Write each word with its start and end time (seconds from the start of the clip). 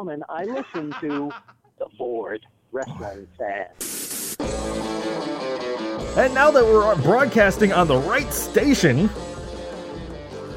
gentlemen, 0.00 0.24
I 0.30 0.44
listen 0.44 0.94
to 1.02 1.30
the 1.78 1.84
Bored 1.98 2.40
Wrestling 2.72 3.28
Fan. 3.36 3.66
And 6.16 6.32
now 6.32 6.50
that 6.50 6.64
we're 6.64 6.94
broadcasting 7.02 7.70
on 7.74 7.86
the 7.86 7.98
right 7.98 8.32
station, 8.32 9.10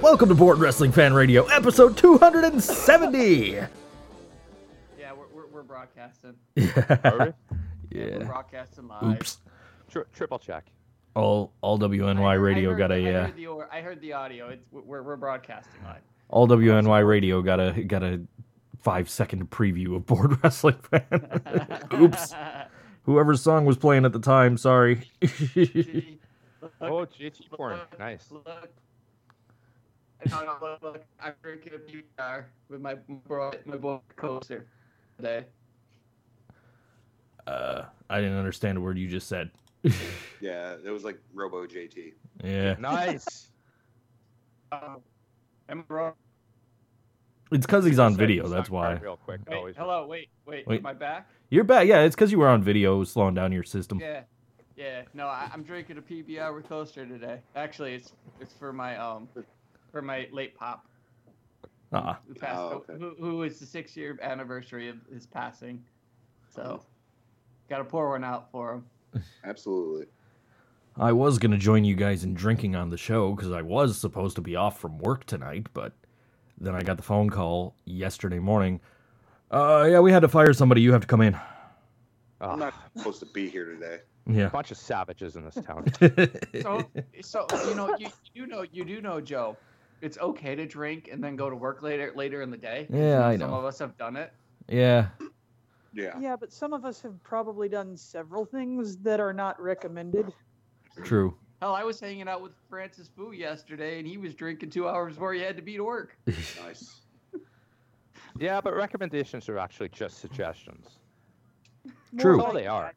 welcome 0.02 0.29
to 0.29 0.36
Bored 0.36 0.60
Wrestling 0.60 0.94
Fan 0.94 1.14
Radio, 1.14 1.44
episode 1.48 1.98
270. 1.98 3.20
Yeah, 3.28 3.68
we're, 5.12 5.27
we're, 5.34 5.48
we're 5.48 5.64
broadcasting. 5.64 6.36
Yeah. 6.55 6.98
Are 7.04 7.34
we? 7.91 8.00
We're 8.00 8.25
broadcasting 8.25 8.88
live. 8.88 9.04
Oops. 9.04 9.38
Tri- 9.89 10.04
triple 10.14 10.39
check. 10.39 10.71
All 11.18 11.52
all 11.60 11.75
I 11.84 11.88
WNY 11.89 12.16
heard- 12.32 12.39
radio 12.39 12.70
I 12.70 12.71
heard, 12.71 12.80
got 12.80 12.91
I 12.94 12.96
a 12.96 13.16
uh, 13.23 13.32
the, 13.36 13.66
I 13.73 13.82
heard 13.82 14.00
the 14.00 14.14
audio. 14.14 14.48
It's, 14.50 14.64
we're, 14.71 15.02
we're 15.04 15.18
broadcasting 15.18 15.84
live. 15.84 16.02
all 16.30 16.48
WNY 16.48 17.05
radio 17.05 17.41
got 17.41 17.60
a 17.60 17.84
got 17.84 18.02
a 18.04 18.21
five 18.84 19.09
second 19.09 19.50
preview 19.50 19.95
of 19.95 20.05
Bored 20.05 20.38
Wrestling 20.43 20.75
Fan. 20.91 21.41
Oops. 21.94 22.34
Whoever's 23.03 23.41
song 23.41 23.66
was 23.66 23.77
playing 23.77 24.05
at 24.05 24.13
the 24.13 24.20
time, 24.20 24.58
sorry. 24.58 25.09
Oh, 26.80 27.05
JT 27.05 27.49
porn. 27.52 27.77
Nice. 27.99 28.31
Look. 28.31 28.48
No, 30.30 30.45
no, 30.45 30.55
look, 30.61 30.81
look. 30.81 31.03
I'm 31.22 31.34
drinking 31.41 31.73
a 31.73 31.77
PBR 32.22 32.45
with 32.70 32.80
my 32.80 32.95
bro, 33.27 33.52
my 33.66 33.75
boy 33.75 33.99
coaster 34.16 34.66
today. 35.17 35.44
uh, 37.47 37.84
I 38.09 38.22
didn't 38.22 38.38
understand 38.38 38.77
a 38.77 38.81
word 38.81 38.97
you 38.97 39.09
just 39.09 39.27
said. 39.27 39.52
Yeah, 40.39 40.75
it 40.86 40.89
was 40.89 41.03
like 41.03 41.20
Robo 41.34 41.66
JT. 41.66 42.13
Yeah. 42.41 42.75
Nice. 42.80 43.50
Um, 44.72 45.00
am 45.67 45.84
I 45.89 45.94
wrong? 45.94 46.13
It's 47.53 47.66
because 47.66 47.85
he's 47.85 47.99
on 47.99 48.13
Say 48.13 48.17
video, 48.17 48.48
the 48.48 48.55
that's 48.55 48.70
why. 48.70 48.93
Real 48.95 49.17
quick. 49.17 49.41
Wait, 49.48 49.55
always. 49.55 49.75
hello, 49.77 50.07
wait, 50.07 50.30
wait, 50.45 50.66
Wait. 50.66 50.80
Am 50.80 50.85
I 50.85 50.94
back? 50.94 51.30
You're 51.49 51.63
back. 51.63 51.88
Yeah, 51.88 52.02
it's 52.02 52.16
because 52.16 52.31
you 52.31 52.39
were 52.39 52.48
on 52.49 52.63
video, 52.63 53.03
slowing 53.03 53.36
down 53.36 53.52
your 53.52 53.64
system. 53.64 54.00
Yeah, 54.00 54.22
yeah. 54.75 55.03
No, 55.14 55.28
I, 55.28 55.50
I'm 55.53 55.61
drinking 55.61 56.00
a 56.00 56.02
PBR 56.02 56.55
with 56.55 56.67
coaster 56.67 57.05
today. 57.05 57.41
Actually, 57.55 57.94
it's 57.94 58.13
it's 58.41 58.53
for 58.53 58.73
my 58.73 58.97
um 58.97 59.28
for 59.91 60.02
my 60.02 60.28
late 60.31 60.58
pop. 60.58 60.88
Ah, 61.91 62.19
Who 62.28 62.33
passed? 62.33 62.58
Oh, 62.59 62.83
okay. 62.89 62.94
who, 63.00 63.13
who 63.19 63.44
is 63.44 63.59
the 63.59 63.67
six 63.67 63.95
year 63.95 64.17
anniversary 64.23 64.89
of 64.89 64.95
his 65.13 65.28
passing? 65.28 65.83
So, 66.50 66.83
got 67.69 67.78
to 67.78 67.83
pour 67.83 68.09
one 68.09 68.23
out 68.23 68.52
for 68.52 68.73
him. 68.73 69.23
Absolutely. 69.44 70.08
I 70.97 71.11
was 71.11 71.38
gonna 71.39 71.58
join 71.58 71.85
you 71.85 71.95
guys 71.95 72.23
in 72.23 72.33
drinking 72.33 72.75
on 72.75 72.89
the 72.89 72.97
show 72.97 73.33
because 73.33 73.52
I 73.52 73.61
was 73.61 73.97
supposed 73.97 74.35
to 74.38 74.41
be 74.41 74.56
off 74.56 74.80
from 74.80 74.97
work 75.00 75.25
tonight, 75.25 75.67
but 75.73 75.94
then 76.64 76.75
I 76.75 76.81
got 76.81 76.97
the 76.97 77.03
phone 77.03 77.30
call 77.30 77.75
yesterday 77.86 78.39
morning. 78.39 78.80
Uh, 79.52 79.88
yeah, 79.89 80.00
we 80.00 80.11
had 80.11 80.22
to 80.22 80.28
fire 80.28 80.53
somebody. 80.53 80.81
You 80.81 80.92
have 80.94 81.02
to 81.02 81.08
come 81.08 81.22
in. 81.22 81.36
I'm 81.36 81.42
Ah, 82.52 82.56
not 82.56 82.73
supposed 82.97 83.19
to 83.19 83.25
be 83.28 83.50
here 83.50 83.66
today. 83.66 84.00
Yeah. 84.25 84.47
bunch 84.47 84.72
of 84.72 84.78
savages 84.78 85.36
in 85.36 85.44
this 85.45 85.56
town. 85.56 85.86
So, 86.61 86.88
so 87.22 87.45
you 87.67 87.75
know, 87.75 87.95
you, 87.97 88.08
you 88.34 88.47
know, 88.47 88.66
you 88.72 88.86
do 88.86 89.02
know, 89.02 89.19
Joe. 89.22 89.58
It's 90.02 90.17
okay 90.17 90.56
to 90.56 90.66
drink 90.66 91.09
and 91.11 91.23
then 91.23 91.36
go 91.38 91.50
to 91.50 91.56
work 91.56 91.81
later 91.81 92.11
later 92.16 92.41
in 92.41 92.50
the 92.52 92.58
day. 92.58 92.88
Yeah, 92.89 93.25
I 93.25 93.36
know. 93.38 93.45
Some 93.45 93.53
of 93.53 93.66
us 93.66 93.80
have 93.80 93.97
done 93.97 94.16
it. 94.17 94.31
yeah. 94.69 95.08
Yeah. 95.95 96.17
Yeah, 96.19 96.36
but 96.36 96.52
some 96.52 96.73
of 96.73 96.86
us 96.86 97.02
have 97.03 97.22
probably 97.23 97.69
done 97.69 97.95
several 97.95 98.45
things 98.45 98.97
that 98.97 99.19
are 99.19 99.31
not 99.34 99.61
recommended. 99.61 100.34
True. 101.03 101.36
Hell, 101.64 101.75
I 101.75 101.86
was 101.86 101.97
hanging 101.97 102.28
out 102.28 102.42
with 102.42 102.52
Francis 102.69 103.09
Fu 103.16 103.31
yesterday, 103.31 103.97
and 103.97 104.06
he 104.06 104.17
was 104.17 104.36
drinking 104.36 104.69
two 104.69 104.86
hours 104.86 105.14
before 105.14 105.33
he 105.33 105.39
had 105.39 105.56
to 105.56 105.61
be 105.61 105.78
to 105.78 105.83
work. 105.86 106.17
Nice. 106.61 107.00
yeah, 108.38 108.59
but 108.59 108.75
recommendations 108.75 109.47
are 109.47 109.58
actually 109.58 109.88
just 109.88 110.19
suggestions. 110.19 111.00
True. 112.19 112.36
That's 112.36 112.45
all 112.45 112.53
they 112.53 112.67
are. 112.67 112.91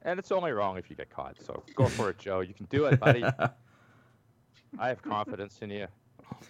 And 0.00 0.18
it's 0.18 0.32
only 0.32 0.52
wrong 0.52 0.78
if 0.78 0.88
you 0.88 0.96
get 0.96 1.10
caught. 1.10 1.36
So 1.38 1.62
go 1.74 1.84
for 1.84 2.08
it, 2.08 2.18
Joe. 2.18 2.40
You 2.40 2.54
can 2.54 2.64
do 2.70 2.86
it, 2.86 2.98
buddy. 2.98 3.24
I 4.78 4.88
have 4.88 5.02
confidence 5.02 5.58
in 5.60 5.68
you. 5.68 5.86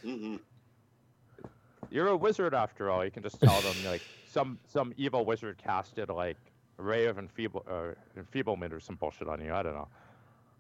hmm 0.01 0.37
You're 1.91 2.07
a 2.07 2.17
wizard 2.17 2.55
after 2.55 2.89
all. 2.89 3.05
You 3.05 3.11
can 3.11 3.25
just 3.25 3.41
tell 3.41 3.61
them 3.61 3.75
like 3.85 4.03
some 4.27 4.61
some 4.69 4.95
evil 4.97 5.25
wizard 5.25 5.59
casted 5.59 6.09
like 6.09 6.37
ray 6.77 7.07
of 7.07 7.19
enfeeble 7.19 7.65
uh, 7.69 7.95
enfeeblement 8.17 8.73
or 8.73 8.79
some 8.79 8.95
bullshit 8.95 9.29
on 9.29 9.41
you. 9.41 9.53
I 9.53 9.65
don't 9.65 9.75
know. 9.75 9.89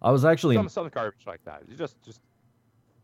I 0.02 0.10
was 0.10 0.24
actually, 0.24 0.56
Some 0.56 0.68
some 0.68 0.88
garbage 0.88 1.26
like 1.26 1.44
that. 1.44 1.62
You 1.68 1.76
just 1.76 2.00
just 2.02 2.20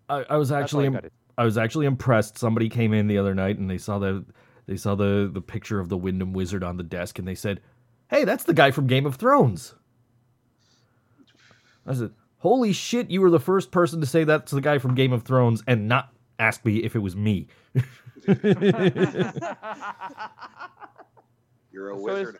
I, 0.09 0.25
I 0.31 0.37
was 0.37 0.51
actually, 0.53 0.84
you 0.84 0.91
gotta- 0.91 1.11
I 1.39 1.45
was 1.45 1.56
actually 1.56 1.87
impressed. 1.87 2.37
Somebody 2.39 2.69
came 2.69 2.93
in 2.93 3.06
the 3.06 3.17
other 3.19 3.34
night 3.34 3.59
and 3.59 3.71
they 3.71 3.78
saw 3.78 3.99
the, 3.99 4.25
they 4.67 4.77
saw 4.77 4.95
the 4.95 5.31
the 5.33 5.41
picture 5.41 5.81
of 5.81 5.89
the 5.89 5.97
Wyndham 5.97 6.33
Wizard 6.33 6.62
on 6.65 6.77
the 6.77 6.83
desk 6.83 7.19
and 7.19 7.27
they 7.27 7.34
said, 7.34 7.61
"Hey, 8.09 8.25
that's 8.25 8.45
the 8.45 8.53
guy 8.55 8.71
from 8.71 8.87
Game 8.87 9.06
of 9.06 9.17
Thrones." 9.17 9.75
I 11.87 11.95
said, 11.95 12.11
"Holy 12.39 12.73
shit! 12.73 13.11
You 13.11 13.21
were 13.23 13.31
the 13.31 13.41
first 13.41 13.71
person 13.71 14.00
to 14.00 14.06
say 14.06 14.25
that's 14.25 14.53
the 14.53 14.61
guy 14.61 14.79
from 14.79 14.95
Game 14.95 15.12
of 15.12 15.23
Thrones 15.23 15.62
and 15.67 15.89
not 15.89 16.12
ask 16.39 16.65
me 16.65 16.79
if 16.79 16.95
it 16.95 17.00
was 17.00 17.17
me." 17.17 17.47
You're 21.73 21.93
a 21.93 21.97
So 21.97 22.03
wizard. 22.03 22.39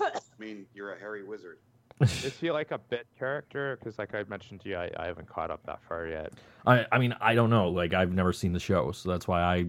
I 0.00 0.10
mean, 0.38 0.66
you're 0.74 0.92
a 0.92 0.98
hairy 0.98 1.22
wizard. 1.22 1.58
Is 2.00 2.36
he 2.38 2.50
like 2.50 2.70
a 2.70 2.78
bit 2.78 3.06
character? 3.18 3.78
Because 3.78 3.98
like 3.98 4.14
I 4.14 4.24
mentioned 4.24 4.60
to 4.62 4.68
you, 4.68 4.76
I, 4.76 4.90
I 4.96 5.06
haven't 5.06 5.28
caught 5.28 5.50
up 5.50 5.64
that 5.66 5.80
far 5.88 6.06
yet. 6.06 6.32
I 6.66 6.86
I 6.90 6.98
mean 6.98 7.14
I 7.20 7.34
don't 7.34 7.50
know. 7.50 7.68
Like 7.68 7.94
I've 7.94 8.12
never 8.12 8.32
seen 8.32 8.52
the 8.52 8.60
show, 8.60 8.92
so 8.92 9.10
that's 9.10 9.28
why 9.28 9.42
I 9.42 9.66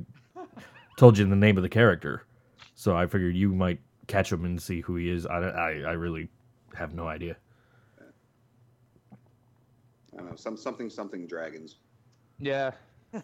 told 0.98 1.18
you 1.18 1.26
the 1.26 1.36
name 1.36 1.58
of 1.58 1.64
the 1.64 1.70
character. 1.70 2.26
So 2.76 2.96
I 2.98 3.06
figured 3.08 3.36
you 3.36 3.54
might 3.54 3.80
catch 4.08 4.32
him 4.32 4.46
and 4.46 4.62
see 4.62 4.82
who 4.82 4.96
he 4.96 5.10
is. 5.10 5.26
I 5.26 5.38
I, 5.40 5.70
I 5.72 5.92
really 5.94 6.30
have 6.76 6.94
no 6.94 7.08
idea. 7.08 7.36
I 10.14 10.18
don't 10.18 10.30
know. 10.30 10.36
Some 10.36 10.58
something 10.58 10.90
something 10.90 11.28
dragons. 11.28 11.78
Yeah. 12.40 12.72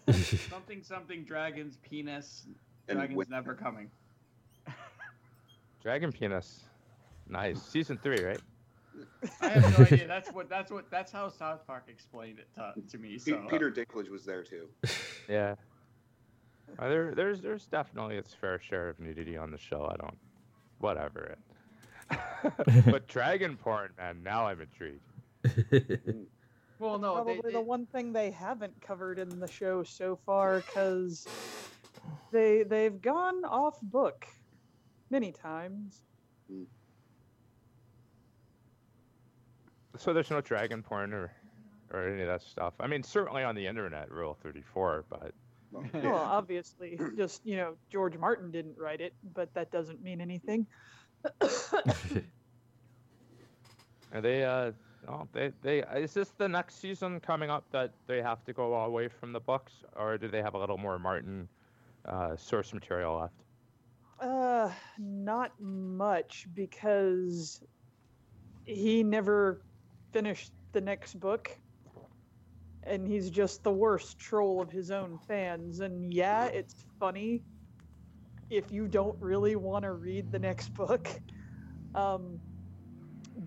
something, 0.48 0.82
something, 0.84 1.24
dragons, 1.24 1.76
penis, 1.82 2.46
And 2.88 2.98
dragons 2.98 3.16
wi- 3.16 3.26
never 3.28 3.54
coming. 3.54 3.90
Dragon 5.82 6.12
penis. 6.12 6.60
Nice. 7.28 7.60
Season 7.60 7.98
three, 8.00 8.22
right? 8.22 8.40
I 9.40 9.48
have 9.48 9.78
no 9.78 9.84
idea. 9.84 10.06
That's 10.08 10.30
what. 10.32 10.48
That's 10.48 10.70
what. 10.70 10.90
That's 10.90 11.12
how 11.12 11.28
South 11.28 11.66
Park 11.66 11.84
explained 11.88 12.38
it 12.38 12.48
to, 12.54 12.74
to 12.90 12.98
me. 12.98 13.12
Pe- 13.12 13.18
So 13.18 13.36
uh, 13.36 13.48
Peter 13.48 13.70
Dinklage 13.70 14.10
was 14.10 14.24
there 14.24 14.42
too. 14.42 14.68
Yeah. 15.28 15.54
Uh, 16.78 16.88
there, 16.88 17.14
there's, 17.14 17.40
there's 17.40 17.66
definitely 17.66 18.16
its 18.16 18.32
fair 18.34 18.58
share 18.60 18.88
of 18.88 18.98
nudity 18.98 19.36
on 19.36 19.50
the 19.50 19.58
show. 19.58 19.88
I 19.92 19.96
don't, 19.96 20.16
whatever 20.78 21.36
it. 22.10 22.84
but 22.86 23.06
dragon 23.06 23.56
porn, 23.56 23.90
man. 23.98 24.22
Now 24.24 24.46
I'm 24.46 24.60
intrigued. 24.60 25.02
well, 26.80 26.98
no, 26.98 27.14
probably 27.14 27.40
they, 27.44 27.52
the 27.52 27.60
one 27.60 27.86
thing 27.86 28.12
they 28.12 28.30
haven't 28.30 28.80
covered 28.80 29.18
in 29.18 29.40
the 29.40 29.46
show 29.48 29.82
so 29.82 30.18
far 30.26 30.60
because 30.60 31.26
they 32.32 32.62
they've 32.64 33.00
gone 33.00 33.44
off 33.44 33.80
book 33.82 34.26
many 35.10 35.30
times. 35.32 36.02
So 40.00 40.14
there's 40.14 40.30
no 40.30 40.40
dragon 40.40 40.82
porn 40.82 41.12
or, 41.12 41.30
or 41.92 42.08
any 42.08 42.22
of 42.22 42.28
that 42.28 42.40
stuff. 42.40 42.72
I 42.80 42.86
mean, 42.86 43.02
certainly 43.02 43.42
on 43.42 43.54
the 43.54 43.66
internet, 43.66 44.10
Rule 44.10 44.34
34, 44.42 45.04
but 45.10 45.34
Well, 45.70 45.84
Well, 45.92 46.02
yeah. 46.02 46.14
obviously, 46.14 46.98
just 47.18 47.44
you 47.44 47.58
know, 47.58 47.74
George 47.92 48.16
Martin 48.16 48.50
didn't 48.50 48.78
write 48.78 49.02
it, 49.02 49.12
but 49.34 49.52
that 49.52 49.70
doesn't 49.70 50.02
mean 50.02 50.22
anything. 50.22 50.66
are 51.42 51.50
they, 54.22 54.42
uh, 54.42 54.72
oh, 55.06 55.28
they, 55.34 55.52
they, 55.60 55.82
is 55.96 56.14
this 56.14 56.30
the 56.30 56.48
next 56.48 56.80
season 56.80 57.20
coming 57.20 57.50
up 57.50 57.64
that 57.70 57.92
they 58.06 58.22
have 58.22 58.42
to 58.46 58.54
go 58.54 58.72
away 58.76 59.06
from 59.06 59.34
the 59.34 59.40
books, 59.40 59.84
or 59.96 60.16
do 60.16 60.28
they 60.28 60.40
have 60.40 60.54
a 60.54 60.58
little 60.58 60.78
more 60.78 60.98
Martin 60.98 61.46
uh, 62.06 62.36
source 62.36 62.72
material 62.72 63.18
left? 63.18 63.34
Uh, 64.18 64.70
not 64.98 65.52
much 65.60 66.46
because 66.54 67.62
he 68.64 69.02
never 69.02 69.60
finished 70.12 70.52
the 70.72 70.80
next 70.80 71.18
book. 71.18 71.56
And 72.82 73.06
he's 73.06 73.30
just 73.30 73.62
the 73.62 73.72
worst 73.72 74.18
troll 74.18 74.60
of 74.62 74.70
his 74.70 74.90
own 74.90 75.18
fans. 75.28 75.80
And 75.80 76.12
yeah, 76.12 76.46
it's 76.46 76.74
funny 76.98 77.42
if 78.48 78.72
you 78.72 78.88
don't 78.88 79.16
really 79.20 79.54
want 79.56 79.84
to 79.84 79.92
read 79.92 80.32
the 80.32 80.38
next 80.38 80.68
book. 80.74 81.08
Um, 81.94 82.40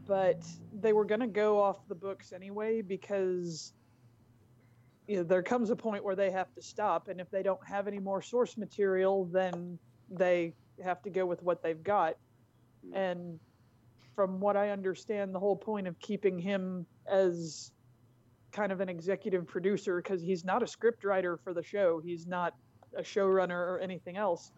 but 0.07 0.43
they 0.81 0.93
were 0.93 1.05
going 1.05 1.21
to 1.21 1.27
go 1.27 1.61
off 1.61 1.87
the 1.87 1.95
books 1.95 2.31
anyway 2.31 2.81
because 2.81 3.73
you 5.07 5.17
know, 5.17 5.23
there 5.23 5.43
comes 5.43 5.69
a 5.69 5.75
point 5.75 6.03
where 6.03 6.15
they 6.15 6.31
have 6.31 6.53
to 6.55 6.61
stop. 6.61 7.07
And 7.07 7.19
if 7.19 7.29
they 7.29 7.43
don't 7.43 7.65
have 7.67 7.87
any 7.87 7.99
more 7.99 8.21
source 8.21 8.57
material, 8.57 9.25
then 9.25 9.77
they 10.09 10.53
have 10.83 11.01
to 11.03 11.09
go 11.09 11.25
with 11.25 11.43
what 11.43 11.61
they've 11.61 11.83
got. 11.83 12.15
And 12.93 13.39
from 14.15 14.39
what 14.39 14.55
I 14.55 14.69
understand, 14.69 15.33
the 15.33 15.39
whole 15.39 15.55
point 15.55 15.87
of 15.87 15.99
keeping 15.99 16.37
him 16.37 16.85
as 17.07 17.71
kind 18.51 18.71
of 18.71 18.81
an 18.81 18.89
executive 18.89 19.47
producer, 19.47 20.01
because 20.01 20.21
he's 20.21 20.45
not 20.45 20.61
a 20.61 20.67
script 20.67 21.03
writer 21.03 21.37
for 21.37 21.53
the 21.53 21.63
show, 21.63 21.99
he's 22.03 22.27
not 22.27 22.53
a 22.95 23.01
showrunner 23.01 23.51
or 23.51 23.79
anything 23.79 24.17
else. 24.17 24.51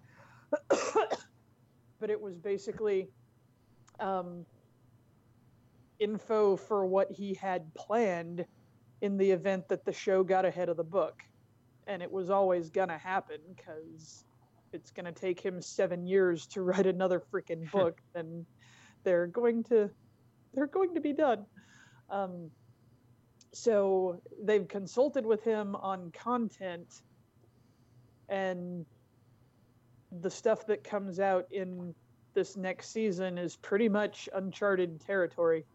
but 2.00 2.10
it 2.10 2.20
was 2.20 2.38
basically 2.38 3.08
um, 4.00 4.46
info 6.00 6.56
for 6.56 6.86
what 6.86 7.12
he 7.12 7.34
had 7.34 7.74
planned 7.74 8.46
in 9.02 9.18
the 9.18 9.32
event 9.32 9.68
that 9.70 9.86
the 9.86 9.94
show 9.94 10.24
got 10.24 10.46
ahead 10.46 10.70
of 10.70 10.78
the 10.78 10.84
book. 10.84 11.24
And 11.88 12.02
it 12.02 12.12
was 12.12 12.30
always 12.30 12.70
going 12.70 12.90
to 12.90 12.98
happen 12.98 13.38
because 13.56 14.26
it's 14.74 14.92
going 14.92 15.06
to 15.06 15.12
take 15.12 15.40
him 15.40 15.62
seven 15.62 16.06
years 16.06 16.48
to 16.48 16.62
write 16.64 16.86
another 16.86 17.22
freaking 17.32 17.70
book. 17.72 18.02
and 18.16 18.46
they're 19.06 19.28
going 19.28 19.64
to 19.64 19.90
they're 20.54 20.68
going 20.68 20.94
to 20.96 21.02
be 21.02 21.14
done. 21.14 21.46
Um, 22.10 22.52
so 23.54 24.22
they've 24.44 24.68
consulted 24.68 25.26
with 25.26 25.44
him 25.44 25.76
on 25.76 26.12
content 26.12 27.02
and 28.28 28.86
the 30.22 30.30
stuff 30.30 30.68
that 30.68 30.84
comes 30.84 31.20
out 31.20 31.46
in 31.52 31.96
this 32.34 32.58
next 32.58 32.92
season 32.92 33.38
is 33.38 33.56
pretty 33.56 33.88
much 33.88 34.28
uncharted 34.34 35.00
territory 35.00 35.66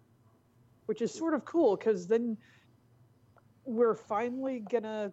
which 0.87 1.01
is 1.01 1.13
sort 1.13 1.35
of 1.35 1.45
cool 1.45 1.77
because 1.77 2.07
then 2.07 2.37
we're 3.65 3.95
finally 3.95 4.63
gonna 4.71 5.13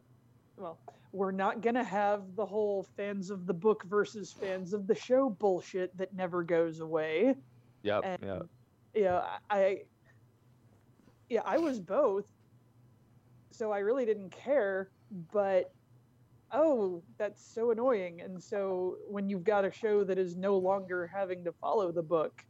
well 0.58 0.78
we're 1.14 1.32
not 1.32 1.62
gonna 1.62 1.84
have 1.84 2.24
the 2.36 2.46
whole 2.46 2.86
fans 2.98 3.30
of 3.30 3.46
the 3.46 3.54
book 3.54 3.84
versus 3.84 4.34
fans 4.34 4.74
of 4.74 4.88
the 4.88 4.96
show 4.96 5.30
bullshit 5.30 5.96
that 5.98 6.14
never 6.14 6.44
goes 6.44 6.80
away 6.80 7.34
Yep. 7.84 8.02
and 8.04 8.20
yeah. 8.24 8.40
yeah 8.94 9.22
i 9.50 9.80
yeah 11.30 11.42
i 11.46 11.58
was 11.58 11.80
both 11.80 12.26
so 13.52 13.72
i 13.72 13.80
really 13.80 14.06
didn't 14.06 14.32
care 14.32 14.90
but 15.32 15.74
oh 16.52 17.02
that's 17.18 17.44
so 17.46 17.72
annoying 17.72 18.22
and 18.22 18.42
so 18.42 18.98
when 19.08 19.30
you've 19.30 19.44
got 19.44 19.66
a 19.66 19.72
show 19.72 20.04
that 20.04 20.18
is 20.18 20.36
no 20.36 20.58
longer 20.58 21.08
having 21.08 21.44
to 21.44 21.52
follow 21.52 21.92
the 21.92 22.02
book 22.02 22.44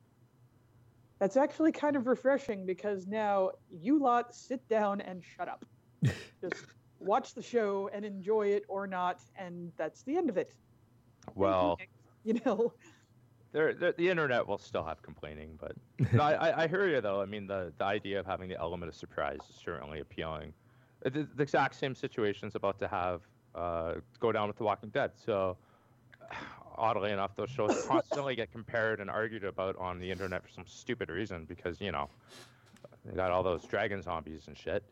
that's 1.20 1.36
actually 1.36 1.72
kind 1.72 1.96
of 1.96 2.06
refreshing 2.06 2.66
because 2.66 3.08
now 3.08 3.50
you 3.72 4.00
lot 4.00 4.34
sit 4.34 4.68
down 4.70 5.02
and 5.02 5.24
shut 5.24 5.48
up 5.48 5.66
just 6.42 6.66
watch 7.00 7.34
the 7.34 7.42
show 7.42 7.90
and 7.94 8.06
enjoy 8.06 8.48
it 8.48 8.64
or 8.68 8.86
not 8.88 9.22
and 9.38 9.72
that's 9.78 10.04
the 10.04 10.16
end 10.16 10.30
of 10.30 10.38
it 10.38 10.54
Well, 11.36 11.78
you 12.24 12.40
know 12.46 12.74
there, 13.52 13.74
there, 13.74 13.94
the 13.94 14.10
internet 14.10 14.48
will 14.48 14.58
still 14.58 14.84
have 14.84 15.02
complaining, 15.02 15.58
but 15.60 15.74
I, 16.20 16.34
I, 16.34 16.64
I 16.64 16.68
hear 16.68 16.88
you 16.88 17.02
though. 17.02 17.22
I 17.22 17.26
mean, 17.26 17.48
the, 17.48 17.74
the 17.78 17.86
idea 17.86 18.20
of 18.20 18.26
having 18.26 18.50
the 18.50 18.60
element 18.60 18.90
of 18.90 18.96
surprise 18.96 19.40
is 19.50 19.56
certainly 19.56 20.00
appealing. 20.00 20.54
Uh, 21.06 21.10
The, 21.10 21.28
the 21.36 21.44
exact 21.44 21.76
same 21.76 21.96
situation 21.96 22.48
is 22.48 22.56
about 22.56 22.80
to 22.80 22.88
have 22.88 23.22
uh, 23.56 23.96
go 24.20 24.32
down 24.32 24.48
with 24.48 24.58
The 24.58 24.64
Walking 24.64 24.90
Dead. 24.90 25.12
So, 25.16 25.58
oddly 26.78 27.12
enough, 27.12 27.36
those 27.36 27.50
shows 27.50 27.86
constantly 27.88 28.36
get 28.36 28.52
compared 28.52 29.00
and 29.00 29.10
argued 29.10 29.44
about 29.44 29.76
on 29.78 30.00
the 30.00 30.12
internet 30.12 30.44
for 30.44 30.50
some 30.50 30.66
stupid 30.68 31.10
reason 31.10 31.46
because 31.46 31.82
you 31.82 31.92
know 31.92 32.10
they 33.06 33.16
got 33.16 33.32
all 33.32 33.44
those 33.44 33.64
dragon 33.66 34.02
zombies 34.02 34.48
and 34.48 34.58
shit. 34.58 34.84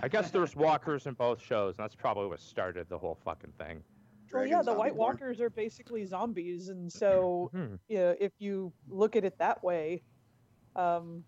I 0.00 0.08
guess 0.08 0.30
there's 0.30 0.54
walkers 0.66 1.06
in 1.06 1.14
both 1.14 1.42
shows, 1.42 1.76
and 1.78 1.84
that's 1.84 1.94
probably 1.96 2.26
what 2.28 2.40
started 2.40 2.88
the 2.88 2.98
whole 2.98 3.18
fucking 3.24 3.52
thing. 3.58 3.82
Well 4.32 4.46
yeah 4.46 4.62
the 4.62 4.72
white 4.72 4.94
walkers 4.94 5.40
are 5.40 5.50
basically 5.50 6.04
zombies 6.04 6.68
and 6.68 6.90
so 6.92 7.50
Hmm. 7.52 7.74
you 7.88 7.98
know, 7.98 8.14
if 8.20 8.32
you 8.38 8.72
look 8.88 9.16
at 9.16 9.24
it 9.24 9.38
that 9.38 9.62
way, 9.62 10.02
um, 10.74 11.24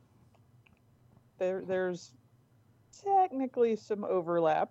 there 1.38 1.62
there's 1.64 2.14
technically 3.04 3.76
some 3.76 4.04
overlap. 4.04 4.70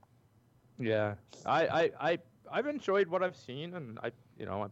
Yeah, 0.80 1.16
I, 1.46 1.68
I, 1.68 1.92
I, 2.00 2.18
I've 2.52 2.68
enjoyed 2.68 3.08
what 3.08 3.24
I've 3.24 3.36
seen, 3.36 3.74
and 3.74 3.98
I, 4.04 4.12
you 4.38 4.46
know, 4.46 4.70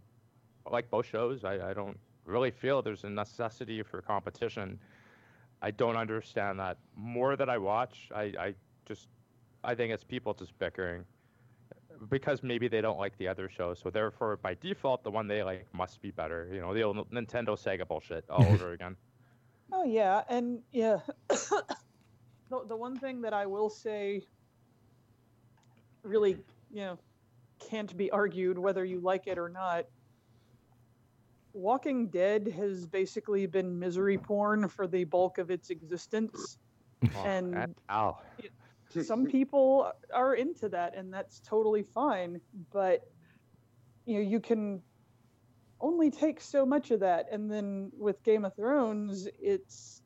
I 0.66 0.70
like 0.70 0.90
both 0.90 1.06
shows. 1.06 1.44
I, 1.44 1.70
I 1.70 1.74
don't 1.74 1.98
really 2.26 2.52
feel 2.52 2.82
there's 2.82 3.04
a 3.04 3.10
necessity 3.10 3.82
for 3.84 4.02
competition. 4.02 4.80
I 5.62 5.72
don't 5.72 5.96
understand 5.96 6.60
that. 6.60 6.78
More 6.96 7.36
that 7.36 7.50
I 7.50 7.58
watch, 7.58 8.10
I, 8.14 8.24
I 8.40 8.56
just, 8.86 9.08
I 9.64 9.74
think 9.76 9.94
it's 9.94 10.04
people 10.04 10.34
just 10.34 10.58
bickering 10.60 11.06
because 12.10 12.44
maybe 12.44 12.68
they 12.68 12.82
don't 12.82 12.98
like 13.00 13.18
the 13.18 13.28
other 13.28 13.50
show. 13.50 13.74
So 13.74 13.90
therefore, 13.90 14.38
by 14.38 14.56
default, 14.56 15.04
the 15.04 15.12
one 15.12 15.28
they 15.28 15.44
like 15.44 15.68
must 15.74 16.02
be 16.02 16.12
better. 16.12 16.50
You 16.54 16.62
know, 16.62 16.74
the 16.74 16.82
old 16.84 16.98
Nintendo 17.12 17.50
Sega 17.58 17.88
bullshit 17.88 18.26
all 18.30 18.46
over 18.46 18.72
again. 18.78 18.96
Oh 19.72 19.84
yeah, 19.84 20.24
and 20.30 20.60
yeah, 20.72 21.00
the 21.30 21.64
the 22.68 22.76
one 22.76 22.98
thing 22.98 23.22
that 23.22 23.34
I 23.34 23.46
will 23.46 23.70
say, 23.70 24.22
really, 26.04 26.38
you 26.72 26.82
know, 26.82 27.00
can't 27.70 27.96
be 27.98 28.12
argued 28.12 28.58
whether 28.58 28.86
you 28.86 29.00
like 29.00 29.28
it 29.28 29.38
or 29.38 29.50
not. 29.50 29.86
Walking 31.54 32.08
Dead 32.08 32.54
has 32.58 32.86
basically 32.86 33.46
been 33.46 33.80
misery 33.80 34.18
porn 34.18 34.68
for 34.68 34.88
the 34.88 35.06
bulk 35.06 35.38
of 35.38 35.50
its 35.52 35.70
existence. 35.70 36.58
Oh, 37.18 37.24
And- 37.26 37.54
and- 37.56 37.76
ow. 37.92 38.18
Some 39.04 39.26
people 39.26 39.92
are 40.14 40.36
into 40.36 40.70
that 40.70 40.96
and 40.96 41.14
that's 41.14 41.40
totally 41.42 41.84
fine 41.84 42.40
but 42.72 43.02
you 44.06 44.16
know 44.16 44.22
you 44.30 44.40
can 44.40 44.82
only 45.82 46.10
take 46.10 46.40
so 46.40 46.66
much 46.66 46.92
of 46.92 47.00
that 47.02 47.26
and 47.32 47.52
then 47.52 47.92
with 47.98 48.24
game 48.24 48.46
of 48.46 48.56
thrones 48.56 49.28
it's 49.42 50.02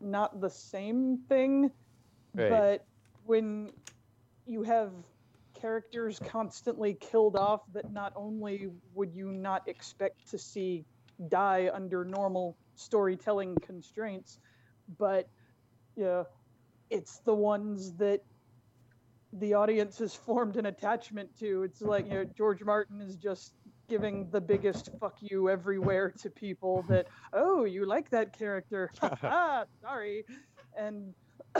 not 0.00 0.40
the 0.40 0.50
same 0.50 1.18
thing 1.28 1.70
Right. 2.34 2.50
but 2.50 2.86
when 3.24 3.70
you 4.46 4.64
have 4.64 4.92
characters 5.54 6.18
constantly 6.18 6.94
killed 6.94 7.36
off 7.36 7.60
that 7.72 7.92
not 7.92 8.12
only 8.16 8.68
would 8.92 9.14
you 9.14 9.32
not 9.32 9.66
expect 9.68 10.28
to 10.30 10.38
see 10.38 10.84
die 11.28 11.70
under 11.72 12.04
normal 12.04 12.56
storytelling 12.74 13.56
constraints 13.62 14.38
but 14.98 15.28
yeah 15.96 16.24
it's 16.90 17.18
the 17.20 17.34
ones 17.34 17.92
that 17.94 18.20
the 19.34 19.54
audience 19.54 19.98
has 19.98 20.14
formed 20.14 20.56
an 20.56 20.66
attachment 20.66 21.28
to. 21.40 21.64
It's 21.64 21.82
like, 21.82 22.06
you 22.06 22.14
know, 22.14 22.24
George 22.24 22.62
Martin 22.62 23.00
is 23.00 23.16
just 23.16 23.54
giving 23.88 24.28
the 24.30 24.40
biggest 24.40 24.90
fuck 25.00 25.16
you 25.20 25.50
everywhere 25.50 26.10
to 26.10 26.30
people 26.30 26.84
that, 26.88 27.06
oh, 27.32 27.64
you 27.64 27.84
like 27.84 28.10
that 28.10 28.36
character. 28.36 28.90
sorry. 29.82 30.24
And 30.78 31.12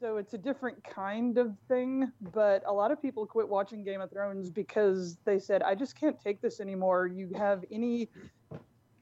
so 0.00 0.16
it's 0.16 0.34
a 0.34 0.38
different 0.38 0.82
kind 0.84 1.38
of 1.38 1.56
thing, 1.68 2.10
but 2.32 2.62
a 2.66 2.72
lot 2.72 2.90
of 2.90 3.00
people 3.00 3.26
quit 3.26 3.48
watching 3.48 3.84
Game 3.84 4.00
of 4.00 4.10
Thrones 4.10 4.50
because 4.50 5.18
they 5.24 5.38
said, 5.38 5.62
I 5.62 5.74
just 5.74 5.98
can't 5.98 6.20
take 6.20 6.40
this 6.40 6.60
anymore. 6.60 7.06
You 7.06 7.30
have 7.36 7.64
any 7.70 8.08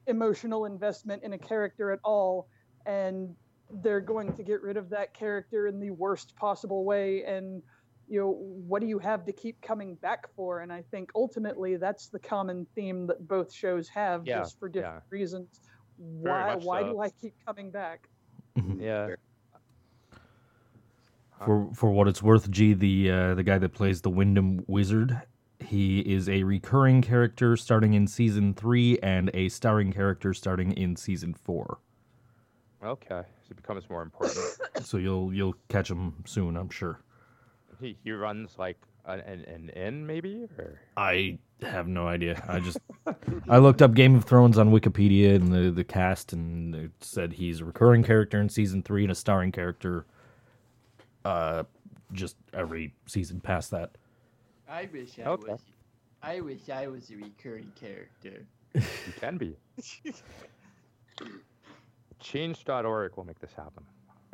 emotional 0.07 0.65
investment 0.65 1.23
in 1.23 1.33
a 1.33 1.37
character 1.37 1.91
at 1.91 1.99
all, 2.03 2.47
and 2.85 3.35
they're 3.81 4.01
going 4.01 4.33
to 4.33 4.43
get 4.43 4.61
rid 4.61 4.77
of 4.77 4.89
that 4.89 5.13
character 5.13 5.67
in 5.67 5.79
the 5.79 5.91
worst 5.91 6.35
possible 6.35 6.83
way 6.85 7.23
and 7.23 7.61
you 8.07 8.19
know 8.19 8.31
what 8.67 8.81
do 8.81 8.87
you 8.87 8.99
have 8.99 9.25
to 9.25 9.31
keep 9.31 9.59
coming 9.61 9.95
back 9.95 10.27
for 10.35 10.59
and 10.59 10.71
i 10.71 10.81
think 10.91 11.09
ultimately 11.15 11.75
that's 11.75 12.07
the 12.07 12.19
common 12.19 12.65
theme 12.75 13.07
that 13.07 13.27
both 13.27 13.51
shows 13.51 13.89
have 13.89 14.25
Yeah, 14.25 14.39
just 14.39 14.59
for 14.59 14.69
different 14.69 15.03
yeah. 15.11 15.17
reasons 15.17 15.59
Very 15.99 16.33
why 16.33 16.55
why 16.55 16.81
so. 16.81 16.91
do 16.93 16.99
i 17.01 17.09
keep 17.09 17.33
coming 17.45 17.71
back 17.71 18.07
Yeah. 18.77 19.15
For 21.45 21.69
for 21.73 21.91
what 21.91 22.07
it's 22.07 22.23
worth, 22.23 22.49
G, 22.49 22.73
the 22.73 23.11
uh, 23.11 23.35
the 23.35 23.43
guy 23.43 23.57
that 23.57 23.73
plays 23.73 24.01
the 24.01 24.09
Wyndham 24.09 24.63
Wizard, 24.67 25.21
he 25.59 25.99
is 25.99 26.29
a 26.29 26.43
recurring 26.43 27.01
character 27.01 27.57
starting 27.57 27.93
in 27.93 28.07
season 28.07 28.53
three 28.53 28.97
and 28.99 29.29
a 29.33 29.49
starring 29.49 29.91
character 29.91 30.33
starting 30.33 30.71
in 30.71 30.95
season 30.95 31.33
four. 31.33 31.79
Okay. 32.85 33.21
So 33.43 33.51
it 33.51 33.55
becomes 33.57 33.89
more 33.89 34.01
important. 34.03 34.37
So 34.83 34.97
you'll 34.97 35.33
you'll 35.33 35.55
catch 35.69 35.89
him 35.89 36.13
soon, 36.25 36.55
I'm 36.57 36.69
sure. 36.69 36.99
he 37.79 37.97
he 38.03 38.11
runs 38.11 38.55
like 38.57 38.77
an 39.05 39.19
an, 39.21 39.45
an 39.45 39.69
inn 39.69 40.05
maybe 40.05 40.47
or 40.57 40.79
I 40.97 41.39
have 41.61 41.87
no 41.87 42.07
idea. 42.07 42.43
I 42.47 42.59
just 42.59 42.77
I 43.49 43.57
looked 43.59 43.81
up 43.81 43.93
Game 43.93 44.15
of 44.15 44.25
Thrones 44.25 44.57
on 44.57 44.71
Wikipedia 44.71 45.35
and 45.35 45.51
the 45.51 45.71
the 45.71 45.83
cast, 45.85 46.33
and 46.33 46.75
it 46.75 46.91
said 46.99 47.33
he's 47.33 47.61
a 47.61 47.65
recurring 47.65 48.03
character 48.03 48.39
in 48.39 48.49
season 48.49 48.83
three 48.83 49.03
and 49.03 49.11
a 49.11 49.15
starring 49.15 49.51
character. 49.53 50.05
Uh, 51.23 51.63
just 52.11 52.35
every 52.53 52.93
season 53.07 53.39
past 53.39 53.71
that. 53.71 53.91
I 54.69 54.89
wish 54.91 55.17
I 55.19 55.23
Okay. 55.23 55.51
was. 55.53 55.61
I 56.21 56.39
wish 56.41 56.69
I 56.69 56.87
was 56.87 57.09
a 57.11 57.15
recurring 57.15 57.71
character. 57.79 58.45
you 58.73 59.13
can 59.19 59.37
be. 59.37 59.55
Change.org 62.19 63.17
will 63.17 63.25
make 63.25 63.39
this 63.39 63.53
happen. 63.53 63.83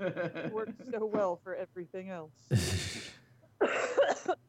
it 0.00 0.52
works 0.52 0.72
so 0.92 1.06
well 1.06 1.38
for 1.44 1.54
everything 1.54 2.10
else 2.10 2.32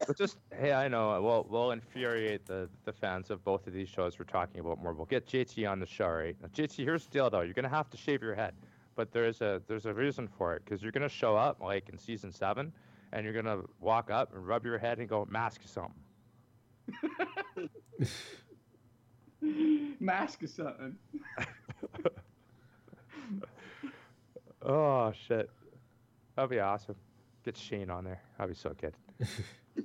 But 0.06 0.18
just 0.18 0.38
hey, 0.58 0.72
I 0.72 0.88
know 0.88 1.20
we'll 1.22 1.46
we'll 1.48 1.70
infuriate 1.72 2.46
the 2.46 2.68
the 2.84 2.92
fans 2.92 3.30
of 3.30 3.42
both 3.44 3.66
of 3.66 3.72
these 3.72 3.88
shows 3.88 4.18
we're 4.18 4.24
talking 4.26 4.60
about 4.60 4.82
more. 4.82 4.92
We'll 4.92 5.06
get 5.06 5.26
JT 5.26 5.68
on 5.70 5.80
the 5.80 5.86
show, 5.86 6.08
right? 6.08 6.36
Now, 6.40 6.48
JT, 6.48 6.76
here's 6.76 7.04
the 7.06 7.10
deal 7.10 7.30
though. 7.30 7.40
You're 7.40 7.54
gonna 7.54 7.68
have 7.68 7.88
to 7.90 7.96
shave 7.96 8.22
your 8.22 8.34
head, 8.34 8.54
but 8.96 9.12
there's 9.12 9.40
a 9.40 9.62
there's 9.66 9.86
a 9.86 9.94
reason 9.94 10.28
for 10.28 10.54
it 10.54 10.62
because 10.64 10.82
you're 10.82 10.92
gonna 10.92 11.08
show 11.08 11.36
up 11.36 11.60
like 11.62 11.88
in 11.88 11.98
season 11.98 12.32
seven, 12.32 12.72
and 13.12 13.24
you're 13.24 13.32
gonna 13.34 13.62
walk 13.80 14.10
up 14.10 14.34
and 14.34 14.46
rub 14.46 14.64
your 14.64 14.78
head 14.78 14.98
and 14.98 15.08
go 15.08 15.26
mask 15.30 15.62
something. 15.64 15.94
Mask 20.00 20.42
or 20.42 20.46
something. 20.46 20.96
Oh 24.66 25.12
shit, 25.12 25.50
that'd 26.34 26.50
be 26.50 26.58
awesome. 26.58 26.96
Get 27.44 27.56
Shane 27.56 27.90
on 27.90 28.04
there. 28.04 28.22
That'd 28.38 28.54
be 28.54 28.58
so 28.58 28.74
good. 28.80 28.94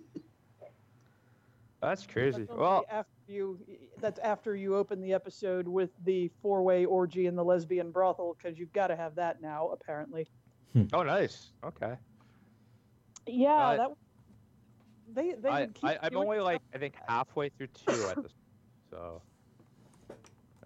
That's 1.82 2.06
crazy. 2.06 2.44
That's 2.44 2.58
Well, 2.58 2.86
after 2.90 3.10
you 3.28 3.60
that's 4.00 4.20
after 4.20 4.56
you 4.56 4.76
open 4.76 5.02
the 5.02 5.14
episode 5.14 5.68
with 5.68 5.92
the 6.04 6.30
four-way 6.42 6.86
orgy 6.86 7.26
in 7.26 7.36
the 7.36 7.44
lesbian 7.44 7.92
brothel 7.92 8.36
because 8.38 8.60
you've 8.60 8.74
got 8.74 8.88
to 8.88 8.96
have 8.98 9.16
that 9.16 9.42
now 9.42 9.70
apparently. 9.70 10.28
oh 10.94 11.04
nice. 11.04 11.52
Okay. 11.64 11.96
Yeah, 13.28 13.54
Uh, 13.54 13.78
that 13.78 13.90
they 15.14 15.34
they 15.34 15.50
I, 15.50 15.68
keep 15.68 15.86
I, 15.86 16.00
I'm 16.04 16.18
only 16.18 16.38
stuff 16.38 16.46
like 16.46 16.62
I 16.74 16.78
think 16.80 16.96
halfway 17.08 17.50
through 17.50 17.68
two 17.68 18.08
at 18.10 18.24
this, 18.24 18.34
so. 18.90 19.22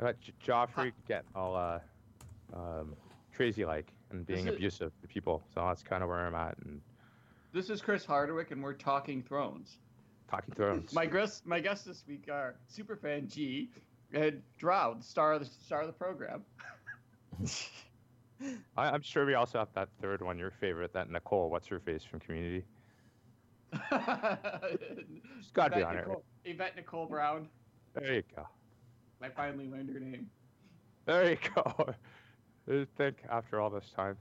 Got 0.03 0.19
J- 0.19 0.33
Joffrey 0.45 0.91
getting 1.07 1.29
all 1.33 1.55
uh, 1.55 1.79
um, 2.53 2.93
crazy 3.33 3.63
like 3.63 3.93
and 4.11 4.25
being 4.25 4.47
is- 4.47 4.55
abusive 4.55 4.91
to 5.01 5.07
people. 5.07 5.41
So 5.55 5.61
that's 5.65 5.81
kind 5.81 6.03
of 6.03 6.09
where 6.09 6.19
I'm 6.19 6.35
at 6.35 6.57
and 6.65 6.81
This 7.53 7.69
is 7.69 7.81
Chris 7.81 8.05
Hardwick, 8.05 8.51
and 8.51 8.61
we're 8.61 8.73
talking 8.73 9.23
Thrones. 9.23 9.77
talking 10.29 10.53
thrones. 10.55 10.91
My 10.93 11.05
guests, 11.05 11.43
my 11.45 11.61
guests 11.61 11.85
this 11.85 12.03
week 12.05 12.27
are 12.29 12.55
superfan 12.69 13.33
G 13.33 13.69
and 14.13 14.41
Droud, 14.57 15.01
star 15.05 15.33
of 15.33 15.39
the 15.39 15.45
star 15.45 15.81
of 15.81 15.87
the 15.87 15.93
program. 15.93 16.43
I, 18.75 18.89
I'm 18.89 19.01
sure 19.03 19.25
we 19.25 19.35
also 19.35 19.59
have 19.59 19.69
that 19.75 19.87
third 20.01 20.21
one, 20.21 20.37
your 20.37 20.51
favorite, 20.51 20.91
that 20.93 21.09
Nicole. 21.09 21.49
What's 21.49 21.67
her 21.67 21.79
face 21.79 22.03
from 22.03 22.19
Community? 22.19 22.65
She's 23.89 25.51
gotta 25.53 25.77
be 25.77 25.81
on 25.83 25.97
it? 25.97 26.07
Yvette 26.43 26.75
Nicole 26.75 27.05
Brown. 27.05 27.47
There 27.93 28.15
you 28.15 28.23
go. 28.35 28.45
I 29.23 29.29
finally 29.29 29.67
learned 29.69 29.89
her 29.89 29.99
name. 30.01 30.29
There 31.05 31.31
you 31.31 31.37
go. 31.55 31.95
I 32.69 32.85
think 32.97 33.23
after 33.29 33.59
all 33.61 33.69
this 33.69 33.89
time. 33.95 34.17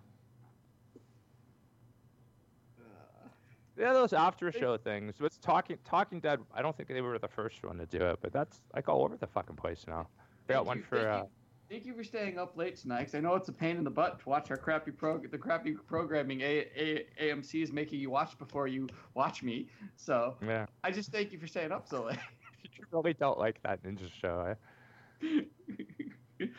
Yeah, 3.77 3.93
those 3.95 4.13
after 4.13 4.53
show 4.53 4.77
things. 4.77 5.19
What's 5.19 5.39
talking 5.39 5.79
Talking 5.85 6.21
Dead? 6.21 6.41
I 6.55 6.63
don't 6.63 6.77
think 6.77 6.89
they 6.89 7.01
were 7.01 7.19
the 7.19 7.27
first 7.29 7.65
one 7.65 7.79
to 7.79 7.87
do 7.87 7.99
it, 8.05 8.19
but 8.21 8.33
that's 8.33 8.61
like 8.75 8.89
all 8.89 9.03
over 9.03 9.17
the 9.17 9.27
fucking 9.27 9.57
place 9.57 9.87
now. 9.89 10.07
They 10.47 10.55
got 10.55 10.59
Thank 10.59 10.67
one 10.69 10.77
you, 10.79 10.85
for. 10.85 10.97
thank 10.97 11.09
Uh, 11.09 11.17
you. 11.25 11.29
Thank 11.71 11.87
you 11.87 11.95
for 11.95 12.05
staying 12.05 12.39
up 12.39 12.55
late 12.57 12.77
tonight, 12.77 13.05
'cause 13.05 13.15
I 13.15 13.21
know 13.21 13.35
it's 13.35 13.49
a 13.49 13.53
pain 13.53 13.79
in 13.79 13.85
the 13.85 13.91
butt 13.91 14.21
to 14.21 14.29
watch 14.29 14.51
our 14.51 14.59
crappy 14.59 14.91
prog- 14.91 15.31
the 15.31 15.39
crappy 15.39 15.73
programming 15.73 16.43
A- 16.43 16.69
A- 16.77 17.07
AMC 17.19 17.63
is 17.63 17.73
making 17.73 17.99
you 17.99 18.11
watch 18.11 18.37
before 18.39 18.67
you 18.69 18.87
watch 19.15 19.43
me. 19.43 19.69
So 19.97 20.37
yeah, 20.43 20.67
I 20.85 20.91
just 20.91 21.11
thank 21.11 21.33
you 21.33 21.39
for 21.39 21.47
staying 21.47 21.73
up 21.73 21.89
so 21.89 22.05
late. 22.05 22.19
you 22.63 22.85
really 22.91 23.15
don't 23.15 23.39
like 23.39 23.63
that 23.63 23.83
ninja 23.83 24.11
show. 24.13 24.41
Eh? 24.51 24.55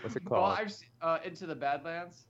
What's 0.02 0.16
it 0.16 0.24
Well, 0.30 0.42
called? 0.42 0.58
I've 0.60 0.72
se- 0.72 0.88
uh, 1.02 1.20
into 1.24 1.46
the 1.46 1.56
Badlands 1.56 2.26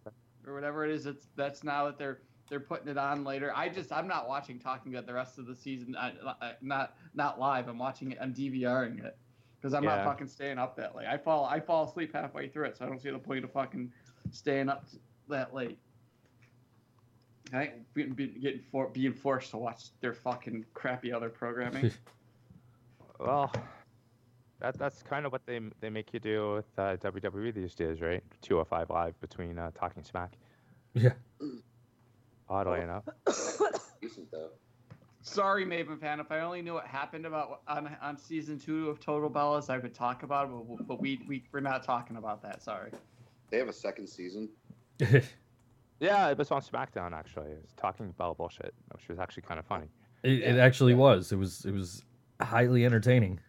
or 0.47 0.53
whatever 0.53 0.85
it 0.85 0.91
is. 0.91 1.05
It's 1.05 1.27
that's 1.35 1.63
now 1.63 1.85
that 1.85 1.97
they're 1.97 2.19
they're 2.49 2.59
putting 2.59 2.87
it 2.89 2.97
on 2.97 3.23
later. 3.23 3.51
I 3.55 3.69
just 3.69 3.91
I'm 3.91 4.07
not 4.07 4.27
watching 4.27 4.59
Talking 4.59 4.91
Dead 4.91 5.05
the 5.05 5.13
rest 5.13 5.37
of 5.39 5.45
the 5.45 5.55
season. 5.55 5.95
I, 5.95 6.13
I, 6.41 6.53
not 6.61 6.95
not 7.13 7.39
live. 7.39 7.67
I'm 7.67 7.77
watching 7.77 8.11
it. 8.11 8.17
I'm 8.21 8.33
DVRing 8.33 9.03
it 9.05 9.17
because 9.59 9.73
I'm 9.73 9.83
Yeah. 9.83 9.95
not 9.97 10.05
fucking 10.05 10.27
staying 10.27 10.57
up 10.57 10.75
that 10.77 10.95
late. 10.95 11.07
I 11.07 11.17
fall 11.17 11.45
I 11.45 11.59
fall 11.59 11.85
asleep 11.87 12.13
halfway 12.13 12.49
through 12.49 12.65
it, 12.65 12.77
so 12.77 12.85
I 12.85 12.89
don't 12.89 13.01
see 13.01 13.09
the 13.11 13.17
point 13.19 13.43
of 13.45 13.51
fucking 13.51 13.91
staying 14.31 14.69
up 14.69 14.85
that 15.29 15.53
late. 15.53 15.77
I 17.53 17.63
ain't 17.65 17.93
being, 17.93 18.13
getting 18.41 18.61
for, 18.71 18.87
being 18.87 19.13
forced 19.13 19.51
to 19.51 19.57
watch 19.57 19.89
their 20.01 20.13
fucking 20.13 20.65
crappy 20.73 21.13
other 21.13 21.29
programming. 21.29 21.91
Well, 23.19 23.53
that 24.63 24.79
that's 24.79 25.03
kind 25.03 25.25
of 25.25 25.31
what 25.31 25.45
they 25.45 25.59
they 25.81 25.89
make 25.89 26.13
you 26.13 26.19
do 26.19 26.53
with 26.55 26.65
uh, 26.77 26.95
WWE 26.97 27.53
these 27.53 27.75
days, 27.75 28.01
right? 28.01 28.23
205 28.41 28.89
live 28.89 29.19
between 29.19 29.59
uh, 29.59 29.71
Talking 29.75 30.03
Smack. 30.03 30.33
Yeah. 30.93 31.11
Oddly 32.49 32.81
enough. 32.81 33.03
Decent 34.01 34.31
though. 34.31 34.49
Sorry, 35.21 35.65
Maven 35.65 35.99
fan. 35.99 36.19
If 36.19 36.31
I 36.31 36.39
only 36.39 36.61
knew 36.61 36.73
what 36.73 36.87
happened 36.87 37.25
about 37.25 37.61
on 37.67 37.95
on 38.01 38.17
season 38.17 38.57
two 38.57 38.89
of 38.89 38.99
Total 38.99 39.29
Bellas, 39.29 39.69
I 39.69 39.77
would 39.77 39.93
talk 39.93 40.23
about 40.23 40.49
it. 40.49 40.51
But, 40.67 40.87
but 40.87 41.01
we 41.01 41.21
we 41.27 41.43
we're 41.51 41.59
not 41.59 41.83
talking 41.83 42.15
about 42.15 42.41
that. 42.43 42.63
Sorry. 42.63 42.91
They 43.49 43.57
have 43.57 43.67
a 43.67 43.73
second 43.73 44.07
season. 44.07 44.49
Yeah, 45.99 46.29
it 46.29 46.37
was 46.37 46.51
on 46.51 46.61
SmackDown 46.61 47.13
actually. 47.13 47.51
It 47.51 47.61
was 47.61 47.71
talking 47.77 48.11
Bell 48.17 48.33
bullshit, 48.33 48.73
which 48.91 49.07
was 49.07 49.19
actually 49.19 49.43
kind 49.43 49.57
of 49.57 49.65
funny. 49.65 49.87
It, 50.23 50.41
it 50.41 50.57
actually 50.57 50.91
yeah. 50.91 50.99
was. 50.99 51.31
It 51.31 51.37
was. 51.37 51.63
It 51.63 51.71
was 51.71 52.03
highly 52.41 52.85
entertaining. 52.85 53.39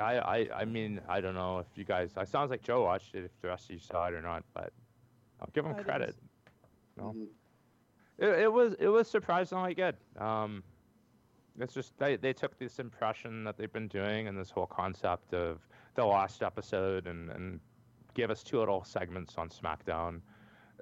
I, 0.00 0.18
I, 0.18 0.48
I 0.60 0.64
mean, 0.64 1.00
I 1.08 1.20
don't 1.20 1.34
know 1.34 1.58
if 1.58 1.66
you 1.76 1.84
guys. 1.84 2.12
It 2.16 2.28
sounds 2.28 2.50
like 2.50 2.62
Joe 2.62 2.82
watched 2.82 3.14
it. 3.14 3.24
If 3.24 3.40
the 3.40 3.48
rest 3.48 3.66
of 3.66 3.70
you 3.72 3.78
saw 3.78 4.06
it 4.06 4.14
or 4.14 4.22
not, 4.22 4.44
but 4.54 4.72
I'll 5.40 5.50
give 5.52 5.64
him 5.64 5.72
I 5.72 5.74
didn't 5.74 5.86
credit. 5.86 6.14
see 6.14 6.20
No. 6.96 7.02
Mhm. 7.16 7.26
It, 8.18 8.28
it 8.40 8.52
was 8.52 8.74
it 8.78 8.88
was 8.88 9.08
surprisingly 9.08 9.74
good. 9.74 9.96
Um, 10.18 10.62
it's 11.58 11.74
just 11.74 11.96
they, 11.98 12.16
they 12.16 12.32
took 12.32 12.58
this 12.58 12.78
impression 12.78 13.44
that 13.44 13.56
they've 13.56 13.72
been 13.72 13.88
doing 13.88 14.28
and 14.28 14.38
this 14.38 14.50
whole 14.50 14.66
concept 14.66 15.34
of 15.34 15.66
the 15.94 16.04
last 16.04 16.42
episode 16.42 17.06
and 17.06 17.30
and 17.30 17.60
give 18.14 18.30
us 18.30 18.42
two 18.42 18.58
little 18.58 18.82
segments 18.84 19.38
on 19.38 19.48
SmackDown, 19.48 20.20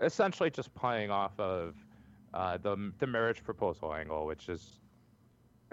essentially 0.00 0.50
just 0.50 0.74
playing 0.74 1.10
off 1.10 1.38
of 1.38 1.74
uh, 2.34 2.56
the 2.58 2.92
the 2.98 3.06
marriage 3.06 3.42
proposal 3.44 3.94
angle, 3.94 4.26
which 4.26 4.48
is 4.48 4.80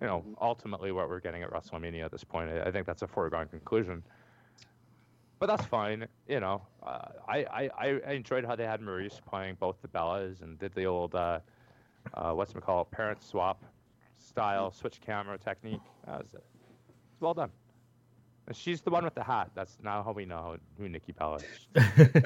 you 0.02 0.08
know 0.08 0.22
Mhm. 0.22 0.36
ultimately 0.42 0.92
what 0.92 1.10
we're 1.10 1.20
getting 1.20 1.44
at 1.44 1.50
WrestleMania 1.52 2.04
at 2.06 2.12
this 2.12 2.24
point. 2.24 2.50
I, 2.50 2.72
think 2.72 2.86
that's 2.86 3.02
a 3.02 3.08
foregone 3.08 3.48
conclusion. 3.48 4.04
But 5.40 5.48
that's 5.48 5.66
fine, 5.66 6.08
you 6.28 6.40
know. 6.40 6.62
Uh, 6.82 7.08
I, 7.28 7.38
I 7.46 7.70
I 7.78 8.02
I 8.08 8.12
enjoyed 8.14 8.46
how 8.46 8.56
they 8.56 8.66
had 8.66 8.82
Maryse 8.82 9.20
playing 9.26 9.56
both 9.60 9.82
the 9.82 9.88
Bellas 9.90 10.42
and 10.42 10.58
did 10.58 10.74
the 10.74 10.86
old 10.86 11.14
uh, 11.16 11.40
uh, 12.14 12.32
what's 12.34 12.54
it 12.56 12.62
called 12.62 12.90
parent 12.92 13.22
swap 13.22 13.64
style 14.18 14.72
switch 14.72 15.02
camera 15.02 15.38
technique. 15.38 15.82
That 16.06 16.24
was 16.24 16.34
it. 16.34 16.44
It's 17.12 17.22
well 17.22 17.34
done. 17.34 17.52
And 18.48 18.56
she's 18.56 18.82
the 18.82 18.92
one 18.92 19.04
with 19.04 19.16
the 19.16 19.24
hat. 19.24 19.52
That's 19.56 19.78
now 19.84 20.04
how 20.04 20.12
we 20.14 20.26
know 20.26 20.58
who 20.78 20.88
Nikki 20.88 21.12
Bella 21.14 21.38
is. 21.38 21.68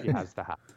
She 0.04 0.10
has 0.12 0.34
the 0.34 0.44
hat. 0.44 0.60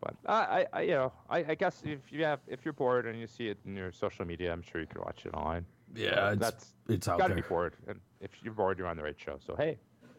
But 0.00 0.14
I, 0.26 0.34
I, 0.34 0.66
I 0.72 0.80
you 0.82 0.92
know, 0.92 1.12
I, 1.28 1.38
I 1.48 1.54
guess 1.54 1.82
if 1.84 2.10
you 2.10 2.24
have, 2.24 2.40
if 2.46 2.64
you're 2.64 2.72
bored 2.72 3.06
and 3.06 3.18
you 3.20 3.26
see 3.26 3.48
it 3.48 3.58
in 3.66 3.76
your 3.76 3.92
social 3.92 4.24
media, 4.24 4.52
I'm 4.52 4.62
sure 4.62 4.80
you 4.80 4.86
could 4.86 4.98
watch 5.04 5.26
it 5.26 5.34
online. 5.34 5.66
yeah, 5.94 6.30
it's 6.32 6.40
that's 6.40 6.74
it's 6.88 7.06
out 7.08 7.18
gotta 7.18 7.34
there. 7.34 7.42
be 7.42 7.48
bored. 7.48 7.74
And 7.86 8.00
if 8.20 8.30
you're 8.42 8.54
bored, 8.54 8.78
you're 8.78 8.86
on 8.88 8.96
the 8.96 9.02
right 9.02 9.18
show. 9.18 9.36
So 9.44 9.56
hey, 9.56 9.78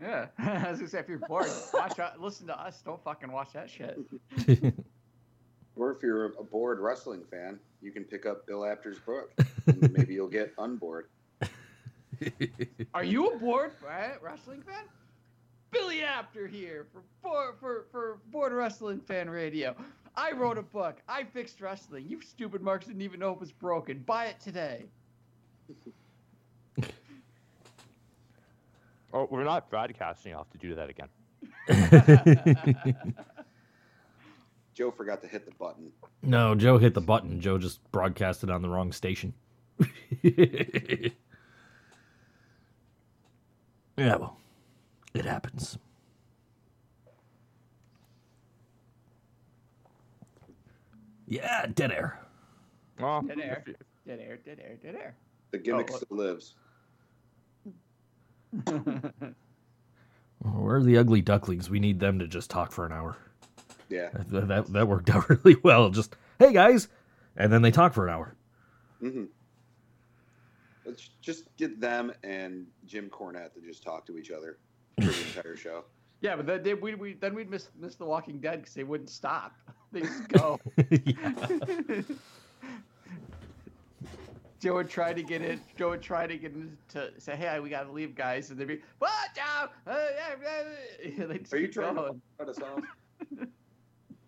Yeah. 0.00 0.26
as 0.38 0.64
I 0.66 0.70
was 0.70 0.78
gonna 0.80 0.88
say 0.90 0.98
if 0.98 1.08
you're 1.08 1.18
bored, 1.18 1.48
watch 1.72 1.98
out, 1.98 2.20
listen 2.20 2.46
to 2.48 2.60
us. 2.60 2.82
Don't 2.82 3.02
fucking 3.02 3.32
watch 3.32 3.52
that 3.54 3.70
shit. 3.70 3.98
Or 5.76 5.92
if 5.92 6.02
you're 6.02 6.26
a 6.38 6.42
bored 6.42 6.78
wrestling 6.80 7.22
fan, 7.30 7.58
you 7.80 7.90
can 7.90 8.04
pick 8.04 8.26
up 8.26 8.46
Bill 8.46 8.66
Apter's 8.66 8.98
book. 8.98 9.32
and 9.66 9.90
maybe 9.96 10.12
you'll 10.12 10.28
get 10.28 10.52
unbored. 10.58 11.04
Are 12.92 13.04
you 13.04 13.28
a 13.30 13.38
bored 13.38 13.72
right, 13.82 14.20
wrestling 14.22 14.60
fan? 14.62 14.84
Billy 15.70 16.02
Apter 16.02 16.46
here 16.46 16.86
for 16.92 17.02
for 17.22 17.54
for 17.60 17.86
for 17.90 18.18
Bored 18.30 18.52
Wrestling 18.52 19.00
Fan 19.00 19.30
Radio. 19.30 19.74
I 20.16 20.32
wrote 20.32 20.58
a 20.58 20.62
book. 20.62 21.00
I 21.08 21.24
fixed 21.24 21.60
wrestling. 21.60 22.06
You 22.08 22.20
stupid 22.20 22.62
marks 22.62 22.86
didn't 22.86 23.02
even 23.02 23.20
know 23.20 23.32
it 23.32 23.40
was 23.40 23.52
broken. 23.52 24.00
Buy 24.00 24.26
it 24.26 24.40
today. 24.40 24.86
oh, 29.12 29.28
we're 29.30 29.44
not 29.44 29.70
broadcasting. 29.70 30.32
I'll 30.32 30.40
have 30.40 30.50
to 30.50 30.58
do 30.58 30.74
that 30.74 30.90
again. 30.90 31.08
Joe 34.74 34.90
forgot 34.90 35.22
to 35.22 35.28
hit 35.28 35.44
the 35.44 35.52
button. 35.52 35.92
no, 36.22 36.54
Joe 36.54 36.78
hit 36.78 36.94
the 36.94 37.00
button. 37.00 37.40
Joe 37.40 37.58
just 37.58 37.80
broadcasted 37.92 38.50
on 38.50 38.62
the 38.62 38.68
wrong 38.68 38.92
station. 38.92 39.34
yeah, 40.22 41.10
well, 43.96 44.36
it 45.14 45.24
happens. 45.24 45.78
Yeah, 51.26 51.66
dead 51.74 51.92
air. 51.92 52.18
Well, 52.98 53.22
Dead 53.22 53.38
air. 53.40 53.64
Dead 54.06 54.20
air, 54.20 54.38
dead 54.44 54.60
air, 54.62 54.76
dead 54.82 54.94
air. 54.96 55.14
The 55.52 55.58
gimmick 55.58 55.90
Oh, 55.92 55.96
still 55.96 56.16
lives. 56.16 56.54
Where 60.42 60.76
are 60.76 60.82
the 60.82 60.98
ugly 60.98 61.20
ducklings? 61.20 61.70
We 61.70 61.78
need 61.80 62.00
them 62.00 62.18
to 62.18 62.26
just 62.26 62.50
talk 62.50 62.72
for 62.72 62.84
an 62.86 62.92
hour. 62.92 63.16
Yeah. 63.88 64.08
That, 64.12 64.48
that, 64.48 64.72
that 64.72 64.88
worked 64.88 65.10
out 65.10 65.28
really 65.44 65.56
well. 65.62 65.90
Just, 65.90 66.16
hey 66.38 66.52
guys. 66.52 66.88
And 67.36 67.52
then 67.52 67.62
they 67.62 67.70
talk 67.70 67.94
for 67.94 68.06
an 68.08 68.12
hour. 68.14 68.34
hmm 69.00 69.24
Let's 70.84 71.10
just 71.20 71.44
get 71.56 71.80
them 71.80 72.12
and 72.24 72.66
Jim 72.86 73.08
Cornette 73.10 73.54
to 73.54 73.60
just 73.60 73.82
talk 73.84 74.04
to 74.06 74.18
each 74.18 74.30
other 74.32 74.58
for 74.96 75.06
the 75.06 75.26
entire 75.36 75.56
show. 75.56 75.84
Yeah, 76.20 76.36
but 76.36 76.46
then 76.46 76.62
they, 76.62 76.74
we, 76.74 76.94
we 76.94 77.14
then 77.14 77.34
we'd 77.34 77.50
miss 77.50 77.68
miss 77.78 77.94
The 77.94 78.04
Walking 78.04 78.40
Dead 78.40 78.60
because 78.60 78.74
they 78.74 78.84
wouldn't 78.84 79.10
stop. 79.10 79.54
They 79.92 80.02
just 80.02 80.28
go. 80.28 80.60
Joe 84.60 84.74
would 84.74 84.88
try 84.90 85.12
to 85.12 85.22
get 85.22 85.42
in. 85.42 85.60
Joe 85.76 85.90
would 85.90 86.02
try 86.02 86.26
to 86.28 86.36
get 86.36 86.52
in 86.52 86.76
to 86.90 87.10
say, 87.18 87.34
"Hey, 87.34 87.58
we 87.60 87.70
gotta 87.70 87.90
leave, 87.90 88.14
guys," 88.14 88.50
and 88.50 88.60
they'd 88.60 88.68
be, 88.68 88.80
"What, 88.98 89.10
Joe?" 89.34 89.68
Uh, 89.86 89.96
yeah, 90.14 90.34
yeah, 90.42 90.62
yeah." 91.18 91.26
They'd 91.26 91.40
just 91.40 91.54
Are 91.54 91.58
you 91.58 91.66
keep 91.66 91.74
trying 91.74 91.96
to 91.96 92.02
going. 92.02 92.22
cut 92.38 92.48
us 92.50 92.58
off? 92.60 92.84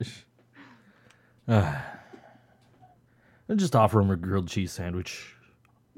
Uh, 1.49 1.75
and 3.49 3.59
just 3.59 3.75
offer 3.75 4.01
him 4.01 4.11
a 4.11 4.17
grilled 4.17 4.47
cheese 4.47 4.71
sandwich. 4.71 5.35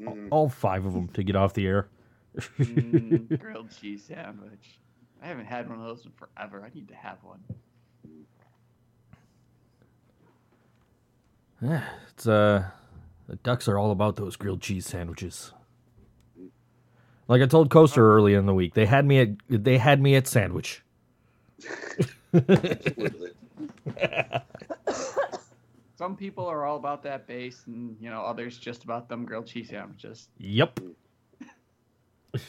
Mm. 0.00 0.28
All 0.30 0.48
five 0.48 0.86
of 0.86 0.94
them 0.94 1.08
to 1.08 1.22
get 1.22 1.36
off 1.36 1.52
the 1.52 1.66
air. 1.66 1.88
Mm, 2.58 3.38
grilled 3.40 3.70
cheese 3.80 4.04
sandwich. 4.04 4.80
I 5.22 5.26
haven't 5.26 5.46
had 5.46 5.68
one 5.68 5.78
of 5.78 5.84
those 5.84 6.04
in 6.04 6.12
forever. 6.12 6.64
I 6.64 6.74
need 6.74 6.88
to 6.88 6.94
have 6.94 7.18
one. 7.22 7.40
Yeah, 11.62 11.84
it's 12.10 12.26
uh, 12.26 12.64
the 13.28 13.36
Ducks 13.36 13.68
are 13.68 13.78
all 13.78 13.90
about 13.90 14.16
those 14.16 14.36
grilled 14.36 14.60
cheese 14.60 14.86
sandwiches. 14.86 15.52
Like 17.26 17.40
I 17.40 17.46
told 17.46 17.70
Coaster 17.70 18.14
early 18.14 18.34
in 18.34 18.44
the 18.44 18.52
week, 18.52 18.74
they 18.74 18.84
had 18.84 19.06
me 19.06 19.20
at 19.20 19.28
they 19.48 19.78
had 19.78 20.02
me 20.02 20.14
at 20.14 20.26
sandwich. 20.26 20.82
Some 25.96 26.16
people 26.16 26.46
are 26.46 26.64
all 26.66 26.76
about 26.76 27.02
that 27.04 27.26
base, 27.26 27.62
and 27.66 27.96
you 27.98 28.10
know 28.10 28.20
others 28.20 28.58
just 28.58 28.84
about 28.84 29.08
them 29.08 29.24
grilled 29.24 29.46
cheese 29.46 29.70
sandwiches. 29.70 30.28
Yep. 30.38 30.80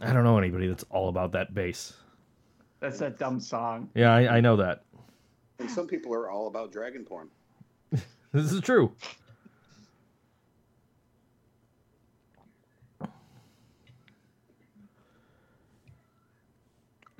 I 0.00 0.12
don't 0.12 0.24
know 0.24 0.38
anybody 0.38 0.68
that's 0.68 0.84
all 0.90 1.08
about 1.08 1.32
that 1.32 1.54
bass. 1.54 1.94
That's 2.80 2.98
that 3.00 3.18
dumb 3.18 3.40
song. 3.40 3.90
Yeah, 3.94 4.14
I, 4.14 4.36
I 4.36 4.40
know 4.40 4.56
that. 4.56 4.84
And 5.58 5.68
some 5.70 5.88
people 5.88 6.14
are 6.14 6.30
all 6.30 6.46
about 6.46 6.72
dragon 6.72 7.04
porn. 7.04 7.28
This 8.30 8.52
is 8.52 8.60
true. 8.60 8.92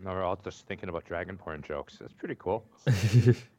No, 0.04 0.12
we're 0.12 0.23
all 0.23 0.38
just 0.45 0.66
thinking 0.66 0.90
about 0.90 1.07
dragon 1.07 1.38
porn 1.38 1.62
jokes. 1.62 1.97
That's 1.99 2.12
pretty 2.12 2.37
cool. 2.38 2.64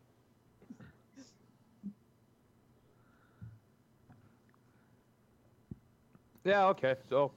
Yeah. 6.49 6.67
Okay. 6.67 6.95
So. 7.09 7.31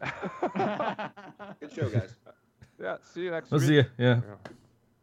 Good 1.60 1.72
show, 1.74 1.88
guys. 1.88 2.14
yeah. 2.80 2.96
See 3.12 3.22
you 3.22 3.30
next 3.30 3.52
I'll 3.52 3.58
week. 3.58 3.68
see 3.68 3.74
you. 3.76 3.84
Yeah. 3.98 4.20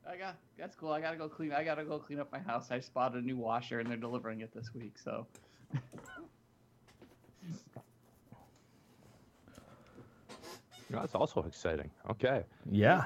I 0.07 0.15
got 0.17 0.35
that's 0.59 0.75
cool. 0.75 0.91
I 0.91 1.01
gotta 1.01 1.17
go 1.17 1.27
clean. 1.29 1.51
I 1.53 1.63
gotta 1.63 1.83
go 1.83 1.97
clean 1.97 2.19
up 2.19 2.31
my 2.31 2.39
house. 2.39 2.69
I 2.69 2.79
spotted 2.79 3.23
a 3.23 3.25
new 3.25 3.37
washer, 3.37 3.79
and 3.79 3.89
they're 3.89 3.97
delivering 3.97 4.41
it 4.41 4.53
this 4.53 4.73
week. 4.75 4.97
So 5.03 5.25
That's 10.89 11.15
also 11.15 11.41
exciting. 11.43 11.89
Okay. 12.09 12.43
Yeah. 12.69 13.05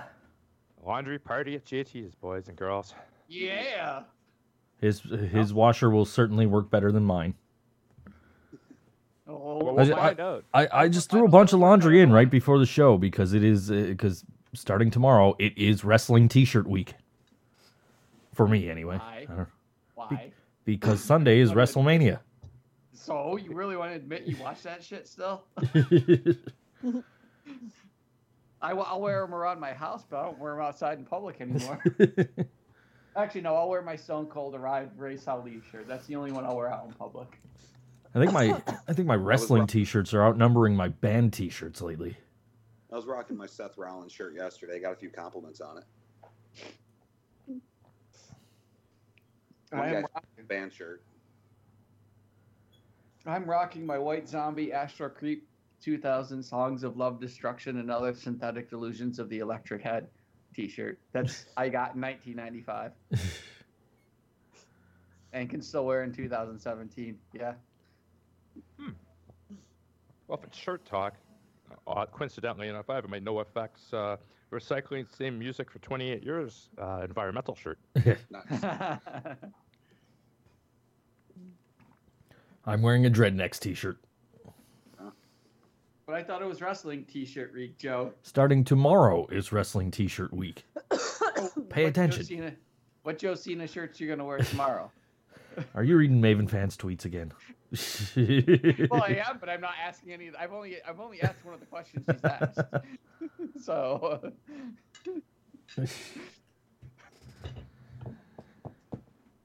Laundry 0.83 1.19
party 1.19 1.55
at 1.55 1.65
JT's, 1.65 2.15
boys 2.15 2.47
and 2.47 2.57
girls. 2.57 2.93
yeah. 3.27 4.03
His 4.81 4.99
his 5.31 5.53
washer 5.53 5.89
will 5.89 6.05
certainly 6.05 6.45
work 6.45 6.69
better 6.69 6.91
than 6.91 7.03
mine. 7.03 7.33
Oh, 9.35 9.59
I 9.59 9.71
we'll 9.71 9.85
ju- 9.85 9.95
find 9.95 10.19
out. 10.19 10.45
I, 10.53 10.67
I 10.71 10.87
just 10.87 11.09
threw 11.09 11.25
a 11.25 11.29
bunch 11.29 11.53
of 11.53 11.59
laundry 11.59 12.01
in 12.01 12.11
right 12.11 12.29
before 12.29 12.57
the 12.59 12.65
show 12.65 12.97
because 12.97 13.33
it 13.33 13.43
is 13.43 13.69
uh, 13.69 13.85
because 13.87 14.23
starting 14.53 14.89
tomorrow 14.89 15.35
it 15.39 15.57
is 15.57 15.83
wrestling 15.83 16.29
T-shirt 16.29 16.67
week. 16.67 16.93
For 18.33 18.47
me, 18.47 18.69
anyway. 18.69 18.97
Why? 18.97 19.27
I 19.29 19.45
why? 19.95 20.31
Because 20.65 21.03
Sunday 21.03 21.39
is 21.39 21.51
WrestleMania. 21.51 22.19
So 22.93 23.37
you 23.37 23.53
really 23.53 23.77
want 23.77 23.91
to 23.91 23.95
admit 23.95 24.23
you 24.25 24.35
watch 24.37 24.63
that 24.63 24.83
shit 24.83 25.07
still? 25.07 25.43
I, 28.61 28.73
will 28.73 28.99
wear 28.99 29.21
them 29.21 29.35
around 29.35 29.59
my 29.59 29.73
house, 29.73 30.03
but 30.09 30.17
I 30.17 30.23
don't 30.23 30.39
wear 30.39 30.55
them 30.55 30.63
outside 30.63 30.97
in 30.97 31.05
public 31.05 31.39
anymore. 31.39 31.83
Actually, 33.15 33.41
no, 33.41 33.55
I'll 33.55 33.69
wear 33.69 33.83
my 33.83 33.95
Stone 33.95 34.25
Cold 34.25 34.55
Arrived 34.55 34.97
Race 34.99 35.27
Ali 35.27 35.61
shirt. 35.71 35.87
That's 35.87 36.07
the 36.07 36.15
only 36.15 36.31
one 36.31 36.45
I'll 36.45 36.57
wear 36.57 36.73
out 36.73 36.85
in 36.87 36.93
public. 36.93 37.39
I 38.15 38.19
think 38.19 38.31
my 38.31 38.61
I 38.87 38.93
think 38.93 39.07
my 39.07 39.15
wrestling 39.15 39.59
wrong. 39.61 39.67
T-shirts 39.67 40.13
are 40.13 40.23
outnumbering 40.23 40.73
my 40.75 40.87
band 40.87 41.33
T-shirts 41.33 41.81
lately. 41.81 42.15
I 42.91 42.95
was 42.95 43.05
rocking 43.05 43.35
my 43.35 43.45
Seth 43.45 43.77
Rollins 43.77 44.13
shirt 44.13 44.35
yesterday. 44.35 44.79
Got 44.79 44.93
a 44.93 44.95
few 44.95 45.09
compliments 45.09 45.59
on 45.59 45.79
it. 45.79 45.83
One 49.71 49.81
I 49.81 49.95
am, 49.95 50.01
guy 50.03 50.43
band 50.47 50.71
shirt. 50.71 51.03
I'm 53.25 53.43
rocking 53.43 53.85
my 53.85 53.97
White 53.97 54.29
Zombie 54.29 54.71
Astro 54.71 55.09
Creep 55.09 55.45
2000 55.81 56.41
Songs 56.41 56.83
of 56.83 56.95
Love, 56.95 57.19
Destruction, 57.19 57.79
and 57.79 57.91
Other 57.91 58.13
Synthetic 58.13 58.69
Delusions 58.69 59.19
of 59.19 59.27
the 59.29 59.39
Electric 59.39 59.81
Head 59.81 60.07
t-shirt. 60.53 60.99
That's 61.11 61.47
I 61.57 61.67
got 61.67 61.95
in 61.95 62.01
1995. 62.01 62.91
and 65.33 65.49
can 65.49 65.61
still 65.61 65.85
wear 65.85 66.03
in 66.03 66.13
2017. 66.13 67.17
Yeah. 67.33 67.55
Well, 70.27 70.39
if 70.39 70.43
it's 70.45 70.57
shirt 70.57 70.85
talk, 70.85 71.15
uh, 71.87 72.05
coincidentally 72.07 72.67
enough, 72.67 72.89
I 72.89 72.95
have 72.95 73.07
my 73.09 73.19
NOFX 73.19 73.93
uh, 73.93 74.17
recycling 74.51 75.05
same 75.15 75.37
music 75.37 75.69
for 75.69 75.79
28 75.79 76.23
years 76.23 76.69
uh, 76.81 77.01
environmental 77.03 77.55
shirt. 77.55 77.77
I'm 82.67 82.81
wearing 82.81 83.05
a 83.05 83.09
Dreadnecks 83.09 83.59
T-shirt. 83.59 83.99
but 86.07 86.15
I 86.15 86.23
thought 86.23 86.41
it 86.41 86.47
was 86.47 86.61
wrestling 86.61 87.05
t-shirt 87.05 87.53
week, 87.53 87.77
Joe. 87.77 88.11
Starting 88.23 88.63
tomorrow 88.63 89.27
is 89.27 89.51
wrestling 89.51 89.91
T-shirt 89.91 90.33
week. 90.33 90.65
Pay 91.69 91.83
What 91.83 91.89
attention. 91.89 92.23
Joe 92.23 92.27
Cena, 92.27 92.53
what 93.03 93.19
Joe 93.19 93.35
Cena 93.35 93.67
shirts 93.67 93.99
you 93.99 94.07
gonna 94.07 94.25
wear 94.25 94.39
tomorrow? 94.39 94.91
Are 95.73 95.83
you 95.83 95.97
reading 95.97 96.21
Maven 96.21 96.49
fans 96.49 96.77
tweets 96.77 97.05
again? 97.05 97.31
well, 98.89 99.03
I 99.03 99.21
am, 99.27 99.37
but 99.39 99.49
I'm 99.49 99.61
not 99.61 99.73
asking 99.83 100.13
any. 100.13 100.31
I've 100.39 100.53
only 100.53 100.77
I've 100.87 100.99
only 100.99 101.21
asked 101.21 101.43
one 101.43 101.53
of 101.53 101.59
the 101.59 101.65
questions 101.65 102.05
she's 102.09 102.23
asked. 102.23 102.59
so 103.61 104.31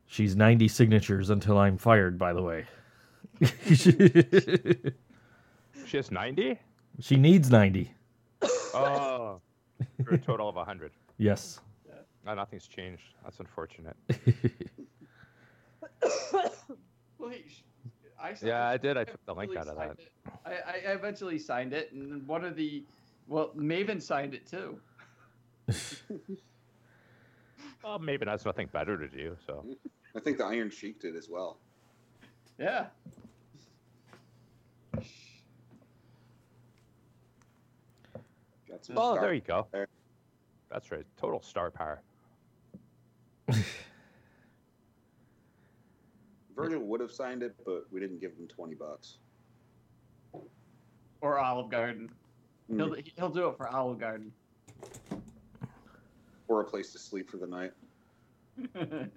She's 0.07 0.35
90 0.37 0.69
signatures 0.69 1.31
until 1.31 1.57
I'm 1.57 1.79
fired, 1.79 2.19
by 2.19 2.33
the 2.33 2.43
way. 2.43 2.67
She 5.87 5.97
has 5.97 6.11
90? 6.11 6.59
she 6.99 7.17
needs 7.17 7.51
90. 7.51 7.93
Oh, 8.75 9.41
for 10.05 10.15
a 10.15 10.19
total 10.19 10.49
of 10.49 10.57
100. 10.57 10.93
Yes. 11.19 11.61
No, 12.27 12.35
nothing's 12.35 12.67
changed. 12.67 13.15
That's 13.25 13.41
unfortunate. 13.41 13.97
well, 17.19 17.33
I 18.21 18.35
Yeah, 18.43 18.71
it. 18.71 18.75
I 18.75 18.77
did. 18.77 18.97
I 18.97 19.05
took 19.05 19.25
the 19.27 19.35
link 19.35 19.57
out 19.57 19.69
of 19.69 19.77
that. 19.77 19.97
I, 20.45 20.53
I 20.91 20.93
eventually 20.93 21.39
signed 21.39 21.73
it, 21.73 21.93
and 21.93 22.27
one 22.27 22.45
of 22.45 22.57
the 22.57 22.85
well, 23.29 23.51
Maven 23.57 24.03
signed 24.03 24.35
it 24.35 24.47
too. 24.47 24.81
Well, 27.83 27.99
maybe 27.99 28.25
that's 28.25 28.45
nothing 28.45 28.69
better 28.73 28.99
to 28.99 29.09
do. 29.09 29.37
So 29.47 29.65
I 30.15 30.21
think 30.21 30.39
the 30.39 30.45
Iron 30.45 30.71
Sheik 30.71 31.01
did 31.01 31.17
as 31.17 31.29
well. 31.31 31.59
Yeah. 32.59 32.87
Got 38.69 38.85
some 38.85 38.99
oh, 38.99 39.15
star- 39.15 39.21
there 39.23 39.35
you 39.35 39.41
go. 39.41 39.67
there. 39.73 39.89
That's 40.71 40.93
right. 40.93 41.07
Total 41.17 41.41
star 41.43 41.71
power. 41.71 42.03
Virgil 46.63 46.81
would 46.81 47.01
have 47.01 47.11
signed 47.11 47.43
it, 47.43 47.55
but 47.65 47.85
we 47.91 48.01
didn't 48.01 48.21
give 48.21 48.33
him 48.33 48.47
twenty 48.49 48.75
bucks. 48.75 49.19
Or 51.21 51.39
Olive 51.39 51.71
Garden. 51.71 52.11
He'll 52.69 52.91
Mm. 52.91 53.13
he'll 53.17 53.29
do 53.31 53.49
it 53.49 53.57
for 53.57 53.69
Olive 53.69 53.99
Garden. 53.99 54.33
Or 56.49 56.61
a 56.61 56.65
place 56.65 56.93
to 56.93 56.99
sleep 56.99 57.29
for 57.31 57.37
the 57.37 57.47
night. 57.47 57.73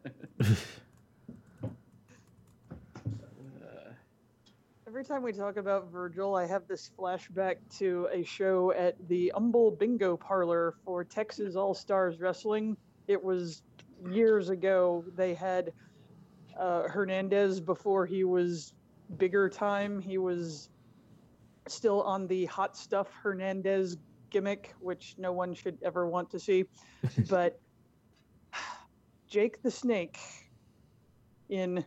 Every 4.88 5.04
time 5.04 5.24
we 5.24 5.34
talk 5.34 5.58
about 5.58 5.92
Virgil, 5.92 6.36
I 6.36 6.46
have 6.46 6.68
this 6.68 6.92
flashback 6.98 7.56
to 7.80 8.08
a 8.12 8.24
show 8.24 8.72
at 8.74 8.96
the 9.08 9.32
Humble 9.34 9.72
Bingo 9.72 10.16
Parlor 10.16 10.76
for 10.86 11.04
Texas 11.04 11.56
All 11.56 11.74
Stars 11.74 12.20
Wrestling. 12.20 12.78
It 13.08 13.22
was 13.22 13.64
years 14.08 14.50
ago. 14.50 15.04
They 15.16 15.34
had 15.34 15.74
uh, 16.60 16.84
Hernandez 16.84 17.60
before 17.60 18.06
he 18.06 18.24
was 18.24 18.74
bigger 19.18 19.50
time. 19.50 20.00
He 20.00 20.18
was 20.18 20.70
still 21.68 22.02
on 22.04 22.28
the 22.28 22.46
hot 22.46 22.76
stuff 22.78 23.10
Hernandez 23.22 23.98
gimmick, 24.30 24.74
which 24.80 25.16
no 25.18 25.32
one 25.32 25.54
should 25.54 25.78
ever 25.84 26.08
want 26.08 26.30
to 26.32 26.40
see. 26.40 26.66
but 27.30 27.60
Jake 29.28 29.62
the 29.62 29.72
Snake 29.72 30.20
in 31.50 31.86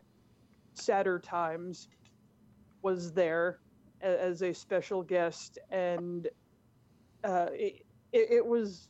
sadder 0.74 1.18
times 1.18 1.88
was 2.82 3.12
there 3.12 3.60
as 4.00 4.42
a 4.42 4.52
special 4.52 5.02
guest, 5.02 5.58
and 5.70 6.28
uh, 7.24 7.46
it, 7.52 7.84
it, 8.12 8.28
it 8.30 8.46
was 8.46 8.88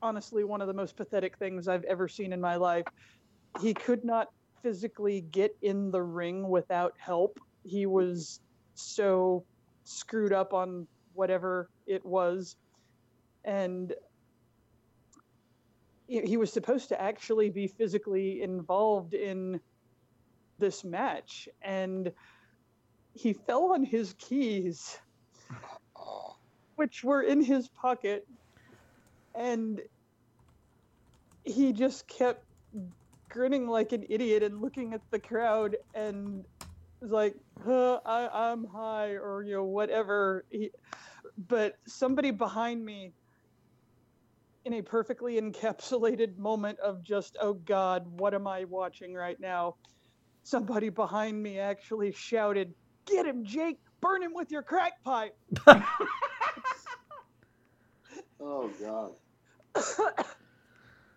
honestly 0.00 0.44
one 0.44 0.60
of 0.60 0.68
the 0.68 0.74
most 0.74 0.96
pathetic 0.96 1.36
things 1.38 1.68
I've 1.68 1.84
ever 1.84 2.08
seen 2.08 2.32
in 2.32 2.40
my 2.40 2.56
life. 2.56 2.86
He 3.60 3.74
could 3.74 4.04
not 4.04 4.28
physically 4.62 5.20
get 5.20 5.56
in 5.62 5.90
the 5.90 6.02
ring 6.02 6.48
without 6.48 6.94
help. 6.98 7.38
He 7.64 7.86
was 7.86 8.40
so 8.74 9.44
screwed 9.84 10.32
up 10.32 10.52
on 10.52 10.86
whatever 11.14 11.68
it 11.86 12.04
was. 12.04 12.56
And 13.44 13.94
he 16.06 16.36
was 16.36 16.52
supposed 16.52 16.88
to 16.88 17.00
actually 17.00 17.50
be 17.50 17.66
physically 17.66 18.42
involved 18.42 19.14
in 19.14 19.60
this 20.58 20.84
match. 20.84 21.48
And 21.62 22.12
he 23.14 23.32
fell 23.32 23.72
on 23.72 23.84
his 23.84 24.14
keys, 24.18 24.98
which 26.76 27.04
were 27.04 27.22
in 27.22 27.42
his 27.42 27.68
pocket. 27.68 28.26
And 29.34 29.82
he 31.44 31.72
just 31.72 32.06
kept 32.08 32.44
grinning 33.28 33.66
like 33.68 33.92
an 33.92 34.04
idiot 34.08 34.42
and 34.42 34.60
looking 34.60 34.94
at 34.94 35.00
the 35.10 35.18
crowd 35.18 35.76
and 35.94 36.44
was 37.00 37.10
like, 37.10 37.34
huh, 37.64 38.00
I, 38.04 38.28
I'm 38.50 38.64
high 38.64 39.10
or, 39.12 39.42
you 39.42 39.54
know, 39.54 39.64
whatever. 39.64 40.44
He, 40.50 40.70
but 41.48 41.74
somebody 41.86 42.30
behind 42.30 42.84
me 42.84 43.12
in 44.64 44.74
a 44.74 44.82
perfectly 44.82 45.40
encapsulated 45.40 46.36
moment 46.36 46.78
of 46.80 47.02
just, 47.02 47.36
oh 47.40 47.54
God, 47.54 48.04
what 48.18 48.34
am 48.34 48.46
I 48.46 48.64
watching 48.64 49.14
right 49.14 49.38
now? 49.40 49.76
Somebody 50.42 50.88
behind 50.88 51.42
me 51.42 51.58
actually 51.58 52.12
shouted, 52.12 52.74
Get 53.06 53.26
him, 53.26 53.44
Jake! 53.44 53.78
Burn 54.00 54.22
him 54.22 54.32
with 54.34 54.50
your 54.50 54.62
crack 54.62 55.02
pipe! 55.02 55.34
oh 58.40 58.70
God. 58.80 59.12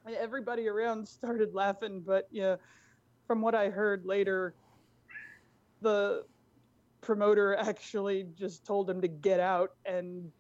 Everybody 0.08 0.68
around 0.68 1.08
started 1.08 1.54
laughing, 1.54 2.04
but 2.06 2.26
yeah, 2.32 2.56
from 3.28 3.42
what 3.42 3.56
I 3.56 3.70
heard 3.70 4.06
later, 4.06 4.56
the 5.82 6.24
promoter 7.02 7.56
actually 7.56 8.28
just 8.36 8.66
told 8.66 8.90
him 8.90 9.02
to 9.02 9.08
get 9.08 9.40
out 9.40 9.70
and 9.86 10.32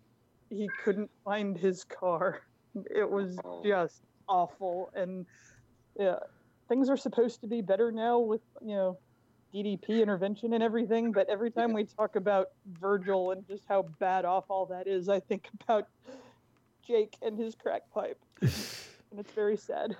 he 0.49 0.69
couldn't 0.83 1.09
find 1.23 1.57
his 1.57 1.83
car. 1.83 2.41
It 2.95 3.09
was 3.09 3.37
Oh. 3.43 3.61
just 3.63 4.01
awful. 4.27 4.91
And 4.93 5.25
yeah, 5.99 6.19
things 6.69 6.89
are 6.89 6.97
supposed 6.97 7.41
to 7.41 7.47
be 7.47 7.61
better 7.61 7.91
now 7.91 8.19
with, 8.19 8.41
you 8.61 8.75
know, 8.75 8.97
DDP 9.53 10.01
intervention 10.01 10.53
and 10.53 10.63
everything, 10.63 11.11
but 11.11 11.27
every 11.29 11.51
time 11.51 11.73
we 11.73 11.83
talk 11.83 12.15
about 12.15 12.47
Virgil 12.65 13.31
and 13.31 13.45
just 13.45 13.65
how 13.67 13.83
bad 13.99 14.23
off 14.23 14.45
all 14.47 14.65
that 14.67 14.87
is, 14.87 15.09
I 15.09 15.19
think 15.19 15.49
about 15.67 15.87
Jake 16.87 17.17
and 17.21 17.37
his 17.37 17.55
crack 17.55 17.81
pipe. 17.93 18.17
and 19.11 19.19
it's 19.19 19.31
very 19.33 19.57
sad. 19.57 19.95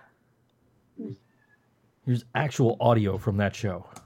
Here's 2.05 2.25
actual 2.33 2.77
audio 2.79 3.17
from 3.17 3.37
that 3.37 3.55
show. 3.55 3.85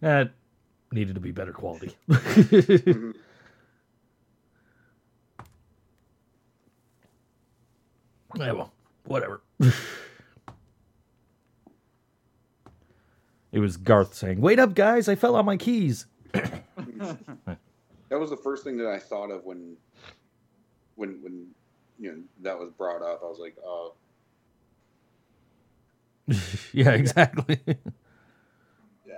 That 0.00 0.30
needed 0.92 1.14
to 1.14 1.20
be 1.20 1.32
better 1.32 1.52
quality. 1.52 1.96
Mhm. 2.08 3.14
Yeah, 8.36 8.52
well, 8.52 8.72
whatever. 9.04 9.40
it 13.56 13.60
was 13.60 13.78
Garth 13.78 14.12
saying, 14.14 14.42
"Wait 14.42 14.58
up, 14.58 14.74
guys! 14.74 15.08
I 15.08 15.14
fell 15.14 15.34
on 15.34 15.46
my 15.46 15.56
keys." 15.56 16.04
That 18.08 18.20
was 18.20 18.30
the 18.30 18.36
first 18.36 18.64
thing 18.64 18.76
that 18.76 18.86
I 18.86 18.98
thought 18.98 19.30
of 19.30 19.44
when, 19.44 19.76
when, 20.94 21.22
when, 21.22 21.48
you 21.98 22.12
know, 22.12 22.18
that 22.42 22.58
was 22.58 22.70
brought 22.70 23.02
up. 23.02 23.20
I 23.22 23.26
was 23.26 23.38
like, 23.40 23.56
oh, 23.64 23.94
yeah, 26.72 26.90
exactly. 26.90 27.60
yeah. 27.66 29.14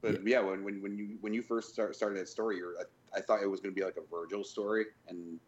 But 0.00 0.26
yeah, 0.26 0.40
when, 0.40 0.64
when, 0.64 0.80
when 0.80 0.96
you 0.96 1.18
when 1.20 1.34
you 1.34 1.42
first 1.42 1.72
start, 1.72 1.96
started 1.96 2.18
that 2.18 2.28
story, 2.28 2.58
you're, 2.58 2.74
I, 2.78 3.18
I 3.18 3.20
thought 3.20 3.42
it 3.42 3.50
was 3.50 3.60
going 3.60 3.74
to 3.74 3.78
be 3.78 3.84
like 3.84 3.96
a 3.96 4.08
Virgil 4.10 4.44
story 4.44 4.86
and 5.08 5.38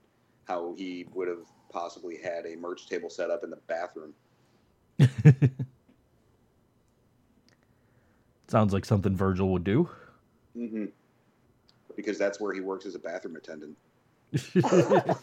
how 0.47 0.75
he 0.77 1.07
would 1.15 1.29
have 1.29 1.47
possibly 1.71 2.19
had 2.19 2.45
a 2.47 2.57
merch 2.57 2.89
table 2.89 3.09
set 3.09 3.31
up 3.31 3.43
in 3.45 3.51
the 3.51 3.61
bathroom. 3.69 4.13
Sounds 8.49 8.73
like 8.73 8.85
something 8.85 9.17
Virgil 9.17 9.49
would 9.51 9.65
do. 9.65 9.89
hmm 10.55 10.85
Because 11.97 12.19
that's 12.19 12.41
where 12.41 12.53
he 12.55 12.61
works 12.61 12.87
as 12.87 12.95
a 12.95 12.99
bathroom 12.99 13.37
attendant. 13.37 13.77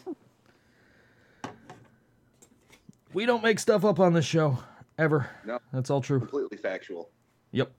we 3.12 3.26
don't 3.26 3.42
make 3.42 3.58
stuff 3.58 3.84
up 3.84 4.00
on 4.00 4.12
this 4.12 4.24
show 4.24 4.58
ever. 4.98 5.28
No. 5.44 5.58
That's 5.72 5.90
all 5.90 6.00
true. 6.00 6.18
Completely 6.20 6.56
factual. 6.56 7.10
Yep, 7.52 7.70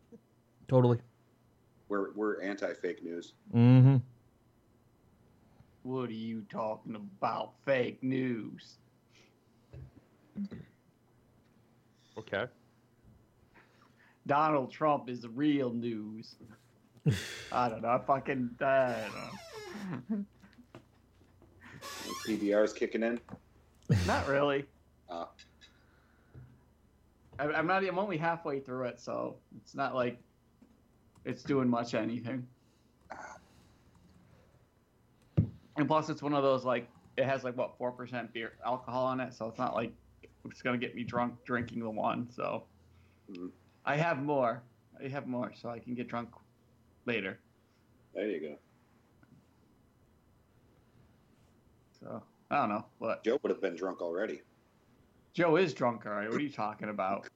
totally. 0.67 0.99
We're 1.89 2.11
we're 2.13 2.41
anti 2.41 2.73
fake 2.73 3.03
news. 3.03 3.33
Mm-hmm. 3.53 3.97
What 5.83 6.09
are 6.09 6.13
you 6.13 6.45
talking 6.49 6.95
about? 6.95 7.53
Fake 7.65 8.01
news. 8.01 8.77
Okay. 12.17 12.45
Donald 14.25 14.71
Trump 14.71 15.09
is 15.09 15.21
the 15.21 15.29
real 15.29 15.71
news. 15.71 16.35
I 17.51 17.69
don't 17.69 17.81
know. 17.81 17.89
I 17.89 17.99
fucking 17.99 18.51
I 18.61 18.95
don't 20.09 20.09
know. 20.09 20.25
PBR 22.25 22.63
is 22.63 22.73
kicking 22.73 23.03
in. 23.03 23.19
Not 24.07 24.27
really. 24.27 24.65
Uh, 25.09 25.25
I, 27.37 27.47
I'm 27.47 27.67
not. 27.67 27.83
I'm 27.83 27.99
only 27.99 28.17
halfway 28.17 28.59
through 28.59 28.85
it, 28.85 28.99
so 28.99 29.35
it's 29.57 29.75
not 29.75 29.95
like 29.95 30.17
it's 31.25 31.43
doing 31.43 31.69
much 31.69 31.93
anything. 31.93 32.47
And 35.75 35.87
plus, 35.87 36.09
it's 36.09 36.21
one 36.21 36.33
of 36.33 36.43
those 36.43 36.63
like 36.63 36.87
it 37.17 37.25
has 37.25 37.43
like 37.43 37.57
what 37.57 37.77
four 37.77 37.91
percent 37.91 38.31
beer 38.33 38.53
alcohol 38.65 39.05
on 39.05 39.19
it, 39.19 39.33
so 39.33 39.47
it's 39.47 39.59
not 39.59 39.75
like 39.75 39.91
it's 40.45 40.61
gonna 40.61 40.77
get 40.77 40.95
me 40.95 41.03
drunk 41.03 41.43
drinking 41.45 41.79
the 41.79 41.89
one. 41.89 42.29
So 42.31 42.65
Mhm. 43.31 43.51
I 43.85 43.95
have 43.95 44.21
more. 44.21 44.63
I 45.03 45.07
have 45.07 45.27
more, 45.27 45.53
so 45.55 45.69
I 45.69 45.79
can 45.79 45.95
get 45.95 46.07
drunk 46.07 46.29
later. 47.05 47.39
there 48.13 48.29
you 48.29 48.39
go. 48.39 48.57
So 51.99 52.23
I 52.51 52.57
don't 52.57 52.69
know, 52.69 52.85
but 52.99 53.23
Joe 53.23 53.39
would 53.41 53.49
have 53.49 53.61
been 53.61 53.75
drunk 53.75 54.01
already. 54.01 54.41
Joe 55.33 55.55
is 55.55 55.73
drunk 55.73 56.05
already. 56.05 56.27
What 56.29 56.37
are 56.37 56.41
you 56.43 56.51
talking 56.51 56.89
about? 56.89 57.27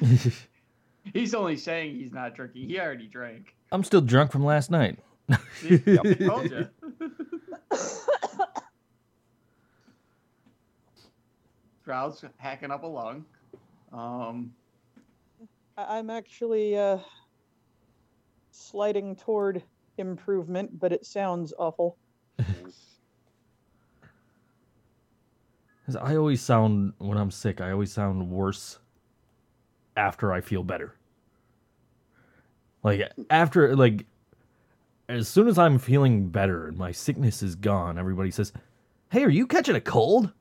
He's 1.14 1.32
only 1.34 1.56
saying 1.56 1.96
he's 1.96 2.12
not 2.12 2.34
drinking. 2.34 2.68
He 2.68 2.78
already 2.78 3.06
drank. 3.06 3.56
I'm 3.72 3.82
still 3.84 4.02
drunk 4.02 4.30
from 4.32 4.44
last 4.44 4.70
night. 4.70 4.98
See? 5.54 5.80
I 5.86 6.14
told 6.14 6.50
you. 6.50 6.68
Crowd's 11.90 12.24
hacking 12.36 12.70
up 12.70 12.84
a 12.84 12.86
lung. 12.86 13.24
Um, 13.92 14.54
I- 15.76 15.98
I'm 15.98 16.08
actually 16.08 16.78
uh, 16.78 16.98
sliding 18.52 19.16
toward 19.16 19.64
improvement, 19.98 20.78
but 20.78 20.92
it 20.92 21.04
sounds 21.04 21.52
awful. 21.58 21.98
I 26.00 26.14
always 26.14 26.40
sound 26.40 26.92
when 26.98 27.18
I'm 27.18 27.32
sick. 27.32 27.60
I 27.60 27.72
always 27.72 27.90
sound 27.90 28.30
worse 28.30 28.78
after 29.96 30.32
I 30.32 30.40
feel 30.42 30.62
better. 30.62 30.94
Like 32.84 33.10
after 33.30 33.74
like 33.74 34.06
as 35.08 35.26
soon 35.26 35.48
as 35.48 35.58
I'm 35.58 35.80
feeling 35.80 36.28
better 36.28 36.68
and 36.68 36.78
my 36.78 36.92
sickness 36.92 37.42
is 37.42 37.56
gone, 37.56 37.98
everybody 37.98 38.30
says, 38.30 38.52
"Hey, 39.10 39.24
are 39.24 39.28
you 39.28 39.48
catching 39.48 39.74
a 39.74 39.80
cold?" 39.80 40.32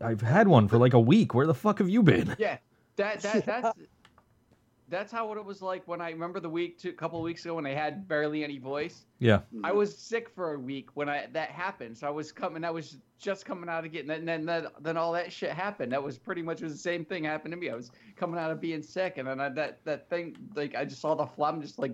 I've 0.00 0.20
had 0.20 0.48
one 0.48 0.68
for 0.68 0.78
like 0.78 0.94
a 0.94 1.00
week. 1.00 1.34
Where 1.34 1.46
the 1.46 1.54
fuck 1.54 1.78
have 1.78 1.88
you 1.88 2.02
been? 2.02 2.34
yeah, 2.38 2.58
that 2.96 3.20
that 3.22 3.46
that's 3.46 3.78
that's 4.88 5.10
how 5.10 5.26
what 5.26 5.38
it 5.38 5.44
was 5.44 5.62
like 5.62 5.86
when 5.88 6.00
I 6.00 6.10
remember 6.10 6.40
the 6.40 6.48
week, 6.50 6.78
two, 6.78 6.92
couple 6.92 7.18
of 7.18 7.24
weeks 7.24 7.44
ago 7.44 7.54
when 7.54 7.66
I 7.66 7.72
had 7.72 8.06
barely 8.06 8.44
any 8.44 8.58
voice. 8.58 9.06
Yeah. 9.18 9.40
I 9.64 9.72
was 9.72 9.96
sick 9.96 10.28
for 10.28 10.54
a 10.54 10.58
week 10.58 10.88
when 10.94 11.08
I 11.08 11.26
that 11.32 11.50
happened. 11.50 11.96
So 11.96 12.06
I 12.06 12.10
was 12.10 12.30
coming. 12.32 12.64
I 12.64 12.70
was 12.70 12.98
just 13.18 13.46
coming 13.46 13.68
out 13.68 13.84
of 13.84 13.92
getting 13.92 14.08
that, 14.08 14.18
and 14.18 14.28
then 14.28 14.44
then, 14.44 14.66
then 14.80 14.96
all 14.96 15.12
that 15.12 15.32
shit 15.32 15.50
happened. 15.50 15.92
That 15.92 16.02
was 16.02 16.18
pretty 16.18 16.42
much 16.42 16.60
was 16.60 16.72
the 16.72 16.78
same 16.78 17.04
thing 17.04 17.24
happened 17.24 17.52
to 17.52 17.56
me. 17.56 17.70
I 17.70 17.74
was 17.74 17.90
coming 18.16 18.38
out 18.38 18.50
of 18.50 18.60
being 18.60 18.82
sick, 18.82 19.14
and 19.16 19.26
then 19.26 19.40
I, 19.40 19.48
that 19.50 19.80
that 19.84 20.08
thing 20.10 20.36
like 20.54 20.74
I 20.74 20.84
just 20.84 21.00
saw 21.00 21.14
the 21.14 21.26
phlegm 21.26 21.62
just 21.62 21.78
like 21.78 21.92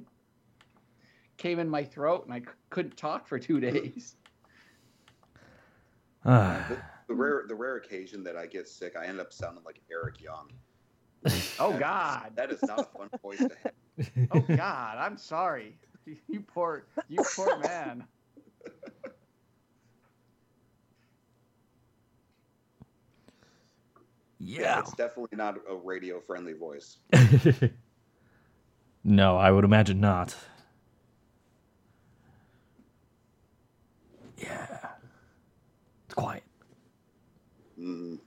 came 1.36 1.58
in 1.58 1.68
my 1.68 1.84
throat, 1.84 2.24
and 2.24 2.34
I 2.34 2.40
c- 2.40 2.46
couldn't 2.70 2.96
talk 2.96 3.26
for 3.26 3.38
two 3.38 3.60
days. 3.70 4.16
Ah. 6.24 6.66
The, 7.10 7.16
the 7.16 7.20
rare 7.20 7.44
the 7.48 7.54
rare 7.56 7.76
occasion 7.76 8.22
that 8.24 8.36
I 8.36 8.46
get 8.46 8.68
sick, 8.68 8.94
I 8.96 9.06
end 9.06 9.20
up 9.20 9.32
sounding 9.32 9.64
like 9.64 9.80
Eric 9.90 10.20
Young. 10.20 10.48
Oh 11.58 11.72
That 11.72 11.74
is- 11.74 11.80
God. 11.80 12.32
that 12.36 12.50
is 12.52 12.62
not 12.62 12.80
a 12.80 12.84
fun 12.84 13.10
voice 13.20 13.38
to 13.38 13.50
have. 13.64 14.28
Oh 14.30 14.40
God. 14.40 14.96
I'm 14.98 15.18
sorry. 15.18 15.76
You 16.28 16.40
poor 16.40 16.86
you 17.08 17.22
poor 17.36 17.58
man. 17.58 18.04
yeah. 24.38 24.78
It's 24.80 24.92
definitely 24.94 25.36
not 25.36 25.56
a 25.68 25.74
radio 25.76 26.20
friendly 26.20 26.54
voice. 26.54 26.98
no, 29.04 29.36
I 29.36 29.50
would 29.50 29.64
imagine 29.64 30.00
not. 30.00 30.34
Yeah. 34.38 34.78
It's 36.06 36.14
quiet. 36.14 36.42
Mm. 37.80 38.18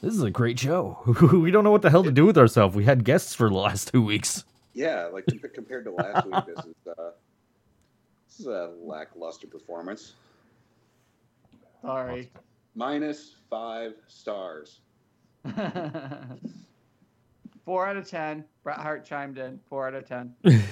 This 0.00 0.14
is 0.14 0.22
a 0.22 0.30
great 0.30 0.58
show. 0.58 0.98
we 1.32 1.50
don't 1.50 1.64
know 1.64 1.72
what 1.72 1.82
the 1.82 1.90
hell 1.90 2.04
to 2.04 2.12
do 2.12 2.26
with 2.26 2.38
ourselves. 2.38 2.76
We 2.76 2.84
had 2.84 3.04
guests 3.04 3.34
for 3.34 3.48
the 3.48 3.56
last 3.56 3.92
two 3.92 4.02
weeks. 4.02 4.44
Yeah, 4.74 5.06
like 5.12 5.24
compared 5.54 5.86
to 5.86 5.90
last 5.90 6.24
week, 6.26 6.44
this 6.46 6.64
is 6.64 6.76
uh, 6.86 7.10
this 8.28 8.40
is 8.40 8.46
a 8.46 8.70
lackluster 8.80 9.48
performance. 9.48 10.14
Sorry. 11.82 12.30
Minus 12.76 13.34
five 13.50 13.94
stars. 14.06 14.78
Four 17.64 17.86
out 17.88 17.96
of 17.96 18.08
ten. 18.08 18.44
Bret 18.62 18.78
Hart 18.78 19.04
chimed 19.04 19.38
in. 19.38 19.58
Four 19.68 19.88
out 19.88 19.94
of 19.94 20.06
ten. 20.06 20.34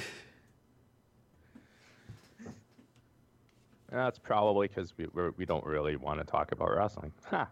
That's 3.90 4.18
probably 4.18 4.68
because 4.68 4.92
we 4.96 5.06
we're, 5.12 5.30
we 5.36 5.44
don't 5.46 5.64
really 5.64 5.96
want 5.96 6.18
to 6.20 6.24
talk 6.24 6.52
about 6.52 6.74
wrestling. 6.74 7.12
Ha. 7.30 7.48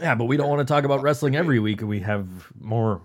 Yeah, 0.00 0.14
but 0.14 0.24
we 0.24 0.36
don't 0.36 0.48
want 0.48 0.66
to 0.66 0.72
talk 0.72 0.84
about 0.84 1.02
wrestling 1.02 1.36
every 1.36 1.58
week. 1.58 1.80
We 1.80 2.00
have 2.00 2.26
more 2.60 3.00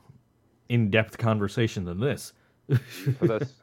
in-depth 0.70 1.18
conversation 1.18 1.86
than 1.86 2.00
this. 2.00 2.34
This 3.22 3.54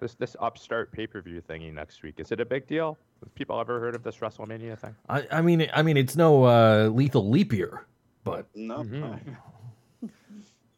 this 0.00 0.14
this 0.14 0.36
upstart 0.38 0.92
pay 0.92 1.06
per 1.08 1.20
view 1.20 1.40
thingy 1.42 1.72
next 1.74 2.04
week 2.04 2.14
is 2.20 2.30
it 2.30 2.38
a 2.40 2.44
big 2.44 2.66
deal? 2.68 2.96
Have 3.20 3.34
people 3.34 3.58
ever 3.58 3.80
heard 3.80 3.96
of 3.96 4.04
this 4.04 4.18
WrestleMania 4.18 4.78
thing? 4.78 4.94
I, 5.08 5.26
I 5.32 5.42
mean, 5.42 5.68
I 5.74 5.82
mean, 5.82 5.96
it's 5.96 6.14
no 6.14 6.44
uh, 6.44 6.88
lethal 6.92 7.28
leap 7.28 7.52
year, 7.52 7.84
but 8.22 8.46
No, 8.54 8.84
Mhm. 8.84 8.90
no, 8.92 9.18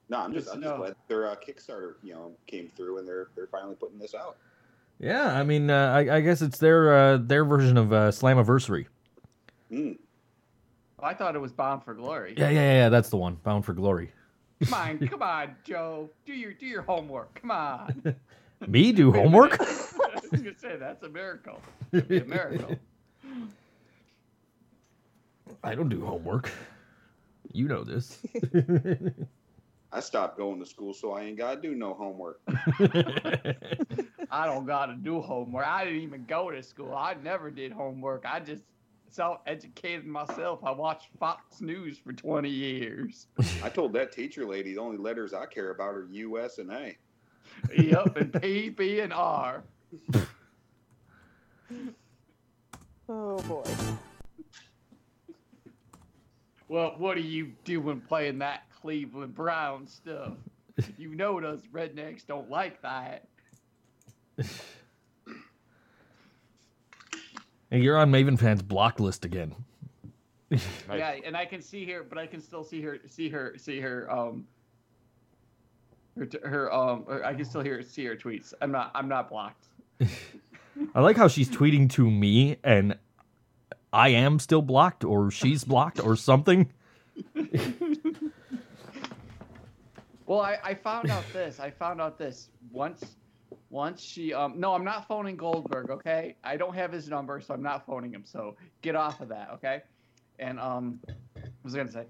no. 0.08 0.16
I'm 0.18 0.32
just 0.32 0.48
I'm 0.48 0.62
just 0.62 0.72
No. 0.74 0.78
glad 0.78 0.94
their 1.08 1.28
uh, 1.28 1.34
Kickstarter 1.36 1.94
you 2.02 2.14
know 2.14 2.32
came 2.46 2.68
through 2.74 2.98
and 2.98 3.06
they're 3.06 3.28
they're 3.36 3.46
finally 3.48 3.74
putting 3.74 3.98
this 3.98 4.14
out. 4.14 4.36
Yeah, 5.00 5.38
I 5.38 5.42
mean, 5.42 5.70
uh, 5.70 5.92
I, 5.94 6.16
I 6.16 6.20
guess 6.20 6.42
it's 6.42 6.58
their 6.58 6.94
uh, 6.94 7.16
their 7.16 7.44
version 7.44 7.78
of 7.78 7.92
uh, 7.92 8.10
Slammiversary. 8.10 8.86
Mm. 9.72 9.96
I 11.02 11.14
thought 11.14 11.34
it 11.34 11.38
was 11.38 11.52
Bound 11.52 11.82
for 11.82 11.94
Glory. 11.94 12.34
Yeah, 12.36 12.50
yeah, 12.50 12.60
yeah, 12.60 12.72
yeah, 12.72 12.88
that's 12.90 13.08
the 13.08 13.16
one. 13.16 13.36
Bound 13.36 13.64
for 13.64 13.72
Glory. 13.72 14.12
Come 14.64 14.74
on, 14.74 14.98
come 15.08 15.22
on, 15.22 15.56
Joe. 15.64 16.10
Do 16.26 16.34
your 16.34 16.52
do 16.52 16.66
your 16.66 16.82
homework. 16.82 17.40
Come 17.40 17.50
on. 17.50 18.14
Me 18.66 18.92
do 18.92 19.10
homework? 19.10 19.58
I 19.60 20.20
was 20.30 20.42
gonna 20.42 20.58
say 20.58 20.76
that's 20.76 21.02
a 21.02 21.08
miracle. 21.08 21.62
It'd 21.92 22.06
be 22.06 22.18
a 22.18 22.24
miracle. 22.26 22.76
I 25.64 25.74
don't 25.74 25.88
do 25.88 26.04
homework. 26.04 26.50
You 27.52 27.68
know 27.68 27.84
this. 27.84 28.18
I 29.92 30.00
stopped 30.00 30.36
going 30.36 30.60
to 30.60 30.66
school, 30.66 30.92
so 30.92 31.12
I 31.12 31.22
ain't 31.22 31.38
gotta 31.38 31.60
do 31.60 31.74
no 31.74 31.94
homework. 31.94 32.40
I 34.30 34.46
don't 34.46 34.66
gotta 34.66 34.94
do 34.94 35.20
homework. 35.20 35.66
I 35.66 35.84
didn't 35.84 36.00
even 36.00 36.24
go 36.26 36.50
to 36.50 36.62
school. 36.62 36.94
I 36.94 37.14
never 37.22 37.50
did 37.50 37.72
homework. 37.72 38.24
I 38.26 38.40
just 38.40 38.62
self-educated 39.08 40.06
myself. 40.06 40.60
I 40.64 40.70
watched 40.70 41.08
Fox 41.18 41.60
News 41.60 41.98
for 41.98 42.12
20 42.12 42.48
years. 42.48 43.26
I 43.62 43.68
told 43.68 43.92
that 43.94 44.12
teacher 44.12 44.46
lady 44.46 44.74
the 44.74 44.80
only 44.80 44.98
letters 44.98 45.34
I 45.34 45.46
care 45.46 45.70
about 45.70 45.94
are 45.94 46.06
U, 46.12 46.38
S, 46.38 46.58
and 46.58 46.70
A. 46.70 46.96
yep, 47.76 48.16
and 48.16 48.40
P, 48.40 48.68
B, 48.68 49.00
and 49.00 49.12
R. 49.12 49.64
Oh 53.12 53.38
boy. 53.38 53.64
Well, 56.68 56.94
what 56.96 57.16
are 57.16 57.20
you 57.20 57.50
doing 57.64 58.00
playing 58.00 58.38
that 58.38 58.70
Cleveland 58.80 59.34
Brown 59.34 59.88
stuff? 59.88 60.34
You 60.96 61.16
know 61.16 61.40
those 61.40 61.62
rednecks 61.72 62.24
don't 62.24 62.48
like 62.48 62.80
that. 62.82 63.26
Hey, 67.70 67.78
you're 67.82 67.96
on 67.96 68.10
Maven 68.10 68.36
fans 68.36 68.62
block 68.62 68.98
list 68.98 69.24
again. 69.24 69.54
Yeah, 70.50 71.14
and 71.24 71.36
I 71.36 71.44
can 71.44 71.62
see 71.62 71.88
her, 71.92 72.02
but 72.02 72.18
I 72.18 72.26
can 72.26 72.40
still 72.40 72.64
see 72.64 72.82
her, 72.82 72.98
see 73.08 73.28
her, 73.28 73.54
see 73.58 73.78
her, 73.78 74.10
um, 74.10 74.44
her, 76.18 76.28
her, 76.42 76.74
um, 76.74 77.04
or 77.06 77.24
I 77.24 77.32
can 77.32 77.44
still 77.44 77.60
hear, 77.60 77.80
see 77.84 78.04
her 78.06 78.16
tweets. 78.16 78.52
I'm 78.60 78.72
not, 78.72 78.90
I'm 78.92 79.06
not 79.06 79.30
blocked. 79.30 79.66
I 80.96 81.00
like 81.00 81.16
how 81.16 81.28
she's 81.28 81.48
tweeting 81.48 81.88
to 81.90 82.10
me 82.10 82.56
and 82.64 82.98
I 83.92 84.08
am 84.08 84.40
still 84.40 84.62
blocked 84.62 85.04
or 85.04 85.30
she's 85.30 85.62
blocked 85.62 86.04
or 86.04 86.16
something. 86.16 86.72
Well, 90.30 90.42
I, 90.42 90.58
I 90.62 90.74
found 90.74 91.10
out 91.10 91.24
this. 91.32 91.58
I 91.58 91.72
found 91.72 92.00
out 92.00 92.16
this 92.16 92.50
once. 92.70 93.04
Once 93.70 94.02
she 94.02 94.34
um 94.34 94.58
no, 94.58 94.74
I'm 94.74 94.84
not 94.84 95.06
phoning 95.06 95.36
Goldberg. 95.36 95.90
Okay, 95.90 96.34
I 96.44 96.56
don't 96.56 96.74
have 96.74 96.90
his 96.92 97.08
number, 97.08 97.40
so 97.40 97.54
I'm 97.54 97.62
not 97.62 97.86
phoning 97.86 98.12
him. 98.12 98.24
So 98.24 98.56
get 98.82 98.96
off 98.96 99.20
of 99.20 99.28
that. 99.28 99.50
Okay, 99.54 99.82
and 100.40 100.58
um, 100.58 100.98
what 101.06 101.44
was 101.62 101.74
gonna 101.74 101.90
say? 101.90 102.06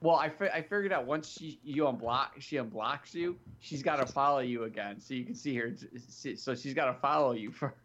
Well, 0.00 0.16
I, 0.16 0.30
fi- 0.30 0.48
I 0.48 0.62
figured 0.62 0.92
out 0.92 1.06
once 1.06 1.28
she 1.30 1.60
you 1.62 1.84
unblock 1.84 2.28
she 2.40 2.56
unblocks 2.56 3.14
you, 3.14 3.36
she's 3.60 3.82
got 3.84 3.96
to 4.04 4.06
follow 4.12 4.40
you 4.40 4.64
again, 4.64 4.98
so 4.98 5.14
you 5.14 5.24
can 5.24 5.34
see 5.34 5.54
her. 5.56 5.72
see- 6.08 6.34
So 6.36 6.54
she's 6.56 6.74
got 6.74 6.86
to 6.86 6.94
follow 6.94 7.32
you 7.34 7.50
first, 7.52 7.76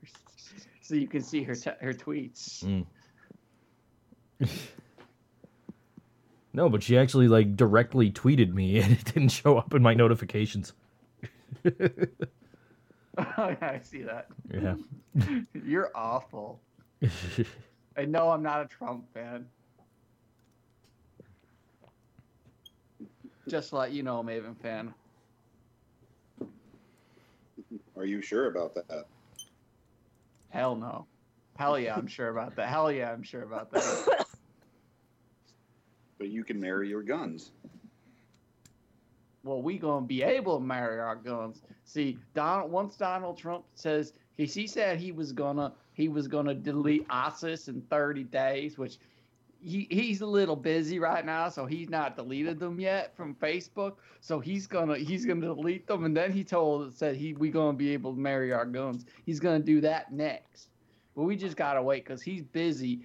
so 0.82 0.96
you 0.96 1.08
can 1.08 1.22
see 1.22 1.44
her 1.44 1.54
te- 1.56 1.72
her 1.82 1.94
tweets. 1.94 2.64
Mm. 4.42 4.50
No, 6.54 6.70
but 6.70 6.82
she 6.82 6.98
actually 6.98 7.28
like 7.28 7.56
directly 7.56 8.10
tweeted 8.12 8.52
me 8.52 8.80
and 8.82 8.92
it 8.94 9.06
didn't 9.06 9.30
show 9.30 9.60
up 9.60 9.76
in 9.76 9.84
my 9.84 9.94
notifications. 9.94 10.74
Oh, 13.38 13.56
I 13.62 13.80
see 13.84 14.04
that. 14.04 14.28
Yeah. 14.54 14.76
You're 15.66 15.92
awful. 15.96 16.60
I 17.98 18.06
know 18.06 18.30
I'm 18.30 18.44
not 18.44 18.62
a 18.62 18.68
Trump 18.68 19.12
fan. 19.14 19.48
Just 23.48 23.70
to 23.70 23.78
let 23.78 23.92
you 23.92 24.04
know, 24.04 24.22
Maven 24.22 24.56
fan. 24.62 24.94
Are 27.96 28.06
you 28.06 28.22
sure 28.22 28.48
about 28.48 28.76
that? 28.76 29.08
Hell 30.50 30.76
no. 30.76 31.08
Hell 31.58 31.80
yeah, 31.80 31.96
I'm 31.96 32.08
sure 32.08 32.30
about 32.30 32.56
that. 32.56 32.70
Hell 32.70 32.92
yeah, 32.92 33.12
I'm 33.12 33.24
sure 33.24 33.42
about 33.42 33.72
that. 33.72 34.28
But 36.20 36.30
you 36.30 36.44
can 36.44 36.60
marry 36.60 36.90
your 36.90 37.04
guns. 37.04 37.52
Well, 39.48 39.62
we 39.62 39.78
gonna 39.78 40.06
be 40.06 40.22
able 40.22 40.60
to 40.60 40.64
marry 40.64 41.00
our 41.00 41.16
guns. 41.16 41.62
See, 41.86 42.20
Donald 42.34 42.72
once 42.72 42.98
Donald 42.98 43.38
Trump 43.38 43.66
says 43.76 44.14
he 44.36 44.46
he 44.46 44.68
said 44.68 45.00
he 45.00 45.12
was 45.12 45.32
gonna 45.32 45.74
he 45.94 46.10
was 46.10 46.28
gonna 46.28 46.54
delete 46.54 47.06
ISIS 47.10 47.70
in 47.70 47.82
30 47.90 48.26
days, 48.26 48.78
which 48.78 49.00
he, 49.60 49.88
he's 49.90 50.22
a 50.22 50.26
little 50.26 50.56
busy 50.56 51.00
right 51.00 51.26
now, 51.26 51.50
so 51.50 51.66
he's 51.66 51.90
not 51.90 52.16
deleted 52.16 52.60
them 52.60 52.80
yet 52.80 53.16
from 53.16 53.34
Facebook. 53.36 53.96
So 54.22 54.40
he's 54.40 54.68
gonna 54.68 54.98
he's 54.98 55.26
gonna 55.26 55.42
delete 55.42 55.88
them, 55.88 56.04
and 56.04 56.16
then 56.16 56.32
he 56.32 56.44
told 56.44 56.94
said 56.94 57.16
he 57.16 57.34
we 57.34 57.50
gonna 57.50 57.78
be 57.78 57.92
able 57.94 58.14
to 58.14 58.20
marry 58.20 58.52
our 58.54 58.66
guns. 58.66 59.06
He's 59.26 59.40
gonna 59.40 59.60
do 59.60 59.82
that 59.82 60.12
next, 60.12 60.70
but 61.16 61.24
we 61.24 61.36
just 61.36 61.56
gotta 61.58 61.82
wait 61.82 62.04
because 62.04 62.22
he's 62.22 62.44
busy 62.44 63.02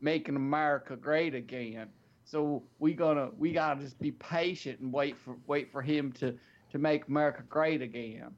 making 0.00 0.36
America 0.36 0.96
great 0.96 1.34
again. 1.34 1.88
So 2.32 2.62
we 2.78 2.94
gonna 2.94 3.28
we 3.36 3.52
gotta 3.52 3.82
just 3.82 4.00
be 4.00 4.12
patient 4.12 4.80
and 4.80 4.90
wait 4.90 5.18
for 5.18 5.36
wait 5.46 5.70
for 5.70 5.82
him 5.82 6.10
to 6.12 6.34
to 6.70 6.78
make 6.78 7.06
America 7.06 7.42
great 7.46 7.82
again. 7.82 8.30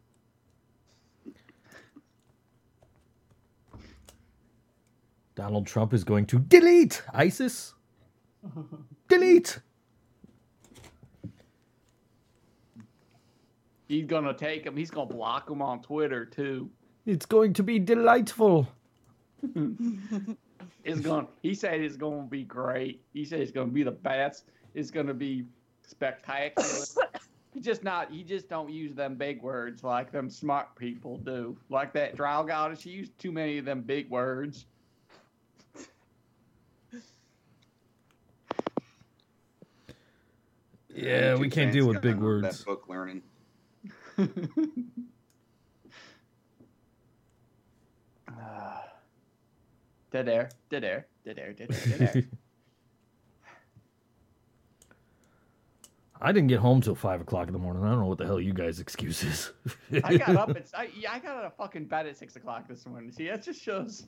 Donald 5.36 5.68
Trump 5.68 5.94
is 5.94 6.02
going 6.02 6.26
to 6.26 6.40
delete 6.40 7.04
ISIS. 7.14 7.74
delete. 9.08 9.60
He's 13.86 14.06
gonna 14.06 14.34
take 14.34 14.64
him. 14.64 14.76
He's 14.76 14.90
gonna 14.90 15.06
block 15.06 15.48
him 15.48 15.62
on 15.62 15.82
Twitter 15.82 16.26
too. 16.26 16.68
It's 17.06 17.26
going 17.26 17.52
to 17.52 17.62
be 17.62 17.78
delightful. 17.78 18.66
It's 20.84 21.00
going. 21.00 21.26
to 21.26 21.32
He 21.42 21.54
said 21.54 21.80
it's 21.80 21.96
gonna 21.96 22.22
be 22.22 22.44
great. 22.44 23.02
He 23.12 23.24
said 23.24 23.40
it's 23.40 23.50
gonna 23.50 23.70
be 23.70 23.82
the 23.82 23.90
best. 23.90 24.44
It's 24.74 24.90
gonna 24.90 25.14
be 25.14 25.44
spectacular. 25.82 26.68
he 27.54 27.60
just 27.60 27.82
not. 27.82 28.10
He 28.10 28.22
just 28.22 28.48
don't 28.48 28.70
use 28.70 28.94
them 28.94 29.14
big 29.16 29.42
words 29.42 29.82
like 29.82 30.12
them 30.12 30.30
smart 30.30 30.74
people 30.76 31.18
do. 31.18 31.56
Like 31.68 31.92
that 31.94 32.16
drow 32.16 32.42
goddess. 32.42 32.80
She 32.80 32.90
used 32.90 33.18
too 33.18 33.32
many 33.32 33.58
of 33.58 33.64
them 33.64 33.82
big 33.82 34.10
words. 34.10 34.66
Yeah, 40.94 41.34
we 41.34 41.48
can't 41.50 41.72
deal 41.72 41.86
with 41.86 41.96
got 41.96 42.02
big 42.02 42.16
that 42.16 42.22
words. 42.22 42.64
book 42.64 42.84
learning. 42.88 43.22
Ah. 48.26 48.83
Dead 50.14 50.28
air. 50.28 50.48
Dead 50.70 50.84
air. 50.84 51.06
Dead 51.24 51.40
air. 51.40 51.52
Dead 51.52 51.72
air. 51.72 51.98
Dead 51.98 52.14
air. 52.14 52.22
I 56.22 56.30
didn't 56.30 56.46
get 56.46 56.60
home 56.60 56.80
till 56.80 56.94
five 56.94 57.20
o'clock 57.20 57.48
in 57.48 57.52
the 57.52 57.58
morning. 57.58 57.82
I 57.82 57.90
don't 57.90 57.98
know 57.98 58.06
what 58.06 58.18
the 58.18 58.24
hell 58.24 58.38
you 58.38 58.52
guys' 58.52 58.78
excuse 58.78 59.24
is. 59.24 59.50
I 60.04 60.16
got 60.16 60.36
up. 60.36 60.50
At, 60.56 60.66
I, 60.72 60.88
yeah, 60.96 61.10
I 61.12 61.18
got 61.18 61.38
out 61.38 61.44
of 61.46 61.56
fucking 61.56 61.86
bed 61.86 62.06
at 62.06 62.16
six 62.16 62.36
o'clock 62.36 62.68
this 62.68 62.86
morning. 62.86 63.10
See, 63.10 63.26
that 63.26 63.42
just 63.42 63.60
shows. 63.60 64.06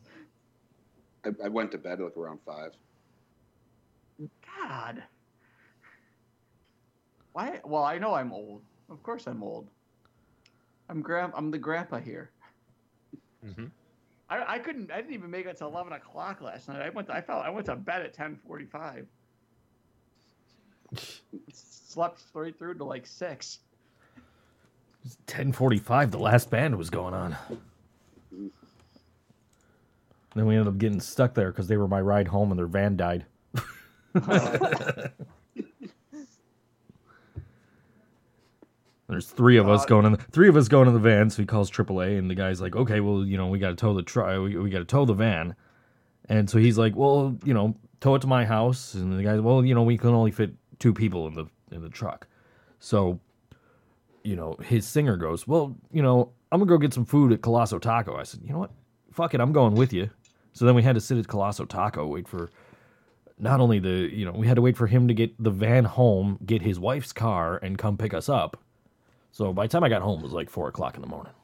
I, 1.24 1.30
I 1.46 1.48
went 1.48 1.72
to 1.72 1.78
bed 1.78 1.98
like 1.98 2.16
around 2.16 2.38
five. 2.46 2.70
God. 4.62 5.02
Why? 7.32 7.60
Well, 7.64 7.82
I 7.82 7.98
know 7.98 8.14
I'm 8.14 8.32
old. 8.32 8.62
Of 8.88 9.02
course, 9.02 9.26
I'm 9.26 9.42
old. 9.42 9.66
I'm 10.88 11.02
grand. 11.02 11.32
I'm 11.34 11.50
the 11.50 11.58
grandpa 11.58 11.98
here. 11.98 12.30
Mhm. 13.44 13.72
I, 14.28 14.54
I 14.54 14.58
couldn't. 14.58 14.90
I 14.90 14.96
didn't 14.96 15.14
even 15.14 15.30
make 15.30 15.46
it 15.46 15.56
to 15.58 15.64
eleven 15.64 15.92
o'clock 15.92 16.40
last 16.40 16.68
night. 16.68 16.82
I 16.82 16.88
went. 16.90 17.08
To, 17.08 17.14
I 17.14 17.20
felt. 17.20 17.44
I 17.44 17.50
went 17.50 17.66
to 17.66 17.76
bed 17.76 18.02
at 18.02 18.12
ten 18.12 18.36
forty-five. 18.46 19.06
Slept 21.52 22.20
straight 22.20 22.58
through 22.58 22.74
to 22.74 22.84
like 22.84 23.06
six. 23.06 23.60
Ten 25.26 25.52
forty-five. 25.52 26.10
The 26.10 26.18
last 26.18 26.50
band 26.50 26.76
was 26.76 26.90
going 26.90 27.14
on. 27.14 27.36
Then 30.34 30.46
we 30.46 30.54
ended 30.54 30.68
up 30.68 30.78
getting 30.78 31.00
stuck 31.00 31.34
there 31.34 31.50
because 31.50 31.68
they 31.68 31.76
were 31.76 31.88
my 31.88 32.00
ride 32.00 32.28
home 32.28 32.50
and 32.50 32.58
their 32.58 32.66
van 32.66 32.96
died. 32.96 33.24
There's 39.08 39.26
three 39.26 39.56
of 39.56 39.68
us 39.68 39.82
Uh, 39.82 39.86
going 39.86 40.06
in. 40.06 40.12
The, 40.12 40.18
three 40.18 40.48
of 40.48 40.56
us 40.56 40.68
going 40.68 40.88
in 40.88 40.94
the 40.94 41.00
van. 41.00 41.30
So 41.30 41.42
he 41.42 41.46
calls 41.46 41.70
AAA, 41.70 42.18
and 42.18 42.28
the 42.28 42.34
guy's 42.34 42.60
like, 42.60 42.74
"Okay, 42.74 43.00
well, 43.00 43.24
you 43.24 43.36
know, 43.36 43.46
we 43.46 43.58
got 43.58 43.70
to 43.70 43.76
tow 43.76 43.94
the 43.94 44.02
truck. 44.02 44.28
We, 44.42 44.56
we 44.56 44.70
got 44.70 44.80
to 44.80 44.84
tow 44.84 45.04
the 45.04 45.14
van." 45.14 45.54
And 46.28 46.50
so 46.50 46.58
he's 46.58 46.76
like, 46.76 46.96
"Well, 46.96 47.36
you 47.44 47.54
know, 47.54 47.76
tow 48.00 48.16
it 48.16 48.20
to 48.22 48.26
my 48.26 48.44
house." 48.44 48.94
And 48.94 49.16
the 49.16 49.22
guy's, 49.22 49.40
"Well, 49.40 49.64
you 49.64 49.74
know, 49.74 49.82
we 49.84 49.96
can 49.96 50.10
only 50.10 50.32
fit 50.32 50.54
two 50.78 50.92
people 50.92 51.26
in 51.28 51.34
the 51.34 51.46
in 51.70 51.82
the 51.82 51.88
truck." 51.88 52.26
So, 52.80 53.20
you 54.24 54.34
know, 54.34 54.56
his 54.62 54.86
singer 54.86 55.16
goes, 55.16 55.46
"Well, 55.46 55.76
you 55.92 56.02
know, 56.02 56.32
I'm 56.50 56.58
gonna 56.58 56.68
go 56.68 56.78
get 56.78 56.92
some 56.92 57.04
food 57.04 57.32
at 57.32 57.42
Colosso 57.42 57.80
Taco." 57.80 58.16
I 58.16 58.24
said, 58.24 58.40
"You 58.42 58.52
know 58.52 58.58
what? 58.58 58.72
Fuck 59.12 59.34
it, 59.34 59.40
I'm 59.40 59.52
going 59.52 59.74
with 59.74 59.92
you." 59.92 60.10
So 60.52 60.64
then 60.64 60.74
we 60.74 60.82
had 60.82 60.94
to 60.96 61.00
sit 61.00 61.16
at 61.18 61.26
Colosso 61.26 61.68
Taco, 61.68 62.06
wait 62.06 62.26
for 62.26 62.50
not 63.38 63.60
only 63.60 63.78
the 63.78 64.10
you 64.12 64.24
know 64.24 64.32
we 64.32 64.46
had 64.48 64.56
to 64.56 64.62
wait 64.62 64.76
for 64.76 64.88
him 64.88 65.06
to 65.06 65.14
get 65.14 65.32
the 65.42 65.50
van 65.50 65.84
home, 65.84 66.38
get 66.44 66.62
his 66.62 66.80
wife's 66.80 67.12
car, 67.12 67.58
and 67.62 67.78
come 67.78 67.96
pick 67.96 68.12
us 68.12 68.28
up. 68.28 68.56
So 69.36 69.52
by 69.52 69.66
the 69.66 69.68
time 69.68 69.84
I 69.84 69.90
got 69.90 70.00
home, 70.00 70.20
it 70.20 70.22
was 70.22 70.32
like 70.32 70.48
four 70.48 70.66
o'clock 70.68 70.94
in 70.94 71.02
the 71.02 71.08
morning, 71.08 71.34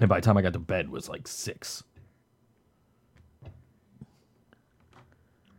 and 0.00 0.08
by 0.08 0.18
the 0.18 0.24
time 0.24 0.36
I 0.36 0.42
got 0.42 0.52
to 0.54 0.58
bed, 0.58 0.86
it 0.86 0.90
was 0.90 1.08
like 1.08 1.28
six. 1.28 1.84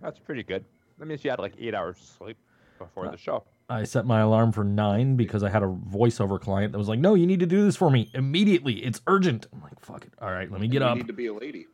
That's 0.01 0.19
pretty 0.19 0.43
good. 0.43 0.65
That 0.97 1.05
means 1.05 1.23
you 1.23 1.29
had 1.29 1.39
like 1.39 1.53
eight 1.57 1.73
hours 1.73 1.95
of 1.95 2.03
sleep 2.03 2.37
before 2.77 3.09
the 3.09 3.15
show. 3.15 3.45
I 3.69 3.85
set 3.85 4.05
my 4.05 4.19
alarm 4.19 4.51
for 4.51 4.65
nine 4.65 5.15
because 5.15 5.43
I 5.43 5.49
had 5.49 5.63
a 5.63 5.67
voiceover 5.67 6.41
client 6.41 6.73
that 6.73 6.77
was 6.77 6.89
like, 6.89 6.99
"No, 6.99 7.13
you 7.13 7.25
need 7.25 7.39
to 7.39 7.45
do 7.45 7.63
this 7.63 7.77
for 7.77 7.89
me 7.89 8.11
immediately. 8.13 8.83
It's 8.83 8.99
urgent." 9.07 9.47
I'm 9.53 9.61
like, 9.61 9.79
"Fuck 9.79 10.03
it. 10.03 10.11
All 10.21 10.29
right, 10.29 10.51
let 10.51 10.59
me 10.59 10.67
get 10.67 10.81
you 10.81 10.87
up." 10.87 10.97
need 10.97 11.07
to 11.07 11.13
be 11.13 11.27
a 11.27 11.33
lady. 11.33 11.67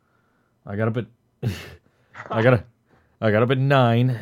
I 0.64 0.76
got 0.76 0.86
up 0.86 0.96
at 0.96 1.06
I 2.30 2.40
got 2.40 2.64
I 3.20 3.32
got 3.32 3.42
up 3.42 3.50
at 3.50 3.58
nine, 3.58 4.16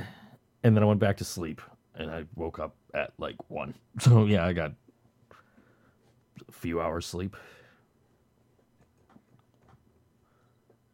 and 0.63 0.75
then 0.75 0.83
I 0.83 0.87
went 0.87 1.01
back 1.01 1.19
to 1.19 1.25
sleep, 1.25 1.61
and 1.95 2.11
I 2.11 2.25
woke 2.35 2.59
up 2.59 2.77
at 2.95 3.13
like 3.19 3.37
one. 3.51 3.75
So 4.01 4.25
yeah, 4.25 4.45
I 4.47 4.53
got 4.53 4.73
a 6.49 6.53
few 6.53 6.81
hours 6.81 7.07
sleep, 7.07 7.37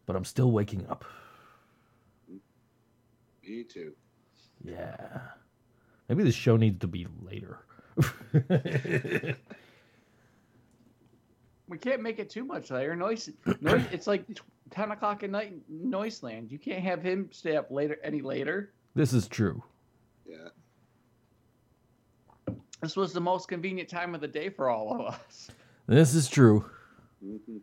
but 0.07 0.17
I'm 0.17 0.25
still 0.25 0.51
waking 0.51 0.87
up. 0.89 1.05
Me 3.47 3.65
too. 3.65 3.93
Yeah, 4.63 5.21
maybe 6.09 6.23
this 6.25 6.35
show 6.35 6.57
needs 6.57 6.81
to 6.81 6.87
be 6.87 7.07
later. 7.23 7.61
We 11.71 11.79
can't 11.79 12.03
make 12.03 12.19
it 12.19 12.29
too 12.29 12.45
much 12.45 12.73
later. 12.73 12.97
Noise. 12.97 13.31
noise 13.61 13.85
it's 13.93 14.09
like 14.09 14.25
ten 14.71 14.91
o'clock 14.91 15.23
at 15.23 15.31
night. 15.31 15.53
in 15.53 15.89
Noiseland. 15.89 16.51
You 16.51 16.59
can't 16.59 16.83
have 16.83 17.01
him 17.01 17.29
stay 17.31 17.57
up 17.57 17.71
later 17.71 17.97
any 18.03 18.21
later. 18.21 18.73
this 18.97 19.13
is 19.13 19.29
true. 19.29 19.63
Yeah. 20.29 20.49
This 22.81 22.97
was 22.97 23.13
the 23.13 23.21
most 23.21 23.49
convenient 23.49 23.89
time 23.89 24.15
of 24.15 24.21
the 24.21 24.29
day 24.29 24.49
for 24.49 24.71
all 24.71 24.95
of 24.95 25.01
us. 25.15 25.51
This 25.87 26.15
is 26.15 26.29
true. 26.29 26.65
hmm 27.23 27.59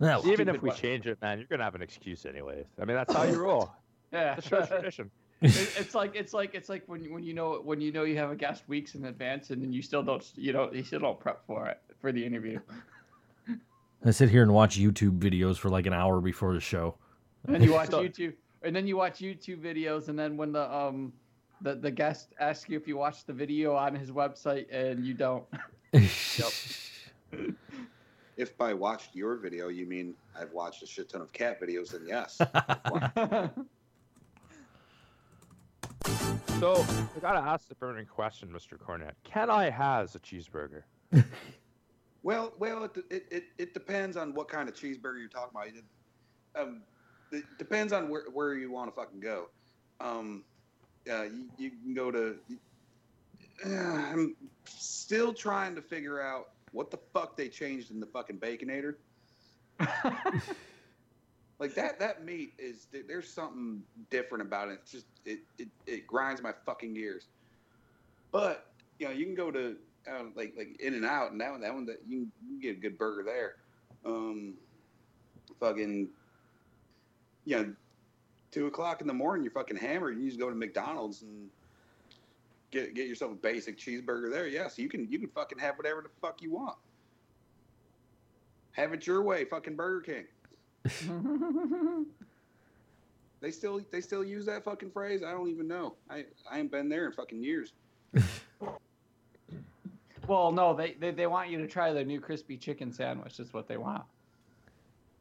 Now, 0.00 0.22
Even 0.24 0.48
if 0.48 0.62
we 0.62 0.68
what? 0.68 0.78
change 0.78 1.06
it, 1.06 1.20
man, 1.20 1.38
you're 1.38 1.46
gonna 1.48 1.64
have 1.64 1.74
an 1.74 1.82
excuse 1.82 2.24
anyways. 2.26 2.66
I 2.80 2.84
mean, 2.84 2.96
that's 2.96 3.12
how 3.12 3.24
you 3.24 3.36
roll. 3.42 3.70
Yeah, 4.12 4.36
It's 4.38 4.46
a 4.50 4.66
tradition. 4.66 5.10
It's 5.40 5.94
like 5.94 6.16
it's 6.16 6.34
like 6.34 6.56
it's 6.56 6.68
like 6.68 6.82
when 6.86 7.12
when 7.12 7.22
you 7.22 7.32
know 7.32 7.60
when 7.62 7.80
you 7.80 7.92
know 7.92 8.02
you 8.02 8.16
have 8.16 8.32
a 8.32 8.34
guest 8.34 8.64
weeks 8.66 8.96
in 8.96 9.04
advance 9.04 9.50
and 9.50 9.62
then 9.62 9.72
you 9.72 9.82
still 9.82 10.02
don't 10.02 10.28
you 10.34 10.50
don't 10.52 10.74
you 10.74 10.82
still 10.82 10.98
don't 10.98 11.20
prep 11.20 11.46
for 11.46 11.68
it 11.68 11.80
for 12.00 12.10
the 12.10 12.24
interview. 12.26 12.58
I 14.04 14.10
sit 14.10 14.30
here 14.30 14.42
and 14.42 14.52
watch 14.52 14.80
YouTube 14.80 15.20
videos 15.20 15.56
for 15.56 15.68
like 15.68 15.86
an 15.86 15.92
hour 15.92 16.20
before 16.20 16.54
the 16.54 16.60
show. 16.60 16.96
And 17.46 17.54
then 17.54 17.62
you 17.62 17.72
watch 17.72 17.90
YouTube 17.90 18.32
and 18.62 18.74
then 18.74 18.88
you 18.88 18.96
watch 18.96 19.20
YouTube 19.20 19.60
videos 19.62 20.08
and 20.08 20.18
then 20.18 20.36
when 20.36 20.50
the 20.50 20.74
um 20.74 21.12
the, 21.60 21.74
the 21.74 21.90
guest 21.90 22.34
asks 22.40 22.68
you 22.68 22.76
if 22.76 22.86
you 22.86 22.96
watch 22.96 23.24
the 23.24 23.32
video 23.32 23.74
on 23.74 23.94
his 23.94 24.10
website 24.10 24.66
and 24.72 25.04
you 25.04 25.14
don't. 25.14 25.44
If 28.38 28.56
by 28.56 28.72
watched 28.72 29.16
your 29.16 29.34
video 29.36 29.66
you 29.66 29.84
mean 29.84 30.14
I've 30.40 30.52
watched 30.52 30.84
a 30.84 30.86
shit 30.86 31.08
ton 31.08 31.20
of 31.20 31.32
cat 31.32 31.60
videos, 31.60 31.90
then 31.90 32.06
yes. 32.06 32.40
So 36.60 36.84
I 37.16 37.20
gotta 37.20 37.38
ask 37.38 37.68
the 37.68 37.76
burning 37.76 38.06
question, 38.06 38.48
Mr. 38.48 38.76
Cornette. 38.76 39.14
Can 39.22 39.48
I 39.48 39.70
has 39.70 40.16
a 40.16 40.18
cheeseburger? 40.18 40.82
well, 42.24 42.52
well, 42.58 42.82
it, 42.82 42.96
it, 43.10 43.26
it, 43.30 43.44
it 43.58 43.74
depends 43.74 44.16
on 44.16 44.34
what 44.34 44.48
kind 44.48 44.68
of 44.68 44.74
cheeseburger 44.74 45.20
you're 45.20 45.28
talking 45.28 45.50
about. 45.52 45.68
It, 45.68 45.84
um, 46.56 46.82
it 47.30 47.44
depends 47.58 47.92
on 47.92 48.08
where, 48.08 48.24
where 48.32 48.54
you 48.54 48.72
want 48.72 48.92
to 48.92 49.00
fucking 49.00 49.20
go. 49.20 49.50
Um, 50.00 50.42
uh, 51.10 51.22
you, 51.24 51.46
you 51.58 51.70
can 51.70 51.94
go 51.94 52.10
to. 52.10 52.36
Uh, 53.64 53.68
I'm 53.68 54.36
still 54.64 55.32
trying 55.32 55.74
to 55.74 55.82
figure 55.82 56.20
out 56.20 56.50
what 56.72 56.90
the 56.90 56.98
fuck 57.12 57.36
they 57.36 57.48
changed 57.48 57.90
in 57.90 58.00
the 58.00 58.06
fucking 58.06 58.38
baconator. 58.38 58.94
Like 61.58 61.74
that 61.74 61.98
that 61.98 62.24
meat 62.24 62.52
is 62.58 62.86
there's 63.08 63.28
something 63.28 63.82
different 64.10 64.42
about 64.42 64.68
it. 64.68 64.78
It's 64.82 64.92
just 64.92 65.06
it 65.24 65.40
it, 65.58 65.68
it 65.86 66.06
grinds 66.06 66.40
my 66.40 66.52
fucking 66.64 66.94
gears. 66.94 67.26
But 68.30 68.66
you 68.98 69.06
know 69.06 69.12
you 69.12 69.24
can 69.24 69.34
go 69.34 69.50
to 69.50 69.76
uh, 70.08 70.24
like 70.36 70.54
like 70.56 70.80
In 70.80 70.94
and 70.94 71.04
Out 71.04 71.32
and 71.32 71.40
that 71.40 71.50
one 71.50 71.60
that 71.60 71.74
one 71.74 71.86
that 71.86 72.00
you 72.08 72.28
can, 72.38 72.60
get 72.60 72.76
a 72.76 72.80
good 72.80 72.96
burger 72.96 73.24
there. 73.24 73.56
Um, 74.04 74.54
fucking 75.58 76.08
you 77.44 77.56
know 77.56 77.74
two 78.58 78.66
o'clock 78.66 79.00
in 79.00 79.06
the 79.06 79.14
morning 79.14 79.44
you're 79.44 79.52
fucking 79.52 79.76
hammered 79.76 80.14
and 80.14 80.22
you 80.22 80.28
just 80.28 80.40
go 80.40 80.50
to 80.50 80.56
McDonald's 80.56 81.22
and 81.22 81.48
get 82.72 82.94
get 82.94 83.06
yourself 83.06 83.32
a 83.32 83.36
basic 83.36 83.78
cheeseburger 83.78 84.30
there. 84.30 84.48
Yeah, 84.48 84.66
so 84.66 84.82
you 84.82 84.88
can 84.88 85.06
you 85.10 85.20
can 85.20 85.28
fucking 85.28 85.58
have 85.58 85.76
whatever 85.76 86.02
the 86.02 86.08
fuck 86.20 86.42
you 86.42 86.50
want. 86.50 86.76
Have 88.72 88.92
it 88.92 89.06
your 89.06 89.22
way, 89.22 89.44
fucking 89.44 89.76
Burger 89.76 90.24
King. 90.84 92.06
They 93.40 93.52
still 93.52 93.80
they 93.92 94.00
still 94.00 94.24
use 94.24 94.46
that 94.46 94.64
fucking 94.64 94.90
phrase. 94.90 95.22
I 95.22 95.30
don't 95.30 95.48
even 95.48 95.68
know. 95.68 95.94
I 96.10 96.24
I 96.50 96.58
ain't 96.58 96.72
been 96.72 96.88
there 96.88 97.06
in 97.06 97.12
fucking 97.12 97.40
years. 97.40 97.72
well, 100.26 100.50
no, 100.50 100.74
they, 100.74 100.96
they 100.98 101.12
they 101.12 101.28
want 101.28 101.48
you 101.48 101.58
to 101.58 101.68
try 101.68 101.92
their 101.92 102.04
new 102.04 102.20
crispy 102.20 102.56
chicken 102.56 102.92
sandwich. 102.92 103.36
That's 103.36 103.52
what 103.52 103.68
they 103.68 103.76
want. 103.76 104.02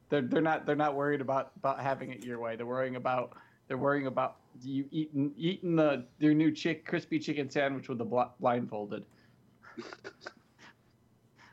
They're 0.10 0.22
they're 0.22 0.42
not 0.42 0.66
they're 0.66 0.76
not 0.76 0.96
worried 0.96 1.22
about 1.22 1.52
about 1.58 1.82
having 1.82 2.12
it 2.12 2.24
your 2.24 2.40
way. 2.40 2.56
They're 2.56 2.66
worrying 2.66 2.96
about 2.96 3.38
They're 3.68 3.78
worrying 3.78 4.08
about 4.08 4.38
you 4.62 4.86
eating 4.92 5.34
eating 5.38 5.76
the 5.76 6.06
their 6.20 6.34
new 6.34 6.52
chick 6.52 6.86
crispy 6.86 7.20
chicken 7.20 7.50
sandwich 7.50 7.90
with 7.90 7.98
the 7.98 8.06
bl- 8.06 8.22
blindfolded. 8.40 9.04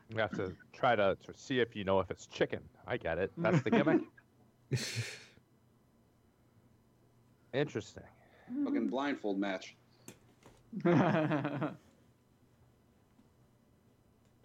You 0.09 0.19
have 0.19 0.31
to 0.31 0.53
try 0.71 0.95
to, 0.95 1.17
to 1.25 1.33
see 1.35 1.59
if 1.59 1.75
you 1.75 1.83
know 1.83 1.99
if 1.99 2.11
it's 2.11 2.27
chicken. 2.27 2.59
I 2.87 2.97
get 2.97 3.17
it. 3.17 3.31
That's 3.37 3.61
the 3.61 3.71
gimmick. 3.71 4.01
Interesting. 7.53 8.03
Fucking 8.63 8.87
blindfold 8.87 9.39
match. 9.39 9.75
Good 10.83 11.73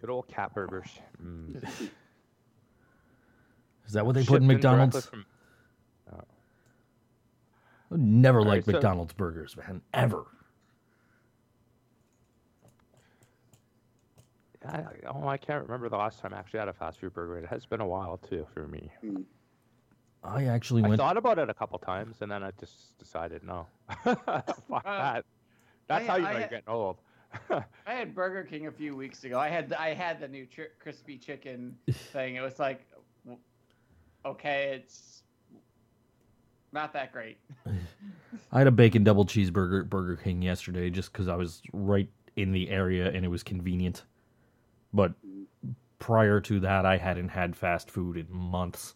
old 0.09 0.27
cat 0.27 0.53
burgers. 0.53 0.89
Mm. 1.23 1.89
Is 3.91 3.95
that 3.95 4.05
what 4.05 4.15
they 4.15 4.23
put 4.23 4.37
in 4.37 4.43
in 4.43 4.47
McDonald's? 4.47 5.05
from- 5.05 5.25
I 6.09 6.15
never 7.97 8.39
All 8.39 8.45
right, 8.45 8.51
liked 8.51 8.67
so- 8.67 8.71
McDonald's 8.71 9.11
burgers, 9.11 9.57
man. 9.57 9.81
Ever. 9.93 10.23
I, 14.65 14.85
oh, 15.13 15.27
I 15.27 15.35
can't 15.35 15.61
remember 15.63 15.89
the 15.89 15.97
last 15.97 16.21
time 16.21 16.33
I 16.33 16.37
actually 16.39 16.59
had 16.59 16.69
a 16.69 16.73
fast 16.73 17.01
food 17.01 17.13
burger. 17.13 17.37
It 17.39 17.47
has 17.47 17.65
been 17.65 17.81
a 17.81 17.85
while 17.85 18.15
too 18.15 18.47
for 18.53 18.65
me. 18.65 18.89
Hmm. 19.01 19.17
I 20.23 20.45
actually 20.45 20.83
went. 20.83 20.93
I 20.93 20.95
thought 20.95 21.17
about 21.17 21.37
it 21.37 21.49
a 21.49 21.53
couple 21.53 21.77
times 21.79 22.21
and 22.21 22.31
then 22.31 22.43
I 22.43 22.51
just 22.57 22.97
decided 22.97 23.43
no. 23.43 23.67
Fuck 24.05 24.23
uh, 24.29 24.81
that. 24.85 25.25
That's 25.89 26.05
I- 26.05 26.07
how 26.07 26.15
you 26.15 26.25
I 26.27 26.31
know 26.31 26.39
you're 26.39 26.47
getting 26.47 26.69
old. 26.69 26.95
I 27.49 27.63
had 27.85 28.15
Burger 28.15 28.43
King 28.43 28.67
a 28.67 28.71
few 28.71 28.95
weeks 28.95 29.25
ago. 29.25 29.37
I 29.37 29.49
had 29.49 29.67
the, 29.67 29.81
I 29.81 29.93
had 29.93 30.21
the 30.21 30.29
new 30.29 30.45
tri- 30.45 30.65
crispy 30.79 31.17
chicken 31.17 31.77
thing. 32.13 32.35
It 32.35 32.41
was 32.41 32.57
like, 32.59 32.85
w- 32.90 32.90
okay, 34.25 34.81
it's 34.81 35.23
not 36.71 36.93
that 36.93 37.11
great. 37.11 37.37
I 38.51 38.57
had 38.57 38.67
a 38.67 38.71
bacon 38.71 39.03
double 39.03 39.25
cheeseburger 39.25 39.81
at 39.81 39.89
Burger 39.89 40.15
King 40.15 40.41
yesterday 40.41 40.89
just 40.89 41.11
because 41.11 41.27
I 41.27 41.35
was 41.35 41.61
right 41.73 42.09
in 42.35 42.51
the 42.51 42.69
area 42.69 43.11
and 43.11 43.25
it 43.25 43.27
was 43.27 43.43
convenient. 43.43 44.03
But 44.93 45.13
prior 45.99 46.39
to 46.41 46.59
that, 46.61 46.85
I 46.85 46.97
hadn't 46.97 47.29
had 47.29 47.55
fast 47.55 47.89
food 47.89 48.17
in 48.17 48.27
months. 48.29 48.95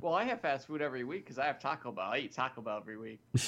Well, 0.00 0.14
I 0.14 0.24
have 0.24 0.40
fast 0.40 0.68
food 0.68 0.80
every 0.80 1.02
week 1.02 1.24
because 1.24 1.38
I 1.38 1.46
have 1.46 1.58
Taco 1.58 1.90
Bell. 1.90 2.10
I 2.12 2.18
eat 2.18 2.32
Taco 2.32 2.60
Bell 2.60 2.78
every 2.80 2.96
week. 2.98 3.20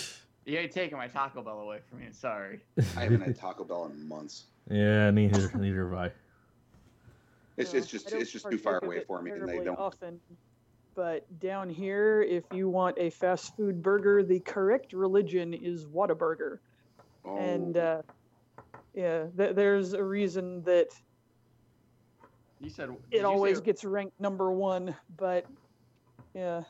You 0.46 0.58
ain't 0.58 0.72
taking 0.72 0.96
my 0.96 1.06
Taco 1.06 1.42
Bell 1.42 1.60
away 1.60 1.80
from 1.88 2.00
me. 2.00 2.06
Sorry. 2.12 2.60
I 2.96 3.02
haven't 3.02 3.20
had 3.20 3.38
Taco 3.38 3.62
Bell 3.62 3.90
in 3.92 4.08
months. 4.08 4.44
Yeah, 4.70 5.10
neither 5.10 5.50
neither 5.56 5.88
have 5.88 5.98
I. 5.98 6.12
It's, 7.60 7.74
it's 7.74 7.86
just 7.86 8.12
it's 8.12 8.30
just 8.32 8.50
too 8.50 8.58
far 8.58 8.78
away 8.82 9.00
for 9.06 9.20
me, 9.22 9.30
and 9.32 9.48
they 9.48 9.62
don't. 9.62 9.78
Often, 9.78 10.18
but 10.94 11.26
down 11.40 11.68
here, 11.68 12.22
if 12.22 12.44
you 12.52 12.68
want 12.68 12.96
a 12.98 13.10
fast 13.10 13.56
food 13.56 13.82
burger, 13.82 14.22
the 14.22 14.40
correct 14.40 14.92
religion 14.92 15.52
is 15.54 15.84
Whataburger, 15.86 16.58
Oh, 17.24 17.36
and 17.36 17.76
uh, 17.76 18.02
yeah, 18.94 19.26
th- 19.36 19.54
there's 19.54 19.92
a 19.92 20.02
reason 20.02 20.62
that 20.64 20.88
You 22.60 22.70
said 22.70 22.90
it 23.10 23.20
you 23.20 23.26
always 23.26 23.58
say- 23.58 23.64
gets 23.64 23.84
ranked 23.84 24.18
number 24.18 24.50
one. 24.50 24.96
But 25.16 25.44
yeah, 26.34 26.62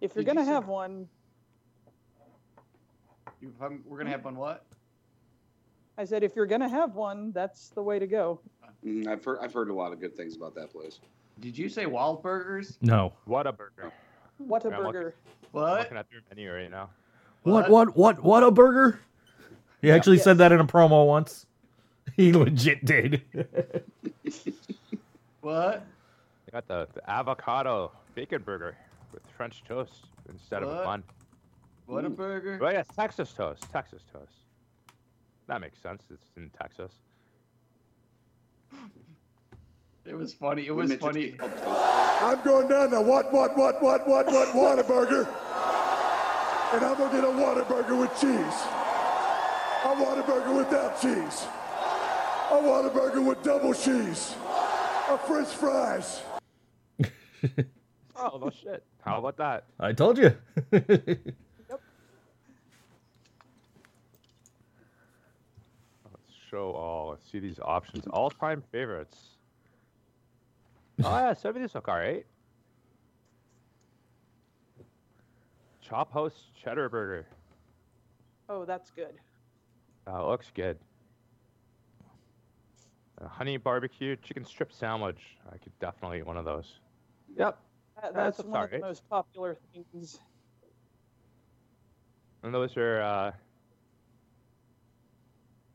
if 0.00 0.14
you're 0.14 0.24
gonna 0.24 0.44
say- 0.44 0.50
have 0.52 0.68
one, 0.68 1.08
if 3.40 3.60
I'm- 3.60 3.82
we're 3.86 3.98
gonna 3.98 4.10
have 4.10 4.24
one. 4.24 4.36
What? 4.36 4.64
I 5.98 6.04
said 6.04 6.22
if 6.22 6.34
you're 6.34 6.46
gonna 6.46 6.68
have 6.68 6.94
one, 6.94 7.32
that's 7.32 7.68
the 7.70 7.82
way 7.82 7.98
to 7.98 8.06
go. 8.06 8.40
mm, 8.84 9.06
I've 9.06 9.24
heard 9.24 9.38
I've 9.42 9.52
heard 9.52 9.68
a 9.70 9.74
lot 9.74 9.92
of 9.92 10.00
good 10.00 10.16
things 10.16 10.36
about 10.36 10.54
that 10.54 10.70
place. 10.72 11.00
Did 11.40 11.56
you 11.56 11.68
say 11.68 11.86
Wild 11.86 12.22
Burgers? 12.22 12.78
No. 12.80 13.12
What 13.24 13.46
a 13.46 13.52
burger. 13.52 13.92
What 14.38 14.64
a 14.64 14.68
Yeah, 14.70 14.76
I'm 14.76 14.82
looking- 14.82 14.92
burger! 15.00 15.14
I'm 15.44 15.50
What? 15.60 15.78
looking 15.80 15.96
at 15.98 16.06
their 16.10 16.20
menu 16.30 16.52
right 16.52 16.70
now. 16.70 16.90
What 17.42 17.68
what 17.68 17.96
what 17.96 18.22
what 18.22 18.42
a 18.42 18.50
burger? 18.50 19.00
He 19.80 19.90
actually 19.90 20.18
said 20.18 20.38
that 20.38 20.52
in 20.52 20.60
a 20.60 20.66
promo 20.66 21.06
once. 21.06 21.46
He 22.16 22.32
legit 22.32 22.84
did. 22.84 23.22
What? 25.40 25.84
They 26.46 26.52
got 26.52 26.68
the, 26.68 26.86
the 26.94 27.08
avocado 27.10 27.90
bacon 28.14 28.42
burger 28.42 28.76
with 29.12 29.22
French 29.36 29.64
toast 29.66 30.06
instead 30.28 30.62
of 30.62 30.68
a 30.70 30.84
bun. 30.84 31.02
What 31.86 32.04
a 32.04 32.10
burger? 32.10 32.58
Oh 32.62 32.68
yeah, 32.70 32.82
Texas 32.96 33.32
toast. 33.32 33.64
Texas 33.72 34.02
toast. 34.12 34.32
That 35.52 35.60
makes 35.60 35.82
sense. 35.82 36.02
It's 36.10 36.30
in 36.38 36.50
Texas. 36.58 36.90
It 40.06 40.16
was 40.16 40.32
funny. 40.32 40.66
It 40.66 40.74
was 40.74 40.94
funny. 40.94 41.24
it 41.24 41.36
called 41.36 41.54
toast. 41.58 42.22
I'm 42.22 42.40
going 42.42 42.68
down 42.68 42.88
to 42.92 43.02
what, 43.02 43.30
what, 43.34 43.54
what, 43.54 43.82
what, 43.82 44.08
what, 44.08 44.26
what, 44.28 44.48
Whataburger. 44.48 45.28
And 46.72 46.82
I'm 46.82 46.96
gonna 46.96 47.12
get 47.12 47.22
a 47.22 47.26
Whataburger 47.26 48.00
with 48.00 48.18
cheese. 48.18 48.64
A 49.84 49.94
Whataburger 49.94 50.56
without 50.56 50.98
cheese. 51.02 51.46
A 52.50 52.54
Whataburger 52.54 53.22
with 53.22 53.42
double 53.42 53.74
cheese. 53.74 54.34
A 55.10 55.18
French 55.18 55.48
fries. 55.48 56.22
Oh 58.16 58.38
no 58.38 58.48
shit. 58.48 58.82
How 59.02 59.18
about 59.18 59.36
that? 59.36 59.64
I 59.78 59.92
told 59.92 60.16
you. 60.16 60.34
Let's 60.72 60.82
show 66.52 66.72
all. 66.72 67.10
Let's 67.10 67.30
see 67.30 67.38
these 67.38 67.58
options. 67.60 68.06
All 68.08 68.30
time 68.30 68.62
favorites. 68.70 69.16
Oh 71.02 71.10
yeah, 71.10 71.32
some 71.32 71.56
of 71.56 71.62
these 71.62 71.74
look 71.74 71.88
alright. 71.88 72.26
Chop 75.80 76.12
House 76.12 76.34
Cheddar 76.62 76.88
Burger. 76.88 77.26
Oh, 78.48 78.64
that's 78.64 78.90
good. 78.90 79.14
Uh, 80.06 80.26
looks 80.26 80.50
good. 80.54 80.78
Uh, 83.20 83.28
honey 83.28 83.56
barbecue 83.56 84.16
chicken 84.16 84.44
strip 84.44 84.72
sandwich. 84.72 85.20
I 85.48 85.56
could 85.56 85.76
definitely 85.80 86.18
eat 86.18 86.26
one 86.26 86.36
of 86.36 86.44
those. 86.44 86.74
Yep. 87.36 87.58
That, 88.00 88.14
That's 88.14 88.36
that's 88.38 88.48
one 88.48 88.64
of 88.64 88.70
the 88.70 88.78
most 88.78 89.08
popular 89.08 89.56
things. 89.72 90.18
And 92.42 92.52
those 92.52 92.76
are, 92.76 93.00
uh, 93.00 93.32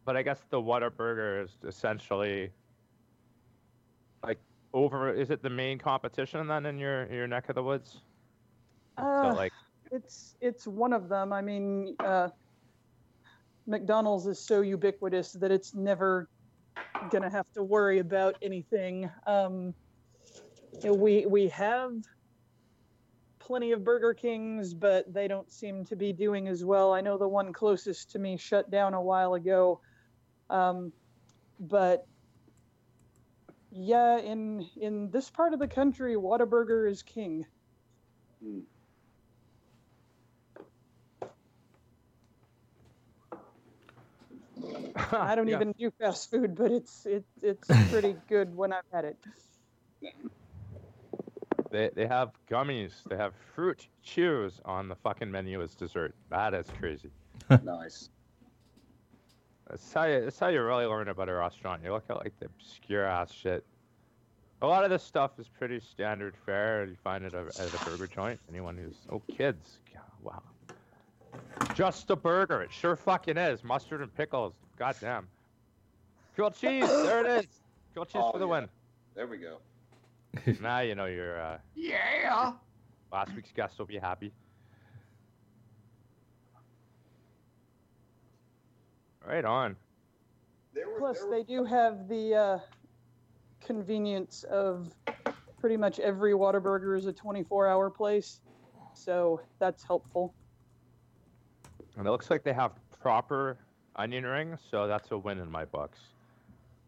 but 0.08 0.16
I 0.16 0.24
guess 0.24 0.40
the 0.50 0.58
Whataburger 0.58 1.44
is 1.44 1.58
essentially 1.68 2.50
like 4.24 4.40
over. 4.74 5.14
Is 5.14 5.32
it 5.32 5.44
the 5.44 5.50
main 5.50 5.78
competition 5.78 6.48
then 6.48 6.66
in 6.66 6.80
your 6.80 7.12
your 7.14 7.28
neck 7.28 7.50
of 7.50 7.56
the 7.56 7.62
woods? 7.62 8.00
Uh, 8.98 9.34
so 9.34 9.38
like, 9.38 9.52
It's 9.92 10.38
it's 10.40 10.66
one 10.66 10.94
of 10.94 11.10
them. 11.10 11.34
I 11.34 11.42
mean, 11.42 11.98
uh, 12.00 12.30
McDonald's 13.68 14.28
is 14.28 14.40
so 14.40 14.62
ubiquitous 14.62 15.34
that 15.34 15.52
it's 15.52 15.76
never 15.76 16.30
gonna 17.12 17.30
have 17.30 17.52
to 17.52 17.62
worry 17.62 18.00
about 18.00 18.38
anything. 18.42 19.12
Um, 19.28 19.74
we 20.86 21.26
we 21.26 21.50
have 21.50 21.92
plenty 23.40 23.74
of 23.74 23.84
Burger 23.84 24.14
Kings, 24.14 24.74
but 24.74 25.14
they 25.14 25.28
don't 25.28 25.52
seem 25.52 25.84
to 25.84 25.98
be 25.98 26.14
doing 26.14 26.48
as 26.48 26.64
well. 26.64 26.94
I 26.94 27.02
know 27.02 27.18
the 27.18 27.28
one 27.28 27.52
closest 27.52 28.10
to 28.12 28.20
me 28.20 28.38
shut 28.38 28.72
down 28.72 28.94
a 28.94 29.02
while 29.02 29.34
ago, 29.34 29.82
um, 30.50 30.92
but 31.60 32.06
yeah, 33.72 34.18
in 34.20 34.68
in 34.80 35.10
this 35.12 35.30
part 35.30 35.54
of 35.54 35.60
the 35.60 35.68
country, 35.68 36.16
Whataburger 36.16 36.90
is 36.90 37.04
king. 37.04 37.46
Mm. 38.44 38.64
I 45.12 45.36
don't 45.36 45.48
Yeah. 45.50 45.56
even 45.56 45.74
do 45.78 45.92
fast 46.00 46.30
food, 46.30 46.56
but 46.56 46.72
it's 46.72 47.06
it, 47.06 47.26
it's 47.42 47.70
pretty 47.90 48.16
good 48.28 48.56
when 48.56 48.74
I've 48.74 48.90
had 48.92 49.06
it. 49.06 49.18
They 51.72 51.90
they 51.96 52.08
have 52.08 52.32
gummies. 52.50 53.04
They 53.10 53.18
have 53.18 53.34
fruit 53.56 53.88
chews 54.02 54.62
on 54.66 54.88
the 54.88 54.96
fucking 54.96 55.32
menu 55.32 55.62
as 55.62 55.76
dessert. 55.76 56.16
That 56.30 56.54
is 56.54 56.68
crazy. 56.80 57.12
nice. 57.64 58.10
That's 59.70 59.94
how 59.94 60.06
you. 60.06 60.22
That's 60.24 60.40
how 60.40 60.48
you 60.48 60.64
really 60.64 60.86
learn 60.86 61.10
about 61.10 61.30
a 61.30 61.34
restaurant. 61.34 61.82
You 61.84 61.92
look 61.92 62.06
at 62.10 62.18
like 62.18 62.34
the 62.40 62.46
obscure 62.46 63.06
ass 63.06 63.32
shit. 63.34 63.66
A 64.62 64.68
lot 64.68 64.84
of 64.84 64.90
this 64.90 65.04
stuff 65.04 65.32
is 65.40 65.48
pretty 65.48 65.80
standard 65.80 66.34
fare. 66.46 66.86
You 66.86 66.96
find 67.04 67.24
it 67.26 67.34
at 67.34 67.60
at 67.60 67.74
a 67.74 67.86
burger 67.86 68.08
joint. 68.08 68.40
Anyone 68.50 68.78
who's 68.78 68.96
oh 69.12 69.22
kids, 69.36 69.80
God, 69.94 70.04
wow. 70.24 70.42
Just 71.76 72.10
a 72.10 72.16
burger. 72.16 72.62
It 72.62 72.72
sure 72.72 72.96
fucking 72.96 73.38
is. 73.38 73.64
Mustard 73.64 74.02
and 74.02 74.14
pickles. 74.16 74.54
Goddamn. 74.80 75.28
Grilled 76.36 76.56
cheese. 76.56 76.86
There 76.88 77.26
it 77.26 77.40
is. 77.44 77.48
Grilled 77.94 78.08
cheese 78.10 78.22
Oh, 78.24 78.32
for 78.32 78.40
the 78.40 78.46
yeah. 78.46 78.52
win. 78.52 78.70
There 79.16 79.28
we 79.28 79.38
go. 79.38 79.58
Now 80.62 80.80
you 80.80 80.96
know 80.96 81.06
your 81.06 81.40
uh, 81.42 81.58
Yeah. 81.76 82.54
last 83.12 83.34
week's 83.36 83.52
guest 83.52 83.78
will 83.80 83.86
be 83.88 83.98
happy. 83.98 84.32
Right 89.28 89.44
on. 89.46 89.76
There 90.74 90.90
were, 90.90 91.00
Plus, 91.00 91.20
there 91.20 91.28
were- 91.28 91.36
they 91.36 91.44
do 91.44 91.64
have 91.66 92.08
the 92.08 92.34
uh, 92.36 92.60
convenience 93.66 94.44
of 94.44 94.90
pretty 95.60 95.76
much 95.78 96.00
every 96.00 96.32
Whataburger 96.34 96.98
is 96.98 97.08
a 97.08 97.14
24-hour 97.14 97.90
place. 97.90 98.40
so 98.94 99.42
that's 99.60 99.84
helpful. 99.84 100.34
And 101.98 102.08
it 102.08 102.12
looks 102.12 102.30
like 102.30 102.44
they 102.44 102.54
have 102.54 102.72
proper 103.02 103.58
onion 103.96 104.26
rings, 104.26 104.60
so 104.72 104.88
that's 104.88 105.12
a 105.12 105.18
win 105.18 105.40
in 105.40 105.50
my 105.52 105.66
books. 105.66 106.00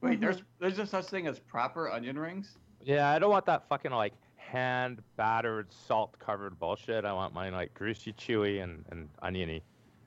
Wait, 0.02 0.22
there's 0.22 0.44
there's 0.60 0.78
no 0.78 0.86
such 0.86 1.06
thing 1.08 1.28
as 1.28 1.40
proper 1.40 1.92
onion 1.92 2.18
rings. 2.18 2.58
Yeah, 2.84 3.10
I 3.10 3.20
don't 3.20 3.32
want 3.32 3.46
that 3.48 3.68
fucking 3.68 3.92
like 3.92 4.14
hand 4.38 5.02
battered, 5.18 5.68
salt 5.88 6.18
covered 6.20 6.58
bullshit. 6.60 7.04
I 7.06 7.12
want 7.12 7.34
mine 7.34 7.52
like 7.54 7.74
greasy, 7.74 8.14
chewy, 8.14 8.64
and, 8.64 8.86
and 8.92 9.10
oniony. 9.22 9.62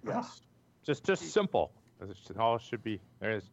Yes. 0.07 0.41
Just 0.85 1.05
just 1.05 1.31
simple. 1.33 1.73
Just 2.09 2.37
all 2.39 2.59
should 2.59 2.83
be. 2.83 3.01
There's 3.21 3.51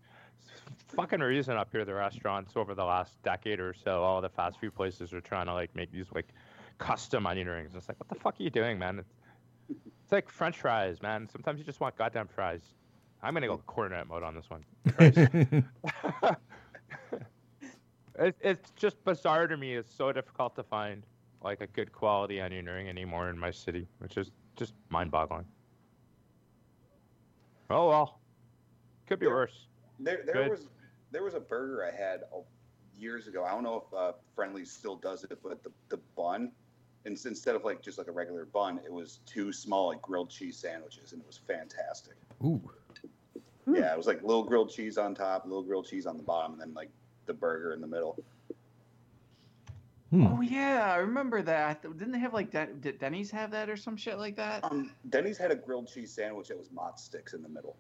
fucking 0.96 1.20
reason 1.20 1.58
up 1.58 1.70
here 1.72 1.86
the 1.86 1.94
restaurants 1.94 2.54
over 2.56 2.74
the 2.76 2.84
last 2.84 3.22
decade 3.24 3.60
or 3.60 3.74
so, 3.74 4.04
all 4.04 4.22
the 4.22 4.30
fast 4.30 4.60
food 4.60 4.76
places 4.76 5.14
are 5.14 5.22
trying 5.22 5.46
to 5.48 5.54
like 5.54 5.76
make 5.76 5.92
these 5.92 6.08
like 6.14 6.28
custom 6.78 7.28
onion 7.28 7.48
rings. 7.48 7.72
It's 7.76 7.88
like, 7.88 8.00
what 8.00 8.10
the 8.10 8.16
fuck 8.16 8.40
are 8.40 8.44
you 8.44 8.50
doing, 8.50 8.80
man? 8.80 9.00
It's, 9.00 9.14
it's 9.70 10.12
like 10.12 10.30
French 10.30 10.58
fries, 10.58 11.02
man. 11.02 11.28
Sometimes 11.32 11.60
you 11.60 11.66
just 11.66 11.80
want 11.80 11.96
goddamn 11.98 12.28
fries. 12.28 12.62
I'm 13.22 13.34
gonna 13.34 13.48
go 13.48 13.62
Cornette 13.68 14.08
mode 14.08 14.24
on 14.24 14.34
this 14.34 14.50
one. 14.50 14.66
it, 18.20 18.36
it's 18.42 18.72
just 18.72 19.04
bizarre 19.04 19.48
to 19.48 19.58
me. 19.58 19.76
It's 19.76 19.94
so 19.94 20.12
difficult 20.12 20.56
to 20.56 20.64
find 20.64 21.04
like 21.42 21.62
a 21.62 21.68
good 21.68 21.92
quality 21.92 22.42
onion 22.42 22.66
ring 22.66 22.90
anymore 22.90 23.30
in 23.30 23.38
my 23.38 23.52
city, 23.52 23.88
which 24.00 24.18
is 24.18 24.32
just 24.56 24.74
mind-boggling. 24.90 25.46
Oh 27.70 27.88
well, 27.88 28.19
could 29.10 29.20
be 29.20 29.26
Yeah. 29.26 29.34
worse. 29.34 29.66
There, 30.00 30.22
there 30.26 30.36
Good. 30.36 30.50
was 30.52 30.68
there 31.12 31.24
was 31.24 31.34
a 31.34 31.40
burger 31.40 31.84
I 31.84 31.92
had 31.92 32.22
uh, 32.34 32.42
years 32.98 33.28
ago. 33.28 33.44
I 33.44 33.50
don't 33.52 33.64
know 33.64 33.84
if 33.88 33.94
uh, 33.98 34.12
Friendly's 34.36 34.72
still 34.72 34.96
does 34.96 35.24
it, 35.24 35.38
but 35.44 35.64
the, 35.64 35.72
the 35.90 35.98
bun, 36.16 36.52
and 37.06 37.20
instead 37.26 37.56
of 37.56 37.64
like 37.66 37.82
just 37.82 37.98
like 37.98 38.08
a 38.08 38.12
regular 38.12 38.46
bun, 38.46 38.80
it 38.86 38.92
was 38.94 39.20
two 39.26 39.52
small 39.52 39.88
like 39.88 40.02
grilled 40.02 40.30
cheese 40.30 40.56
sandwiches, 40.58 41.12
and 41.12 41.22
it 41.22 41.28
was 41.28 41.38
fantastic. 41.48 42.14
Ooh. 42.44 42.62
Hmm. 43.66 43.76
Yeah, 43.76 43.92
it 43.92 43.98
was 43.98 44.08
like 44.08 44.22
little 44.22 44.44
grilled 44.44 44.70
cheese 44.70 44.98
on 44.98 45.16
top, 45.16 45.46
little 45.46 45.64
grilled 45.64 45.88
cheese 45.88 46.06
on 46.06 46.16
the 46.16 46.24
bottom, 46.24 46.54
and 46.54 46.62
then 46.62 46.74
like 46.74 46.90
the 47.26 47.34
burger 47.34 47.74
in 47.74 47.82
the 47.82 47.88
middle. 47.88 48.24
Hmm. 50.12 50.28
Oh 50.28 50.42
yeah, 50.42 50.92
I 50.94 50.98
remember 50.98 51.42
that. 51.42 51.82
Didn't 51.82 52.12
they 52.12 52.20
have 52.20 52.34
like 52.34 52.52
Den- 52.52 52.80
did 52.80 53.00
Denny's 53.00 53.30
have 53.32 53.52
that 53.52 53.70
or 53.70 53.76
some 53.78 53.98
shit 53.98 54.18
like 54.18 54.36
that? 54.38 54.64
Um, 54.64 54.92
Denny's 55.10 55.38
had 55.38 55.52
a 55.52 55.56
grilled 55.56 55.88
cheese 55.88 56.12
sandwich 56.14 56.48
that 56.48 56.58
was 56.58 56.72
mott 56.72 57.00
sticks 57.00 57.34
in 57.34 57.42
the 57.44 57.50
middle. 57.50 57.76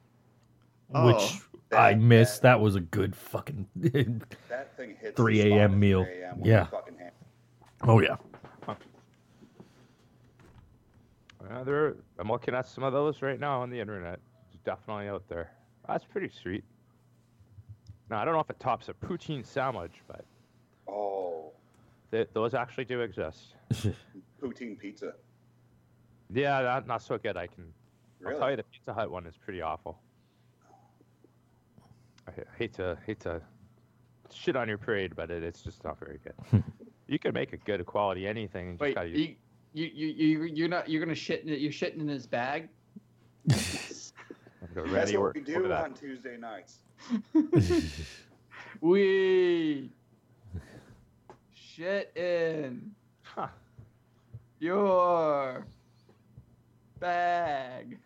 Which 0.89 1.15
Oh. 1.17 1.39
I 1.71 1.93
That- 1.93 1.99
missed. 1.99 2.41
That, 2.41 2.53
That 2.55 2.61
was 2.61 2.75
a 2.75 2.79
good 2.81 3.15
fucking. 3.15 3.67
that 4.49 4.75
thing 4.75 4.95
hits 4.99 5.15
3 5.15 5.41
a.m. 5.53 5.79
meal. 5.79 6.03
3 6.03 6.21
a.m. 6.21 6.41
Yeah. 6.43 6.65
fucking 6.65 6.95
oh 7.83 8.01
yeah. 8.01 8.17
Yeah, 11.49 11.63
there. 11.63 11.95
I'm 12.19 12.29
looking 12.29 12.53
at 12.53 12.67
some 12.67 12.83
of 12.83 12.93
those 12.93 13.21
right 13.21 13.39
now 13.39 13.61
on 13.61 13.69
the 13.69 13.79
internet. 13.79 14.19
It's 14.51 14.61
definitely 14.63 15.07
out 15.07 15.23
there. 15.29 15.51
That's 15.87 16.03
pretty 16.05 16.29
sweet. 16.29 16.63
Now 18.09 18.21
I 18.21 18.25
don't 18.25 18.33
know 18.33 18.39
if 18.39 18.49
it 18.49 18.59
tops 18.59 18.89
a 18.89 18.93
poutine 18.93 19.45
sandwich, 19.45 19.93
but 20.07 20.25
Oh, 20.87 21.51
th- 22.11 22.29
those 22.33 22.53
actually 22.53 22.85
do 22.85 23.01
exist. 23.01 23.55
poutine 24.41 24.77
pizza. 24.77 25.13
Yeah, 26.31 26.61
that, 26.61 26.87
not 26.87 27.01
so 27.01 27.17
good. 27.17 27.37
I 27.37 27.47
can. 27.47 27.65
I'll 28.27 28.37
tell 28.37 28.49
you, 28.51 28.57
the 28.57 28.63
Pizza 28.63 28.93
Hut 28.93 29.09
one 29.09 29.25
is 29.25 29.35
pretty 29.37 29.61
awful. 29.61 29.97
I 32.37 32.57
hate 32.57 32.73
to 32.73 32.97
hate 33.05 33.19
to 33.21 33.41
shit 34.31 34.55
on 34.55 34.67
your 34.67 34.77
parade, 34.77 35.15
but 35.15 35.31
it, 35.31 35.43
it's 35.43 35.61
just 35.61 35.83
not 35.83 35.99
very 35.99 36.19
good. 36.23 36.63
you 37.07 37.19
can 37.19 37.33
make 37.33 37.53
a 37.53 37.57
good 37.57 37.85
quality 37.85 38.27
anything. 38.27 38.65
You 38.67 38.71
just 38.73 38.81
Wait, 38.81 38.95
gotta 38.95 39.09
use 39.09 39.19
you, 39.19 39.35
you, 39.73 39.85
you, 39.93 40.07
you, 40.07 40.43
you're 40.43 40.67
not, 40.67 40.89
you're 40.89 41.03
gonna 41.03 41.15
shit, 41.15 41.43
in, 41.43 41.49
it- 41.49 41.59
you're 41.59 41.71
shitting 41.71 41.99
in 41.99 42.07
his 42.07 42.25
bag? 42.27 42.69
That's 43.45 44.13
what 44.75 44.85
we 44.91 45.15
over 45.15 45.33
do 45.33 45.67
that. 45.67 45.83
on 45.85 45.93
Tuesday 45.93 46.37
nights. 46.37 46.79
We 48.81 49.89
shit 51.53 52.15
in 52.15 52.91
Huh. 53.23 53.47
your 54.59 55.65
bag. 56.99 57.97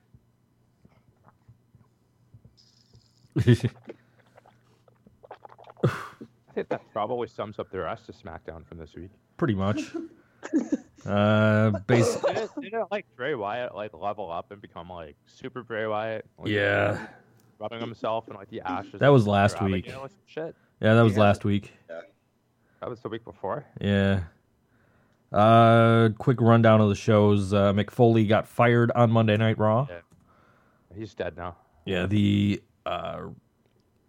I 6.54 6.56
think 6.56 6.70
that 6.70 6.82
probably 6.91 7.28
sums 7.28 7.58
up 7.58 7.72
the 7.72 7.80
rest 7.80 8.10
of 8.10 8.16
SmackDown 8.16 8.64
from 8.64 8.78
this 8.78 8.93
week. 8.95 9.10
Pretty 9.38 9.56
much. 9.56 9.80
Uh, 11.06 11.72
base. 11.88 12.16
didn't, 12.16 12.49
didn't 12.62 12.89
like 12.91 13.06
Bray 13.18 13.36
Wyatt 13.36 13.76
like 13.76 13.93
level 13.93 14.32
up 14.32 14.51
and 14.51 14.62
become 14.62 14.89
like 14.89 15.18
super 15.26 15.62
Bray 15.62 15.86
Wyatt? 15.86 16.26
Like, 16.38 16.47
Yeah. 16.47 17.08
rubbing 17.60 17.82
himself 17.82 18.30
in 18.30 18.36
like 18.36 18.49
the 18.49 18.62
ashes. 18.62 19.01
That 19.01 19.10
was 19.10 19.28
last 19.28 19.62
week. 19.62 19.86
Abigail 19.86 19.99
or 20.06 20.08
some 20.10 20.18
Shit, 20.26 20.56
Yeah, 20.80 20.93
that 20.93 21.01
was 21.01 21.16
Yeah. 21.16 21.20
last 21.22 21.43
week. 21.43 21.74
Yeah. 21.89 22.01
that 22.80 22.89
was 22.89 23.01
the 23.01 23.10
week 23.10 23.26
before. 23.26 23.66
Yeah. 23.82 24.24
Uh, 25.34 26.10
quick 26.20 26.39
rundown 26.39 26.80
of 26.80 26.88
the 26.88 26.95
shows. 26.95 27.51
Uh, 27.54 27.74
Mick 27.74 27.89
Foley 27.91 28.26
got 28.26 28.47
fired 28.47 28.89
on 28.95 29.12
Monday 29.12 29.36
Night 29.36 29.58
Raw. 29.58 29.88
Yeah. 29.89 29.99
He's 30.95 31.14
dead 31.14 31.36
now. 31.36 31.58
Yeah, 31.86 32.06
the 32.06 32.62
uh, 32.86 33.24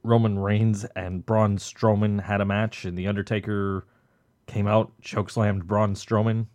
Roman 0.05 0.39
Reigns 0.39 0.85
and 0.95 1.25
Braun 1.25 1.57
Strowman 1.57 2.23
had 2.23 2.41
a 2.41 2.45
match, 2.45 2.85
and 2.85 2.97
the 2.97 3.09
Undertaker 3.09 3.87
came 4.47 4.67
out, 4.67 4.93
chokeslammed 5.03 5.65
Braun 5.65 5.95
Strowman, 5.95 6.47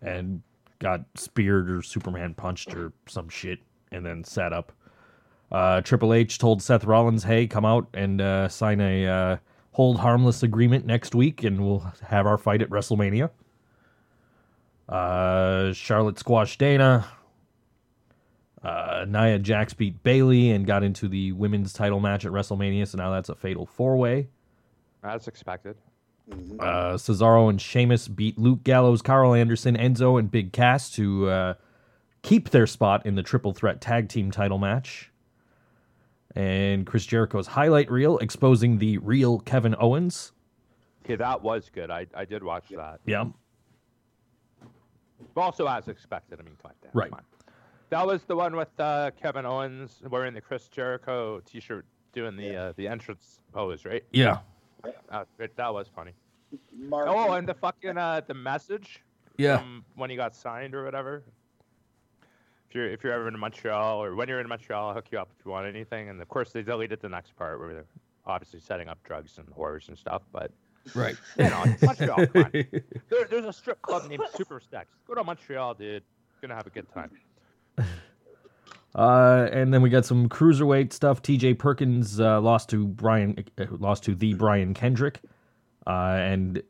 and 0.00 0.42
got 0.78 1.02
speared 1.14 1.70
or 1.70 1.82
Superman 1.82 2.34
punched 2.34 2.74
or 2.74 2.92
some 3.06 3.28
shit, 3.28 3.60
and 3.92 4.04
then 4.04 4.24
sat 4.24 4.52
up. 4.52 4.72
Uh, 5.52 5.82
Triple 5.82 6.14
H 6.14 6.38
told 6.38 6.62
Seth 6.62 6.84
Rollins, 6.84 7.24
"Hey, 7.24 7.46
come 7.46 7.64
out 7.66 7.86
and 7.92 8.20
uh, 8.20 8.48
sign 8.48 8.80
a 8.80 9.06
uh, 9.06 9.36
hold 9.72 9.98
harmless 9.98 10.42
agreement 10.42 10.86
next 10.86 11.14
week, 11.14 11.44
and 11.44 11.64
we'll 11.64 11.92
have 12.06 12.26
our 12.26 12.38
fight 12.38 12.62
at 12.62 12.70
WrestleMania." 12.70 13.30
Uh, 14.88 15.72
Charlotte 15.72 16.18
squashed 16.18 16.58
Dana. 16.58 17.06
Uh, 18.62 19.06
Nia 19.08 19.38
Jax 19.38 19.72
beat 19.72 20.02
Bayley 20.02 20.50
and 20.50 20.66
got 20.66 20.82
into 20.82 21.08
the 21.08 21.32
women's 21.32 21.72
title 21.72 21.98
match 22.00 22.26
at 22.26 22.32
WrestleMania, 22.32 22.86
so 22.86 22.98
now 22.98 23.10
that's 23.10 23.28
a 23.30 23.34
fatal 23.34 23.64
four 23.66 23.96
way. 23.96 24.28
As 25.02 25.26
expected. 25.28 25.76
Mhm. 26.28 26.60
Uh, 26.60 26.94
Cesaro 26.96 27.48
and 27.48 27.60
Sheamus 27.60 28.06
beat 28.06 28.38
Luke 28.38 28.62
Gallows, 28.62 29.00
Karl 29.02 29.32
Anderson, 29.34 29.76
Enzo, 29.76 30.18
and 30.18 30.30
Big 30.30 30.52
Cass 30.52 30.90
to 30.92 31.28
uh, 31.28 31.54
keep 32.22 32.50
their 32.50 32.66
spot 32.66 33.06
in 33.06 33.14
the 33.14 33.22
triple 33.22 33.52
threat 33.52 33.80
tag 33.80 34.08
team 34.08 34.30
title 34.30 34.58
match. 34.58 35.10
And 36.36 36.86
Chris 36.86 37.06
Jericho's 37.06 37.48
highlight 37.48 37.90
reel 37.90 38.18
exposing 38.18 38.78
the 38.78 38.98
real 38.98 39.40
Kevin 39.40 39.74
Owens. 39.80 40.32
Okay, 41.04 41.16
that 41.16 41.42
was 41.42 41.70
good. 41.72 41.90
I, 41.90 42.06
I 42.14 42.24
did 42.26 42.44
watch 42.44 42.68
that. 42.68 43.00
Yeah. 43.06 43.24
But 45.34 45.40
also 45.40 45.66
as 45.66 45.88
expected. 45.88 46.38
I 46.38 46.42
mean, 46.44 46.54
come 46.62 46.70
on, 46.70 46.90
Right. 46.92 47.10
Come 47.90 48.00
on. 48.00 48.06
That 48.06 48.12
was 48.12 48.22
the 48.24 48.36
one 48.36 48.56
with 48.56 48.68
uh, 48.78 49.10
Kevin 49.20 49.44
Owens 49.46 50.00
wearing 50.08 50.34
the 50.34 50.40
Chris 50.40 50.68
Jericho 50.68 51.40
T-shirt, 51.44 51.84
doing 52.12 52.36
the 52.36 52.56
uh, 52.56 52.72
the 52.76 52.88
entrance 52.88 53.40
pose, 53.52 53.84
right? 53.84 54.04
Yeah. 54.12 54.38
Uh, 55.10 55.24
it- 55.38 55.56
that 55.56 55.72
was 55.72 55.88
funny. 55.94 56.12
Mark, 56.76 57.06
Oh, 57.08 57.32
and 57.34 57.48
the 57.48 57.54
fucking 57.54 57.96
uh, 57.96 58.22
the 58.26 58.34
message 58.34 59.02
Yeah. 59.36 59.58
from 59.58 59.84
when 59.94 60.10
he 60.10 60.16
got 60.16 60.34
signed 60.34 60.74
or 60.74 60.84
whatever. 60.84 61.22
If 62.68 62.74
you're 62.74 62.86
if 62.90 63.02
you're 63.04 63.12
ever 63.12 63.28
in 63.28 63.38
Montreal 63.38 64.02
or 64.02 64.14
when 64.14 64.28
you're 64.28 64.40
in 64.40 64.48
Montreal, 64.48 64.88
I'll 64.88 64.94
hook 64.94 65.06
you 65.12 65.18
up 65.18 65.28
if 65.38 65.44
you 65.44 65.50
want 65.50 65.66
anything. 65.66 66.08
And 66.08 66.20
of 66.20 66.28
course, 66.28 66.52
they 66.52 66.62
deleted 66.62 67.00
the 67.00 67.08
next 67.08 67.36
part 67.36 67.58
where 67.58 67.72
they're 67.74 67.84
obviously 68.26 68.60
setting 68.60 68.88
up 68.88 69.02
drugs 69.04 69.38
and 69.38 69.46
whores 69.48 69.88
and 69.88 69.96
stuff. 69.98 70.22
But 70.32 70.50
Right. 70.94 71.14
you 71.38 71.44
know, 71.50 71.64
Montreal. 71.82 72.26
There, 73.10 73.24
there's 73.28 73.44
a 73.44 73.52
strip 73.52 73.82
club 73.82 74.08
named 74.08 74.22
Super 74.34 74.60
Sex. 74.70 74.88
Go 75.06 75.14
to 75.14 75.22
Montreal, 75.24 75.74
dude. 75.74 76.02
Gonna 76.40 76.54
have 76.54 76.66
a 76.66 76.70
good 76.70 76.86
time. 76.94 77.10
Uh, 78.92 79.48
and 79.52 79.72
then 79.72 79.82
we 79.82 79.88
got 79.88 80.04
some 80.04 80.28
cruiserweight 80.28 80.92
stuff. 80.92 81.22
T.J. 81.22 81.54
Perkins 81.54 82.18
uh, 82.18 82.40
lost 82.40 82.68
to 82.70 82.88
Brian, 82.88 83.44
uh, 83.56 83.66
lost 83.78 84.02
to 84.02 84.16
the 84.16 84.34
Brian 84.34 84.74
Kendrick, 84.74 85.20
uh, 85.86 86.16
and 86.18 86.60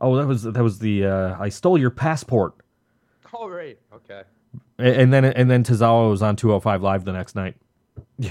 oh, 0.00 0.14
that 0.14 0.28
was 0.28 0.44
that 0.44 0.62
was 0.62 0.78
the 0.78 1.06
uh, 1.06 1.36
I 1.40 1.48
stole 1.48 1.76
your 1.76 1.90
passport, 1.90 2.54
All 3.32 3.48
right. 3.48 3.78
Okay. 3.92 4.22
A- 4.78 5.00
and 5.00 5.12
then 5.12 5.24
and 5.24 5.50
then 5.50 5.62
Tozawa 5.64 6.10
was 6.10 6.22
on 6.22 6.36
205 6.36 6.82
Live 6.82 7.04
the 7.04 7.12
next 7.12 7.34
night. 7.34 7.56
he, 8.18 8.30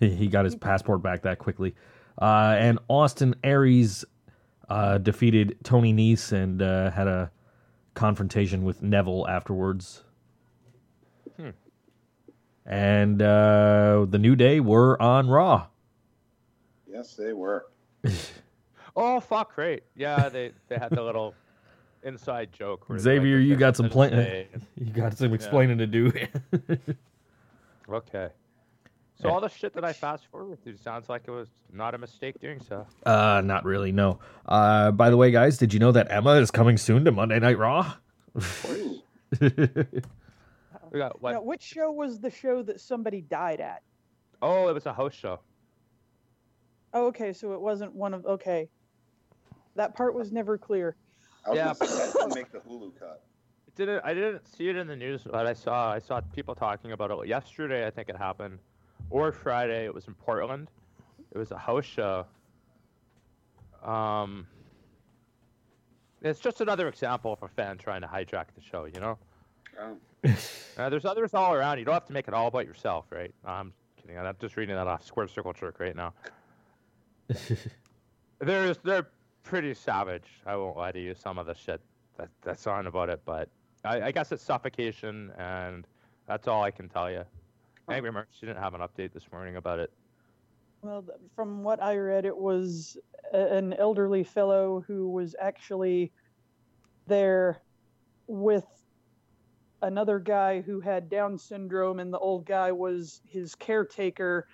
he 0.00 0.26
got 0.28 0.44
his 0.44 0.54
passport 0.54 1.02
back 1.02 1.22
that 1.22 1.38
quickly, 1.38 1.74
uh, 2.20 2.56
and 2.58 2.78
Austin 2.88 3.34
Aries 3.44 4.04
uh, 4.68 4.98
defeated 4.98 5.56
Tony 5.62 5.92
Nese 5.92 6.32
and 6.32 6.62
uh, 6.62 6.90
had 6.90 7.06
a 7.06 7.30
confrontation 7.94 8.64
with 8.64 8.82
Neville 8.82 9.26
afterwards. 9.28 10.04
And 12.68 13.20
uh, 13.22 14.06
the 14.08 14.18
New 14.18 14.36
Day 14.36 14.60
were 14.60 15.00
on 15.02 15.26
Raw. 15.28 15.66
yes, 16.86 17.14
they 17.14 17.32
were. 17.32 17.66
Oh 19.00 19.20
fuck! 19.20 19.56
Right. 19.56 19.84
Yeah, 19.94 20.28
they 20.28 20.50
they 20.66 20.76
had 20.76 20.90
the 20.90 21.02
little 21.02 21.32
inside 22.02 22.52
joke. 22.52 22.88
Where 22.88 22.98
Xavier, 22.98 23.38
like, 23.38 23.46
you 23.48 23.54
got 23.56 23.76
some 23.76 23.84
Simpsons 23.84 23.92
plan- 24.10 24.46
You 24.76 24.86
got 24.92 25.16
some 25.16 25.32
explaining 25.34 25.78
to 25.78 25.86
do. 25.86 26.10
Okay. 27.88 28.28
So 29.20 29.28
Yeah. 29.28 29.34
all 29.34 29.40
the 29.40 29.48
shit 29.48 29.72
that 29.74 29.84
I 29.84 29.92
fast 29.92 30.26
forward 30.26 30.62
through 30.64 30.76
sounds 30.78 31.08
like 31.08 31.22
it 31.26 31.30
was 31.30 31.48
not 31.72 31.94
a 31.94 31.98
mistake 31.98 32.40
doing 32.40 32.60
so. 32.60 32.86
uh, 33.06 33.40
not 33.44 33.64
really. 33.64 33.92
No. 33.92 34.18
Uh, 34.46 34.90
by 34.90 35.10
the 35.10 35.16
way, 35.16 35.30
guys, 35.30 35.58
did 35.58 35.72
you 35.72 35.78
know 35.80 35.92
that 35.92 36.08
Emma 36.10 36.32
is 36.34 36.50
coming 36.50 36.76
soon 36.76 37.04
to 37.04 37.12
Monday 37.12 37.38
Night 37.38 37.56
Raw? 37.56 37.94
Ooh. 40.88 40.94
We 40.94 40.98
got 40.98 41.20
what? 41.22 41.32
Now, 41.32 41.42
which 41.42 41.62
show 41.62 41.90
was 41.92 42.18
the 42.20 42.30
show 42.30 42.62
that 42.62 42.80
somebody 42.80 43.20
died 43.20 43.60
at? 43.60 43.82
Oh, 44.42 44.68
it 44.68 44.72
was 44.72 44.86
a 44.86 44.92
house 44.92 45.14
show. 45.14 45.40
Oh, 46.94 47.06
okay, 47.08 47.32
so 47.32 47.52
it 47.52 47.60
wasn't 47.60 47.94
one 47.94 48.14
of. 48.14 48.24
Okay, 48.24 48.68
that 49.74 49.94
part 49.94 50.14
was 50.14 50.32
never 50.32 50.56
clear. 50.56 50.96
I 51.44 51.50
was 51.50 51.56
Yeah. 51.56 51.74
gonna 51.78 52.10
say 52.10 52.26
make 52.34 52.50
the 52.50 52.58
Hulu 52.58 52.98
cut. 52.98 53.22
It 53.66 53.74
didn't. 53.74 54.04
I 54.04 54.14
didn't 54.14 54.46
see 54.46 54.68
it 54.68 54.76
in 54.76 54.86
the 54.86 54.96
news, 54.96 55.22
but 55.24 55.46
I 55.46 55.52
saw. 55.52 55.92
I 55.92 55.98
saw 55.98 56.20
people 56.20 56.54
talking 56.54 56.92
about 56.92 57.10
it 57.10 57.28
yesterday. 57.28 57.86
I 57.86 57.90
think 57.90 58.08
it 58.08 58.16
happened, 58.16 58.58
or 59.10 59.32
Friday. 59.32 59.84
It 59.84 59.94
was 59.94 60.06
in 60.08 60.14
Portland. 60.14 60.70
It 61.30 61.38
was 61.38 61.50
a 61.52 61.58
house 61.58 61.84
show. 61.84 62.26
Um, 63.82 64.46
it's 66.22 66.40
just 66.40 66.60
another 66.60 66.88
example 66.88 67.32
of 67.32 67.42
a 67.42 67.48
fan 67.48 67.78
trying 67.78 68.00
to 68.00 68.08
hijack 68.08 68.46
the 68.54 68.62
show. 68.62 68.86
You 68.86 69.00
know, 69.00 69.18
Oh. 69.80 69.96
uh, 70.76 70.88
there's 70.88 71.04
others 71.04 71.34
all 71.34 71.54
around. 71.54 71.78
You 71.78 71.84
don't 71.84 71.94
have 71.94 72.06
to 72.06 72.12
make 72.12 72.28
it 72.28 72.34
all 72.34 72.48
about 72.48 72.66
yourself, 72.66 73.06
right? 73.10 73.32
I'm 73.44 73.72
kidding. 74.00 74.18
I'm 74.18 74.34
just 74.40 74.56
reading 74.56 74.74
that 74.74 74.86
off 74.86 75.04
Square 75.04 75.28
Circle 75.28 75.52
Jerk 75.52 75.80
right 75.80 75.96
now. 75.96 76.12
They're 78.40 78.72
they're 78.74 79.08
pretty 79.42 79.74
savage. 79.74 80.28
I 80.46 80.54
won't 80.56 80.76
lie 80.76 80.92
to 80.92 81.00
you. 81.00 81.14
Some 81.14 81.38
of 81.38 81.46
the 81.46 81.54
shit 81.54 81.80
that 82.16 82.28
that's 82.42 82.66
on 82.66 82.86
about 82.86 83.08
it, 83.08 83.20
but 83.24 83.48
I, 83.84 84.02
I 84.02 84.10
guess 84.12 84.30
it's 84.30 84.42
suffocation, 84.42 85.32
and 85.38 85.86
that's 86.26 86.46
all 86.46 86.62
I 86.62 86.70
can 86.70 86.88
tell 86.88 87.10
you. 87.10 87.24
Angry 87.88 88.12
Merch 88.12 88.28
She 88.38 88.46
didn't 88.46 88.62
have 88.62 88.74
an 88.74 88.80
update 88.80 89.12
this 89.12 89.24
morning 89.32 89.56
about 89.56 89.78
it. 89.78 89.90
Well, 90.82 91.04
from 91.34 91.64
what 91.64 91.82
I 91.82 91.96
read, 91.96 92.24
it 92.24 92.36
was 92.36 92.96
an 93.32 93.72
elderly 93.74 94.22
fellow 94.22 94.84
who 94.86 95.10
was 95.10 95.34
actually 95.40 96.12
there 97.06 97.60
with 98.26 98.66
another 99.82 100.18
guy 100.18 100.60
who 100.62 100.80
had 100.80 101.08
Down 101.10 101.38
syndrome, 101.38 102.00
and 102.00 102.12
the 102.12 102.18
old 102.18 102.46
guy 102.46 102.72
was 102.72 103.20
his 103.24 103.54
caretaker. 103.54 104.46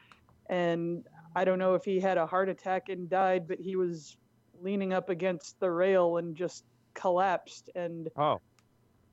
And 0.51 1.07
I 1.37 1.45
don't 1.45 1.59
know 1.59 1.75
if 1.75 1.85
he 1.85 2.01
had 2.01 2.19
a 2.19 2.27
heart 2.27 2.49
attack 2.49 2.89
and 2.89 3.09
died, 3.09 3.49
but 3.49 3.59
he 3.61 3.77
was 3.77 4.17
leaning 4.55 4.93
up 4.93 5.09
against 5.11 5.59
the 5.61 5.71
rail 5.71 6.19
and 6.19 6.37
just 6.37 6.65
collapsed. 6.95 7.71
And 7.75 8.09
Oh, 8.17 8.41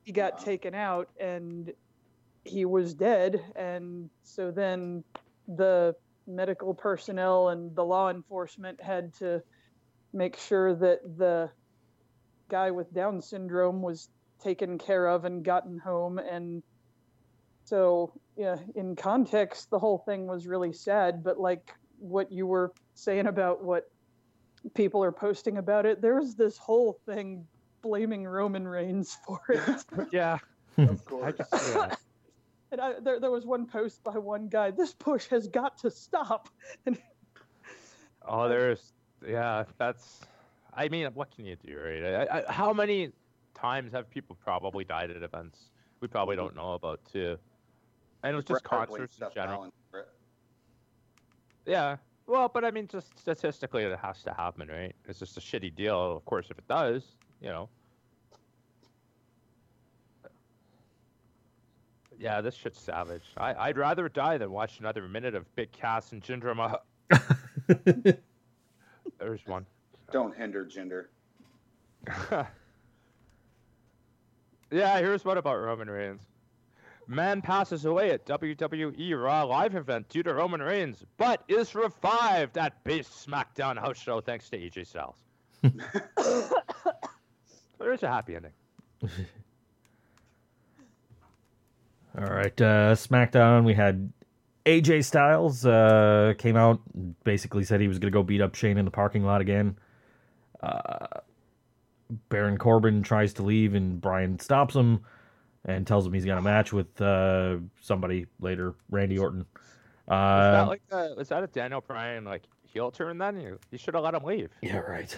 he 0.04 0.12
got 0.12 0.38
Wow. 0.38 0.46
taken 0.46 0.76
out 0.76 1.08
and 1.20 1.72
he 2.44 2.66
was 2.66 2.96
dead 2.96 3.40
and 3.56 4.10
so 4.24 4.52
then 4.52 5.04
the 5.48 5.94
medical 6.28 6.74
personnel 6.74 7.50
and 7.50 7.76
the 7.76 7.84
law 7.86 8.10
enforcement 8.10 8.82
had 8.82 9.14
to 9.14 9.42
make 10.14 10.38
sure 10.38 10.76
that 10.76 11.00
the 11.18 11.52
guy 12.50 12.72
with 12.72 12.92
down 12.94 13.22
syndrome 13.22 13.82
was 13.82 14.10
taken 14.42 14.78
care 14.78 15.08
of 15.08 15.26
and 15.26 15.44
gotten 15.44 15.78
home 15.78 16.18
and 16.18 16.64
so 17.64 18.12
yeah 18.38 18.58
in 18.76 18.96
context 18.96 19.70
the 19.70 19.80
whole 19.80 20.00
thing 20.00 20.28
was 20.28 20.48
really 20.48 20.74
sad 20.74 21.24
but 21.24 21.40
like 21.40 21.74
what 22.00 22.32
you 22.32 22.48
were 22.48 22.74
saying 22.96 23.28
about 23.28 23.64
what 23.64 23.92
people 24.74 25.04
are 25.04 25.12
posting 25.12 25.58
about 25.58 25.86
it 25.86 26.02
there's 26.02 26.36
this 26.36 26.58
whole 26.58 27.00
thing 27.06 27.46
blaming 27.82 28.24
roman 28.24 28.68
reigns 28.68 29.18
for 29.26 29.40
it 29.50 29.86
yeah. 30.12 30.38
Of 30.78 31.06
course. 31.06 31.36
can 31.36 31.60
see 31.60 31.74
that. 31.74 32.00
And 32.72 32.80
I, 32.80 32.94
there, 33.02 33.20
there 33.20 33.32
was 33.32 33.46
one 33.46 33.66
post 33.66 34.04
by 34.04 34.18
one 34.18 34.48
guy. 34.48 34.72
This 34.72 34.94
push 34.94 35.28
has 35.28 35.48
got 35.48 35.78
to 35.80 35.92
stop. 35.92 36.50
And 36.86 36.98
Oh, 38.26 38.48
there's 38.48 38.94
yeah. 39.28 39.66
That's. 39.78 40.22
I 40.74 40.88
mean, 40.88 41.08
what 41.14 41.36
can 41.36 41.46
you 41.46 41.58
do, 41.58 41.78
right? 41.78 42.30
I, 42.32 42.40
I, 42.40 42.52
how 42.52 42.72
many 42.72 43.12
times 43.62 43.92
have 43.94 44.10
people 44.10 44.36
probably 44.44 44.84
died 44.84 45.12
at 45.12 45.22
events 45.22 45.70
we 46.02 46.08
probably 46.08 46.36
don't 46.36 46.56
know 46.56 46.74
about 46.74 47.00
too? 47.12 47.38
And 48.24 48.34
it 48.34 48.36
was 48.36 48.46
just 48.46 48.64
Bret 48.64 48.88
concerts 48.88 49.20
in 49.20 49.28
general. 49.34 49.58
Rollins 49.58 49.74
for 49.90 50.00
it. 50.02 50.10
Yeah. 51.66 51.98
Well, 52.28 52.50
but 52.54 52.66
I 52.66 52.72
mean, 52.72 52.88
just 52.88 53.18
statistically, 53.18 53.84
it 53.84 54.00
has 54.00 54.24
to 54.24 54.34
happen, 54.34 54.68
right? 54.68 54.96
It's 55.08 55.20
just 55.20 55.38
a 55.38 55.42
shitty 55.42 55.76
deal. 55.76 56.16
Of 56.16 56.26
course, 56.26 56.48
if 56.50 56.58
it 56.58 56.68
does, 56.68 57.04
you 57.42 57.50
know. 57.50 57.70
Yeah, 62.20 62.42
this 62.42 62.54
shit's 62.54 62.80
savage. 62.80 63.24
I, 63.38 63.54
I'd 63.56 63.78
rather 63.78 64.08
die 64.08 64.38
than 64.38 64.52
watch 64.52 64.80
another 64.80 65.08
minute 65.08 65.34
of 65.34 65.54
Big 65.56 65.72
Cass 65.72 66.12
and 66.12 66.22
Jinder 66.22 66.56
Mahal. 66.56 66.84
There's 69.20 69.46
one. 69.48 69.66
Don't 70.12 70.36
hinder 70.36 70.64
gender. 70.66 71.10
yeah, 74.72 75.00
here's 75.00 75.24
what 75.26 75.38
about 75.38 75.58
Roman 75.58 75.90
Reigns. 75.90 76.22
Man 77.08 77.42
passes 77.42 77.86
away 77.86 78.12
at 78.12 78.26
WWE 78.26 79.22
Raw 79.22 79.44
live 79.44 79.76
event 79.76 80.08
due 80.10 80.24
to 80.24 80.34
Roman 80.34 80.62
Reigns, 80.62 81.04
but 81.18 81.44
is 81.48 81.76
revived 81.76 82.58
at 82.58 82.82
base 82.84 83.08
SmackDown 83.28 83.78
house 83.78 83.98
show 83.98 84.22
thanks 84.22 84.50
to 84.50 84.58
AJ 84.58 84.88
Styles. 84.88 85.16
There's 87.80 88.04
a 88.04 88.08
happy 88.08 88.36
ending. 88.36 88.54
All 92.18 92.26
right, 92.26 92.62
uh, 92.62 92.96
SmackDown. 92.96 93.64
We 93.66 93.74
had 93.74 94.12
AJ 94.66 95.06
Styles 95.06 95.66
uh, 95.66 96.34
came 96.38 96.56
out, 96.56 96.82
and 96.94 97.16
basically 97.24 97.64
said 97.64 97.82
he 97.82 97.88
was 97.88 98.00
going 98.00 98.12
to 98.12 98.16
go 98.18 98.24
beat 98.24 98.42
up 98.42 98.56
Shane 98.56 98.78
in 98.78 98.86
the 98.86 98.92
parking 98.92 99.24
lot 99.26 99.42
again. 99.42 99.78
Uh, 100.62 101.08
Baron 102.30 102.58
Corbin 102.58 103.04
tries 103.04 103.34
to 103.34 103.44
leave, 103.44 103.74
and 103.76 104.00
Brian 104.02 104.40
stops 104.40 104.76
him 104.76 105.02
and 105.66 105.86
tells 105.86 106.06
him 106.06 106.14
he's 106.14 106.26
got 106.26 106.38
a 106.38 106.42
match 106.42 106.74
with 106.74 107.00
uh, 107.02 107.58
somebody 107.80 108.26
later, 108.40 108.76
Randy 108.90 109.18
Orton. 109.18 109.46
Was 110.08 110.08
that 110.08 110.64
Uh, 110.64 110.68
like 110.68 110.82
a, 110.92 111.16
was 111.16 111.30
that 111.30 111.44
a 111.44 111.48
Daniel 111.48 111.82
Bryan 111.82 112.26
like 112.26 112.44
heel 112.64 112.92
turn 112.92 113.18
then? 113.18 113.40
You, 113.40 113.60
you 113.70 113.78
should 113.78 113.94
have 113.94 114.04
let 114.04 114.14
him 114.14 114.24
leave. 114.24 114.50
Yeah, 114.62 114.80
right. 114.80 115.16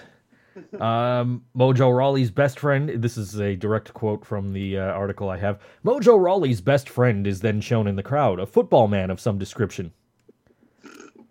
um, 0.80 1.44
Mojo 1.58 1.96
Rawley's 1.96 2.30
best 2.30 2.60
friend. 2.60 3.02
This 3.02 3.18
is 3.18 3.40
a 3.40 3.56
direct 3.56 3.94
quote 3.94 4.24
from 4.26 4.54
the 4.54 4.78
uh, 4.78 4.84
article 4.84 5.30
I 5.30 5.38
have. 5.38 5.60
Mojo 5.84 6.22
Rawley's 6.22 6.62
best 6.62 6.90
friend 6.90 7.26
is 7.26 7.40
then 7.40 7.60
shown 7.62 7.88
in 7.88 7.96
the 7.96 8.04
crowd, 8.04 8.40
a 8.40 8.46
football 8.46 8.88
man 8.88 9.10
of 9.10 9.20
some 9.20 9.38
description. 9.40 9.92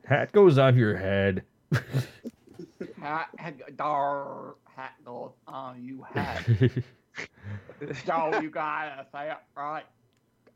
Hat 0.04 0.32
goes 0.32 0.58
on 0.58 0.76
your 0.76 0.96
head. 0.96 1.44
Hat, 3.00 3.28
hat, 3.38 3.54
dar, 3.76 4.54
hat 4.76 4.92
goes 5.04 5.32
on 5.46 5.82
you 5.82 6.02
hat. 6.14 6.46
Yo, 8.06 8.40
you 8.40 8.50
gotta 8.50 9.06
say 9.12 9.30
it 9.30 9.36
right. 9.56 9.84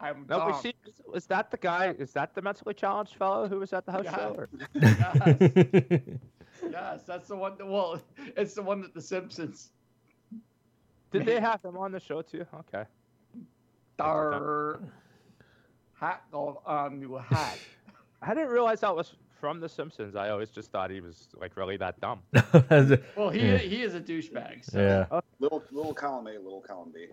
I'm 0.00 0.26
No, 0.28 0.38
dumb. 0.38 0.48
was, 0.52 0.62
she, 0.62 0.74
was 1.10 1.26
that 1.26 1.50
the 1.50 1.56
guy? 1.56 1.94
Is 1.98 2.12
that 2.12 2.34
the 2.34 2.42
mentally 2.42 2.74
challenged 2.74 3.14
fellow 3.14 3.48
who 3.48 3.58
was 3.58 3.72
at 3.72 3.86
the 3.86 3.92
house 3.92 4.04
Yeah. 4.04 4.16
show? 4.16 4.36
Or? 4.36 4.48
Yes, 6.62 6.70
yes, 6.70 7.02
that's 7.04 7.28
the 7.28 7.36
one. 7.36 7.56
That, 7.58 7.66
well, 7.66 8.00
it's 8.36 8.54
the 8.54 8.62
one 8.62 8.80
that 8.82 8.94
The 8.94 9.00
Simpsons. 9.00 9.70
Did 11.12 11.24
they 11.26 11.40
have 11.40 11.62
him 11.64 11.76
on 11.76 11.92
the 11.92 12.00
show 12.00 12.22
too? 12.22 12.46
Okay. 12.60 12.84
Dar, 13.98 14.80
hat 15.94 16.22
goes 16.30 16.56
on 16.66 17.00
you 17.00 17.16
hat. 17.16 17.58
I 18.22 18.34
didn't 18.34 18.50
realize 18.50 18.80
that 18.80 18.94
was 18.94 19.14
from 19.41 19.61
The 19.61 19.68
Simpsons. 19.68 20.16
I 20.16 20.30
always 20.30 20.51
just 20.51 20.70
thought 20.70 20.91
he 20.91 21.01
was 21.01 21.28
like 21.41 21.57
really 21.57 21.76
that 21.78 22.01
dumb. 22.01 22.20
Well, 23.16 23.30
he 23.30 23.41
Yeah. 23.47 23.59
he 23.59 23.82
is 23.82 23.95
a 23.95 24.01
douchebag. 24.01 24.64
So. 24.64 24.80
yeah. 24.80 25.07
Uh, 25.11 25.20
little 25.41 25.62
little 25.70 25.95
column 25.95 26.26
A, 26.26 26.32
little 26.32 26.61
column 26.61 26.91
B. 26.95 27.07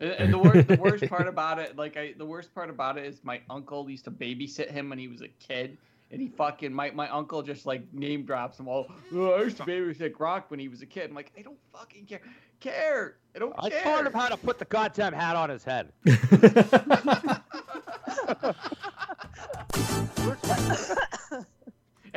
And, 0.00 0.10
and 0.12 0.32
the 0.32 0.38
worst, 0.38 0.68
the 0.68 0.76
worst 0.76 1.06
part 1.08 1.26
about 1.26 1.58
it, 1.58 1.76
like 1.76 1.96
I, 1.96 2.12
the 2.16 2.26
worst 2.26 2.54
part 2.54 2.70
about 2.70 2.98
it 2.98 3.06
is 3.06 3.20
my 3.24 3.40
uncle 3.48 3.88
used 3.88 4.04
to 4.04 4.10
babysit 4.10 4.70
him 4.70 4.90
when 4.90 4.98
he 4.98 5.08
was 5.08 5.22
a 5.22 5.28
kid, 5.28 5.78
and 6.10 6.20
he 6.20 6.28
fucking 6.28 6.72
my 6.72 6.90
my 6.90 7.08
uncle 7.08 7.42
just 7.42 7.64
like 7.66 7.82
name 7.94 8.24
drops 8.24 8.58
him 8.60 8.68
all. 8.68 8.88
Oh, 9.14 9.32
I 9.32 9.42
used 9.42 9.56
to 9.58 9.62
babysit 9.64 10.12
Gronk 10.12 10.44
when 10.48 10.60
he 10.60 10.68
was 10.68 10.82
a 10.82 10.86
kid. 10.86 11.08
I'm 11.10 11.16
like, 11.16 11.32
I 11.38 11.42
don't 11.42 11.58
fucking 11.72 12.06
care. 12.06 12.20
Care. 12.60 13.16
I 13.34 13.38
don't 13.38 13.54
I 13.58 13.70
care. 13.70 13.82
taught 13.82 14.06
him 14.06 14.12
how 14.12 14.28
to 14.28 14.36
put 14.36 14.58
the 14.58 14.64
goddamn 14.66 15.12
hat 15.14 15.36
on 15.36 15.48
his 15.50 15.64
head. 15.64 15.92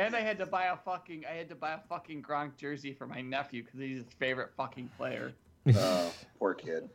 And 0.00 0.16
I 0.16 0.20
had 0.20 0.38
to 0.38 0.46
buy 0.46 0.64
a 0.66 0.76
fucking 0.76 1.24
I 1.30 1.34
had 1.34 1.48
to 1.50 1.54
buy 1.54 1.72
a 1.72 1.78
fucking 1.88 2.22
Gronk 2.22 2.56
jersey 2.56 2.92
for 2.92 3.06
my 3.06 3.20
nephew 3.20 3.62
because 3.62 3.80
he's 3.80 3.98
his 3.98 4.12
favorite 4.18 4.50
fucking 4.56 4.90
player. 4.96 5.32
Oh, 5.76 6.10
poor 6.38 6.54
kid. 6.54 6.88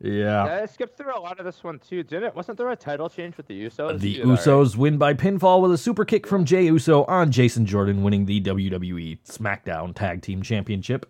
yeah. 0.00 0.60
I 0.62 0.66
skipped 0.66 0.98
through 0.98 1.16
a 1.16 1.20
lot 1.20 1.38
of 1.38 1.46
this 1.46 1.62
one 1.62 1.78
too, 1.78 2.02
didn't 2.02 2.24
it? 2.24 2.34
Wasn't 2.34 2.58
there 2.58 2.68
a 2.70 2.74
title 2.76 3.08
change 3.08 3.36
with 3.36 3.46
the 3.46 3.66
Usos? 3.66 4.00
The 4.00 4.16
too, 4.16 4.22
though, 4.24 4.30
right? 4.30 4.38
Usos 4.40 4.74
win 4.76 4.98
by 4.98 5.14
pinfall 5.14 5.62
with 5.62 5.70
a 5.72 5.78
super 5.78 6.04
kick 6.04 6.26
from 6.26 6.44
Jey 6.44 6.64
Uso 6.64 7.04
on 7.04 7.30
Jason 7.30 7.64
Jordan, 7.64 8.02
winning 8.02 8.26
the 8.26 8.40
WWE 8.40 9.18
SmackDown 9.24 9.94
Tag 9.94 10.20
Team 10.22 10.42
Championship. 10.42 11.06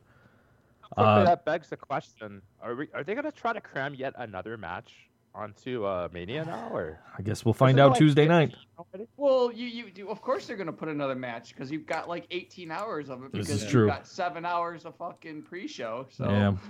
Uh, 0.99 1.25
that 1.25 1.47
begs 1.47 1.71
the 1.71 1.79
question: 1.79 2.43
Are 2.61 2.75
we? 2.75 2.89
Are 2.93 3.03
they 3.03 3.15
gonna 3.15 3.33
try 3.33 3.55
to 3.55 3.61
cram 3.61 3.95
yet 3.95 4.13
another 4.19 4.59
match 4.59 5.08
onto 5.39 5.85
uh, 5.85 6.09
Mania 6.13 6.45
now, 6.45 6.69
or 6.73 6.99
I 7.17 7.23
guess 7.23 7.45
we'll 7.45 7.55
find 7.55 7.79
out 7.79 7.91
like 7.91 7.99
Tuesday 7.99 8.27
night. 8.27 8.55
Well, 9.17 9.53
you, 9.53 9.67
you 9.67 9.91
you 9.95 10.09
of 10.11 10.21
course 10.21 10.47
they're 10.47 10.57
gonna 10.57 10.73
put 10.73 10.89
another 10.89 11.15
match 11.15 11.55
because 11.55 11.71
you've 11.71 11.87
got 11.87 12.09
like 12.09 12.27
18 12.31 12.71
hours 12.71 13.09
of 13.09 13.23
it 13.25 13.33
This 13.33 13.47
because 13.47 13.51
is 13.57 13.63
you've 13.63 13.71
true. 13.73 13.87
got 13.87 14.07
seven 14.07 14.45
hours 14.45 14.85
of 14.85 14.97
fucking 14.97 15.43
pre-show. 15.43 16.07
So 16.11 16.29
Yeah. 16.29 16.57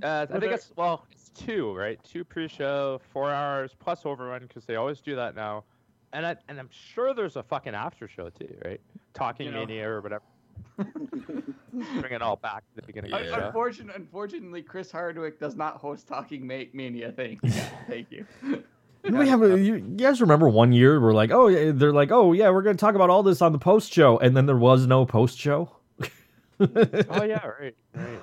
Uh, 0.00 0.24
I 0.32 0.38
think 0.38 0.52
it's 0.52 0.70
well, 0.76 1.04
it's 1.10 1.30
two, 1.30 1.74
right? 1.76 1.98
Two 2.04 2.22
pre-show, 2.22 3.00
four 3.12 3.32
hours 3.32 3.74
plus 3.76 4.06
overrun 4.06 4.42
because 4.42 4.64
they 4.64 4.76
always 4.76 5.00
do 5.00 5.16
that 5.16 5.34
now, 5.34 5.64
and 6.12 6.24
I 6.24 6.36
and 6.48 6.56
I'm 6.60 6.68
sure 6.70 7.12
there's 7.14 7.34
a 7.34 7.42
fucking 7.42 7.74
after 7.74 8.06
show 8.06 8.28
too, 8.30 8.56
right? 8.64 8.80
Talking 9.12 9.46
You 9.46 9.52
know. 9.52 9.66
Mania 9.66 9.88
or 9.90 10.00
whatever. 10.00 10.22
Bring 10.78 12.12
it 12.12 12.22
all 12.22 12.36
back 12.36 12.62
to 12.70 12.76
the 12.76 12.82
beginning 12.86 13.12
of 13.12 13.20
the 13.20 13.32
Un- 13.34 13.40
show. 13.40 13.46
Unfortunately, 13.46 13.94
unfortunately, 13.96 14.62
Chris 14.62 14.90
Hardwick 14.90 15.38
does 15.38 15.56
not 15.56 15.76
host 15.76 16.08
Talking 16.08 16.46
Ma- 16.46 16.64
Mania. 16.72 17.12
Thank 17.12 17.40
you. 17.42 17.50
Thank 17.88 18.10
you. 18.10 18.26
We 19.04 19.28
have 19.28 19.42
a, 19.42 19.58
you, 19.58 19.76
you 19.76 19.80
guys 19.96 20.20
remember 20.20 20.48
one 20.48 20.72
year 20.72 21.00
we're 21.00 21.14
like, 21.14 21.30
oh, 21.30 21.46
yeah, 21.46 21.70
they're 21.72 21.92
like, 21.92 22.10
oh 22.10 22.32
yeah, 22.32 22.50
we're 22.50 22.62
gonna 22.62 22.76
talk 22.76 22.94
about 22.96 23.08
all 23.08 23.22
this 23.22 23.40
on 23.40 23.52
the 23.52 23.58
post 23.58 23.92
show, 23.92 24.18
and 24.18 24.36
then 24.36 24.44
there 24.44 24.56
was 24.56 24.86
no 24.86 25.06
post 25.06 25.38
show. 25.38 25.70
oh 26.60 27.22
yeah, 27.24 27.46
right, 27.46 27.76
right. 27.94 28.20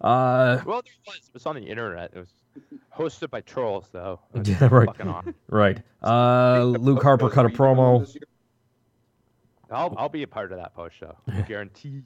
Uh, 0.00 0.60
Well, 0.66 0.82
there 0.82 0.92
was. 1.06 1.16
It 1.28 1.34
was 1.34 1.46
on 1.46 1.56
the 1.56 1.62
internet. 1.62 2.10
It 2.14 2.18
was 2.20 2.34
hosted 2.96 3.30
by 3.30 3.42
trolls, 3.42 3.90
though. 3.92 4.18
Yeah, 4.42 4.66
right. 4.72 4.86
Fucking 4.86 5.06
on. 5.08 5.34
right. 5.50 5.78
Uh, 6.02 6.64
Luke 6.64 7.02
Harper 7.02 7.28
cut 7.28 7.44
a 7.44 7.50
promo. 7.50 8.04
I'll 9.70 9.94
I'll 9.96 10.08
be 10.08 10.22
a 10.22 10.26
part 10.26 10.52
of 10.52 10.58
that 10.58 10.74
post 10.74 10.96
show, 10.96 11.16
guaranteed. 11.48 12.04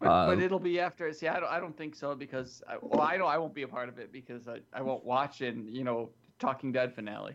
But, 0.00 0.08
Uh, 0.08 0.26
but 0.28 0.38
it'll 0.42 0.58
be 0.58 0.80
after. 0.80 1.12
See, 1.12 1.28
I 1.28 1.38
don't, 1.40 1.50
I 1.50 1.60
don't 1.60 1.76
think 1.76 1.94
so 1.94 2.14
because 2.14 2.62
I, 2.68 2.76
well, 2.80 3.02
I 3.02 3.16
know 3.16 3.26
I 3.26 3.36
won't 3.36 3.54
be 3.54 3.62
a 3.62 3.68
part 3.68 3.88
of 3.88 3.98
it 3.98 4.10
because 4.12 4.48
I, 4.48 4.60
I 4.72 4.80
won't 4.80 5.04
watch 5.04 5.42
in 5.42 5.68
you 5.68 5.84
know 5.84 6.10
Talking 6.38 6.72
Dead 6.72 6.94
finale. 6.94 7.34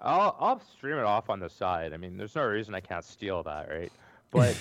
I'll 0.00 0.36
I'll 0.38 0.60
stream 0.60 0.98
it 0.98 1.04
off 1.04 1.30
on 1.30 1.40
the 1.40 1.48
side. 1.48 1.92
I 1.94 1.96
mean, 1.96 2.16
there's 2.16 2.34
no 2.36 2.44
reason 2.44 2.74
I 2.74 2.80
can't 2.80 3.04
steal 3.04 3.42
that, 3.44 3.70
right? 3.70 3.92
But 4.30 4.56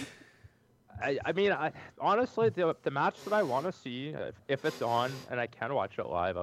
I 1.02 1.20
I 1.26 1.34
mean, 1.34 1.52
I 1.52 1.74
honestly 2.00 2.50
the 2.50 2.76
the 2.84 2.91
match 2.91 3.22
that 3.26 3.34
I 3.34 3.44
want 3.44 3.66
to 3.66 3.72
see 3.74 4.10
if, 4.10 4.36
if 4.48 4.66
it's 4.66 4.82
on 4.82 5.12
and 5.30 5.39
I 5.39 5.48
can 5.48 5.74
watch 5.74 6.00
it 6.00 6.06
live, 6.06 6.38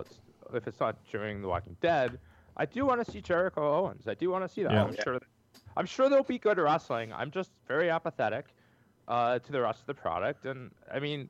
if 0.53 0.67
it's 0.67 0.81
not 0.81 0.97
during 1.11 1.41
The 1.41 1.49
Walking 1.49 1.77
Dead, 1.81 2.19
I 2.57 2.67
do 2.67 2.85
want 2.85 3.05
to 3.05 3.11
see 3.11 3.23
Jericho 3.23 3.63
Owens. 3.63 4.07
I 4.07 4.15
do 4.15 4.29
want 4.31 4.45
to 4.45 4.49
see 4.49 4.63
that. 4.65 4.73
Yeah. 4.73 4.85
I'm 4.85 4.97
sure. 5.03 5.15
That, 5.15 5.23
I'm 5.77 5.87
sure 5.87 6.09
there'll 6.09 6.25
be 6.25 6.39
good 6.39 6.59
wrestling. 6.59 7.13
I'm 7.13 7.31
just 7.31 7.51
very 7.69 7.91
apathetic 7.91 8.47
uh, 9.09 9.39
to 9.39 9.53
the 9.53 9.61
rest 9.61 9.81
of 9.81 9.87
the 9.87 9.95
product, 9.95 10.47
and 10.47 10.71
I 10.93 10.99
mean. 11.01 11.29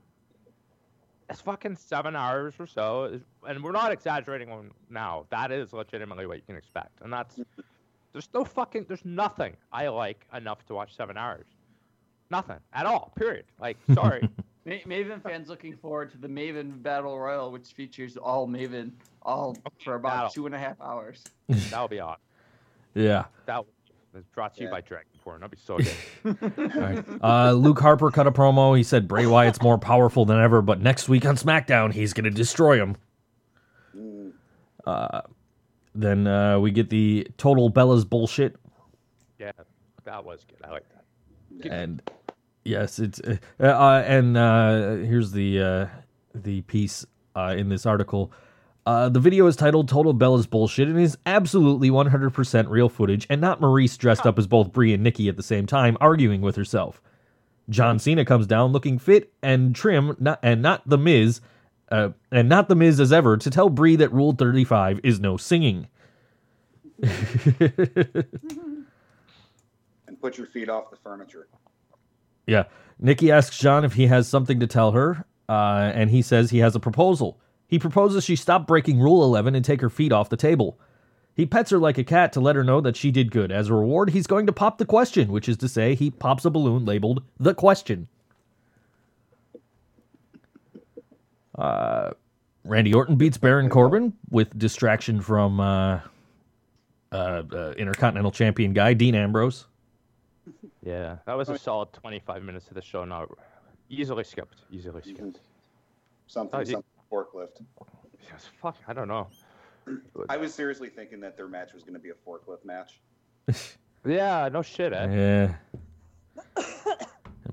It's 1.29 1.41
fucking 1.43 1.77
seven 1.77 2.17
hours 2.17 2.55
or 2.59 2.67
so, 2.67 3.21
and 3.47 3.63
we're 3.63 3.71
not 3.71 3.93
exaggerating 3.93 4.73
now. 4.91 5.27
That 5.31 5.53
is 5.53 5.73
legitimately 5.73 6.27
what 6.27 6.39
you 6.39 6.43
can 6.45 6.57
expect, 6.57 7.01
and 7.03 7.13
that's 7.13 7.39
there's 8.13 8.29
no 8.35 8.45
fucking 8.45 8.87
there's 8.89 9.05
nothing 9.05 9.57
I 9.73 9.87
like 9.87 10.27
enough 10.35 10.67
to 10.67 10.75
watch 10.75 10.97
seven 10.97 11.17
hours. 11.17 11.47
Nothing 12.33 12.57
at 12.73 12.85
all. 12.85 13.13
Period. 13.15 13.45
Like 13.61 13.77
sorry. 13.95 14.29
Ma- 14.67 14.75
Maven 14.89 15.23
fans 15.23 15.49
looking 15.49 15.77
forward 15.77 16.11
to 16.11 16.19
the 16.19 16.27
Maven 16.27 16.83
Battle 16.83 17.17
Royal, 17.17 17.53
which 17.53 17.69
features 17.75 18.17
all 18.17 18.49
Maven, 18.49 18.91
all 19.23 19.57
for 19.85 19.95
about 19.95 20.13
battle. 20.13 20.31
two 20.31 20.47
and 20.47 20.55
a 20.57 20.59
half 20.59 20.81
hours. 20.81 21.23
That'll 21.49 21.87
be 21.87 22.01
odd. 22.01 22.17
Yeah. 22.95 23.27
That 23.47 23.65
was 24.13 24.25
brought 24.27 24.55
to 24.55 24.61
you 24.63 24.67
Yeah. 24.67 24.73
by 24.73 24.81
Dragon 24.81 25.11
Porn. 25.23 25.41
That'll 25.41 25.51
be 25.51 25.57
so 25.57 25.79
good. 25.79 26.73
All 26.75 26.81
right. 26.81 27.05
Uh, 27.23 27.53
Luke 27.53 27.79
Harper 27.81 28.11
cut 28.11 28.27
a 28.27 28.33
promo. 28.33 28.77
He 28.77 28.83
said 28.83 29.07
Bray 29.07 29.27
Wyatt's 29.27 29.61
more 29.63 29.79
powerful 29.79 30.25
than 30.25 30.39
ever, 30.41 30.63
but 30.63 30.81
next 30.81 31.09
week 31.09 31.25
on 31.27 31.37
SmackDown, 31.37 31.93
he's 31.93 32.13
gonna 32.13 32.31
destroy 32.31 32.79
him. 32.83 32.97
Mm. 33.97 34.33
Uh, 34.87 35.21
then 35.95 36.27
uh, 36.27 36.59
we 36.59 36.71
get 36.71 36.89
the 36.91 37.27
total 37.37 37.69
Bella's 37.69 38.05
bullshit, 38.05 38.57
yeah, 39.39 39.53
that 40.05 40.25
was 40.25 40.45
good. 40.45 40.59
I 40.65 40.71
like 40.71 40.85
that. 40.91 41.73
and 41.73 42.03
yes, 42.65 42.99
it's 42.99 43.21
uh, 43.21 43.37
uh, 43.61 44.03
and 44.07 44.37
uh, 44.37 44.97
here's 44.97 45.33
the 45.33 45.61
uh, 45.61 45.87
the 46.35 46.63
piece 46.63 47.05
uh, 47.37 47.55
in 47.57 47.69
this 47.69 47.87
article. 47.87 48.33
Uh, 48.87 49.09
the 49.09 49.21
video 49.21 49.47
is 49.47 49.57
titled 49.57 49.89
"Total 49.89 50.13
Bella's 50.13 50.47
Bullshit" 50.47 50.89
and 50.89 50.99
is 50.99 51.19
absolutely 51.27 51.91
100% 51.91 52.69
real 52.69 52.89
footage, 52.89 53.27
and 53.29 53.41
not 53.41 53.61
Maryse 53.61 53.99
dressed 53.99 54.27
up 54.27 54.39
as 54.39 54.47
both 54.47 54.73
Brie 54.73 54.95
and 54.95 55.03
Nikki 55.03 55.29
at 55.29 55.37
the 55.37 55.43
same 55.43 55.67
time, 55.67 55.97
arguing 56.01 56.41
with 56.41 56.57
herself. 56.57 57.03
John 57.69 57.99
Cena 57.99 58.25
comes 58.25 58.47
down 58.47 58.73
looking 58.73 58.99
fit 58.99 59.33
and 59.43 59.75
trim, 59.75 60.17
not, 60.19 60.41
and 60.43 60.63
not 60.63 60.89
the 60.89 60.99
Miz, 60.99 61.41
uh, 61.91 62.11
and 62.33 62.49
not 62.49 62.69
the 62.69 62.75
Miz 62.75 62.99
as 62.99 63.13
ever, 63.13 63.37
to 63.37 63.51
tell 63.51 63.69
Brie 63.69 63.97
that 63.97 64.13
Rule 64.13 64.33
35 64.33 65.01
is 65.05 65.21
no 65.21 65.37
singing. 65.37 65.89
And 70.11 70.21
put 70.21 70.37
your 70.39 70.49
feet 70.49 70.69
off 70.69 70.91
the 70.91 70.97
furniture. 70.97 71.47
Yeah. 72.45 72.65
Nikki 72.99 73.31
asks 73.31 73.57
John 73.57 73.85
if 73.85 73.93
he 73.93 74.09
has 74.09 74.27
something 74.27 74.59
to 74.59 74.67
tell 74.67 74.91
her, 74.91 75.25
uh, 75.49 75.93
and 75.95 76.11
he 76.11 76.21
says 76.21 76.51
he 76.51 76.59
has 76.59 76.75
a 76.75 76.81
proposal. 76.81 77.39
He 77.71 77.79
proposes 77.79 78.25
she 78.25 78.35
stop 78.35 78.67
breaking 78.67 78.99
Rule 78.99 79.23
11 79.23 79.55
and 79.55 79.65
take 79.65 79.81
her 79.81 79.89
feet 79.89 80.11
off 80.11 80.29
the 80.29 80.37
table. 80.37 80.77
He 81.37 81.47
pets 81.47 81.71
her 81.71 81.79
like 81.79 81.99
a 81.99 82.05
cat 82.05 82.33
to 82.33 82.41
let 82.41 82.57
her 82.57 82.65
know 82.65 82.81
that 82.81 82.97
she 82.97 83.13
did 83.13 83.31
good. 83.31 83.53
As 83.53 83.69
a 83.69 83.75
reward, 83.75 84.11
he's 84.11 84.27
going 84.27 84.47
to 84.47 84.53
pop 84.53 84.79
the 84.79 84.85
question, 84.85 85.31
which 85.31 85.49
is 85.49 85.57
to 85.59 85.69
say, 85.69 85.95
he 85.95 86.11
pops 86.11 86.45
a 86.45 86.51
balloon 86.51 86.85
labeled 86.85 87.23
the 87.39 87.55
question. 87.55 88.09
Uh, 91.57 92.11
Randy 92.65 92.93
Orton 92.93 93.15
beats 93.17 93.39
Baron 93.39 93.69
Corbin 93.71 94.15
with 94.31 94.59
distraction 94.59 95.21
from 95.21 95.61
uh, 95.61 96.01
uh, 97.13 97.43
uh, 97.53 97.73
Intercontinental 97.79 98.33
Champion 98.33 98.73
guy 98.73 98.95
Dean 98.95 99.15
Ambrose. 99.15 99.67
Yeah, 100.85 101.19
that 101.27 101.37
was 101.37 101.49
a 101.49 101.59
solid 101.59 101.93
25 101.93 102.43
minutes 102.43 102.67
of 102.69 102.75
the 102.75 102.83
show. 102.83 103.05
Now, 103.05 103.27
easily 103.89 104.25
skipped. 104.25 104.63
Easily 104.73 105.03
skipped. 105.03 105.41
Something, 106.27 106.59
Oh, 106.59 106.61
you- 106.61 106.67
something 106.67 106.90
forklift. 107.11 107.63
Yes, 108.31 108.49
fuck. 108.61 108.77
I 108.87 108.93
don't 108.93 109.09
know. 109.09 109.29
I 110.29 110.37
was 110.37 110.55
seriously 110.55 110.89
thinking 110.89 111.21
that 111.21 111.37
their 111.37 111.49
match 111.49 111.73
was 111.73 111.83
going 111.83 111.95
to 111.95 112.01
be 112.01 112.11
a 112.11 112.29
forklift 112.29 112.65
match. 112.65 113.01
Yeah, 114.03 114.49
no 114.51 114.63
shit, 114.63 114.95
eh? 114.95 115.55
Yeah. 116.57 116.65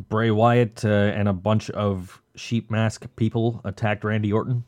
Bray 0.10 0.32
Wyatt 0.32 0.86
uh, 0.86 0.88
and 0.88 1.28
a 1.28 1.34
bunch 1.34 1.70
of 1.72 2.22
sheep 2.36 2.72
mask 2.72 3.06
people 3.18 3.60
attacked 3.66 4.06
Randy 4.06 4.32
Orton. 4.32 4.64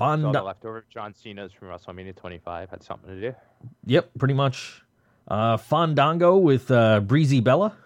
All 0.00 0.16
the 0.16 0.42
leftover 0.42 0.86
John 0.88 1.12
Cena's 1.12 1.52
from 1.52 1.68
WrestleMania 1.68 2.16
25 2.16 2.70
had 2.70 2.82
something 2.82 3.10
to 3.10 3.20
do. 3.20 3.36
Yep, 3.84 4.12
pretty 4.18 4.32
much. 4.32 4.82
Uh, 5.28 5.58
Fandango 5.58 6.38
with 6.38 6.70
uh, 6.70 7.00
Breezy 7.00 7.40
Bella 7.40 7.76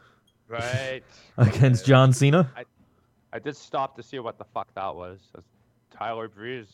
Right. 0.46 1.02
against 1.36 1.84
John 1.84 2.12
Cena. 2.12 2.52
I 2.56 2.64
did 3.38 3.56
stop 3.56 3.96
to 3.96 4.02
see 4.02 4.18
what 4.18 4.38
the 4.38 4.44
fuck 4.44 4.72
that 4.74 4.94
was. 4.94 5.20
That's 5.34 5.46
Tyler 5.90 6.28
Breeze. 6.28 6.68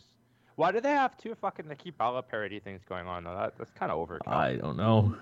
Why 0.56 0.72
do 0.72 0.80
they 0.80 0.90
have 0.90 1.16
two 1.16 1.34
fucking 1.34 1.66
Nikki 1.68 1.90
Bella 1.90 2.22
parody 2.22 2.60
things 2.60 2.82
going 2.88 3.06
on? 3.06 3.24
Though? 3.24 3.34
That, 3.34 3.56
that's 3.56 3.70
kind 3.70 3.90
of 3.90 3.98
overkill. 4.06 4.32
I 4.32 4.56
don't 4.56 4.76
know. 4.76 5.14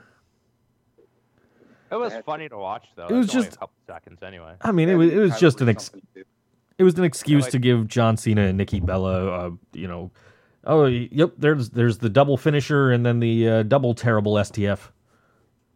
it 1.91 1.97
was 1.97 2.12
funny 2.26 2.49
to 2.49 2.57
watch 2.57 2.86
though. 2.97 3.07
It 3.07 3.12
was 3.12 3.26
It's 3.26 3.34
only 3.34 3.47
just- 3.47 3.57
a 3.57 3.61
couple 3.61 3.74
seconds 3.86 4.22
anyway. 4.22 4.55
I 4.62 4.72
mean, 4.72 4.89
it 4.89 4.95
was, 4.97 5.12
it 5.12 5.16
was 5.18 5.30
Tyler 5.30 5.41
just 5.41 5.61
an 5.61 5.68
ex- 5.68 5.84
something 5.84 6.01
to 6.14 6.20
do. 6.20 6.24
it 6.78 6.84
was 6.84 6.99
an 6.99 7.05
excuse 7.05 7.45
like- 7.45 7.53
to 7.53 7.59
give 7.59 7.86
John 7.86 8.16
Cena 8.16 8.43
and 8.43 8.59
Nikki 8.59 8.80
Bella, 8.80 9.26
uh, 9.28 9.51
you 9.72 9.86
know, 9.86 10.11
oh 10.64 10.86
yep, 10.86 11.32
there's 11.39 11.70
there's 11.70 11.99
the 11.99 12.09
double 12.11 12.36
finisher 12.36 12.91
and 12.91 13.07
then 13.07 13.20
the 13.20 13.49
uh, 13.49 13.62
double 13.62 13.95
terrible 13.95 14.34
STF. 14.34 14.91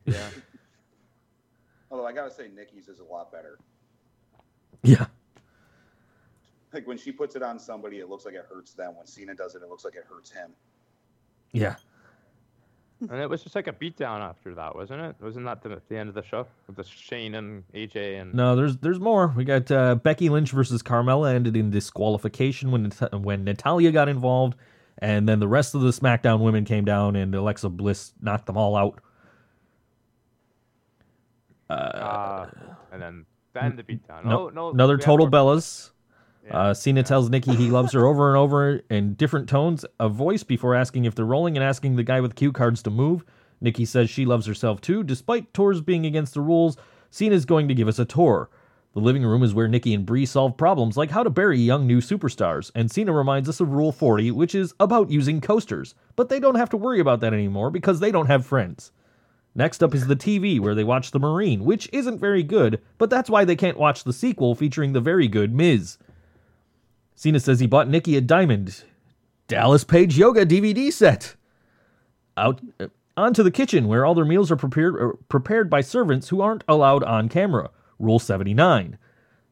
Yeah. 0.06 0.16
Although 1.90 2.06
I 2.06 2.12
got 2.12 2.28
to 2.28 2.34
say, 2.34 2.48
Nikki's 2.54 2.88
is 2.88 2.98
a 3.00 3.04
lot 3.04 3.30
better. 3.30 3.58
Yeah, 4.82 5.06
Like 6.72 6.86
when 6.86 6.96
she 6.96 7.12
puts 7.12 7.36
it 7.36 7.42
on 7.42 7.58
somebody, 7.58 7.98
it 7.98 8.08
looks 8.08 8.24
like 8.24 8.34
it 8.34 8.46
hurts 8.48 8.72
them. 8.72 8.96
When 8.96 9.06
Cena 9.06 9.34
does 9.34 9.54
it, 9.54 9.62
it 9.62 9.68
looks 9.68 9.84
like 9.84 9.94
it 9.94 10.04
hurts 10.08 10.30
him. 10.30 10.52
yeah. 11.52 11.76
and 13.00 13.20
it 13.20 13.28
was 13.28 13.42
just 13.42 13.54
like 13.54 13.66
a 13.66 13.72
beatdown 13.72 14.20
after 14.20 14.54
that, 14.54 14.74
wasn't 14.74 15.00
it? 15.00 15.16
Wasn't 15.20 15.44
that 15.44 15.62
the, 15.62 15.82
the 15.88 15.96
end 15.98 16.08
of 16.08 16.14
the 16.14 16.22
show 16.22 16.46
with 16.66 16.76
the 16.76 16.84
Shane 16.84 17.34
and 17.34 17.64
AJ 17.74 18.20
and 18.20 18.32
No, 18.34 18.56
there's 18.56 18.76
there's 18.78 19.00
more. 19.00 19.32
We 19.36 19.44
got 19.44 19.70
uh, 19.70 19.96
Becky 19.96 20.28
Lynch 20.28 20.50
versus 20.50 20.82
Carmella 20.82 21.34
ended 21.34 21.56
in 21.56 21.70
disqualification 21.70 22.70
when 22.70 22.90
when 23.22 23.44
Natalya 23.44 23.90
got 23.92 24.08
involved, 24.08 24.54
and 24.98 25.28
then 25.28 25.40
the 25.40 25.48
rest 25.48 25.74
of 25.74 25.82
the 25.82 25.90
SmackDown 25.90 26.40
women 26.40 26.64
came 26.64 26.84
down 26.84 27.16
and 27.16 27.34
Alexa 27.34 27.68
Bliss 27.68 28.12
knocked 28.20 28.46
them 28.46 28.56
all 28.56 28.76
out. 28.76 29.00
uh, 31.68 32.46
and 32.92 33.02
then 33.02 33.26
then 33.52 33.76
the 33.76 33.82
beatdown. 33.82 34.24
No, 34.24 34.48
No, 34.48 34.50
no, 34.50 34.70
another 34.70 34.96
total 34.96 35.28
Bellas. 35.28 35.90
Yeah. 36.44 36.58
Uh, 36.58 36.74
Cena 36.74 37.02
tells 37.02 37.30
Nikki 37.30 37.54
he 37.54 37.70
loves 37.70 37.92
her 37.92 38.06
over 38.06 38.28
and 38.28 38.36
over 38.36 38.80
in 38.90 39.14
different 39.14 39.48
tones 39.48 39.84
of 40.00 40.14
voice 40.14 40.42
before 40.42 40.74
asking 40.74 41.04
if 41.04 41.14
they're 41.14 41.24
rolling 41.24 41.56
and 41.56 41.64
asking 41.64 41.96
the 41.96 42.02
guy 42.02 42.20
with 42.20 42.34
cue 42.34 42.52
cards 42.52 42.82
to 42.82 42.90
move. 42.90 43.24
Nikki 43.60 43.84
says 43.84 44.10
she 44.10 44.24
loves 44.24 44.46
herself 44.46 44.80
too. 44.80 45.04
Despite 45.04 45.54
tours 45.54 45.80
being 45.80 46.04
against 46.04 46.34
the 46.34 46.40
rules, 46.40 46.76
Cena's 47.10 47.44
going 47.44 47.68
to 47.68 47.74
give 47.74 47.86
us 47.88 47.98
a 47.98 48.04
tour. 48.04 48.50
The 48.94 49.00
living 49.00 49.24
room 49.24 49.42
is 49.42 49.54
where 49.54 49.68
Nikki 49.68 49.94
and 49.94 50.04
Brie 50.04 50.26
solve 50.26 50.56
problems 50.58 50.98
like 50.98 51.10
how 51.10 51.22
to 51.22 51.30
bury 51.30 51.58
young 51.58 51.86
new 51.86 52.00
superstars, 52.00 52.70
and 52.74 52.90
Cena 52.90 53.12
reminds 53.12 53.48
us 53.48 53.60
of 53.60 53.72
Rule 53.72 53.92
40, 53.92 54.32
which 54.32 54.54
is 54.54 54.74
about 54.78 55.10
using 55.10 55.40
coasters. 55.40 55.94
But 56.14 56.28
they 56.28 56.38
don't 56.38 56.56
have 56.56 56.68
to 56.70 56.76
worry 56.76 57.00
about 57.00 57.20
that 57.20 57.32
anymore 57.32 57.70
because 57.70 58.00
they 58.00 58.10
don't 58.10 58.26
have 58.26 58.44
friends. 58.44 58.92
Next 59.54 59.82
up 59.82 59.94
is 59.94 60.06
the 60.06 60.16
TV, 60.16 60.60
where 60.60 60.74
they 60.74 60.84
watch 60.84 61.10
The 61.10 61.18
Marine, 61.18 61.64
which 61.64 61.88
isn't 61.92 62.18
very 62.18 62.42
good, 62.42 62.82
but 62.98 63.08
that's 63.08 63.30
why 63.30 63.44
they 63.44 63.56
can't 63.56 63.78
watch 63.78 64.04
the 64.04 64.12
sequel 64.12 64.54
featuring 64.54 64.92
the 64.92 65.00
very 65.00 65.28
good 65.28 65.54
Miz. 65.54 65.96
Cena 67.14 67.40
says 67.40 67.60
he 67.60 67.66
bought 67.66 67.88
Nikki 67.88 68.16
a 68.16 68.20
diamond 68.20 68.84
Dallas 69.48 69.84
Page 69.84 70.16
Yoga 70.16 70.46
DVD 70.46 70.92
set. 70.92 71.36
Out 72.36 72.60
uh, 72.80 72.86
onto 73.16 73.42
the 73.42 73.50
kitchen, 73.50 73.88
where 73.88 74.06
all 74.06 74.14
their 74.14 74.24
meals 74.24 74.50
are 74.50 74.56
prepared 74.56 74.94
uh, 75.00 75.16
prepared 75.28 75.68
by 75.68 75.80
servants 75.80 76.28
who 76.28 76.40
aren't 76.40 76.64
allowed 76.66 77.04
on 77.04 77.28
camera. 77.28 77.70
Rule 77.98 78.18
79. 78.18 78.98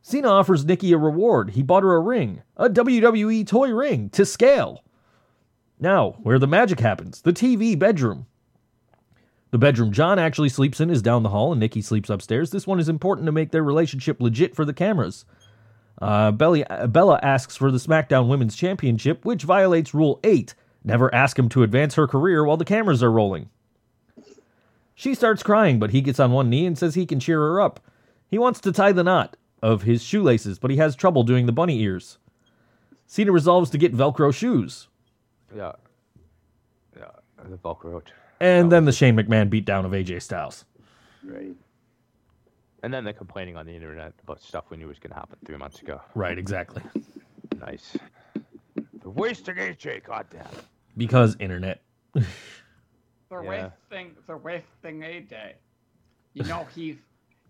Cena 0.02 0.28
offers 0.28 0.64
Nikki 0.64 0.92
a 0.92 0.98
reward. 0.98 1.50
He 1.50 1.62
bought 1.62 1.82
her 1.82 1.94
a 1.94 2.00
ring, 2.00 2.42
a 2.56 2.70
WWE 2.70 3.46
toy 3.46 3.70
ring, 3.70 4.08
to 4.10 4.24
scale. 4.24 4.82
Now, 5.78 6.16
where 6.22 6.38
the 6.38 6.46
magic 6.46 6.80
happens 6.80 7.22
the 7.22 7.32
TV 7.32 7.78
bedroom. 7.78 8.26
The 9.50 9.58
bedroom 9.58 9.92
John 9.92 10.18
actually 10.18 10.48
sleeps 10.48 10.80
in 10.80 10.90
is 10.90 11.02
down 11.02 11.22
the 11.22 11.30
hall, 11.30 11.52
and 11.52 11.60
Nikki 11.60 11.82
sleeps 11.82 12.08
upstairs. 12.08 12.50
This 12.50 12.66
one 12.66 12.78
is 12.78 12.88
important 12.88 13.26
to 13.26 13.32
make 13.32 13.50
their 13.50 13.64
relationship 13.64 14.20
legit 14.20 14.54
for 14.54 14.64
the 14.64 14.72
cameras. 14.72 15.24
Uh, 16.00 16.30
Belly, 16.30 16.64
Bella 16.88 17.20
asks 17.22 17.56
for 17.56 17.70
the 17.70 17.78
SmackDown 17.78 18.28
Women's 18.28 18.56
Championship, 18.56 19.24
which 19.24 19.42
violates 19.42 19.92
Rule 19.92 20.18
8 20.24 20.54
never 20.84 21.14
ask 21.14 21.38
him 21.38 21.48
to 21.50 21.62
advance 21.62 21.94
her 21.94 22.06
career 22.06 22.44
while 22.44 22.56
the 22.56 22.64
cameras 22.64 23.02
are 23.02 23.10
rolling. 23.10 23.50
She 24.94 25.14
starts 25.14 25.42
crying, 25.42 25.78
but 25.78 25.90
he 25.90 26.00
gets 26.00 26.20
on 26.20 26.32
one 26.32 26.50
knee 26.50 26.66
and 26.66 26.76
says 26.76 26.94
he 26.94 27.06
can 27.06 27.20
cheer 27.20 27.38
her 27.38 27.60
up. 27.60 27.80
He 28.28 28.38
wants 28.38 28.60
to 28.60 28.72
tie 28.72 28.92
the 28.92 29.04
knot 29.04 29.36
of 29.62 29.82
his 29.82 30.02
shoelaces, 30.02 30.58
but 30.58 30.70
he 30.70 30.76
has 30.76 30.94
trouble 30.94 31.22
doing 31.22 31.46
the 31.46 31.52
bunny 31.52 31.80
ears. 31.80 32.18
Cena 33.06 33.32
resolves 33.32 33.70
to 33.70 33.78
get 33.78 33.94
Velcro 33.94 34.32
shoes. 34.32 34.88
Yeah. 35.56 35.72
Yeah. 36.96 37.10
The 37.48 37.56
Velcro. 37.56 38.02
And 38.40 38.70
then 38.70 38.84
the 38.84 38.92
Shane 38.92 39.16
McMahon 39.16 39.50
beatdown 39.50 39.84
of 39.84 39.92
AJ 39.92 40.22
Styles. 40.22 40.64
Right. 41.24 41.54
And 42.82 42.92
then 42.92 43.04
they're 43.04 43.12
complaining 43.12 43.56
on 43.56 43.66
the 43.66 43.74
internet 43.74 44.14
about 44.22 44.40
stuff 44.42 44.64
we 44.70 44.76
knew 44.76 44.88
was 44.88 44.98
going 44.98 45.10
to 45.10 45.16
happen 45.16 45.38
three 45.44 45.56
months 45.56 45.82
ago. 45.82 46.00
Right, 46.14 46.38
exactly. 46.38 46.82
Nice. 47.60 47.96
The 49.02 49.10
wasting 49.10 49.56
AJ, 49.56 50.04
goddamn. 50.04 50.46
Because 50.96 51.36
internet. 51.40 51.82
They're 53.30 53.42
Yeah. 53.44 53.70
wasting. 53.90 54.16
They're 54.26 54.38
wasting 54.38 55.00
AJ. 55.00 55.54
You 56.34 56.44
know 56.44 56.66
he's 56.74 56.96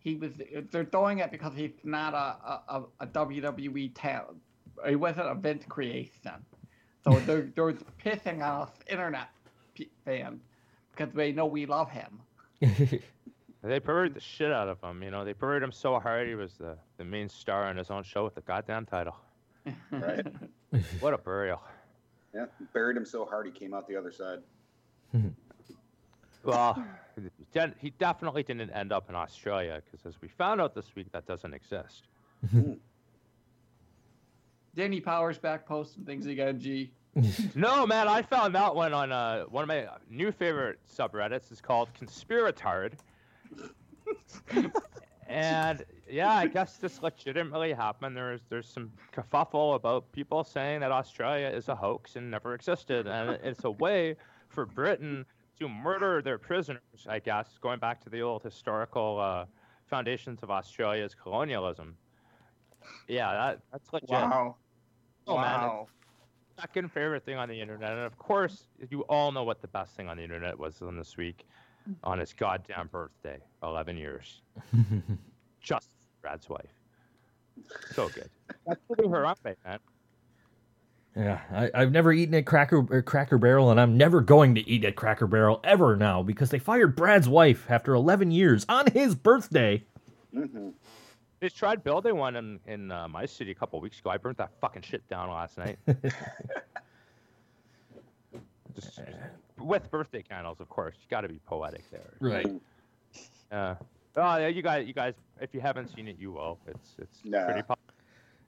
he 0.01 0.17
was. 0.17 0.33
They're 0.71 0.85
doing 0.85 1.19
it 1.19 1.31
because 1.31 1.55
he's 1.55 1.73
not 1.85 2.15
a 2.15 2.75
a, 2.77 2.83
a 3.01 3.07
WWE 3.07 3.93
talent. 3.95 4.39
He 4.89 4.97
wasn't 4.97 5.29
a 5.29 5.35
Vince 5.35 5.65
creation. 5.69 6.45
So 7.05 7.19
they're 7.27 7.51
they're 7.55 7.73
pissing 8.05 8.43
off 8.43 8.73
internet 8.89 9.29
pe- 9.75 9.87
fans 10.05 10.43
because 10.95 11.13
they 11.15 11.33
know 11.33 11.47
we 11.47 11.67
love 11.67 11.91
him. 11.91 12.21
They 13.63 13.79
perverted 13.79 14.15
the 14.15 14.21
shit 14.21 14.51
out 14.53 14.69
of 14.69 14.81
him. 14.83 15.03
You 15.03 15.11
know, 15.11 15.25
they 15.25 15.35
perverted 15.35 15.63
him 15.63 15.73
so 15.73 15.99
hard 16.01 16.27
he 16.27 16.35
was 16.35 16.55
the, 16.55 16.77
the 16.97 17.05
main 17.05 17.29
star 17.29 17.65
on 17.65 17.77
his 17.77 17.91
own 17.91 18.03
show 18.03 18.25
with 18.25 18.35
the 18.35 18.41
goddamn 18.41 18.87
title. 18.87 19.17
Right. 19.91 20.27
What 21.01 21.15
a 21.15 21.19
burial. 21.19 21.61
Yeah. 22.33 22.45
Buried 22.73 22.97
him 22.97 23.05
so 23.05 23.25
hard 23.25 23.45
he 23.45 23.51
came 23.51 23.75
out 23.75 23.89
the 23.89 23.97
other 23.97 24.13
side. 24.13 24.39
Well, 26.45 26.85
he 27.81 27.91
definitely 27.99 28.45
didn't 28.45 28.71
end 28.71 28.93
up 28.93 29.09
in 29.09 29.17
Australia 29.17 29.83
because, 29.85 30.07
as 30.07 30.23
we 30.23 30.29
found 30.29 30.61
out 30.61 30.73
this 30.77 30.95
week, 30.95 31.11
that 31.11 31.27
doesn't 31.27 31.53
exist. 31.53 32.07
Danny 34.77 35.01
Powers 35.01 35.39
back 35.39 35.67
posting 35.67 36.05
things 36.05 36.27
again. 36.27 36.61
G. 36.61 36.93
No, 37.57 37.85
man, 37.85 38.07
I 38.07 38.23
found 38.23 38.55
that 38.55 38.73
one 38.73 38.95
on 38.95 39.11
uh, 39.11 39.43
one 39.47 39.63
of 39.65 39.69
my 39.69 39.89
new 40.09 40.31
favorite 40.31 40.79
subreddits. 40.89 41.51
It's 41.51 41.61
called 41.61 41.89
Conspiratard. 42.01 42.93
And 45.29 45.85
yeah, 46.09 46.33
I 46.33 46.47
guess 46.47 46.77
this 46.77 47.03
legitimately 47.03 47.73
happened. 47.73 48.17
There's 48.17 48.41
there's 48.49 48.69
some 48.69 48.91
kerfuffle 49.13 49.75
about 49.77 50.11
people 50.13 50.45
saying 50.45 50.81
that 50.81 50.91
Australia 50.91 51.49
is 51.49 51.69
a 51.69 51.75
hoax 51.75 52.17
and 52.17 52.31
never 52.31 52.55
existed, 52.55 53.07
and 53.07 53.39
it's 53.43 53.65
a 53.65 53.71
way 53.71 54.17
for 54.49 54.67
Britain 54.67 55.25
to 55.59 55.69
murder 55.69 56.23
their 56.23 56.39
prisoners. 56.39 57.07
I 57.09 57.19
guess 57.21 57.59
going 57.61 57.79
back 57.79 58.01
to 58.05 58.11
the 58.11 58.21
old 58.23 58.43
historical 58.43 59.19
uh, 59.21 59.45
foundations 59.87 60.43
of 60.43 60.51
Australia's 60.51 61.15
colonialism. 61.15 61.97
Yeah, 63.09 63.33
that 63.33 63.61
that's 63.71 63.93
legit. 63.93 64.11
Wow. 64.11 64.57
Oh, 65.27 65.37
man, 65.37 65.61
wow. 65.61 65.87
second 66.59 66.91
favorite 66.91 67.25
thing 67.25 67.37
on 67.37 67.49
the 67.49 67.61
internet, 67.61 67.93
and 67.93 68.01
of 68.01 68.19
course, 68.19 68.67
you 68.89 69.03
all 69.03 69.31
know 69.31 69.45
what 69.45 69.61
the 69.61 69.69
best 69.69 69.95
thing 69.95 70.09
on 70.09 70.17
the 70.17 70.25
internet 70.25 70.59
was 70.59 70.81
on 70.83 70.97
this 70.97 71.17
week, 71.17 71.47
on 72.05 72.19
his 72.19 72.33
goddamn 72.33 72.89
birthday, 72.89 73.39
11 73.63 73.97
years. 73.97 74.43
Just 75.61 75.89
Brad's 76.23 76.49
wife. 76.49 76.71
So 77.93 78.09
good. 78.09 78.31
That's 78.67 78.81
the 78.89 79.03
new 79.03 79.09
Harambe, 79.09 79.55
man. 79.65 79.79
Yeah, 81.17 81.41
I, 81.53 81.71
I've 81.75 81.91
never 81.93 82.13
eaten 82.13 82.35
at 82.37 82.47
Cracker 82.47 82.87
or 82.89 83.03
Cracker 83.03 83.37
Barrel, 83.37 83.71
and 83.71 83.81
I'm 83.81 83.97
never 83.97 84.21
going 84.21 84.55
to 84.55 84.69
eat 84.69 84.85
at 84.85 84.95
Cracker 84.95 85.27
Barrel 85.27 85.61
ever 85.65 85.97
now 85.97 86.23
because 86.23 86.51
they 86.51 86.61
fired 86.61 86.95
Brad's 86.95 87.29
wife 87.29 87.67
after 87.69 87.95
11 87.95 88.31
years 88.31 88.65
on 88.69 88.87
his 88.93 89.17
birthday. 89.17 89.83
Mm-hmm. 90.35 90.69
They 91.41 91.49
tried 91.49 91.83
building 91.83 92.17
one 92.17 92.37
in, 92.37 92.61
in 92.67 92.93
uh, 92.93 93.09
my 93.09 93.27
city 93.27 93.51
a 93.51 93.55
couple 93.55 93.81
weeks 93.81 93.99
ago. 93.99 94.11
I 94.11 94.19
burnt 94.19 94.39
that 94.39 94.51
fucking 94.61 94.83
shit 94.83 95.07
down 95.09 95.31
last 95.31 95.59
night. 95.59 95.79
Just, 98.75 99.01
with 99.61 99.91
birthday 99.91 100.23
candles, 100.23 100.61
of 100.61 100.69
course. 100.69 100.97
You 101.01 101.07
got 101.11 101.23
to 101.23 101.29
be 101.29 101.41
poetic 101.47 101.89
there. 101.91 102.13
Right. 102.21 102.47
Uh, 103.51 103.75
oh, 104.17 104.37
yeah, 104.37 104.47
you 104.49 104.63
guys, 104.63 104.87
you 104.87 104.95
guys, 104.95 105.15
if 105.41 105.53
you 105.55 105.61
haven't 105.61 105.89
seen 105.95 106.09
it, 106.09 106.17
you 106.19 106.33
will. 106.33 106.59
It's 106.67 106.95
it's 106.99 107.19
Nah. 107.25 107.45
pretty. 107.47 107.63
Pop- 107.63 107.79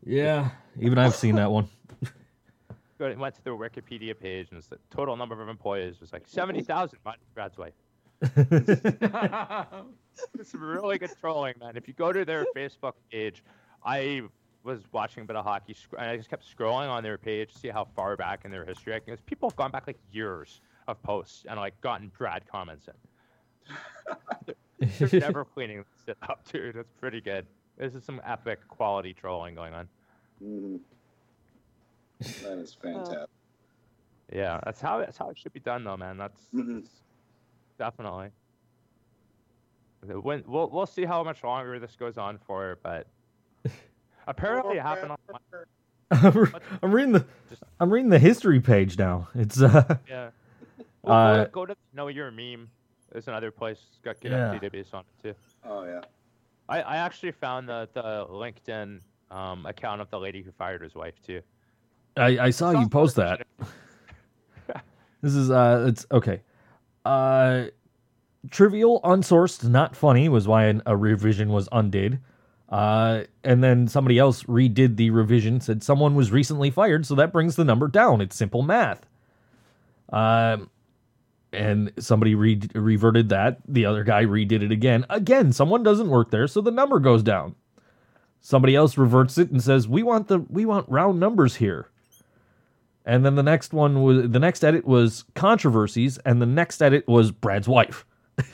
Yeah, 0.05 0.51
even 0.81 0.99
I've 0.99 1.15
seen 1.15 1.35
that 1.37 1.51
one. 1.51 1.69
Go- 2.99 3.15
went 3.17 3.35
to 3.35 3.43
their 3.45 3.55
Wikipedia 3.55 4.19
page, 4.19 4.49
and 4.53 4.63
the 4.63 4.79
total 4.91 5.17
number 5.17 5.41
of 5.43 5.49
employees 5.49 6.01
was 6.01 6.13
like 6.13 6.23
seventy 6.27 6.63
thousand. 6.63 6.99
Brad's 7.35 7.59
wife. 7.59 7.75
It's 10.39 10.55
really 10.55 10.99
good 10.99 11.11
trolling, 11.21 11.55
man. 11.59 11.77
If 11.77 11.89
you 11.89 11.95
go 11.95 12.13
to 12.13 12.25
their 12.25 12.45
Facebook 12.55 12.93
page, 13.11 13.43
I 13.85 14.23
was 14.63 14.81
watching 14.93 15.23
a 15.23 15.27
bit 15.27 15.37
of 15.37 15.45
hockey, 15.45 15.75
and 15.99 16.11
I 16.11 16.17
just 16.17 16.29
kept 16.29 16.45
scrolling 16.45 16.89
on 16.89 17.03
their 17.03 17.17
page 17.19 17.53
to 17.55 17.59
see 17.59 17.69
how 17.69 17.87
far 17.97 18.17
back 18.17 18.45
in 18.45 18.51
their 18.51 18.65
history 18.65 18.93
I 18.95 18.99
can. 18.99 19.07
Because 19.07 19.21
people 19.23 19.49
have 19.49 19.57
gone 19.57 19.71
back 19.71 19.87
like 19.87 19.99
years 20.13 20.61
of 20.89 21.03
posts 21.03 21.45
and 21.49 21.59
like 21.59 21.81
gotten 21.81 22.11
Brad 22.17 22.43
comments 22.51 22.89
in. 22.89 22.95
They're 25.11 25.21
never 25.21 25.45
cleaning 25.45 25.79
this 25.79 25.87
shit 26.07 26.17
up, 26.29 26.41
dude. 26.51 26.77
It's 26.77 26.93
pretty 27.01 27.21
good. 27.21 27.47
This 27.79 27.95
is 27.95 28.05
some 28.05 28.21
epic 28.27 28.67
quality 28.69 29.15
trolling 29.15 29.55
going 29.55 29.75
on. 29.75 29.89
hmm 30.43 30.77
That 32.43 32.59
is 32.59 32.75
fantastic. 32.83 33.29
Yeah, 34.33 34.61
that's 34.65 34.81
how 34.81 34.99
that's 35.01 35.17
how 35.19 35.31
it 35.31 35.39
should 35.39 35.53
be 35.53 35.61
done, 35.61 35.85
though, 35.85 35.97
man. 35.97 36.17
That's, 36.17 36.41
Mhm. 36.55 36.83
that's 36.83 37.03
definitely. 37.79 38.31
When 40.05 40.43
we'll 40.47 40.69
we'll 40.71 40.87
see 40.87 41.05
how 41.05 41.23
much 41.23 41.45
longer 41.45 41.79
this 41.79 41.95
goes 41.97 42.19
on 42.19 42.39
for, 42.47 42.79
but 42.83 43.07
apparently 44.27 44.79
it 44.79 44.83
happened 44.83 45.13
on. 45.13 45.19
Mon- 45.31 46.61
I'm 46.83 46.93
reading 46.93 47.13
the 47.13 47.25
I'm 47.79 47.91
reading 47.93 48.11
the 48.11 48.19
history 48.19 48.61
page 48.61 48.99
now. 48.99 49.29
It's 49.35 49.63
uh 49.63 49.97
Yeah. 50.09 50.31
Well, 51.03 51.15
go, 51.15 51.41
Uh, 51.41 51.45
to, 51.45 51.51
go 51.51 51.67
to 51.67 51.77
Know 51.95 52.09
Your 52.09 52.31
Meme. 52.31 52.69
There's 53.11 53.29
another 53.29 53.51
place. 53.51 53.79
It's 53.91 53.99
got 53.99 54.21
good 54.21 54.33
Yeah. 54.33 54.59
database 54.59 54.95
on 54.95 55.01
it 55.01 55.23
too. 55.23 55.35
Oh 55.65 55.85
yeah. 55.85 56.01
I, 56.69 56.81
I 56.83 56.97
actually 56.97 57.33
found 57.33 57.69
the 57.69 57.89
the 57.93 58.27
LinkedIn 58.31 59.01
um, 59.31 59.67
account 59.67 60.01
of 60.01 60.09
the 60.11 60.19
lady 60.19 60.43
who 60.43 60.51
fired 60.53 60.83
his 60.83 60.95
wife 60.95 61.15
too. 61.27 61.41
I, 62.17 62.39
I 62.39 62.51
saw 62.51 62.71
you 62.71 62.89
post 62.89 63.17
that. 63.17 63.47
This 65.23 65.35
is 65.37 65.53
uh 65.53 65.85
it's 65.89 66.05
okay. 66.11 66.41
Uh 67.05 67.67
trivial, 68.51 69.01
unsourced, 69.05 69.63
not 69.69 69.95
funny 69.95 70.29
was 70.29 70.49
why 70.49 70.65
an, 70.65 70.83
a 70.85 70.97
revision 70.97 71.51
was 71.51 71.69
undid. 71.71 72.19
Uh 72.69 73.23
and 73.45 73.63
then 73.63 73.87
somebody 73.87 74.19
else 74.19 74.43
redid 74.45 74.97
the 74.97 75.11
revision, 75.11 75.61
said 75.61 75.85
someone 75.85 76.17
was 76.17 76.33
recently 76.33 76.71
fired, 76.73 77.07
so 77.07 77.15
that 77.15 77.33
brings 77.33 77.55
the 77.55 77.65
number 77.65 77.87
down. 77.87 78.21
It's 78.21 78.35
simple 78.35 78.63
math. 78.63 79.07
Um 80.13 80.71
and 81.53 81.93
somebody 81.99 82.35
re- 82.35 82.61
reverted 82.75 83.29
that. 83.31 83.59
The 83.67 83.87
other 83.87 84.05
guy 84.05 84.25
redid 84.25 84.63
it 84.63 84.73
again. 84.73 85.05
Again, 85.11 85.53
someone 85.53 85.83
doesn't 85.83 86.09
work 86.09 86.31
there, 86.31 86.47
so 86.47 86.61
the 86.61 86.71
number 86.71 86.99
goes 86.99 87.23
down. 87.23 87.55
Somebody 88.41 88.75
else 88.75 88.99
reverts 88.99 89.39
it 89.39 89.51
and 89.51 89.63
says, 89.63 89.87
"We 89.87 90.03
want 90.03 90.29
the 90.29 90.41
we 90.41 90.65
want 90.65 90.89
round 90.89 91.21
numbers 91.21 91.57
here." 91.57 91.89
And 93.05 93.25
then 93.25 93.35
the 93.35 93.43
next 93.43 93.73
one 93.73 94.03
was 94.03 94.31
the 94.31 94.39
next 94.39 94.65
edit 94.65 94.85
was 94.85 95.25
controversies, 95.35 96.19
and 96.19 96.43
the 96.43 96.47
next 96.47 96.83
edit 96.83 97.07
was 97.07 97.31
Brad's 97.31 97.69
wife. 97.69 98.05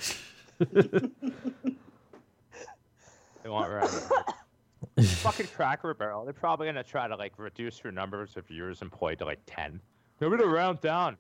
They 3.49 3.53
want 3.53 3.71
Brad. 3.71 3.89
fucking 5.07 5.47
Cracker 5.57 5.95
Barrel. 5.95 6.25
They're 6.25 6.35
probably 6.35 6.67
gonna 6.67 6.85
try 6.85 7.09
to 7.09 7.17
like 7.17 7.33
reduce 7.39 7.83
your 7.83 7.95
numbers 7.95 8.37
of 8.37 8.47
viewers 8.47 8.83
employed 8.83 9.19
to 9.21 9.25
like 9.25 9.41
ten. 9.47 9.81
They're 10.19 10.29
gonna 10.29 10.45
round 10.47 10.83
down. 10.83 11.17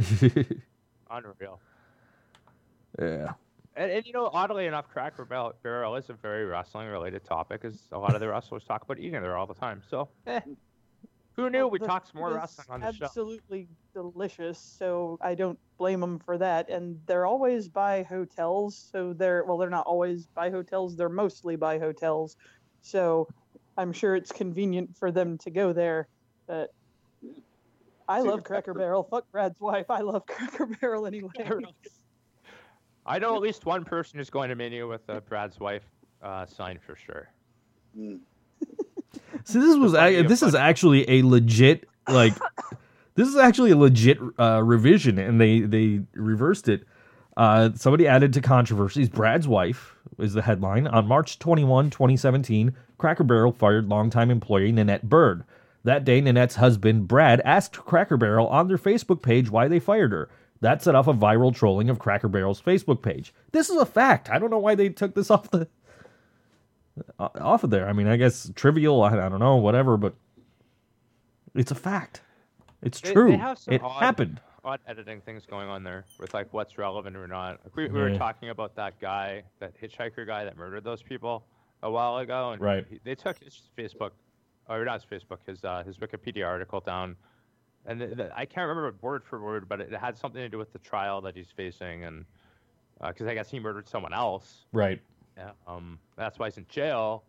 Unreal. 1.10 1.60
yeah. 3.00 3.32
And, 3.76 3.90
and 3.90 4.06
you 4.06 4.12
know, 4.12 4.28
oddly 4.32 4.66
enough, 4.66 4.88
Cracker 4.88 5.24
Barrel, 5.24 5.54
Barrel 5.62 5.96
is 5.96 6.10
a 6.10 6.12
very 6.14 6.44
wrestling 6.44 6.88
related 6.88 7.24
topic, 7.24 7.64
as 7.64 7.88
a 7.92 7.98
lot 7.98 8.14
of 8.14 8.20
the 8.20 8.28
wrestlers 8.32 8.64
talk 8.64 8.82
about 8.82 8.98
eating 8.98 9.12
there 9.12 9.36
all 9.36 9.46
the 9.46 9.54
time. 9.54 9.80
So, 9.88 10.08
eh, 10.26 10.40
who 11.36 11.48
knew 11.50 11.60
Well, 11.60 11.70
we 11.70 11.78
the 11.78 11.86
talk 11.86 12.06
some 12.06 12.20
more 12.20 12.34
wrestling 12.34 12.66
on 12.68 12.80
the 12.80 12.92
show? 12.92 13.04
absolutely 13.06 13.68
delicious, 13.94 14.58
so 14.58 15.18
I 15.20 15.34
don't 15.34 15.58
blame 15.78 16.00
them 16.00 16.18
for 16.18 16.36
that. 16.38 16.68
And 16.68 17.00
they're 17.06 17.26
always 17.26 17.68
by 17.68 18.02
hotels, 18.02 18.76
so 18.76 19.12
they're 19.12 19.44
well, 19.44 19.56
they're 19.56 19.70
not 19.70 19.86
always 19.86 20.26
by 20.26 20.50
hotels. 20.50 20.96
They're 20.96 21.08
mostly 21.08 21.56
by 21.56 21.78
hotels, 21.78 22.36
so 22.82 23.28
I'm 23.76 23.92
sure 23.92 24.16
it's 24.16 24.32
convenient 24.32 24.96
for 24.96 25.10
them 25.12 25.38
to 25.38 25.50
go 25.50 25.72
there. 25.72 26.08
But 26.46 26.74
I 28.10 28.20
love 28.20 28.44
Cracker 28.44 28.74
Barrel. 28.74 29.04
Fuck 29.04 29.30
Brad's 29.30 29.60
wife. 29.60 29.86
I 29.88 30.00
love 30.00 30.26
Cracker 30.26 30.66
Barrel 30.66 31.06
anyway. 31.06 31.30
I 33.06 33.18
know 33.18 33.34
at 33.36 33.40
least 33.40 33.64
one 33.66 33.84
person 33.84 34.18
who's 34.18 34.30
going 34.30 34.48
to 34.50 34.56
Mania 34.56 34.86
with 34.86 35.08
uh, 35.08 35.20
Brad's 35.20 35.58
wife 35.60 35.84
uh, 36.22 36.46
signed 36.46 36.80
for 36.82 36.96
sure. 36.96 37.28
Mm. 37.96 38.20
So 39.44 39.60
this 39.60 39.76
was 39.76 39.92
Plenty 39.92 40.16
ac- 40.16 40.20
of 40.24 40.28
this 40.28 40.42
is 40.42 40.54
actually 40.54 41.08
a 41.08 41.22
legit 41.22 41.88
like 42.08 42.34
this 43.14 43.26
is 43.28 43.36
actually 43.36 43.70
a 43.70 43.76
legit 43.76 44.18
uh, 44.38 44.62
revision, 44.62 45.18
and 45.18 45.40
they 45.40 45.60
they 45.60 46.00
reversed 46.14 46.68
it. 46.68 46.84
Uh, 47.36 47.70
somebody 47.74 48.06
added 48.06 48.32
to 48.34 48.40
controversies. 48.40 49.08
Brad's 49.08 49.48
wife 49.48 49.96
is 50.18 50.34
the 50.34 50.42
headline 50.42 50.86
on 50.86 51.06
March 51.06 51.38
21, 51.38 51.88
2017. 51.90 52.74
Cracker 52.98 53.24
Barrel 53.24 53.52
fired 53.52 53.88
longtime 53.88 54.30
employee 54.30 54.72
Nanette 54.72 55.08
Bird. 55.08 55.44
That 55.84 56.04
day, 56.04 56.20
Nanette's 56.20 56.56
husband 56.56 57.08
Brad 57.08 57.40
asked 57.44 57.76
Cracker 57.78 58.16
Barrel 58.16 58.46
on 58.48 58.68
their 58.68 58.76
Facebook 58.78 59.22
page 59.22 59.50
why 59.50 59.66
they 59.68 59.78
fired 59.80 60.12
her. 60.12 60.28
That 60.60 60.82
set 60.82 60.94
off 60.94 61.06
a 61.08 61.14
viral 61.14 61.54
trolling 61.54 61.88
of 61.88 61.98
Cracker 61.98 62.28
Barrel's 62.28 62.60
Facebook 62.60 63.00
page. 63.00 63.32
This 63.52 63.70
is 63.70 63.76
a 63.76 63.86
fact. 63.86 64.28
I 64.28 64.38
don't 64.38 64.50
know 64.50 64.58
why 64.58 64.74
they 64.74 64.90
took 64.90 65.14
this 65.14 65.30
off 65.30 65.50
the 65.50 65.68
off 67.18 67.64
of 67.64 67.70
there. 67.70 67.88
I 67.88 67.92
mean, 67.92 68.06
I 68.08 68.16
guess 68.16 68.50
trivial. 68.54 69.02
I, 69.02 69.12
I 69.12 69.28
don't 69.28 69.38
know, 69.40 69.56
whatever, 69.56 69.96
but 69.96 70.14
it's 71.54 71.70
a 71.70 71.74
fact. 71.76 72.22
It's 72.82 73.00
They- 73.00 73.08
they 73.10 73.14
true. 73.14 73.36
have 73.38 73.58
some 73.58 73.74
it 73.74 73.82
odd- 73.82 74.00
happened. 74.02 74.40
Odd 74.62 74.80
editing 74.86 75.22
things 75.22 75.46
going 75.46 75.68
on 75.70 75.82
there 75.82 76.04
with 76.18 76.34
like 76.34 76.52
what's 76.52 76.76
relevant 76.76 77.16
or 77.16 77.26
not. 77.26 77.60
Like, 77.64 77.74
we, 77.76 77.88
we 77.88 77.98
were 77.98 78.14
talking 78.18 78.50
about 78.50 78.76
that 78.76 79.00
guy, 79.00 79.42
that 79.58 79.72
hitchhiker 79.80 80.26
guy 80.26 80.44
that 80.44 80.58
murdered 80.58 80.84
those 80.84 81.02
people 81.02 81.46
a 81.82 81.90
while 81.90 82.18
ago, 82.18 82.50
and 82.50 82.60
Right. 82.60 82.84
he- 82.90 83.00
they 83.02 83.14
took 83.14 83.42
his 83.42 83.70
Facebook, 83.78 84.10
or 84.70 84.84
not 84.84 85.02
his 85.02 85.22
Facebook, 85.22 85.38
his 85.46 85.64
uh, 85.64 85.82
his 85.84 85.98
Wikipedia 85.98 86.46
article 86.46 86.80
down, 86.80 87.16
and 87.86 88.00
th- 88.00 88.16
th- 88.16 88.30
I 88.34 88.44
can't 88.44 88.68
remember 88.68 88.94
word 89.02 89.24
for 89.24 89.40
word, 89.40 89.68
but 89.68 89.80
it 89.80 89.92
had 89.92 90.16
something 90.16 90.40
to 90.40 90.48
do 90.48 90.58
with 90.58 90.72
the 90.72 90.78
trial 90.78 91.20
that 91.22 91.34
he's 91.36 91.50
facing, 91.54 92.04
and 92.04 92.24
because 93.06 93.26
I 93.26 93.34
guess 93.34 93.50
he 93.50 93.58
murdered 93.58 93.88
someone 93.88 94.12
else. 94.12 94.66
Right. 94.72 95.00
Yeah, 95.36 95.50
um, 95.66 95.98
that's 96.16 96.38
why 96.38 96.46
he's 96.48 96.58
in 96.58 96.66
jail. 96.68 97.24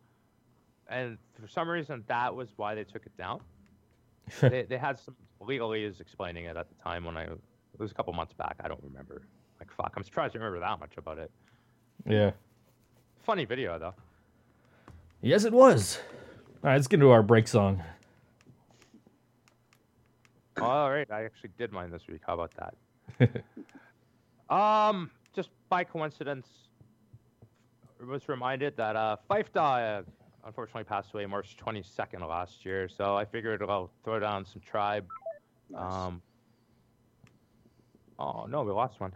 And 0.90 1.18
for 1.40 1.48
some 1.48 1.70
reason, 1.70 2.04
that 2.08 2.36
was 2.36 2.50
why 2.58 2.76
they 2.76 2.84
took 2.84 3.06
it 3.06 3.16
down. 3.18 3.40
they, 4.42 4.64
they 4.64 4.78
had 4.78 5.00
some 5.00 5.16
legalese 5.42 6.00
explaining 6.02 6.46
it 6.46 6.58
at 6.58 6.68
the 6.68 6.76
time 6.84 7.06
when 7.06 7.18
I 7.18 7.24
it 7.24 7.40
was 7.80 7.92
a 7.92 7.94
couple 7.94 8.14
months 8.14 8.34
back. 8.34 8.58
I 8.64 8.68
don't 8.68 8.84
remember. 8.84 9.24
Like 9.60 9.72
fuck, 9.72 9.94
I'm 9.96 10.04
surprised 10.04 10.36
I 10.36 10.40
remember 10.40 10.60
that 10.60 10.80
much 10.80 10.98
about 10.98 11.18
it. 11.18 11.32
Yeah. 12.06 12.32
Funny 13.24 13.46
video 13.46 13.80
though. 13.80 13.94
Yes, 15.22 15.46
it 15.46 15.54
was. 15.54 16.00
All 16.64 16.70
right, 16.70 16.76
let's 16.76 16.88
get 16.88 16.98
into 16.98 17.10
our 17.10 17.24
break 17.24 17.48
song. 17.48 17.82
All 20.62 20.92
right, 20.92 21.10
I 21.10 21.24
actually 21.24 21.50
did 21.58 21.72
mine 21.72 21.90
this 21.90 22.04
week. 22.08 22.22
How 22.28 22.36
about 22.36 22.52
that? 23.18 23.44
um, 24.56 25.10
just 25.36 25.50
by 25.70 25.84
coincidence, 25.84 26.48
I 28.00 28.06
was 28.06 28.30
reminded 28.30 28.78
that 28.78 28.96
uh, 28.96 29.18
Phife 29.28 29.52
Dawg 29.52 30.06
unfortunately 30.46 30.84
passed 30.84 31.12
away 31.16 31.26
March 31.26 31.58
22nd 31.58 32.30
last 32.30 32.64
year. 32.64 32.88
So 32.88 33.18
I 33.18 33.26
figured 33.26 33.64
I'll 33.68 33.90
throw 34.04 34.20
down 34.20 34.46
some 34.46 34.62
Tribe. 34.62 35.08
Nice. 35.72 35.82
Um, 35.82 36.22
oh 38.20 38.46
no, 38.46 38.62
we 38.62 38.72
lost 38.72 39.00
one. 39.00 39.14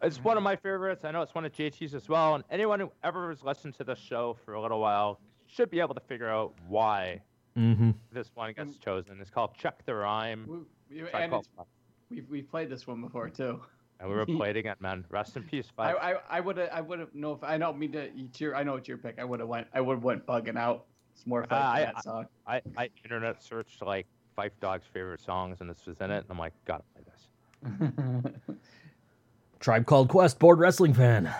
It's 0.00 0.22
one 0.22 0.36
of 0.36 0.44
my 0.44 0.54
favorites. 0.54 1.04
I 1.04 1.10
know 1.10 1.22
it's 1.22 1.34
one 1.34 1.44
of 1.44 1.52
JT's 1.52 1.92
as 1.92 2.08
well. 2.08 2.36
And 2.36 2.44
anyone 2.52 2.78
who 2.78 2.92
ever 3.02 3.30
has 3.30 3.42
listened 3.42 3.74
to 3.78 3.84
the 3.84 3.96
show 3.96 4.36
for 4.44 4.54
a 4.54 4.62
little 4.62 4.80
while 4.80 5.18
should 5.48 5.70
be 5.70 5.80
able 5.80 5.94
to 5.94 6.00
figure 6.00 6.28
out 6.28 6.52
why 6.68 7.20
Mm-hmm. 7.56 7.90
this 8.12 8.30
one 8.34 8.52
gets 8.52 8.76
chosen. 8.78 9.18
It's 9.20 9.30
called 9.30 9.50
Check 9.58 9.84
the 9.84 9.92
Rhyme. 9.92 10.46
We, 10.88 11.02
we, 11.02 11.10
Tribe 11.10 11.22
and 11.24 11.30
Called 11.32 11.44
it's, 11.46 11.54
Quest. 11.56 11.70
we've, 12.08 12.30
we've 12.30 12.48
played 12.48 12.70
this 12.70 12.86
one 12.86 13.00
before 13.00 13.28
too. 13.28 13.60
And 13.98 14.08
we 14.08 14.14
were 14.14 14.26
play 14.38 14.50
it 14.50 14.56
again, 14.56 14.76
man. 14.78 15.04
Rest 15.10 15.36
in 15.36 15.42
peace, 15.42 15.66
I 15.76 15.92
Phife. 15.92 15.96
I, 16.00 16.14
I 16.30 16.40
would 16.40 16.56
have 16.56 16.68
I 16.72 16.80
would 16.80 17.00
have 17.00 17.12
no 17.14 17.32
if 17.32 17.42
I 17.42 17.58
don't 17.58 17.76
mean 17.76 17.90
to 17.92 18.10
it's 18.16 18.40
your 18.40 18.54
I 18.54 18.62
know 18.62 18.76
it's 18.76 18.86
your 18.86 18.98
pick. 18.98 19.18
I 19.18 19.24
would 19.24 19.40
have 19.40 19.48
went 19.48 19.66
I 19.74 19.80
would 19.80 19.94
have 19.94 20.04
went 20.04 20.24
bugging 20.24 20.56
out. 20.56 20.84
It's 21.16 21.26
more 21.26 21.42
fun 21.46 21.60
Uh, 21.60 21.64
I- 21.64 21.80
that 21.86 22.04
song. 22.04 22.26
I, 22.46 22.62
I 22.76 22.90
internet 23.02 23.42
searched 23.42 23.82
like 23.82 24.06
Phife 24.38 24.52
Dawg's 24.60 24.86
favorite 24.92 25.20
songs, 25.20 25.56
and 25.60 25.68
this 25.68 25.84
was 25.84 25.96
in 26.00 26.12
it. 26.12 26.18
And 26.18 26.26
I'm 26.30 26.38
like, 26.38 26.52
gotta 26.64 26.84
play 26.94 27.02
this. 27.10 28.32
Tribe 29.58 29.84
Called 29.84 30.08
Quest, 30.10 30.38
Bored 30.38 30.60
Wrestling 30.60 30.94
Fan. 30.94 31.34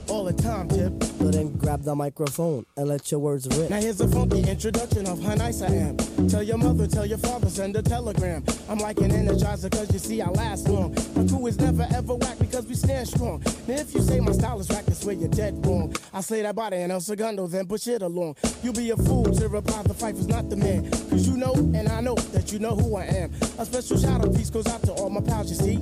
All 0.11 0.25
the 0.25 0.33
time, 0.33 0.67
tip. 0.67 1.01
So 1.21 1.31
then 1.31 1.53
grab 1.53 1.83
the 1.83 1.95
microphone 1.95 2.65
and 2.75 2.89
let 2.89 3.09
your 3.11 3.21
words 3.21 3.47
rip. 3.57 3.69
Now 3.69 3.79
here's 3.79 4.01
a 4.01 4.07
funky 4.09 4.41
introduction 4.41 5.07
of 5.07 5.23
how 5.23 5.35
nice 5.35 5.61
I 5.61 5.67
am. 5.67 5.95
Tell 6.27 6.43
your 6.43 6.57
mother, 6.57 6.85
tell 6.85 7.05
your 7.05 7.17
father, 7.17 7.49
send 7.49 7.77
a 7.77 7.81
telegram. 7.81 8.43
I'm 8.67 8.79
like 8.79 8.97
an 8.99 9.11
energizer, 9.11 9.71
cause 9.71 9.89
you 9.93 9.99
see 9.99 10.21
I 10.21 10.27
last 10.29 10.67
long. 10.67 10.93
My 11.15 11.25
crew 11.25 11.47
is 11.47 11.57
never 11.59 11.87
ever 11.93 12.15
whack 12.15 12.39
because 12.39 12.65
we 12.67 12.75
stand 12.75 13.07
strong. 13.07 13.41
Now 13.67 13.75
if 13.75 13.93
you 13.93 14.01
say 14.01 14.19
my 14.19 14.33
style 14.33 14.59
is 14.59 14.67
whack, 14.67 14.83
that's 14.85 15.05
where 15.05 15.15
you're 15.15 15.29
dead 15.29 15.65
wrong. 15.65 15.95
I 16.13 16.19
slay 16.19 16.41
that 16.41 16.55
body 16.55 16.77
and 16.77 16.91
El 16.91 16.99
Segundo, 16.99 17.47
then 17.47 17.65
push 17.65 17.87
it 17.87 18.01
along. 18.01 18.35
You'll 18.63 18.73
be 18.73 18.89
a 18.89 18.97
fool 18.97 19.23
to 19.23 19.47
reply 19.47 19.81
the 19.83 19.93
fight 19.93 20.15
was 20.15 20.27
not 20.27 20.49
the 20.49 20.57
man. 20.57 20.91
Cause 21.09 21.25
you 21.25 21.37
know, 21.37 21.53
and 21.53 21.87
I 21.87 22.01
know 22.01 22.15
that 22.15 22.51
you 22.51 22.59
know 22.59 22.75
who 22.75 22.97
I 22.97 23.05
am. 23.05 23.31
A 23.59 23.65
special 23.65 23.97
shout 23.97 24.25
out 24.25 24.35
piece 24.35 24.49
goes 24.49 24.67
out 24.67 24.83
to 24.83 24.91
all 24.93 25.09
my 25.09 25.21
pals, 25.21 25.49
you 25.49 25.55
see. 25.55 25.75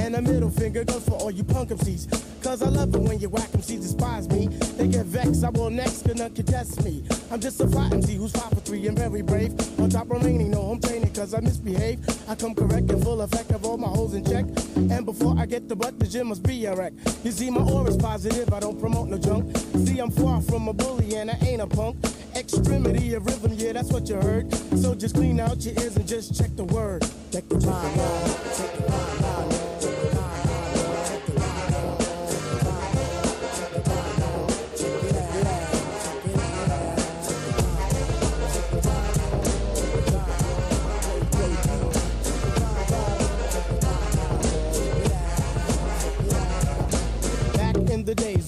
And 0.00 0.16
a 0.16 0.22
middle 0.22 0.50
finger 0.50 0.84
goes 0.84 1.04
for 1.04 1.16
all 1.16 1.30
you 1.30 1.44
punk 1.44 1.68
MCs. 1.68 2.42
Cause 2.42 2.62
I 2.62 2.68
love 2.68 2.94
it 2.94 3.00
when 3.00 3.18
you 3.18 3.30
whack 3.30 3.48
MCs 3.50 3.73
despise 3.76 4.28
me. 4.28 4.48
They 4.76 4.88
get 4.88 5.06
vexed, 5.06 5.44
I 5.44 5.50
will 5.50 5.70
next, 5.70 6.06
none 6.06 6.34
contest 6.34 6.84
me. 6.84 7.04
I'm 7.30 7.40
just 7.40 7.60
a 7.60 7.68
fly 7.68 7.88
MC 7.92 8.16
who's 8.16 8.32
five 8.32 8.50
for 8.50 8.60
three 8.60 8.86
and 8.86 8.98
very 8.98 9.22
brave. 9.22 9.52
On 9.80 9.90
top 9.90 10.10
remaining, 10.10 10.50
no 10.50 10.62
home 10.62 10.80
training 10.80 11.12
cause 11.12 11.34
I 11.34 11.40
misbehave. 11.40 12.00
I 12.28 12.34
come 12.34 12.54
correct 12.54 12.90
and 12.90 13.02
full 13.02 13.22
effect 13.22 13.50
of 13.50 13.64
all 13.64 13.76
my 13.76 13.88
holes 13.88 14.14
in 14.14 14.24
check. 14.24 14.44
And 14.76 15.04
before 15.04 15.34
I 15.38 15.46
get 15.46 15.68
the 15.68 15.76
butt, 15.76 15.98
the 15.98 16.06
gym 16.06 16.28
must 16.28 16.42
be 16.42 16.64
a 16.66 16.74
wreck. 16.74 16.92
You 17.22 17.30
see, 17.30 17.50
my 17.50 17.62
aura's 17.62 17.96
positive, 17.96 18.52
I 18.52 18.60
don't 18.60 18.78
promote 18.78 19.08
no 19.08 19.18
junk. 19.18 19.56
See, 19.86 19.98
I'm 19.98 20.10
far 20.10 20.40
from 20.42 20.68
a 20.68 20.72
bully 20.72 21.16
and 21.16 21.30
I 21.30 21.38
ain't 21.42 21.62
a 21.62 21.66
punk. 21.66 21.96
Extremity 22.36 23.14
of 23.14 23.26
rhythm, 23.26 23.52
yeah, 23.54 23.72
that's 23.72 23.90
what 23.90 24.08
you 24.08 24.16
heard. 24.16 24.52
So 24.78 24.94
just 24.94 25.14
clean 25.14 25.40
out 25.40 25.64
your 25.64 25.74
ears 25.74 25.96
and 25.96 26.06
just 26.06 26.36
check 26.36 26.54
the 26.56 26.64
word. 26.64 27.02
Check 27.32 27.48
the 27.48 27.58
now. 27.58 28.54
Check 28.56 28.86
the 28.86 29.23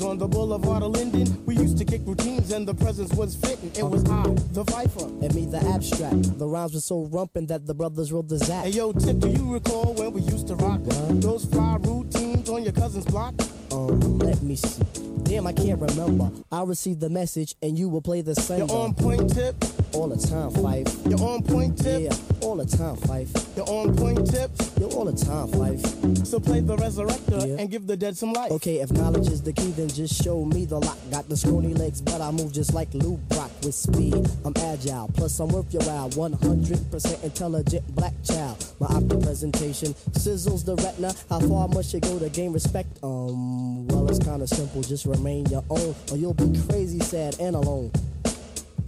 on 0.06 0.18
the 0.18 0.28
boulevard 0.28 0.82
of 0.82 0.92
Linden. 0.92 1.44
We 1.44 1.56
used 1.56 1.76
to 1.78 1.84
kick 1.84 2.02
routines 2.04 2.52
and 2.52 2.66
the 2.66 2.74
presence 2.74 3.12
was 3.14 3.34
fitting. 3.34 3.70
It 3.74 3.82
was 3.82 4.04
I, 4.08 4.22
the 4.52 4.62
Viper. 4.64 5.06
And 5.24 5.34
me, 5.34 5.46
the 5.46 5.58
abstract. 5.74 6.38
The 6.38 6.46
rhymes 6.46 6.74
were 6.74 6.80
so 6.80 7.06
rumpin' 7.06 7.48
that 7.48 7.66
the 7.66 7.74
brothers 7.74 8.12
rolled 8.12 8.28
the 8.28 8.38
zap. 8.38 8.64
Hey 8.64 8.70
yo, 8.70 8.92
Tip, 8.92 9.18
do 9.18 9.28
you 9.28 9.52
recall 9.52 9.94
when 9.94 10.12
we 10.12 10.20
used 10.22 10.46
to 10.48 10.54
rock 10.56 10.80
those 10.84 11.44
fly 11.46 11.78
routines 11.80 12.48
on 12.48 12.62
your 12.62 12.72
cousin's 12.72 13.04
block? 13.06 13.34
Um, 13.72 14.18
let 14.18 14.42
me 14.42 14.56
see. 14.56 14.82
Damn, 15.24 15.46
I 15.46 15.52
can't 15.52 15.80
remember. 15.80 16.30
I 16.52 16.62
received 16.62 17.00
the 17.00 17.10
message 17.10 17.56
and 17.62 17.76
you 17.76 17.88
will 17.88 18.00
play 18.02 18.20
the 18.20 18.34
same. 18.34 18.58
You're 18.60 18.70
on 18.70 18.94
point, 18.94 19.34
Tip. 19.34 19.56
all 19.92 20.08
the 20.08 20.16
time, 20.16 20.50
Phife. 20.52 21.10
You're 21.10 21.20
on 21.28 21.42
point, 21.42 21.76
Tip. 21.82 22.02
Yeah, 22.02 22.16
all 22.46 22.54
the 22.56 22.64
time, 22.64 22.94
Phife. 22.96 23.56
You're 23.56 23.68
on 23.68 23.96
point, 23.96 24.30
Tip. 24.30 24.50
You're 24.78 24.92
all 24.92 25.04
the 25.04 25.12
time, 25.24 25.48
Phife. 25.48 26.26
So 26.26 26.38
play 26.38 26.60
the 26.60 26.76
resurrector 26.76 27.44
Yeah. 27.46 27.56
and 27.58 27.68
give 27.70 27.86
the 27.88 27.96
dead 27.96 28.16
some 28.16 28.32
life. 28.34 28.52
Okay, 28.52 28.76
if 28.80 28.92
knowledge 28.92 29.28
is 29.28 29.42
the 29.42 29.52
key, 29.52 29.72
then 29.72 29.88
just 29.88 30.22
show 30.22 30.44
me 30.44 30.64
the 30.64 30.78
lock. 30.78 30.98
Got 31.10 31.28
the 31.28 31.36
scrawny 31.36 31.74
legs, 31.74 32.00
but 32.00 32.20
I 32.20 32.30
move 32.30 32.52
just 32.52 32.72
like 32.72 32.92
Lou 32.94 33.16
Brock 33.28 33.50
with 33.64 33.74
speed. 33.74 34.14
I'm 34.44 34.54
agile, 34.58 35.10
plus 35.14 35.40
I'm 35.40 35.48
worth 35.48 35.72
your 35.74 35.82
while. 35.84 36.08
100% 36.10 37.24
intelligent 37.24 37.96
black 37.96 38.14
child. 38.22 38.64
My 38.78 38.86
optic 38.88 39.22
presentation 39.22 39.94
sizzles 40.12 40.64
the 40.64 40.76
retina. 40.76 41.12
How 41.28 41.40
far 41.40 41.66
must 41.68 41.92
you 41.94 42.00
go 42.00 42.18
to 42.20 42.28
gain 42.28 42.52
respect? 42.52 42.88
Um, 43.02 43.55
well, 43.88 44.08
it's 44.08 44.18
kinda 44.18 44.46
simple. 44.46 44.82
Just 44.82 45.06
remain 45.06 45.46
your 45.46 45.64
own, 45.70 45.94
or 46.10 46.16
you'll 46.16 46.34
be 46.34 46.58
crazy, 46.68 47.00
sad, 47.00 47.36
and 47.40 47.56
alone. 47.56 47.90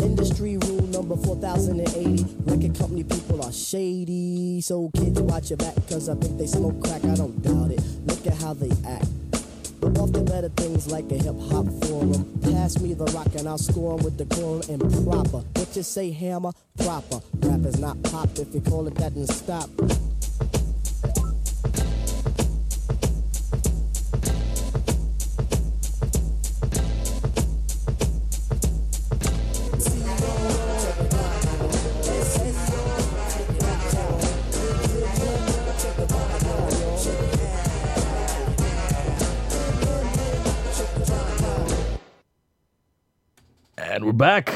Industry 0.00 0.56
rule 0.58 0.86
number 0.88 1.16
4080. 1.16 2.24
Record 2.44 2.78
company 2.78 3.02
people 3.04 3.42
are 3.42 3.52
shady. 3.52 4.60
So 4.60 4.90
kids 4.94 5.20
watch 5.20 5.50
your 5.50 5.56
back, 5.56 5.74
cause 5.88 6.08
I 6.08 6.14
think 6.14 6.38
they 6.38 6.46
smoke 6.46 6.80
crack. 6.84 7.04
I 7.04 7.14
don't 7.14 7.42
doubt 7.42 7.72
it. 7.72 7.82
Look 8.06 8.26
at 8.26 8.34
how 8.34 8.54
they 8.54 8.70
act. 8.86 9.08
But 9.80 9.98
off 9.98 10.12
the 10.12 10.22
better 10.22 10.48
things 10.50 10.86
like 10.90 11.10
a 11.10 11.16
hip 11.16 11.38
hop 11.50 11.66
forum. 11.84 12.24
Pass 12.42 12.78
me 12.80 12.94
the 12.94 13.06
rock 13.06 13.28
and 13.36 13.48
I'll 13.48 13.58
score 13.58 13.98
'em 13.98 14.04
with 14.04 14.18
the 14.18 14.26
quorum 14.26 14.62
and 14.68 14.80
proper. 15.04 15.42
What 15.54 15.76
you 15.76 15.82
say, 15.82 16.10
hammer? 16.10 16.52
Proper. 16.78 17.20
Rap 17.40 17.64
is 17.64 17.78
not 17.78 18.00
pop. 18.02 18.28
If 18.38 18.54
you 18.54 18.60
call 18.60 18.86
it 18.86 18.94
that, 18.96 19.14
then 19.14 19.26
stop. 19.26 19.70
Back. 44.18 44.52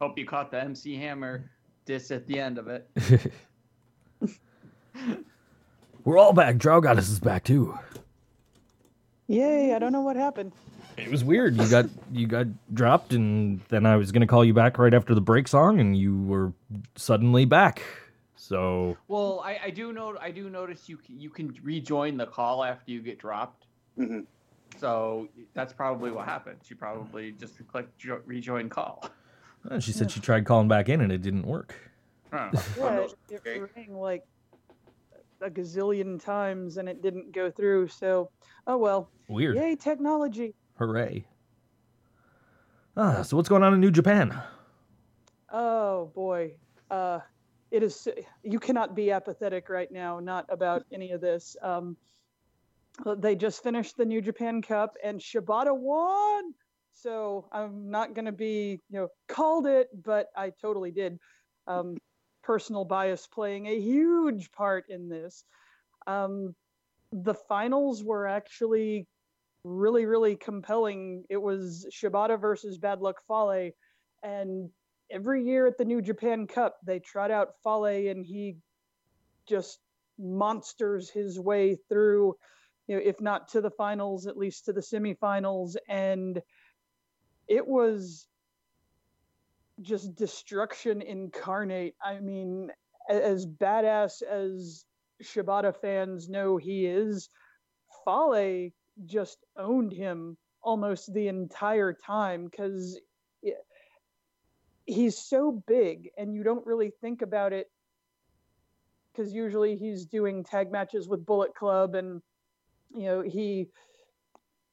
Hope 0.00 0.16
you 0.16 0.24
caught 0.24 0.50
the 0.50 0.60
MC 0.60 0.96
Hammer 0.96 1.50
diss 1.84 2.10
at 2.10 2.26
the 2.26 2.38
end 2.38 2.58
of 2.58 2.68
it. 2.68 2.88
We're 6.04 6.18
all 6.18 6.32
back. 6.32 6.56
Drow 6.56 6.80
Goddess 6.80 7.10
is 7.10 7.20
back 7.20 7.44
too. 7.44 7.78
Yay! 9.26 9.74
I 9.74 9.78
don't 9.78 9.92
know 9.92 10.00
what 10.00 10.16
happened. 10.16 10.52
It 10.96 11.10
was 11.10 11.22
weird. 11.22 11.56
You 11.56 11.68
got 11.68 11.86
you 12.12 12.26
got 12.26 12.46
dropped, 12.72 13.12
and 13.12 13.60
then 13.68 13.84
I 13.86 13.96
was 13.96 14.10
gonna 14.10 14.26
call 14.26 14.44
you 14.44 14.54
back 14.54 14.78
right 14.78 14.94
after 14.94 15.14
the 15.14 15.20
break 15.20 15.46
song, 15.48 15.80
and 15.80 15.96
you 15.96 16.22
were 16.22 16.52
suddenly 16.96 17.44
back. 17.44 17.82
So 18.36 18.96
Well, 19.08 19.42
I, 19.44 19.58
I 19.64 19.70
do 19.70 19.92
know 19.92 20.16
I 20.20 20.30
do 20.30 20.48
notice 20.48 20.88
you 20.88 20.98
you 21.06 21.30
can 21.30 21.54
rejoin 21.62 22.16
the 22.16 22.26
call 22.26 22.64
after 22.64 22.90
you 22.90 23.02
get 23.02 23.18
dropped. 23.18 23.66
Mhm. 23.98 24.24
So 24.76 25.28
that's 25.54 25.72
probably 25.72 26.10
what 26.10 26.26
happened. 26.26 26.58
She 26.62 26.74
probably 26.74 27.32
just 27.32 27.54
clicked 27.68 27.98
jo- 27.98 28.20
rejoin 28.26 28.68
call. 28.68 29.08
uh, 29.70 29.80
she 29.80 29.92
said 29.92 30.10
she 30.10 30.20
tried 30.20 30.44
calling 30.44 30.68
back 30.68 30.88
in, 30.88 31.00
and 31.00 31.10
it 31.10 31.22
didn't 31.22 31.46
work. 31.46 31.74
Huh. 32.32 32.50
Yeah, 32.76 33.06
it, 33.30 33.40
it 33.44 33.70
rang 33.76 33.96
like 33.96 34.24
a 35.40 35.50
gazillion 35.50 36.22
times 36.22 36.76
and 36.76 36.88
it 36.88 37.02
didn't 37.02 37.32
go 37.32 37.50
through. 37.50 37.88
So, 37.88 38.30
oh 38.66 38.76
well. 38.76 39.10
Weird. 39.28 39.56
Yay, 39.56 39.76
technology. 39.76 40.54
Hooray. 40.78 41.26
Ah, 42.96 43.22
so 43.22 43.36
what's 43.36 43.48
going 43.48 43.62
on 43.62 43.74
in 43.74 43.80
New 43.80 43.90
Japan? 43.90 44.40
Oh 45.50 46.10
boy. 46.14 46.54
Uh, 46.90 47.20
it 47.70 47.82
is. 47.82 48.08
You 48.42 48.58
cannot 48.58 48.94
be 48.96 49.10
apathetic 49.10 49.68
right 49.68 49.90
now. 49.90 50.20
Not 50.20 50.46
about 50.48 50.84
any 50.92 51.12
of 51.12 51.20
this. 51.20 51.56
Um, 51.62 51.96
they 53.18 53.34
just 53.34 53.62
finished 53.62 53.96
the 53.96 54.04
New 54.04 54.20
Japan 54.20 54.62
Cup 54.62 54.94
and 55.02 55.20
Shibata 55.20 55.76
won. 55.76 56.52
So 56.92 57.48
I'm 57.52 57.90
not 57.90 58.14
going 58.14 58.24
to 58.24 58.32
be, 58.32 58.80
you 58.90 59.00
know, 59.00 59.08
called 59.28 59.66
it, 59.66 59.88
but 60.04 60.26
I 60.36 60.52
totally 60.60 60.90
did. 60.90 61.18
Um, 61.66 61.96
personal 62.42 62.84
bias 62.84 63.26
playing 63.26 63.66
a 63.66 63.78
huge 63.78 64.50
part 64.52 64.86
in 64.88 65.08
this. 65.08 65.44
Um, 66.06 66.54
the 67.12 67.34
finals 67.34 68.02
were 68.02 68.26
actually 68.26 69.06
really, 69.64 70.06
really 70.06 70.34
compelling. 70.34 71.24
It 71.28 71.36
was 71.36 71.86
Shibata 71.92 72.40
versus 72.40 72.78
Bad 72.78 73.00
Luck 73.00 73.16
Fale, 73.28 73.70
and 74.22 74.70
every 75.10 75.44
year 75.44 75.66
at 75.66 75.78
the 75.78 75.84
New 75.84 76.02
Japan 76.02 76.46
Cup, 76.46 76.78
they 76.84 76.98
trot 76.98 77.30
out 77.30 77.50
Fale, 77.62 78.10
and 78.10 78.24
he 78.24 78.56
just 79.46 79.78
monsters 80.18 81.10
his 81.10 81.38
way 81.38 81.76
through. 81.88 82.34
You 82.88 82.96
know, 82.96 83.02
if 83.04 83.20
not 83.20 83.48
to 83.48 83.60
the 83.60 83.70
finals, 83.70 84.26
at 84.26 84.36
least 84.36 84.64
to 84.64 84.72
the 84.72 84.80
semifinals, 84.80 85.76
and 85.88 86.42
it 87.46 87.66
was 87.66 88.26
just 89.80 90.16
destruction 90.16 91.02
incarnate. 91.02 91.94
I 92.02 92.18
mean, 92.20 92.70
as 93.08 93.46
badass 93.46 94.22
as 94.22 94.84
Shibata 95.22 95.74
fans 95.80 96.28
know 96.28 96.56
he 96.56 96.86
is, 96.86 97.28
Fale 98.04 98.70
just 99.04 99.38
owned 99.56 99.92
him 99.92 100.36
almost 100.62 101.12
the 101.12 101.28
entire 101.28 101.92
time 101.92 102.46
because 102.46 103.00
he's 104.86 105.18
so 105.18 105.62
big 105.66 106.08
and 106.16 106.34
you 106.34 106.42
don't 106.42 106.66
really 106.66 106.90
think 107.00 107.22
about 107.22 107.52
it 107.52 107.70
because 109.12 109.32
usually 109.32 109.76
he's 109.76 110.06
doing 110.06 110.42
tag 110.42 110.72
matches 110.72 111.08
with 111.08 111.26
Bullet 111.26 111.54
Club 111.54 111.94
and 111.94 112.22
you 112.94 113.04
know 113.04 113.20
he 113.22 113.68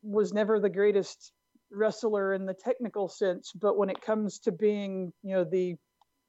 was 0.04 0.34
never 0.34 0.60
the 0.60 0.70
greatest 0.70 1.32
wrestler 1.72 2.34
in 2.34 2.46
the 2.46 2.54
technical 2.54 3.08
sense 3.08 3.52
but 3.54 3.78
when 3.78 3.90
it 3.90 4.02
comes 4.02 4.40
to 4.40 4.52
being 4.52 5.12
you 5.24 5.36
know 5.36 5.44
the 5.44 5.76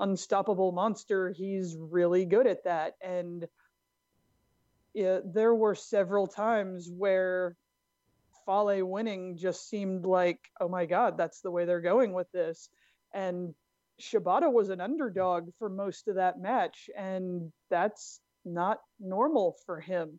unstoppable 0.01 0.73
monster 0.73 1.31
he's 1.31 1.77
really 1.79 2.25
good 2.25 2.47
at 2.47 2.65
that 2.65 2.95
and 3.03 3.47
yeah, 4.97 5.19
there 5.27 5.55
were 5.55 5.75
several 5.75 6.27
times 6.27 6.89
where 6.91 7.55
Fale 8.47 8.83
winning 8.83 9.37
just 9.37 9.69
seemed 9.69 10.07
like, 10.07 10.39
oh 10.59 10.71
my 10.71 10.87
God, 10.87 11.19
that's 11.19 11.43
the 11.43 11.51
way 11.51 11.67
they're 11.67 11.83
going 11.83 12.15
with 12.15 12.33
this. 12.33 12.71
And 13.13 13.55
Shibata 14.01 14.51
was 14.51 14.71
an 14.71 14.81
underdog 14.81 15.51
for 15.59 15.69
most 15.69 16.09
of 16.09 16.15
that 16.15 16.41
match, 16.41 16.89
and 16.97 17.53
that's 17.69 18.21
not 18.47 18.79
normal 18.99 19.57
for 19.67 19.81
him. 19.81 20.19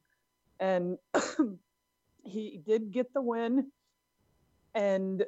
And 0.59 0.97
he 2.23 2.61
did 2.65 2.91
get 2.91 3.13
the 3.13 3.21
win, 3.21 3.71
and 4.73 5.25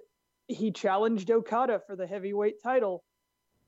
he 0.47 0.71
challenged 0.71 1.29
Okada 1.31 1.81
for 1.85 1.95
the 1.95 2.07
heavyweight 2.07 2.61
title. 2.61 3.03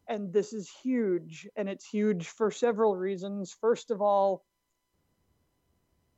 And 0.07 0.33
this 0.33 0.51
is 0.51 0.69
huge, 0.83 1.47
and 1.55 1.69
it's 1.69 1.87
huge 1.87 2.27
for 2.27 2.51
several 2.51 2.95
reasons. 2.95 3.55
First 3.61 3.91
of 3.91 4.01
all, 4.01 4.43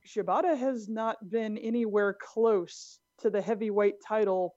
Shibata 0.05 0.57
has 0.57 0.89
not 0.89 1.29
been 1.29 1.57
anywhere 1.57 2.15
close 2.19 2.99
to 3.19 3.29
the 3.29 3.41
heavyweight 3.41 4.01
title 4.05 4.55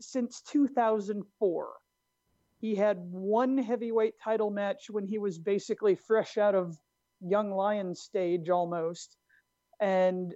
since 0.00 0.40
2004. 0.42 1.72
He 2.60 2.74
had 2.74 2.98
one 2.98 3.58
heavyweight 3.58 4.14
title 4.22 4.50
match 4.50 4.88
when 4.90 5.06
he 5.06 5.18
was 5.18 5.38
basically 5.38 5.94
fresh 5.94 6.38
out 6.38 6.54
of 6.54 6.78
Young 7.20 7.52
Lion 7.52 7.94
stage 7.94 8.48
almost 8.48 9.16
and 9.80 10.34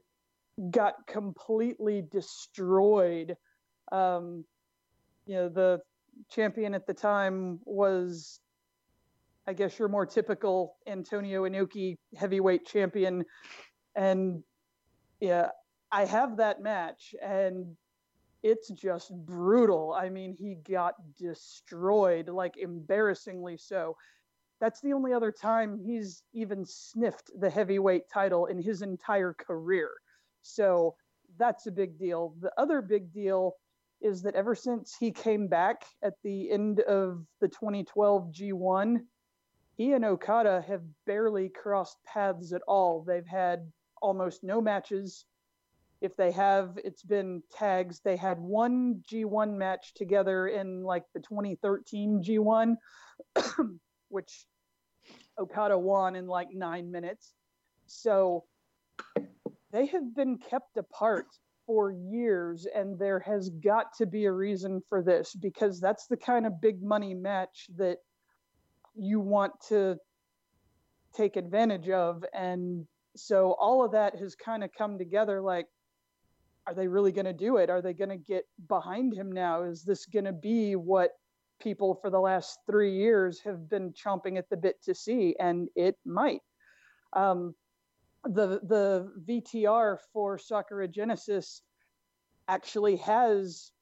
got 0.71 0.95
completely 1.07 2.03
destroyed. 2.03 3.37
Um, 3.93 4.45
you 5.27 5.35
know, 5.35 5.49
the 5.49 5.81
champion 6.31 6.75
at 6.75 6.87
the 6.87 6.95
time 6.95 7.61
was, 7.65 8.41
I 9.47 9.53
guess, 9.53 9.79
your 9.79 9.89
more 9.89 10.07
typical 10.07 10.77
Antonio 10.87 11.45
Inoki 11.45 11.97
heavyweight 12.17 12.67
champion. 12.67 13.25
And 13.95 14.43
yeah 15.21 15.49
i 15.91 16.05
have 16.05 16.37
that 16.37 16.63
match 16.63 17.15
and 17.23 17.67
it's 18.45 18.69
just 18.69 19.11
brutal. 19.27 19.93
I 19.93 20.11
mean 20.11 20.33
he 20.33 20.55
got 20.55 20.95
destroyed 21.19 22.29
like 22.29 22.57
embarrassingly 22.57 23.57
so 23.57 23.97
that's 24.61 24.81
the 24.81 24.93
only 24.93 25.13
other 25.13 25.33
time 25.33 25.79
he's 25.79 26.23
even 26.33 26.65
sniffed 26.65 27.31
the 27.41 27.51
heavyweight 27.51 28.09
title 28.13 28.47
in 28.47 28.61
his 28.61 28.83
entire 28.83 29.35
career 29.35 29.91
so 30.43 30.95
that's 31.39 31.67
a 31.67 31.73
big 31.73 31.99
deal 31.99 32.35
the 32.41 32.53
other 32.59 32.81
big 32.81 33.13
deal 33.13 33.55
is 34.01 34.23
that 34.23 34.35
ever 34.35 34.55
since 34.55 34.97
he 34.99 35.11
came 35.11 35.49
back 35.49 35.85
at 36.03 36.15
the 36.23 36.51
end 36.51 36.81
of 36.81 37.25
the 37.41 37.49
2012 37.49 38.33
G1, 38.33 38.99
he 39.77 39.93
and 39.93 40.05
Okada 40.05 40.65
have 40.67 40.83
barely 41.07 41.49
crossed 41.49 41.99
paths 42.05 42.53
at 42.53 42.63
all. 42.69 43.03
They've 43.03 43.27
had 43.27 43.71
almost 44.01 44.45
no 44.45 44.61
matches. 44.61 45.25
If 46.01 46.17
they 46.17 46.31
have, 46.33 46.79
it's 46.85 47.03
been 47.03 47.43
tags. 47.53 48.01
They 48.05 48.17
had 48.17 48.39
one 48.39 49.03
G1 49.11 49.57
match 49.57 49.95
together 49.95 50.47
in 50.47 50.85
like 50.85 51.05
the 51.13 51.21
2013 51.21 52.23
G1, 52.23 52.77
which 54.09 54.47
Okada 55.39 55.79
won 55.79 56.17
in 56.17 56.27
like 56.27 56.49
nine 56.53 56.91
minutes. 56.91 57.35
So 57.87 58.45
they 59.73 59.87
have 59.87 60.15
been 60.15 60.39
kept 60.39 60.77
apart 60.77 61.27
for 61.67 61.91
years, 61.91 62.67
and 62.75 62.99
there 62.99 63.21
has 63.21 63.51
got 63.51 63.93
to 63.99 64.07
be 64.07 64.25
a 64.25 64.33
reason 64.33 64.83
for 64.89 65.03
this 65.03 65.35
because 65.35 65.81
that's 65.81 66.07
the 66.07 66.17
kind 66.17 66.47
of 66.47 66.61
big 66.61 66.83
money 66.83 67.15
match 67.15 67.69
that 67.77 67.99
you 68.97 69.21
want 69.21 69.53
to 69.69 69.97
take 71.15 71.37
advantage 71.37 71.89
of. 71.91 72.25
And 72.33 72.87
so 73.17 73.55
all 73.61 73.85
of 73.85 73.93
that 73.93 74.17
has 74.17 74.35
kind 74.35 74.65
of 74.65 74.71
come 74.77 74.99
together 74.99 75.41
like, 75.43 75.67
are 76.67 76.75
they 76.75 76.89
really 76.89 77.13
going 77.13 77.27
to 77.27 77.33
do 77.33 77.57
it? 77.57 77.71
Are 77.71 77.83
they 77.83 77.95
going 77.95 78.11
to 78.11 78.17
get 78.17 78.45
behind 78.69 79.15
him 79.15 79.33
now? 79.33 79.63
Is 79.63 79.83
this 79.83 80.07
going 80.07 80.27
to 80.27 80.33
be 80.33 80.75
what 80.75 81.13
people 81.59 81.95
for 81.95 82.11
the 82.11 82.21
last 82.21 82.61
three 82.67 82.95
years 82.95 83.41
have 83.41 83.69
been 83.69 83.93
chomping 83.93 84.39
at 84.39 84.49
the 84.49 84.57
bit 84.57 84.83
to 84.85 84.95
see? 84.95 85.35
And 85.39 85.69
it 85.75 85.97
might. 86.05 86.41
Um, 87.13 87.55
the 88.25 88.61
the 88.65 89.13
VTR 89.27 89.99
for 90.13 90.39
Sakura 90.39 90.89
Genesis 90.89 91.63
actually 92.49 92.97
has 92.97 93.73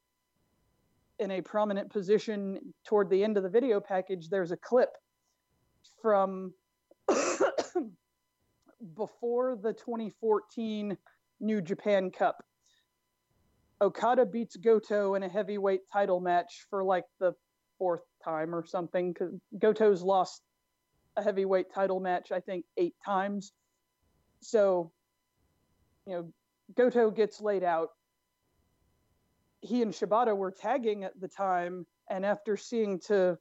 in 1.18 1.30
a 1.30 1.40
prominent 1.40 1.90
position 1.90 2.60
toward 2.84 3.08
the 3.08 3.24
end 3.24 3.36
of 3.36 3.42
the 3.42 3.48
video 3.48 3.80
package 3.80 4.28
there's 4.28 4.52
a 4.52 4.56
clip 4.56 4.90
from 6.02 6.52
before 8.96 9.56
the 9.56 9.72
2014 9.72 10.96
New 11.40 11.60
Japan 11.60 12.10
Cup. 12.10 12.42
Okada 13.80 14.24
beats 14.24 14.56
Goto 14.56 15.14
in 15.14 15.22
a 15.22 15.28
heavyweight 15.28 15.82
title 15.92 16.20
match 16.20 16.66
for 16.70 16.82
like 16.82 17.04
the 17.20 17.34
fourth 17.78 18.02
time 18.24 18.54
or 18.54 18.64
something 18.64 19.12
because 19.12 19.32
Goto's 19.58 20.02
lost 20.02 20.42
a 21.16 21.22
heavyweight 21.22 21.72
title 21.72 22.00
match, 22.00 22.32
I 22.32 22.40
think, 22.40 22.64
eight 22.76 22.94
times. 23.04 23.52
So, 24.40 24.92
you 26.06 26.14
know, 26.14 26.32
Goto 26.76 27.10
gets 27.10 27.40
laid 27.40 27.64
out. 27.64 27.90
He 29.60 29.82
and 29.82 29.92
Shibata 29.92 30.36
were 30.36 30.50
tagging 30.50 31.04
at 31.04 31.18
the 31.20 31.28
time, 31.28 31.86
and 32.10 32.24
after 32.24 32.56
seeing 32.56 33.00
to 33.06 33.38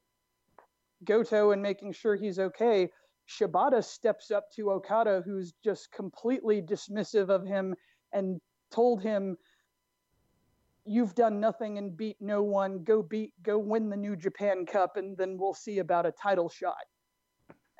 Goto 1.04 1.52
and 1.52 1.62
making 1.62 1.94
sure 1.94 2.16
he's 2.16 2.40
okay, 2.40 2.90
Shibata 3.28 3.84
steps 3.84 4.32
up 4.32 4.46
to 4.56 4.72
Okada, 4.72 5.22
who's 5.26 5.54
just 5.64 5.92
completely 5.92 6.62
dismissive 6.62 7.30
of 7.30 7.46
him, 7.46 7.76
and 8.14 8.40
told 8.72 9.02
him, 9.02 9.38
"You've 10.86 11.16
done 11.16 11.40
nothing 11.40 11.78
and 11.78 11.98
beat 11.98 12.18
no 12.20 12.44
one. 12.44 12.84
Go 12.84 13.02
beat, 13.02 13.34
go 13.42 13.58
win 13.58 13.90
the 13.90 13.98
New 13.98 14.16
Japan 14.16 14.66
Cup, 14.66 14.98
and 14.98 15.18
then 15.18 15.38
we'll 15.38 15.54
see 15.54 15.80
about 15.80 16.06
a 16.06 16.12
title 16.12 16.50
shot." 16.50 16.86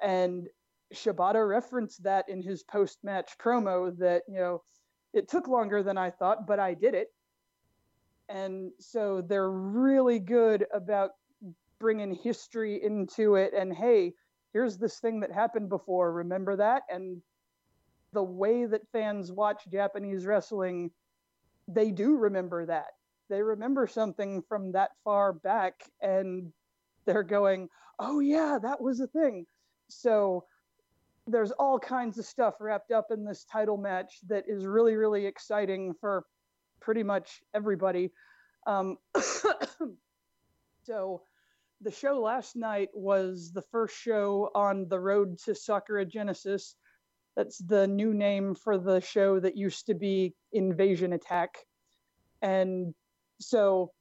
And 0.02 0.50
Shibata 0.94 1.48
referenced 1.48 2.04
that 2.04 2.28
in 2.30 2.42
his 2.42 2.64
post-match 2.64 3.38
promo 3.38 3.96
that 3.98 4.24
you 4.28 4.40
know 4.40 4.64
it 5.14 5.30
took 5.30 5.48
longer 5.48 5.84
than 5.84 5.98
I 5.98 6.10
thought, 6.10 6.46
but 6.48 6.60
I 6.60 6.74
did 6.74 6.94
it. 6.94 7.14
And 8.28 8.72
so 8.80 9.22
they're 9.22 9.52
really 9.52 10.20
good 10.20 10.66
about 10.74 11.12
bringing 11.80 12.14
history 12.16 12.84
into 12.84 13.36
it. 13.36 13.54
And 13.54 13.72
hey, 13.74 14.14
here's 14.52 14.78
this 14.78 15.00
thing 15.00 15.20
that 15.20 15.32
happened 15.32 15.70
before. 15.70 16.12
Remember 16.12 16.56
that? 16.56 16.84
And 16.90 17.22
the 18.14 18.24
way 18.24 18.66
that 18.66 18.82
fans 18.92 19.32
watch 19.32 19.64
Japanese 19.72 20.26
wrestling, 20.26 20.92
they 21.68 21.92
do 21.92 22.18
remember 22.18 22.66
that. 22.66 22.95
They 23.30 23.42
remember 23.42 23.88
something 23.88 24.42
from 24.44 24.72
that 24.74 24.92
far 25.04 25.34
back, 25.34 25.84
and 26.02 26.52
they're 27.06 27.24
going, 27.24 27.70
"Oh 28.00 28.20
yeah, 28.20 28.60
that 28.62 28.82
was 28.82 29.00
a 29.00 29.08
thing." 29.08 29.48
So 29.88 30.46
there's 31.28 31.52
all 31.52 31.80
kinds 31.80 32.20
of 32.20 32.26
stuff 32.26 32.56
wrapped 32.60 32.92
up 32.92 33.08
in 33.12 33.26
this 33.26 33.46
title 33.46 33.78
match 33.78 34.20
that 34.28 34.46
is 34.48 34.66
really, 34.66 34.96
really 34.96 35.26
exciting 35.26 35.94
for 36.00 36.26
pretty 36.80 37.04
much 37.04 37.42
everybody. 37.54 38.12
Um, 38.68 38.98
so 40.84 41.22
the 41.82 41.92
show 41.92 42.22
last 42.22 42.56
night 42.56 42.90
was 42.94 43.52
the 43.52 43.64
first 43.64 43.98
show 43.98 44.52
on 44.54 44.88
the 44.88 45.00
road 45.00 45.40
to 45.46 45.56
Sakura 45.56 46.06
Genesis. 46.06 46.76
That's 47.36 47.58
the 47.58 47.88
new 47.88 48.14
name 48.14 48.56
for 48.56 48.78
the 48.78 49.02
show 49.02 49.40
that 49.40 49.58
used 49.58 49.88
to 49.88 49.94
be 49.94 50.36
Invasion 50.54 51.14
Attack. 51.14 51.58
And 52.42 52.94
so, 53.40 53.92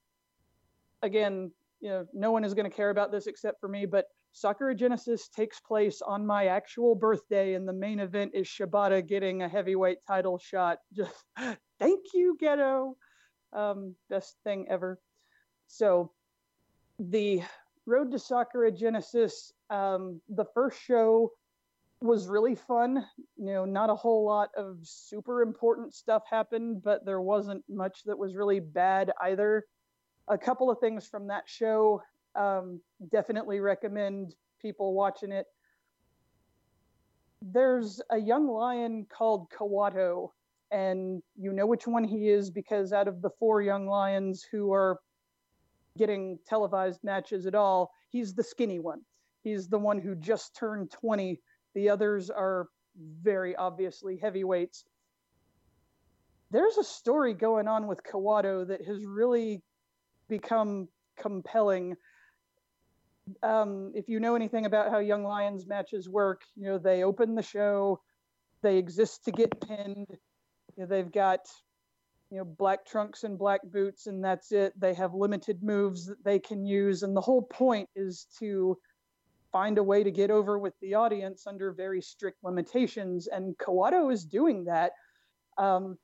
again, 1.03 1.51
you 1.81 1.91
know, 1.91 2.07
no 2.13 2.33
one 2.33 2.45
is 2.45 2.55
going 2.55 2.69
to 2.71 2.75
care 2.75 2.91
about 2.91 3.13
this 3.13 3.27
except 3.27 3.61
for 3.61 3.69
me, 3.69 3.87
but 3.87 4.07
Sakura 4.33 4.75
Genesis 4.75 5.29
takes 5.29 5.61
place 5.61 6.03
on 6.03 6.27
my 6.27 6.47
actual 6.47 6.95
birthday, 6.95 7.55
and 7.55 7.69
the 7.69 7.73
main 7.73 8.01
event 8.01 8.33
is 8.35 8.49
Shibata 8.49 9.07
getting 9.07 9.43
a 9.43 9.49
heavyweight 9.49 9.99
title 10.07 10.39
shot. 10.39 10.79
Just 10.93 11.25
thank 11.79 12.01
you, 12.15 12.37
Gedo. 12.43 12.95
Um, 13.53 13.95
best 14.11 14.37
thing 14.43 14.67
ever. 14.69 14.99
So, 15.69 16.11
the 16.99 17.43
Road 17.87 18.11
to 18.13 18.19
Sakura 18.19 18.73
Genesis, 18.73 19.53
um, 19.71 20.21
the 20.29 20.47
first 20.55 20.81
show 20.83 21.31
was 22.01 22.29
really 22.29 22.55
fun. 22.55 23.05
You 23.37 23.53
know, 23.53 23.65
not 23.65 23.91
a 23.91 23.95
whole 23.95 24.25
lot 24.25 24.51
of 24.57 24.79
super 24.83 25.43
important 25.43 25.95
stuff 25.95 26.23
happened, 26.29 26.83
but 26.83 27.05
there 27.05 27.21
wasn't 27.21 27.65
much 27.69 28.03
that 28.05 28.19
was 28.19 28.37
really 28.37 28.61
bad 28.61 29.13
either. 29.23 29.65
A 30.29 30.39
couple 30.39 30.71
of 30.71 30.79
things 30.81 31.07
from 31.07 31.27
that 31.29 31.45
show 31.47 32.03
um, 32.35 32.81
definitely 33.11 33.61
recommend 33.61 34.35
people 34.61 34.95
watching 34.95 35.33
it. 35.33 35.47
There's 37.43 38.01
a 38.11 38.19
young 38.19 38.49
lion 38.49 39.07
called 39.11 39.51
Kawato, 39.51 40.31
and 40.71 41.23
you 41.39 41.53
know 41.53 41.67
which 41.67 41.87
one 41.87 42.05
he 42.05 42.29
is 42.29 42.51
because 42.51 42.93
out 42.93 43.07
of 43.07 43.21
the 43.21 43.31
four 43.39 43.61
young 43.61 43.87
lions 43.87 44.45
who 44.51 44.73
are 44.73 44.99
getting 45.99 46.39
televised 46.47 47.05
matches 47.05 47.47
at 47.47 47.55
all, 47.55 47.93
he's 48.09 48.35
the 48.35 48.43
skinny 48.43 48.79
one. 48.79 49.03
He's 49.43 49.69
the 49.69 49.79
one 49.79 50.01
who 50.01 50.15
just 50.15 50.57
turned 50.57 50.91
20. 50.91 51.39
The 51.75 51.91
others 51.91 52.31
are 52.31 52.69
very 52.97 53.57
obviously 53.57 54.17
heavyweights. 54.17 54.85
There's 56.51 56.79
a 56.79 56.85
story 56.85 57.35
going 57.35 57.67
on 57.67 57.87
with 57.87 58.03
Kawato 58.05 58.69
that 58.69 58.85
has 58.87 59.05
really 59.05 59.63
become 60.29 60.89
compelling. 61.19 61.97
Um, 63.43 63.93
if 63.95 64.09
you 64.09 64.21
know 64.21 64.37
anything 64.37 64.67
about 64.67 64.91
how 64.91 64.99
Young 64.99 65.25
Lions 65.25 65.67
matches 65.67 66.09
work, 66.09 66.43
you 66.55 66.69
know, 66.69 66.79
they 66.79 67.03
open 67.03 67.35
the 67.35 67.43
show, 67.43 68.01
they 68.63 68.79
exist 68.79 69.25
to 69.25 69.33
get 69.33 69.61
pinned. 69.67 70.07
You 70.77 70.83
know, 70.83 70.87
they've 70.87 71.11
got 71.11 71.41
you 72.31 72.39
know 72.39 72.45
black 72.45 72.85
trunks 72.87 73.25
and 73.25 73.39
black 73.39 73.61
boots 73.65 74.07
and 74.07 74.25
that's 74.25 74.51
it 74.51 74.73
they 74.81 74.95
have 74.95 75.15
limited 75.15 75.63
moves 75.63 76.07
that 76.07 76.25
they 76.25 76.39
can 76.39 76.67
use 76.67 77.03
and 77.03 77.15
the 77.15 77.21
whole 77.21 77.43
point 77.43 77.89
is 77.95 78.27
to 78.39 78.77
find 79.55 79.79
a 79.79 79.83
way 79.83 80.03
to 80.03 80.11
get 80.11 80.33
over 80.33 80.59
with 80.59 80.75
the 80.81 80.95
audience 80.95 81.47
under 81.47 81.73
very 81.73 82.03
strict 82.03 82.43
limitations 82.43 83.29
and 83.29 83.57
kawato 83.57 84.13
is 84.13 84.25
doing 84.25 84.65
that. 84.65 84.91
Um, 85.57 85.97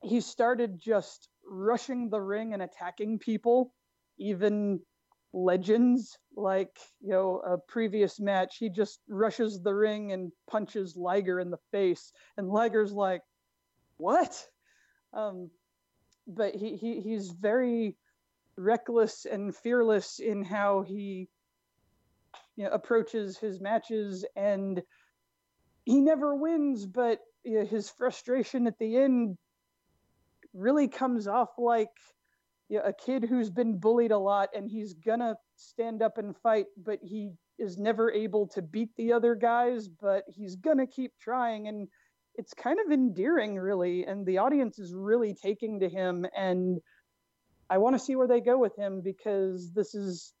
he 0.00 0.20
started 0.20 0.78
just 0.78 1.28
rushing 1.44 2.08
the 2.08 2.20
ring 2.20 2.54
and 2.54 2.62
attacking 2.62 3.18
people 3.18 3.74
even 4.18 4.78
legends 5.32 6.16
like 6.36 6.78
you 7.00 7.10
know 7.10 7.42
a 7.44 7.58
previous 7.58 8.20
match 8.20 8.58
he 8.58 8.68
just 8.68 9.00
rushes 9.08 9.60
the 9.60 9.74
ring 9.74 10.12
and 10.12 10.30
punches 10.48 10.96
liger 10.96 11.40
in 11.40 11.50
the 11.50 11.58
face 11.72 12.12
and 12.36 12.48
liger's 12.48 12.92
like 12.92 13.22
what? 13.96 14.46
Um, 15.12 15.50
but 16.26 16.54
he, 16.54 16.76
he 16.76 17.00
he's 17.00 17.30
very 17.30 17.96
reckless 18.56 19.26
and 19.26 19.54
fearless 19.54 20.18
in 20.18 20.44
how 20.44 20.82
he 20.82 21.28
you 22.56 22.64
know, 22.64 22.70
approaches 22.70 23.38
his 23.38 23.60
matches 23.60 24.24
and 24.36 24.82
he 25.84 26.00
never 26.00 26.34
wins 26.34 26.86
but 26.86 27.18
you 27.44 27.60
know, 27.60 27.66
his 27.66 27.90
frustration 27.90 28.66
at 28.66 28.78
the 28.78 28.96
end 28.96 29.36
really 30.52 30.88
comes 30.88 31.26
off 31.26 31.50
like 31.58 31.88
you 32.68 32.78
know, 32.78 32.84
a 32.84 32.92
kid 32.92 33.24
who's 33.24 33.50
been 33.50 33.78
bullied 33.78 34.12
a 34.12 34.18
lot 34.18 34.48
and 34.54 34.68
he's 34.68 34.94
gonna 34.94 35.34
stand 35.56 36.02
up 36.02 36.18
and 36.18 36.36
fight 36.38 36.66
but 36.76 36.98
he 37.02 37.30
is 37.58 37.78
never 37.78 38.10
able 38.10 38.48
to 38.48 38.62
beat 38.62 38.90
the 38.96 39.12
other 39.12 39.34
guys 39.34 39.88
but 39.88 40.24
he's 40.28 40.56
gonna 40.56 40.86
keep 40.86 41.12
trying 41.20 41.68
and 41.68 41.88
it's 42.36 42.54
kind 42.54 42.78
of 42.84 42.92
endearing 42.92 43.56
really 43.56 44.04
and 44.04 44.26
the 44.26 44.38
audience 44.38 44.78
is 44.78 44.92
really 44.94 45.34
taking 45.34 45.80
to 45.80 45.88
him 45.88 46.26
and 46.36 46.80
I 47.70 47.78
want 47.78 47.96
to 47.96 48.04
see 48.04 48.16
where 48.16 48.28
they 48.28 48.40
go 48.40 48.58
with 48.58 48.76
him 48.76 49.00
because 49.02 49.72
this 49.72 49.94
is 49.94 50.32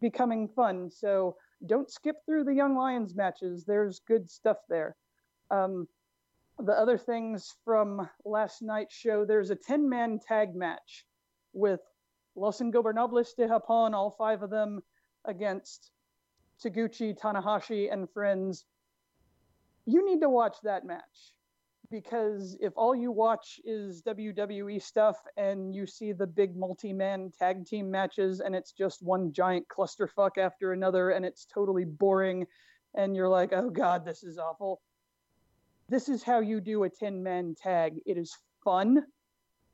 becoming 0.00 0.48
fun. 0.48 0.90
So 0.90 1.36
don't 1.66 1.90
skip 1.90 2.16
through 2.24 2.44
the 2.44 2.54
Young 2.54 2.76
Lions 2.76 3.14
matches. 3.14 3.64
There's 3.64 4.00
good 4.06 4.30
stuff 4.30 4.58
there. 4.68 4.96
Um, 5.50 5.88
the 6.58 6.72
other 6.72 6.98
things 6.98 7.54
from 7.64 8.08
last 8.24 8.62
night's 8.62 8.94
show, 8.94 9.24
there's 9.24 9.50
a 9.50 9.56
10 9.56 9.88
man 9.88 10.18
tag 10.18 10.54
match 10.54 11.04
with 11.52 11.80
Los 12.34 12.60
Ingobernables 12.60 13.34
de 13.36 13.46
Japón, 13.46 13.94
all 13.94 14.14
five 14.18 14.42
of 14.42 14.50
them 14.50 14.80
against 15.24 15.90
Taguchi, 16.62 17.18
Tanahashi, 17.18 17.92
and 17.92 18.10
friends. 18.10 18.64
You 19.86 20.04
need 20.04 20.20
to 20.20 20.28
watch 20.28 20.56
that 20.64 20.84
match 20.84 21.34
because 21.90 22.56
if 22.60 22.72
all 22.76 22.94
you 22.94 23.10
watch 23.10 23.60
is 23.64 24.02
WWE 24.02 24.80
stuff 24.82 25.16
and 25.36 25.74
you 25.74 25.86
see 25.86 26.12
the 26.12 26.26
big 26.26 26.56
multi 26.56 26.92
man 26.92 27.32
tag 27.38 27.66
team 27.66 27.90
matches 27.90 28.40
and 28.40 28.54
it's 28.54 28.72
just 28.72 29.02
one 29.02 29.32
giant 29.32 29.66
clusterfuck 29.68 30.38
after 30.38 30.72
another 30.72 31.10
and 31.10 31.24
it's 31.24 31.46
totally 31.46 31.84
boring 31.84 32.46
and 32.94 33.16
you're 33.16 33.28
like, 33.28 33.52
oh 33.52 33.70
God, 33.70 34.04
this 34.04 34.22
is 34.22 34.38
awful. 34.38 34.80
This 35.88 36.08
is 36.08 36.22
how 36.22 36.40
you 36.40 36.60
do 36.60 36.84
a 36.84 36.90
10 36.90 37.22
man 37.22 37.54
tag. 37.60 37.94
It 38.04 38.18
is 38.18 38.36
fun, 38.64 39.04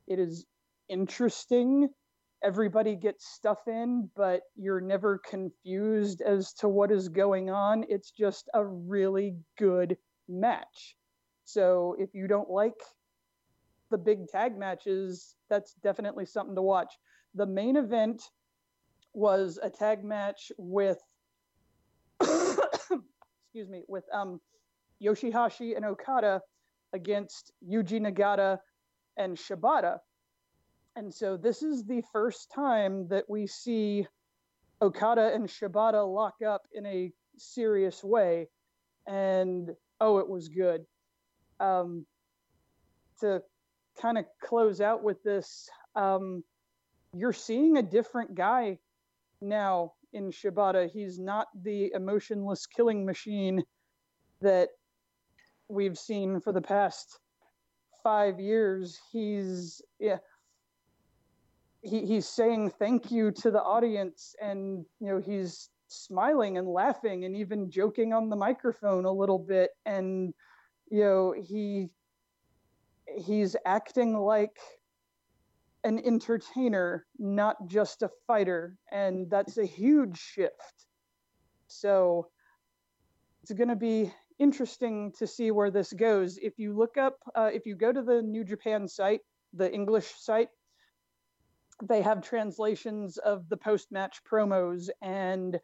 it 0.07 0.19
is 0.19 0.47
interesting. 0.89 1.89
Everybody 2.43 2.95
gets 2.95 3.27
stuff 3.27 3.67
in, 3.67 4.11
but 4.15 4.43
you're 4.55 4.81
never 4.81 5.19
confused 5.19 6.21
as 6.21 6.53
to 6.55 6.69
what 6.69 6.93
is 6.93 7.09
going 7.09 7.49
on. 7.49 7.87
It's 7.89 8.11
just 8.11 8.51
a 8.53 8.63
really 8.63 9.37
good 9.57 9.97
match. 10.29 10.95
So 11.45 11.97
if 11.99 12.15
you 12.15 12.27
don't 12.27 12.51
like 12.51 12.81
the 13.91 13.99
big 13.99 14.29
tag 14.29 14.59
matches, 14.59 15.37
that's 15.51 15.75
definitely 15.83 16.27
something 16.27 16.55
to 16.55 16.63
watch. 16.63 16.93
The 17.35 17.47
main 17.47 17.77
event 17.77 18.23
was 19.13 19.59
a 19.63 19.71
tag 19.71 20.05
match 20.05 20.51
with 20.59 20.99
excuse 22.21 23.69
me, 23.69 23.83
with 23.89 24.05
um 24.13 24.41
Yoshihashi 25.03 25.77
and 25.77 25.85
Okada 25.85 26.41
against 26.93 27.53
Yuji 27.69 28.01
Nagata 28.01 28.59
and 29.17 29.37
Shibata. 29.37 29.99
And 30.97 31.13
so 31.13 31.37
this 31.37 31.63
is 31.63 31.85
the 31.85 32.03
first 32.13 32.51
time 32.53 33.09
that 33.09 33.25
we 33.29 33.47
see 33.47 34.07
Okada 34.81 35.33
and 35.35 35.49
Shibata 35.49 36.07
lock 36.07 36.37
up 36.47 36.63
in 36.73 36.87
a 36.87 37.13
serious 37.37 38.03
way. 38.03 38.49
And 39.07 39.71
oh, 40.01 40.19
it 40.19 40.29
was 40.29 40.49
good. 40.49 40.85
Um, 41.61 42.07
to 43.21 43.43
kind 44.01 44.19
of 44.19 44.25
close 44.43 44.81
out 44.81 45.03
with 45.03 45.23
this, 45.23 45.69
um, 45.95 46.43
you're 47.15 47.33
seeing 47.33 47.77
a 47.77 47.83
different 47.83 48.35
guy 48.35 48.79
now 49.41 49.93
in 50.13 50.31
Shibata. 50.31 50.91
He's 50.91 51.19
not 51.19 51.47
the 51.63 51.93
emotionless 51.95 52.67
killing 52.67 53.05
machine 53.05 53.63
that 54.41 54.71
we've 55.69 55.99
seen 55.99 56.41
for 56.41 56.53
the 56.53 56.61
past 56.61 57.21
five 58.03 58.41
years. 58.41 58.99
He's 59.13 59.81
yeah, 59.99 60.19
he, 61.83 62.07
he's 62.07 62.27
saying 62.27 62.71
thank 62.79 63.11
you 63.11 63.31
to 63.33 63.51
the 63.51 63.63
audience, 63.63 64.35
and 64.41 64.85
you 65.01 65.09
know 65.09 65.21
he's 65.21 65.71
smiling 65.89 66.59
and 66.59 66.67
laughing 66.67 67.25
and 67.25 67.37
even 67.37 67.71
joking 67.71 68.13
on 68.13 68.29
the 68.29 68.37
microphone 68.37 69.05
a 69.05 69.13
little 69.13 69.39
bit, 69.39 69.71
and 69.87 70.35
you 70.95 71.01
know 71.01 71.35
he 71.37 71.89
he's 73.17 73.57
acting 73.67 74.17
like 74.17 74.57
an 75.83 75.99
entertainer, 75.99 77.05
not 77.19 77.57
just 77.67 78.03
a 78.03 78.11
fighter, 78.27 78.79
and 78.93 79.29
that's 79.29 79.59
a 79.59 79.67
huge 79.67 80.17
shift. 80.17 80.87
So 81.67 82.29
it's 83.43 83.53
going 83.53 83.69
to 83.69 83.77
be 83.77 84.13
interesting 84.39 85.13
to 85.19 85.27
see 85.27 85.51
where 85.51 85.71
this 85.71 85.93
goes. 85.93 86.39
If 86.39 86.59
you 86.59 86.73
look 86.73 86.97
up, 86.97 87.19
uh, 87.35 87.51
if 87.53 87.67
you 87.67 87.75
go 87.77 87.93
to 87.93 88.03
the 88.03 88.23
New 88.23 88.45
Japan 88.45 88.87
site, 88.89 89.21
the 89.53 89.71
English 89.71 90.15
site, 90.19 90.49
they 91.83 92.03
have 92.03 92.23
translations 92.23 93.19
of 93.19 93.49
the 93.49 93.57
post 93.57 93.91
match 93.91 94.21
promos, 94.31 94.89
and 95.03 95.59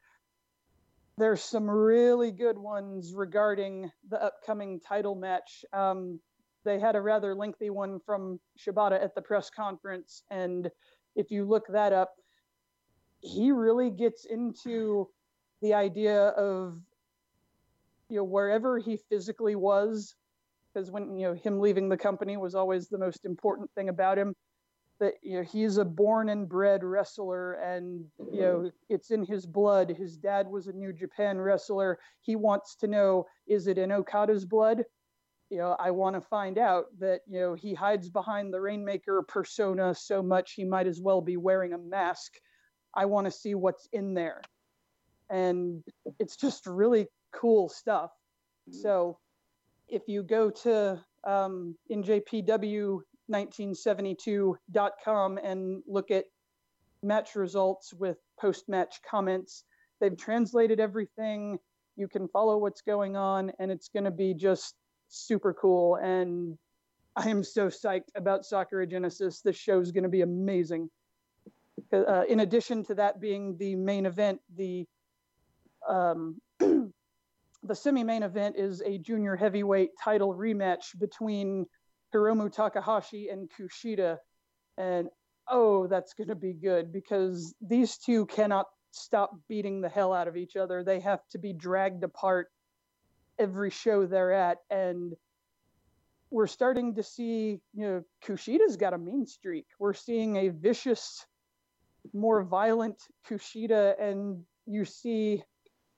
there's 1.20 1.42
some 1.42 1.68
really 1.70 2.30
good 2.30 2.56
ones 2.56 3.12
regarding 3.14 3.90
the 4.08 4.22
upcoming 4.22 4.80
title 4.80 5.14
match. 5.14 5.64
Um, 5.72 6.18
they 6.64 6.78
had 6.78 6.96
a 6.96 7.00
rather 7.00 7.34
lengthy 7.34 7.70
one 7.70 8.00
from 8.04 8.40
Shibata 8.58 9.02
at 9.02 9.14
the 9.14 9.22
press 9.22 9.50
conference, 9.50 10.22
and 10.30 10.70
if 11.16 11.30
you 11.30 11.44
look 11.44 11.66
that 11.68 11.92
up, 11.92 12.14
he 13.20 13.50
really 13.50 13.90
gets 13.90 14.24
into 14.24 15.08
the 15.60 15.74
idea 15.74 16.28
of 16.28 16.80
you 18.08 18.16
know 18.16 18.24
wherever 18.24 18.78
he 18.78 18.96
physically 18.96 19.54
was 19.54 20.14
because 20.72 20.90
when 20.90 21.16
you 21.18 21.26
know 21.26 21.34
him 21.34 21.60
leaving 21.60 21.88
the 21.88 21.96
company 21.96 22.36
was 22.36 22.54
always 22.54 22.88
the 22.88 22.98
most 22.98 23.24
important 23.24 23.70
thing 23.74 23.88
about 23.88 24.18
him 24.18 24.34
that 25.00 25.14
you 25.22 25.38
know 25.38 25.42
he's 25.42 25.78
a 25.78 25.84
born 25.84 26.28
and 26.28 26.48
bred 26.48 26.84
wrestler 26.84 27.54
and 27.54 28.04
you 28.32 28.40
know 28.40 28.70
it's 28.88 29.10
in 29.10 29.24
his 29.24 29.46
blood. 29.46 29.90
His 29.90 30.16
dad 30.16 30.48
was 30.48 30.66
a 30.66 30.72
new 30.72 30.92
japan 30.92 31.40
wrestler. 31.40 31.98
He 32.20 32.36
wants 32.36 32.76
to 32.76 32.86
know 32.86 33.26
is 33.46 33.66
it 33.66 33.78
in 33.78 33.90
okada's 33.90 34.44
blood? 34.44 34.84
You 35.48 35.58
know 35.58 35.76
i 35.80 35.90
want 35.90 36.14
to 36.14 36.20
find 36.20 36.58
out 36.58 36.86
that 37.00 37.22
you 37.26 37.40
know 37.40 37.54
he 37.54 37.74
hides 37.74 38.08
behind 38.08 38.54
the 38.54 38.60
rainmaker 38.60 39.22
persona 39.22 39.94
so 39.94 40.22
much 40.22 40.52
he 40.52 40.64
might 40.64 40.86
as 40.86 41.00
well 41.00 41.20
be 41.20 41.36
wearing 41.36 41.72
a 41.72 41.78
mask. 41.78 42.34
I 42.94 43.06
want 43.06 43.26
to 43.26 43.30
see 43.30 43.54
what's 43.54 43.88
in 43.92 44.14
there. 44.14 44.42
And 45.30 45.82
it's 46.18 46.36
just 46.36 46.66
really 46.66 47.06
cool 47.32 47.68
stuff. 47.68 48.10
So 48.70 49.18
if 49.88 50.02
you 50.06 50.22
go 50.22 50.50
to 50.50 51.04
um, 51.24 51.76
njpw1972.com 53.30 55.38
and 55.38 55.82
look 55.86 56.10
at 56.10 56.24
match 57.02 57.34
results 57.34 57.94
with 57.94 58.18
post 58.38 58.68
match 58.68 59.00
comments, 59.08 59.64
they've 60.00 60.16
translated 60.16 60.80
everything. 60.80 61.58
You 61.96 62.08
can 62.08 62.28
follow 62.28 62.58
what's 62.58 62.82
going 62.82 63.16
on, 63.16 63.52
and 63.58 63.70
it's 63.70 63.88
going 63.88 64.04
to 64.04 64.10
be 64.10 64.34
just 64.34 64.74
super 65.08 65.54
cool. 65.54 65.96
And 65.96 66.58
I 67.16 67.28
am 67.28 67.44
so 67.44 67.68
psyched 67.68 68.10
about 68.14 68.44
Sakura 68.44 68.86
Genesis. 68.86 69.40
This 69.40 69.56
show 69.56 69.80
is 69.80 69.92
going 69.92 70.04
to 70.04 70.10
be 70.10 70.22
amazing. 70.22 70.90
Uh, 71.92 72.22
in 72.28 72.40
addition 72.40 72.84
to 72.84 72.94
that 72.94 73.20
being 73.20 73.56
the 73.58 73.74
main 73.74 74.06
event, 74.06 74.40
the 74.56 74.86
um, 75.88 76.40
the 76.60 77.74
semi-main 77.74 78.22
event 78.22 78.56
is 78.56 78.80
a 78.82 78.98
junior 78.98 79.36
heavyweight 79.36 79.90
title 80.02 80.34
rematch 80.34 80.98
between 80.98 81.66
Hiromu 82.14 82.52
Takahashi 82.52 83.28
and 83.28 83.48
Kushida, 83.50 84.18
and 84.76 85.08
oh, 85.48 85.86
that's 85.86 86.14
going 86.14 86.28
to 86.28 86.34
be 86.34 86.52
good 86.52 86.92
because 86.92 87.54
these 87.60 87.96
two 87.98 88.26
cannot 88.26 88.66
stop 88.92 89.32
beating 89.48 89.80
the 89.80 89.88
hell 89.88 90.12
out 90.12 90.28
of 90.28 90.36
each 90.36 90.56
other. 90.56 90.82
They 90.82 91.00
have 91.00 91.20
to 91.30 91.38
be 91.38 91.52
dragged 91.52 92.04
apart 92.04 92.48
every 93.38 93.70
show 93.70 94.06
they're 94.06 94.32
at, 94.32 94.58
and 94.70 95.14
we're 96.30 96.46
starting 96.46 96.94
to 96.94 97.02
see, 97.02 97.60
you 97.74 97.86
know, 97.86 98.02
Kushida's 98.24 98.76
got 98.76 98.94
a 98.94 98.98
mean 98.98 99.26
streak. 99.26 99.66
We're 99.78 99.94
seeing 99.94 100.36
a 100.36 100.48
vicious, 100.48 101.26
more 102.12 102.42
violent 102.44 103.02
Kushida, 103.28 104.00
and 104.00 104.44
you 104.66 104.84
see 104.84 105.42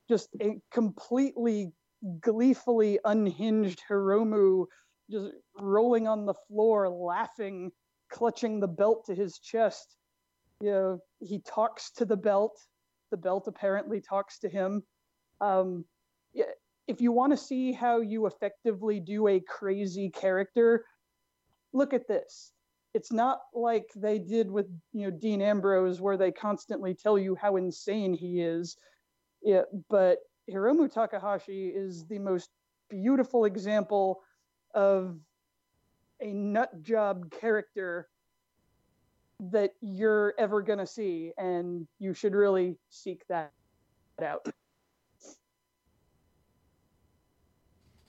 just 0.08 0.28
a 0.40 0.58
completely 0.70 1.72
gleefully 2.20 2.98
unhinged 3.04 3.82
Hiromu 3.88 4.66
just 5.12 5.32
rolling 5.58 6.08
on 6.08 6.26
the 6.26 6.34
floor, 6.48 6.88
laughing, 6.88 7.70
clutching 8.10 8.60
the 8.60 8.68
belt 8.68 9.04
to 9.06 9.14
his 9.14 9.38
chest. 9.38 9.96
You 10.60 10.70
know, 10.70 10.98
he 11.20 11.40
talks 11.40 11.90
to 11.92 12.04
the 12.04 12.16
belt. 12.16 12.58
The 13.10 13.16
belt 13.16 13.44
apparently 13.46 14.00
talks 14.00 14.38
to 14.40 14.48
him. 14.48 14.82
Um, 15.40 15.84
if 16.88 17.00
you 17.00 17.12
want 17.12 17.32
to 17.32 17.36
see 17.36 17.72
how 17.72 18.00
you 18.00 18.26
effectively 18.26 19.00
do 19.00 19.28
a 19.28 19.40
crazy 19.40 20.10
character, 20.10 20.84
look 21.72 21.92
at 21.94 22.08
this. 22.08 22.52
It's 22.94 23.12
not 23.12 23.38
like 23.54 23.86
they 23.96 24.18
did 24.18 24.50
with 24.50 24.66
you 24.92 25.10
know 25.10 25.16
Dean 25.16 25.40
Ambrose, 25.40 26.00
where 26.00 26.16
they 26.16 26.30
constantly 26.30 26.94
tell 26.94 27.18
you 27.18 27.34
how 27.34 27.56
insane 27.56 28.12
he 28.14 28.40
is. 28.40 28.76
Yeah, 29.42 29.62
but 29.88 30.18
Hiromu 30.50 30.92
Takahashi 30.92 31.68
is 31.68 32.06
the 32.06 32.18
most 32.18 32.50
beautiful 32.90 33.46
example 33.46 34.20
of 34.74 35.16
a 36.20 36.32
nut 36.32 36.82
job 36.82 37.30
character 37.30 38.08
that 39.50 39.72
you're 39.80 40.34
ever 40.38 40.62
going 40.62 40.78
to 40.78 40.86
see, 40.86 41.32
and 41.36 41.86
you 41.98 42.14
should 42.14 42.34
really 42.34 42.78
seek 42.90 43.22
that 43.28 43.52
out. 44.22 44.46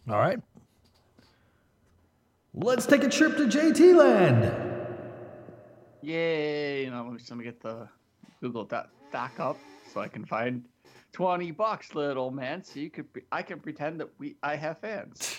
All 0.10 0.18
right. 0.18 0.40
Let's 2.54 2.86
take 2.86 3.04
a 3.04 3.10
trip 3.10 3.38
to 3.38 3.46
JT 3.48 3.96
Land. 3.96 4.74
Yay! 6.02 6.84
You 6.84 6.92
know, 6.92 7.08
I'm 7.08 7.18
just 7.18 7.30
gonna 7.30 7.44
get 7.44 7.62
the 7.62 7.88
Google 8.42 8.66
doc, 8.66 8.90
doc 9.12 9.40
up 9.40 9.58
so 9.92 10.02
I 10.02 10.08
can 10.10 10.26
find 10.26 10.66
20 11.14 11.52
bucks, 11.52 11.96
little 11.96 12.30
man. 12.30 12.64
So 12.64 12.80
you 12.80 12.90
could, 12.90 13.12
pre- 13.14 13.24
I 13.32 13.42
can 13.42 13.60
pretend 13.60 14.02
that 14.02 14.10
we, 14.20 14.36
I 14.44 14.56
have 14.56 14.80
fans. 14.80 15.38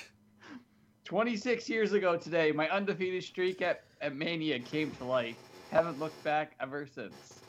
26 1.05 1.69
years 1.69 1.93
ago 1.93 2.17
today, 2.17 2.51
my 2.51 2.69
undefeated 2.71 3.23
streak 3.23 3.61
at, 3.61 3.85
at 4.01 4.17
Mania 4.17 4.59
came 4.59 4.91
to 4.93 5.05
life. 5.05 5.37
Haven't 5.71 5.99
looked 5.99 6.23
back 6.25 6.55
ever 6.61 6.87
since. 6.87 7.43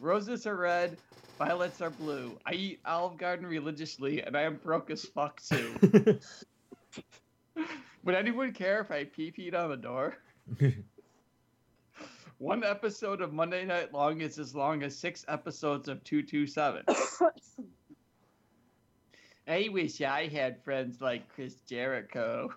Roses 0.00 0.46
are 0.46 0.56
red, 0.56 0.98
violets 1.38 1.80
are 1.80 1.90
blue. 1.90 2.38
I 2.44 2.52
eat 2.52 2.80
Olive 2.84 3.16
Garden 3.16 3.46
religiously, 3.46 4.22
and 4.22 4.36
I 4.36 4.42
am 4.42 4.56
broke 4.56 4.90
as 4.90 5.04
fuck 5.04 5.40
too. 5.42 5.74
Would 8.04 8.14
anyone 8.14 8.52
care 8.52 8.80
if 8.80 8.90
I 8.90 9.04
pee 9.04 9.32
peed 9.32 9.54
on 9.54 9.70
the 9.70 9.76
door? 9.76 10.16
One 12.38 12.64
episode 12.64 13.20
of 13.20 13.32
Monday 13.32 13.64
Night 13.64 13.94
Long 13.94 14.20
is 14.20 14.40
as 14.40 14.52
long 14.52 14.82
as 14.82 14.98
six 14.98 15.24
episodes 15.28 15.86
of 15.88 16.02
227. 16.02 16.84
I 19.48 19.68
wish 19.72 20.00
I 20.00 20.28
had 20.28 20.62
friends 20.62 21.00
like 21.00 21.28
Chris 21.34 21.56
Jericho. 21.68 22.52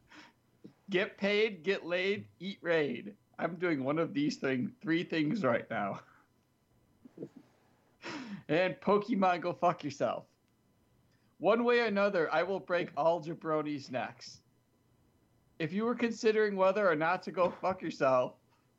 Get 0.90 1.16
paid, 1.18 1.62
get 1.62 1.86
laid, 1.86 2.26
eat 2.38 2.58
raid. 2.60 3.14
I'm 3.38 3.56
doing 3.56 3.82
one 3.82 3.98
of 3.98 4.12
these 4.12 4.36
thing, 4.36 4.72
three 4.82 5.04
things 5.04 5.42
right 5.44 5.68
now. 5.70 6.00
And 8.48 8.74
Pokemon, 8.80 9.40
go 9.40 9.52
fuck 9.52 9.84
yourself. 9.84 10.24
One 11.38 11.64
way 11.64 11.80
or 11.80 11.86
another, 11.86 12.28
I 12.34 12.42
will 12.42 12.58
break 12.60 12.90
all 12.96 13.22
jabronis' 13.22 13.90
necks. 13.90 14.40
If 15.58 15.72
you 15.72 15.84
were 15.84 15.94
considering 15.94 16.56
whether 16.56 16.86
or 16.86 16.96
not 16.96 17.22
to 17.22 17.30
go 17.30 17.50
fuck 17.62 17.80
yourself, 17.80 18.34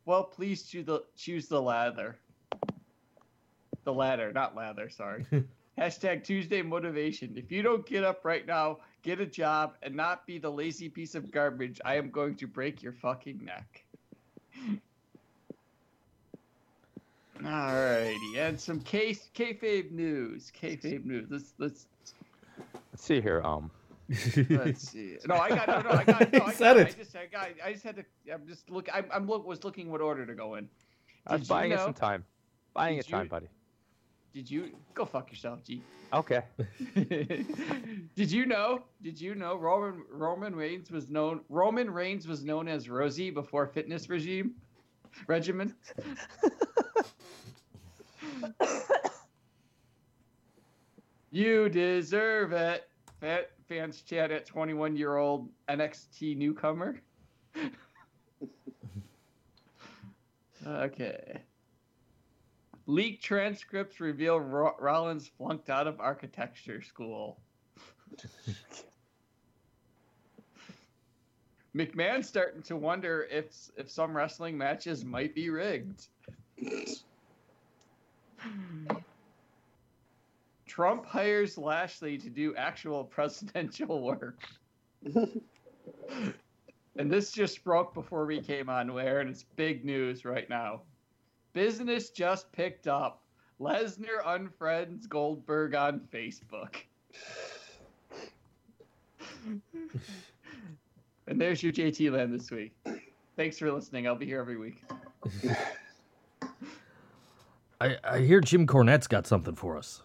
well, 0.06 0.26
please 0.26 0.64
choose 0.64 0.85
the 0.85 1.03
choose 1.15 1.48
the 1.48 1.61
lather. 1.61 2.18
The 3.85 3.94
ladder, 3.94 4.31
not 4.34 4.56
lather. 4.56 4.90
Sorry. 4.90 5.26
Hashtag 5.78 6.24
Tuesday 6.24 6.62
motivation. 6.62 7.34
If 7.36 7.52
you 7.52 7.62
don't 7.64 7.86
get 7.86 8.04
up 8.04 8.24
right 8.24 8.45
now, 8.45 8.78
get 9.02 9.20
a 9.20 9.26
job, 9.26 9.76
and 9.82 9.95
not 9.95 10.26
be 10.28 10.38
the 10.38 10.50
lazy 10.52 10.88
piece 10.88 11.16
of 11.16 11.32
garbage, 11.32 11.82
I 11.84 11.95
am 11.95 12.12
going 12.12 12.36
to 12.36 12.48
break 12.48 12.84
your 12.84 12.94
fucking 12.94 13.44
neck. 13.44 13.84
All 17.44 17.50
righty, 17.52 18.38
and 18.38 18.60
some 18.60 18.80
K 18.82 19.14
kayfabe 19.36 19.91
news. 19.91 20.52
Kayfabe 20.60 21.04
news. 21.06 21.28
Let's 21.30 21.54
let's 21.58 21.88
Let's 22.94 23.04
see 23.04 23.20
here. 23.22 23.41
Um, 23.44 23.72
let's 24.50 24.88
see. 24.91 25.18
No, 25.28 25.36
I 25.36 25.50
got 25.50 25.68
no, 25.68 25.82
no, 25.82 25.90
I 25.90 26.04
got. 26.04 26.32
No, 26.32 26.40
He 26.45 26.45
I 26.45 26.54
said 26.54 26.76
got, 26.76 26.78
it. 26.78 26.88
I 26.88 27.04
just, 27.04 27.16
I 27.16 27.26
got. 27.26 27.48
I 27.66 27.74
just 27.74 27.84
had 27.84 27.95
to. 27.95 28.06
I'm 28.32 28.48
just 28.48 28.70
look. 28.70 28.88
I'm, 28.94 29.06
I'm 29.12 29.28
look. 29.28 29.48
Was 29.48 29.64
looking 29.64 29.90
what 29.90 30.00
order 30.00 30.26
to 30.28 30.36
go 30.36 30.56
in. 30.56 30.70
I 31.26 31.34
was 31.34 31.41
Did 31.41 31.48
you 31.48 31.56
buying 31.56 31.72
it 31.72 31.80
some 31.80 31.94
time. 31.94 32.24
Buying 32.76 32.98
Did 32.98 33.08
it 33.08 33.10
time, 33.10 33.24
you- 33.24 33.30
buddy. 33.30 33.48
Did 34.34 34.49
you 34.49 34.72
go 34.95 35.05
fuck 35.05 35.30
yourself, 35.30 35.64
G? 35.64 35.84
Okay. 36.11 36.41
Did 36.95 38.31
you 38.31 38.47
know? 38.47 38.81
Did 39.03 39.22
you 39.22 39.35
know 39.35 39.55
Roman 39.55 40.03
Roman 40.10 40.55
Reigns 40.55 40.89
was 40.89 41.11
known 41.11 41.41
Roman 41.49 41.91
Reigns 41.91 42.27
was 42.27 42.43
known 42.43 42.68
as 42.68 42.89
Rosie 42.89 43.30
before 43.30 43.68
fitness 43.68 44.10
regime 44.10 44.55
regimen? 45.27 45.76
you 51.30 51.69
deserve 51.69 52.53
it. 52.53 52.89
Fa- 53.19 53.45
Fans 53.69 54.01
chat 54.01 54.31
at 54.31 54.47
21 54.47 54.97
year 54.97 55.18
old 55.18 55.49
NXT 55.69 56.38
newcomer. 56.38 56.99
okay. 60.68 61.41
Leaked 62.85 63.23
transcripts 63.23 63.99
reveal 63.99 64.39
Ro- 64.39 64.76
Rollins 64.80 65.27
flunked 65.38 65.69
out 65.69 65.88
of 65.88 65.99
architecture 65.99 66.81
school. 66.81 67.39
McMahon's 71.76 72.27
starting 72.27 72.61
to 72.64 72.76
wonder 72.76 73.27
if 73.31 73.69
if 73.77 73.89
some 73.89 74.15
wrestling 74.15 74.57
matches 74.57 75.03
might 75.03 75.34
be 75.34 75.49
rigged. 75.49 76.07
Trump 80.68 81.05
hires 81.05 81.57
Lashley 81.57 82.18
to 82.18 82.30
do 82.30 82.55
actual 82.55 83.03
presidential 83.15 84.03
work. 84.03 84.43
and 85.05 85.31
this 86.95 87.31
just 87.31 87.64
broke 87.64 87.93
before 87.93 88.26
we 88.26 88.41
came 88.41 88.69
on 88.69 88.89
air, 88.99 89.22
and 89.22 89.30
it's 89.30 89.43
big 89.55 89.85
news 89.85 90.26
right 90.26 90.49
now. 90.49 90.81
Business 91.54 92.10
just 92.10 92.52
picked 92.52 92.88
up. 92.88 93.22
Lesnar 93.62 94.24
unfriends 94.26 95.08
Goldberg 95.08 95.76
on 95.76 96.02
Facebook. 96.12 96.76
and 101.28 101.40
there's 101.40 101.62
your 101.62 101.72
JT 101.72 102.12
land 102.12 102.34
this 102.34 102.50
week. 102.52 102.74
Thanks 103.36 103.60
for 103.60 103.72
listening. 103.72 104.08
I'll 104.08 104.16
be 104.16 104.26
here 104.26 104.40
every 104.40 104.58
week. 104.58 104.84
I, 107.82 107.98
I 108.04 108.20
hear 108.20 108.42
Jim 108.42 108.66
Cornette's 108.66 109.08
got 109.08 109.28
something 109.28 109.56
for 109.56 109.78
us. 109.78 110.02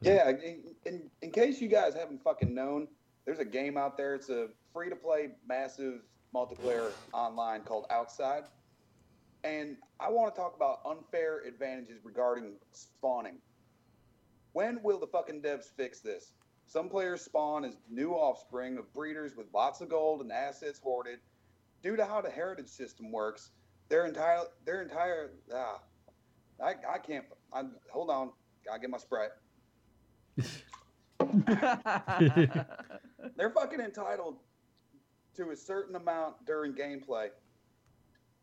Yeah, 0.00 0.30
in, 0.30 0.62
in, 0.84 1.02
in 1.22 1.30
case 1.30 1.60
you 1.60 1.68
guys 1.68 1.94
haven't 1.94 2.22
fucking 2.22 2.54
known, 2.54 2.88
there's 3.24 3.38
a 3.38 3.44
game 3.44 3.76
out 3.76 3.96
there. 3.96 4.14
It's 4.14 4.30
a 4.30 4.48
free 4.72 4.88
to 4.88 4.96
play, 4.96 5.28
massive 5.46 6.00
multiplayer 6.34 6.90
online 7.12 7.62
called 7.62 7.86
Outside. 7.90 8.44
And 9.44 9.76
I 10.00 10.08
want 10.08 10.34
to 10.34 10.40
talk 10.40 10.56
about 10.56 10.80
unfair 10.86 11.42
advantages 11.46 12.00
regarding 12.04 12.54
spawning. 12.72 13.36
When 14.52 14.82
will 14.82 14.98
the 14.98 15.06
fucking 15.06 15.42
devs 15.42 15.66
fix 15.76 16.00
this? 16.00 16.32
Some 16.66 16.88
players 16.88 17.22
spawn 17.22 17.64
as 17.64 17.76
new 17.90 18.12
offspring 18.12 18.78
of 18.78 18.92
breeders 18.94 19.36
with 19.36 19.46
lots 19.52 19.80
of 19.80 19.88
gold 19.88 20.22
and 20.22 20.32
assets 20.32 20.78
hoarded. 20.78 21.18
Due 21.82 21.96
to 21.96 22.04
how 22.04 22.20
the 22.20 22.30
heritage 22.30 22.68
system 22.68 23.12
works, 23.12 23.50
their 23.88 24.06
entire 24.06 24.42
their 24.64 24.82
entire 24.82 25.32
ah, 25.54 25.80
I, 26.62 26.74
I 26.88 26.98
can't. 26.98 27.24
I, 27.52 27.64
hold 27.90 28.10
on, 28.10 28.30
gotta 28.64 28.80
get 28.80 28.90
my 28.90 28.98
sprite. 28.98 29.30
They're 33.36 33.50
fucking 33.50 33.80
entitled 33.80 34.36
to 35.36 35.50
a 35.50 35.56
certain 35.56 35.96
amount 35.96 36.44
during 36.46 36.74
gameplay. 36.74 37.28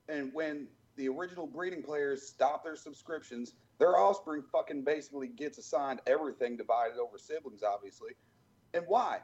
And 0.09 0.34
when 0.34 0.67
the 0.98 1.07
original 1.07 1.48
breeding 1.48 1.82
players 1.84 2.28
stop 2.28 2.64
their 2.64 2.76
subscriptions, 2.76 3.53
their 3.80 3.98
offspring 3.98 4.44
fucking 4.52 4.84
basically 4.84 5.28
gets 5.28 5.57
assigned 5.57 6.02
everything 6.07 6.57
divided 6.57 6.98
over 6.98 7.18
siblings, 7.18 7.64
obviously. 7.64 8.11
And 8.74 8.84
why? 8.88 9.19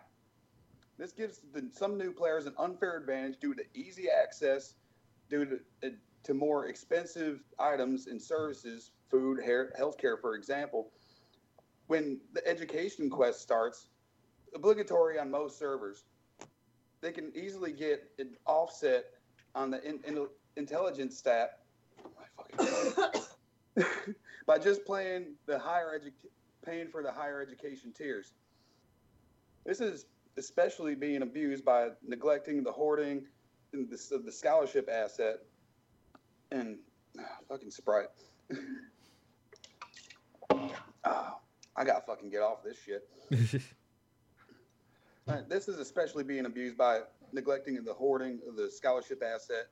This 0.97 1.11
gives 1.11 1.41
the, 1.51 1.67
some 1.73 1.97
new 1.97 2.13
players 2.13 2.45
an 2.45 2.53
unfair 2.59 2.97
advantage 2.97 3.39
due 3.39 3.55
to 3.55 3.63
easy 3.73 4.07
access, 4.09 4.75
due 5.29 5.45
to, 5.45 5.59
uh, 5.83 5.89
to 6.23 6.33
more 6.33 6.67
expensive 6.67 7.41
items 7.59 8.07
and 8.07 8.21
services, 8.21 8.91
food, 9.09 9.43
hair, 9.43 9.73
healthcare, 9.79 10.21
for 10.21 10.35
example. 10.35 10.91
When 11.87 12.21
the 12.33 12.47
education 12.47 13.09
quest 13.09 13.41
starts, 13.41 13.87
obligatory 14.55 15.19
on 15.19 15.31
most 15.31 15.57
servers, 15.57 16.05
they 17.01 17.11
can 17.11 17.31
easily 17.35 17.73
get 17.73 18.11
an 18.19 18.35
offset 18.45 19.05
on 19.55 19.71
the 19.71 19.83
in, 19.83 19.99
in, 20.05 20.27
intelligence 20.55 21.17
stat 21.17 21.62
by 24.47 24.57
just 24.57 24.85
playing 24.85 25.35
the 25.45 25.57
higher 25.57 25.99
edu- 25.99 26.29
paying 26.65 26.87
for 26.87 27.03
the 27.03 27.11
higher 27.11 27.41
education 27.41 27.91
tiers. 27.95 28.33
This 29.65 29.81
is 29.81 30.05
especially 30.37 30.95
being 30.95 31.21
abused 31.21 31.63
by 31.63 31.89
neglecting 32.05 32.63
the 32.63 32.71
hoarding 32.71 33.25
and 33.73 33.89
the, 33.89 34.17
the 34.25 34.31
scholarship 34.31 34.89
asset 34.91 35.37
and 36.51 36.77
ah, 37.19 37.23
fucking 37.49 37.71
sprite. 37.71 38.07
Ah, 41.05 41.39
I 41.75 41.83
gotta 41.83 42.01
fucking 42.05 42.29
get 42.29 42.41
off 42.41 42.63
this 42.63 42.77
shit. 42.77 43.09
Uh, 45.25 45.37
this 45.47 45.69
is 45.69 45.79
especially 45.79 46.23
being 46.23 46.45
abused 46.45 46.77
by 46.77 46.99
neglecting 47.31 47.81
the 47.85 47.93
hoarding 47.93 48.41
of 48.45 48.57
the 48.57 48.69
scholarship 48.69 49.23
asset 49.23 49.67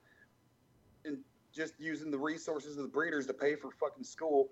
and 1.03 1.17
just 1.53 1.73
using 1.79 2.11
the 2.11 2.17
resources 2.17 2.77
of 2.77 2.83
the 2.83 2.89
breeders 2.89 3.27
to 3.27 3.33
pay 3.33 3.55
for 3.55 3.71
fucking 3.71 4.03
school 4.03 4.49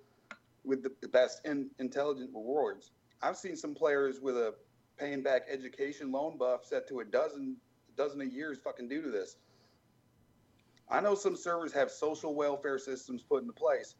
with 0.63 0.83
the, 0.83 0.91
the 1.01 1.07
best 1.07 1.41
in, 1.45 1.69
intelligent 1.79 2.29
rewards. 2.33 2.91
I've 3.21 3.37
seen 3.37 3.55
some 3.55 3.73
players 3.73 4.19
with 4.21 4.37
a 4.37 4.53
paying 4.97 5.23
back 5.23 5.43
education 5.49 6.11
loan 6.11 6.37
buff 6.37 6.65
set 6.65 6.87
to 6.89 6.99
a 6.99 7.05
dozen 7.05 7.55
dozen 7.95 8.21
a 8.21 8.25
years 8.25 8.59
fucking 8.63 8.87
due 8.87 9.01
to 9.01 9.09
this. 9.09 9.37
I 10.89 11.01
know 11.01 11.15
some 11.15 11.35
servers 11.35 11.73
have 11.73 11.91
social 11.91 12.33
welfare 12.33 12.79
systems 12.79 13.21
put 13.21 13.41
into 13.41 13.53
place, 13.53 13.95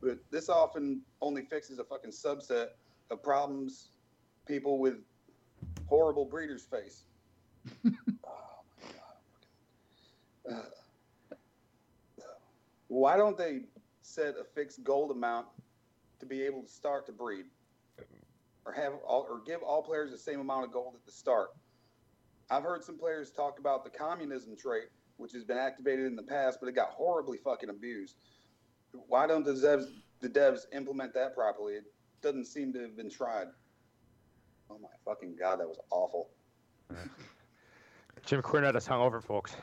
but 0.00 0.18
this 0.30 0.48
often 0.48 1.02
only 1.20 1.42
fixes 1.42 1.78
a 1.78 1.84
fucking 1.84 2.12
subset 2.12 2.68
of 3.10 3.22
problems 3.22 3.88
people 4.46 4.78
with 4.78 4.96
horrible 5.86 6.24
breeders 6.24 6.62
face. 6.62 7.04
oh 7.84 7.90
my 8.80 8.88
god. 10.48 10.56
Uh, 10.56 10.62
Why 12.92 13.16
don't 13.16 13.38
they 13.38 13.60
set 14.02 14.34
a 14.38 14.44
fixed 14.44 14.84
gold 14.84 15.12
amount 15.12 15.46
to 16.20 16.26
be 16.26 16.42
able 16.42 16.62
to 16.62 16.68
start 16.68 17.06
to 17.06 17.12
breed, 17.12 17.46
or 18.66 18.72
have 18.74 18.92
all, 19.08 19.26
or 19.30 19.40
give 19.46 19.62
all 19.62 19.82
players 19.82 20.10
the 20.10 20.18
same 20.18 20.40
amount 20.40 20.66
of 20.66 20.72
gold 20.72 20.94
at 20.94 21.06
the 21.06 21.10
start? 21.10 21.48
I've 22.50 22.64
heard 22.64 22.84
some 22.84 22.98
players 22.98 23.30
talk 23.30 23.58
about 23.58 23.82
the 23.84 23.88
communism 23.88 24.58
trait, 24.58 24.88
which 25.16 25.32
has 25.32 25.42
been 25.42 25.56
activated 25.56 26.04
in 26.04 26.16
the 26.16 26.22
past, 26.22 26.58
but 26.60 26.68
it 26.68 26.74
got 26.74 26.90
horribly 26.90 27.38
fucking 27.38 27.70
abused. 27.70 28.16
Why 29.08 29.26
don't 29.26 29.46
the 29.46 29.54
devs, 29.54 29.86
the 30.20 30.28
devs 30.28 30.66
implement 30.74 31.14
that 31.14 31.34
properly? 31.34 31.76
It 31.76 31.84
doesn't 32.20 32.44
seem 32.44 32.74
to 32.74 32.80
have 32.80 32.94
been 32.94 33.08
tried. 33.08 33.46
Oh 34.68 34.76
my 34.82 34.90
fucking 35.06 35.36
god, 35.40 35.60
that 35.60 35.66
was 35.66 35.78
awful. 35.90 36.28
Jim 38.26 38.42
Cornette 38.42 38.76
is 38.76 38.86
hungover, 38.86 39.22
folks. 39.22 39.56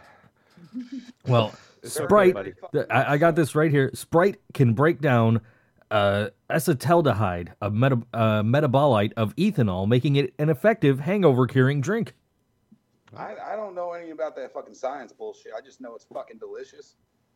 Well, 1.27 1.49
Is 1.49 1.51
there 1.53 1.68
Sprite. 1.83 2.23
anybody 2.35 2.53
the- 2.71 2.91
I, 2.93 3.13
I 3.13 3.17
got 3.17 3.35
this 3.35 3.55
right 3.55 3.71
here. 3.71 3.91
Sprite 3.93 4.39
can 4.53 4.73
break 4.73 4.99
down 5.01 5.41
uh, 5.91 6.29
acetaldehyde, 6.49 7.49
a 7.61 7.71
meta, 7.71 7.99
uh, 8.13 8.43
metabolite 8.43 9.13
of 9.17 9.35
ethanol, 9.37 9.87
making 9.87 10.15
it 10.17 10.33
an 10.39 10.49
effective 10.49 10.99
hangover 10.99 11.47
curing 11.47 11.81
drink. 11.81 12.13
I, 13.17 13.35
I 13.53 13.55
don't 13.55 13.73
know 13.73 13.93
anything 13.93 14.11
about 14.11 14.35
that 14.35 14.53
fucking 14.53 14.75
science 14.75 15.11
bullshit. 15.11 15.51
I 15.57 15.61
just 15.61 15.81
know 15.81 15.95
it's 15.95 16.05
fucking 16.05 16.37
delicious. 16.37 16.95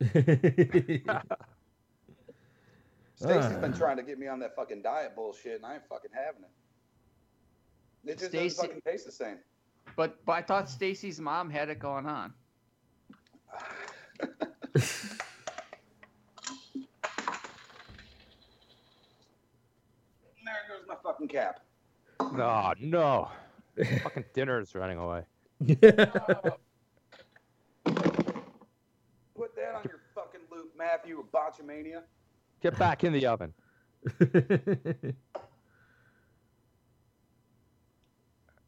Stacy's 3.16 3.56
been 3.56 3.72
Ah. 3.72 3.76
trying 3.76 3.96
to 3.96 4.02
get 4.02 4.18
me 4.18 4.26
on 4.28 4.38
that 4.40 4.54
fucking 4.56 4.82
diet 4.82 5.14
bullshit, 5.14 5.56
and 5.56 5.66
I 5.66 5.74
ain't 5.74 5.86
fucking 5.88 6.10
having 6.12 6.42
it. 6.42 6.50
It 8.10 8.18
just 8.18 8.30
Stacey- 8.30 8.48
doesn't 8.56 8.66
fucking 8.68 8.82
taste 8.86 9.06
the 9.06 9.12
same. 9.12 9.38
But 9.96 10.24
but 10.24 10.32
I 10.32 10.42
thought 10.42 10.68
Stacy's 10.70 11.20
mom 11.20 11.50
had 11.50 11.68
it 11.70 11.78
going 11.78 12.06
on. 12.06 12.32
There 14.20 14.32
goes 20.68 20.86
my 20.88 20.94
fucking 21.02 21.28
cap. 21.28 21.60
No, 22.32 22.74
no. 22.80 23.28
Fucking 24.02 24.24
dinner 24.34 24.60
is 24.60 24.74
running 24.74 24.98
away. 24.98 25.22
Put 25.66 25.80
that 29.56 29.74
on 29.74 29.82
your 29.84 30.00
fucking 30.14 30.40
loop, 30.50 30.76
Maffew, 30.78 31.20
of 31.20 31.32
botchamania. 31.32 32.02
Get 32.62 32.78
back 32.78 33.04
in 33.04 33.12
the 33.12 33.26
oven. 33.26 33.52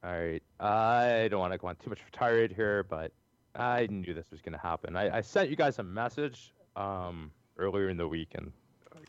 All 0.04 0.12
right. 0.12 0.42
I 0.60 1.28
don't 1.30 1.40
want 1.40 1.52
to 1.52 1.58
go 1.58 1.66
on 1.66 1.76
too 1.76 1.90
much 1.90 2.00
of 2.00 2.06
a 2.06 2.10
tirade 2.16 2.52
here, 2.52 2.84
but 2.84 3.12
I 3.56 3.86
knew 3.90 4.14
this 4.14 4.30
was 4.30 4.40
going 4.42 4.52
to 4.52 4.58
happen. 4.58 4.96
I, 4.96 5.18
I 5.18 5.20
sent 5.20 5.50
you 5.50 5.56
guys 5.56 5.78
a 5.78 5.82
message 5.82 6.52
um, 6.76 7.30
earlier 7.58 7.88
in 7.88 7.96
the 7.96 8.06
week, 8.08 8.34
and 8.34 8.52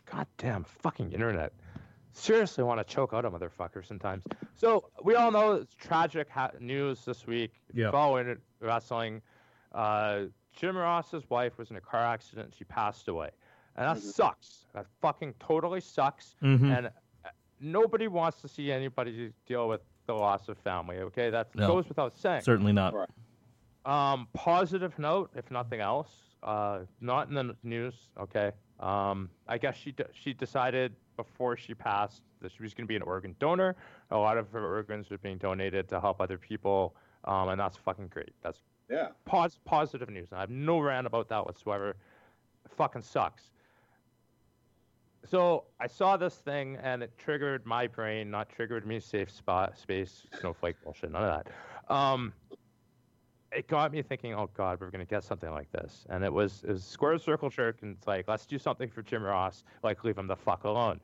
goddamn 0.10 0.64
fucking 0.64 1.12
internet. 1.12 1.54
Seriously, 2.14 2.64
want 2.64 2.80
to 2.80 2.84
choke 2.94 3.14
out 3.14 3.26
a 3.26 3.30
motherfucker 3.32 3.86
sometimes. 3.86 4.24
So 4.56 4.90
we 5.04 5.16
all 5.16 5.32
know 5.32 5.54
it's 5.54 5.76
tragic 5.76 6.30
ha- 6.30 6.52
news 6.60 7.06
this 7.06 7.28
week. 7.28 7.52
If 7.70 7.76
you 7.76 7.84
Yep. 7.84 7.92
Follow 7.92 8.36
wrestling. 8.60 9.22
Uh, 9.74 10.24
Jim 10.56 10.76
Ross's 10.76 11.30
wife 11.30 11.58
was 11.60 11.70
in 11.70 11.76
a 11.76 11.82
car 11.82 12.02
accident. 12.02 12.54
She 12.58 12.64
passed 12.64 13.08
away, 13.08 13.30
and 13.76 13.86
that 13.86 13.98
Mhm. 13.98 14.14
sucks. 14.14 14.66
That 14.74 14.88
fucking 15.02 15.36
totally 15.40 15.82
sucks 15.82 16.36
Mhm. 16.42 16.76
and 16.76 16.88
uh, 16.88 17.30
nobody 17.60 18.08
wants 18.08 18.42
to 18.42 18.48
see 18.48 18.72
anybody 18.72 19.32
deal 19.46 19.68
with 19.68 19.82
the 20.08 20.14
loss 20.14 20.48
of 20.50 20.58
family. 20.60 20.98
Okay, 21.00 21.30
that 21.30 21.54
No. 21.54 21.68
goes 21.68 21.88
without 21.88 22.16
saying. 22.18 22.42
Certainly 22.42 22.74
not. 22.74 22.94
Right. 22.96 23.10
Um, 23.88 24.28
positive 24.34 24.98
note, 25.00 25.32
if 25.34 25.50
nothing 25.50 25.80
else, 25.80 26.10
uh, 26.44 26.80
not 27.00 27.30
in 27.30 27.34
the 27.36 27.56
news. 27.64 27.96
Okay, 28.20 28.52
um, 28.82 29.30
I 29.48 29.58
guess 29.58 29.76
she 29.78 29.94
d- 29.94 30.04
she 30.14 30.34
decided 30.34 30.94
before 31.16 31.56
she 31.56 31.74
passed 31.74 32.22
that 32.42 32.52
she 32.52 32.62
was 32.62 32.74
going 32.74 32.84
to 32.86 32.88
be 32.88 32.98
an 32.98 33.02
organ 33.02 33.34
donor. 33.40 33.76
A 34.12 34.18
lot 34.18 34.38
of 34.38 34.52
her 34.52 34.66
organs 34.76 35.10
are 35.12 35.18
being 35.20 35.38
donated 35.38 35.88
to 35.90 36.00
help 36.02 36.20
other 36.22 36.38
people, 36.38 36.96
um, 37.24 37.48
and 37.50 37.60
that's 37.60 37.78
fucking 37.78 38.10
great. 38.10 38.34
That's 38.44 38.60
Yeah. 38.90 39.10
pos- 39.26 39.58
positive 39.66 40.10
news. 40.10 40.34
I 40.34 40.42
have 40.42 40.50
no 40.50 40.80
rant 40.80 41.08
about 41.08 41.30
that 41.30 41.46
whatsoever. 41.46 41.92
It 42.66 42.72
fucking 42.72 43.02
sucks. 43.04 43.52
So 45.24 45.66
I 45.80 45.88
saw 45.88 46.16
this 46.18 46.36
thing 46.38 46.78
and 46.78 47.04
it 47.04 47.18
triggered 47.18 47.66
my 47.66 47.88
brain, 47.88 48.30
not 48.32 48.48
triggered 48.50 48.86
me 48.86 49.00
safe 49.00 49.30
spot 49.30 49.78
space 49.78 50.26
snowflake 50.40 50.76
bullshit, 50.84 51.12
none 51.12 51.24
of 51.24 51.44
that. 51.46 51.94
Um, 51.94 52.34
it 53.52 53.68
got 53.68 53.92
me 53.92 54.02
thinking, 54.02 54.34
oh 54.34 54.50
god, 54.54 54.80
we're 54.80 54.92
gonna 54.92 55.06
get 55.06 55.24
something 55.24 55.52
like 55.52 55.72
this, 55.72 56.06
and 56.10 56.24
it 56.24 56.32
was 56.32 56.64
it 56.64 56.72
was 56.72 56.84
square 56.84 57.18
circle 57.18 57.50
jerk, 57.50 57.78
and 57.82 57.96
it's 57.98 58.08
like 58.08 58.28
let's 58.28 58.46
do 58.46 58.58
something 58.58 58.90
for 58.90 59.02
Jim 59.02 59.24
Ross, 59.24 59.64
like 59.84 60.04
leave 60.04 60.18
him 60.18 60.28
the 60.28 60.36
fuck 60.36 60.64
alone. 60.64 61.00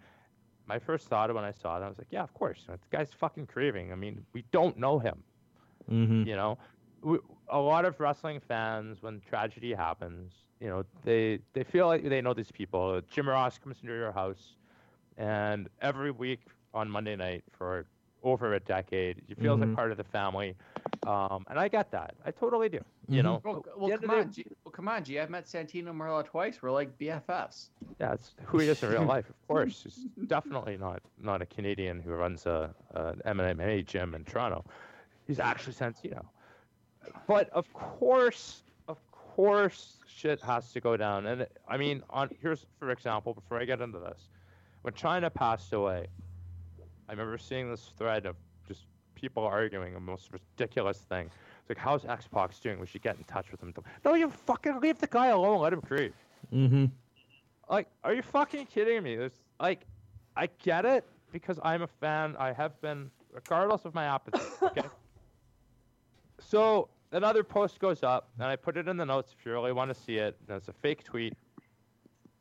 My 0.65 0.79
first 0.79 1.07
thought 1.07 1.33
when 1.33 1.43
I 1.43 1.51
saw 1.51 1.77
it, 1.77 1.83
I 1.83 1.87
was 1.89 1.97
like, 1.97 2.07
yeah, 2.11 2.23
of 2.23 2.33
course, 2.33 2.65
the 2.67 2.77
guy's 2.89 3.13
fucking 3.13 3.47
craving. 3.47 3.91
I 3.91 3.95
mean, 3.95 4.25
we 4.33 4.43
don't 4.51 4.77
know 4.77 4.99
him. 4.99 5.23
hmm 5.87 6.23
You 6.23 6.35
know, 6.35 6.57
we, 7.01 7.19
a 7.49 7.59
lot 7.59 7.85
of 7.85 7.99
wrestling 7.99 8.39
fans, 8.39 9.01
when 9.01 9.21
tragedy 9.21 9.73
happens, 9.73 10.31
you 10.59 10.69
know, 10.69 10.83
they 11.03 11.39
they 11.53 11.63
feel 11.63 11.87
like 11.87 12.07
they 12.07 12.21
know 12.21 12.33
these 12.33 12.51
people. 12.51 13.01
Jim 13.09 13.27
Ross 13.29 13.57
comes 13.57 13.77
into 13.81 13.93
your 13.93 14.11
house, 14.11 14.55
and 15.17 15.69
every 15.81 16.11
week 16.11 16.47
on 16.73 16.89
Monday 16.89 17.15
night 17.15 17.43
for 17.51 17.85
over 18.23 18.53
a 18.53 18.59
decade, 18.59 19.21
you 19.27 19.35
feel 19.35 19.57
Mhm. 19.57 19.61
like 19.61 19.75
part 19.75 19.91
of 19.91 19.97
the 19.97 20.03
family, 20.03 20.55
um, 21.05 21.45
and 21.49 21.59
I 21.59 21.67
get 21.67 21.91
that. 21.91 22.15
I 22.25 22.31
totally 22.31 22.69
do. 22.69 22.79
You 23.09 23.21
Mhm. 23.21 23.23
know, 23.23 23.41
Well, 23.43 23.65
well 23.77 23.97
come 23.97 24.09
on, 24.09 24.31
G, 24.31 24.45
well, 24.63 24.71
come 24.71 24.87
on, 24.87 25.03
G. 25.03 25.19
I've 25.19 25.29
met 25.29 25.45
Santino 25.45 25.93
Marella 25.93 26.23
twice. 26.23 26.61
We're 26.61 26.71
like 26.71 26.97
BFFs. 26.97 27.69
Yeah, 27.99 28.13
it's 28.13 28.33
who 28.45 28.59
he 28.59 28.67
is 28.69 28.81
in 28.81 28.89
real 28.89 29.03
life, 29.15 29.29
of 29.29 29.47
course. 29.47 29.83
He's 29.83 30.05
definitely 30.27 30.77
not 30.77 31.01
not 31.17 31.41
a 31.41 31.45
Canadian 31.45 31.99
who 31.99 32.13
runs 32.13 32.45
a, 32.45 32.73
a 32.91 33.13
MMA 33.25 33.85
gym 33.85 34.15
in 34.15 34.23
Toronto. 34.23 34.63
He's 35.27 35.39
actually 35.39 35.73
Santino. 35.73 36.25
But 37.27 37.49
of 37.49 37.71
course, 37.73 38.63
of 38.87 38.97
course, 39.11 39.99
shit 40.07 40.39
has 40.41 40.71
to 40.71 40.79
go 40.79 40.95
down. 40.95 41.25
And 41.25 41.45
I 41.67 41.77
mean, 41.77 42.03
on 42.09 42.29
here's 42.41 42.65
for 42.79 42.89
example, 42.91 43.33
before 43.33 43.59
I 43.59 43.65
get 43.65 43.81
into 43.81 43.99
this, 43.99 44.29
when 44.83 44.93
Chyna 44.93 45.33
passed 45.33 45.73
away, 45.73 46.07
I 46.07 46.22
remember 47.13 47.37
seeing 47.37 47.69
this 47.69 47.91
thread 47.97 48.25
of 48.25 48.35
just 48.67 48.81
people 49.15 49.43
arguing 49.43 49.93
the 49.93 49.99
most 49.99 50.29
ridiculous 50.31 50.97
thing. 50.99 51.27
It's 51.61 51.69
like, 51.69 51.77
how's 51.77 52.05
X-Pac 52.05 52.59
doing? 52.61 52.79
We 52.79 52.87
should 52.87 53.01
get 53.01 53.17
in 53.17 53.23
touch 53.23 53.51
with 53.51 53.61
him. 53.61 53.73
No, 54.03 54.15
you 54.15 54.29
fucking 54.29 54.79
leave 54.81 54.99
the 54.99 55.07
guy 55.07 55.27
alone. 55.27 55.61
Let 55.61 55.73
him 55.73 55.79
grieve. 55.81 56.13
hmm 56.49 56.85
Like, 57.69 57.87
are 58.03 58.13
you 58.13 58.21
fucking 58.21 58.65
kidding 58.65 59.01
me? 59.03 59.15
There's 59.15 59.39
like, 59.59 59.81
I 60.35 60.49
get 60.63 60.85
it 60.85 61.05
because 61.31 61.59
I'm 61.63 61.83
a 61.83 61.87
fan. 61.87 62.35
I 62.37 62.51
have 62.51 62.79
been, 62.81 63.09
regardless 63.31 63.85
of 63.85 63.93
my 63.93 64.05
apathy. 64.05 64.39
Okay. 64.63 64.87
so 66.39 66.89
another 67.11 67.43
post 67.43 67.79
goes 67.79 68.03
up, 68.03 68.29
and 68.39 68.47
I 68.47 68.55
put 68.55 68.77
it 68.77 68.87
in 68.87 68.97
the 68.97 69.05
notes 69.05 69.33
if 69.37 69.45
you 69.45 69.51
really 69.51 69.71
want 69.71 69.93
to 69.93 69.99
see 69.99 70.17
it. 70.17 70.37
And 70.47 70.57
it's 70.57 70.67
a 70.67 70.73
fake 70.73 71.03
tweet, 71.03 71.33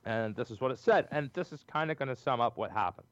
and 0.05 0.35
this 0.35 0.51
is 0.51 0.61
what 0.61 0.71
it 0.71 0.79
said. 0.79 1.07
And 1.11 1.31
this 1.35 1.53
is 1.53 1.65
kind 1.71 1.91
of 1.91 1.99
going 1.99 2.09
to 2.09 2.17
sum 2.17 2.41
up 2.41 2.57
what 2.57 2.71
happened. 2.71 3.07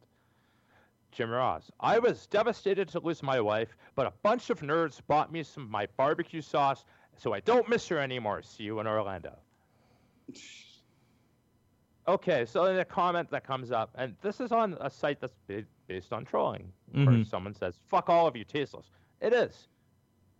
Jim 1.10 1.30
Ross. 1.30 1.70
I 1.80 1.98
was 1.98 2.26
devastated 2.26 2.88
to 2.88 3.00
lose 3.00 3.22
my 3.22 3.40
wife, 3.40 3.76
but 3.94 4.06
a 4.06 4.12
bunch 4.22 4.50
of 4.50 4.60
nerds 4.60 5.00
bought 5.06 5.32
me 5.32 5.42
some 5.42 5.64
of 5.64 5.70
my 5.70 5.86
barbecue 5.96 6.40
sauce, 6.40 6.84
so 7.16 7.32
I 7.32 7.40
don't 7.40 7.68
miss 7.68 7.88
her 7.88 7.98
anymore. 7.98 8.42
See 8.42 8.64
you 8.64 8.80
in 8.80 8.86
Orlando. 8.86 9.36
Okay, 12.08 12.44
so 12.44 12.64
in 12.64 12.78
a 12.78 12.84
comment 12.84 13.30
that 13.30 13.44
comes 13.44 13.70
up, 13.70 13.90
and 13.94 14.16
this 14.22 14.40
is 14.40 14.52
on 14.52 14.76
a 14.80 14.88
site 14.88 15.20
that's 15.20 15.34
based 15.86 16.12
on 16.12 16.24
trolling, 16.24 16.72
where 16.92 17.06
Mhm. 17.06 17.26
someone 17.26 17.54
says, 17.54 17.78
"Fuck 17.88 18.08
all 18.08 18.26
of 18.26 18.36
you, 18.36 18.44
tasteless." 18.44 18.90
It 19.20 19.32
is, 19.32 19.68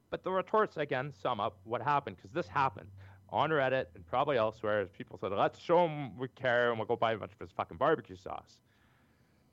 but 0.09 0.23
the 0.23 0.31
retorts 0.31 0.77
again 0.77 1.13
sum 1.13 1.39
up 1.39 1.59
what 1.65 1.83
happened 1.83 2.17
because 2.17 2.33
this 2.33 2.49
happened 2.49 2.91
on 3.29 3.51
Reddit 3.51 3.87
and 3.95 4.07
probably 4.07 4.37
elsewhere. 4.37 4.81
As 4.81 4.91
people 4.91 5.19
said, 5.19 5.33
"Let's 5.33 5.59
show 5.59 5.87
him 5.87 6.17
we 6.17 6.29
care, 6.29 6.71
and 6.71 6.79
we'll 6.79 6.87
go 6.87 6.97
buy 6.97 7.13
a 7.13 7.19
bunch 7.19 7.33
of 7.33 7.39
his 7.41 7.53
fucking 7.53 7.77
barbecue 7.77 8.17
sauce." 8.17 8.61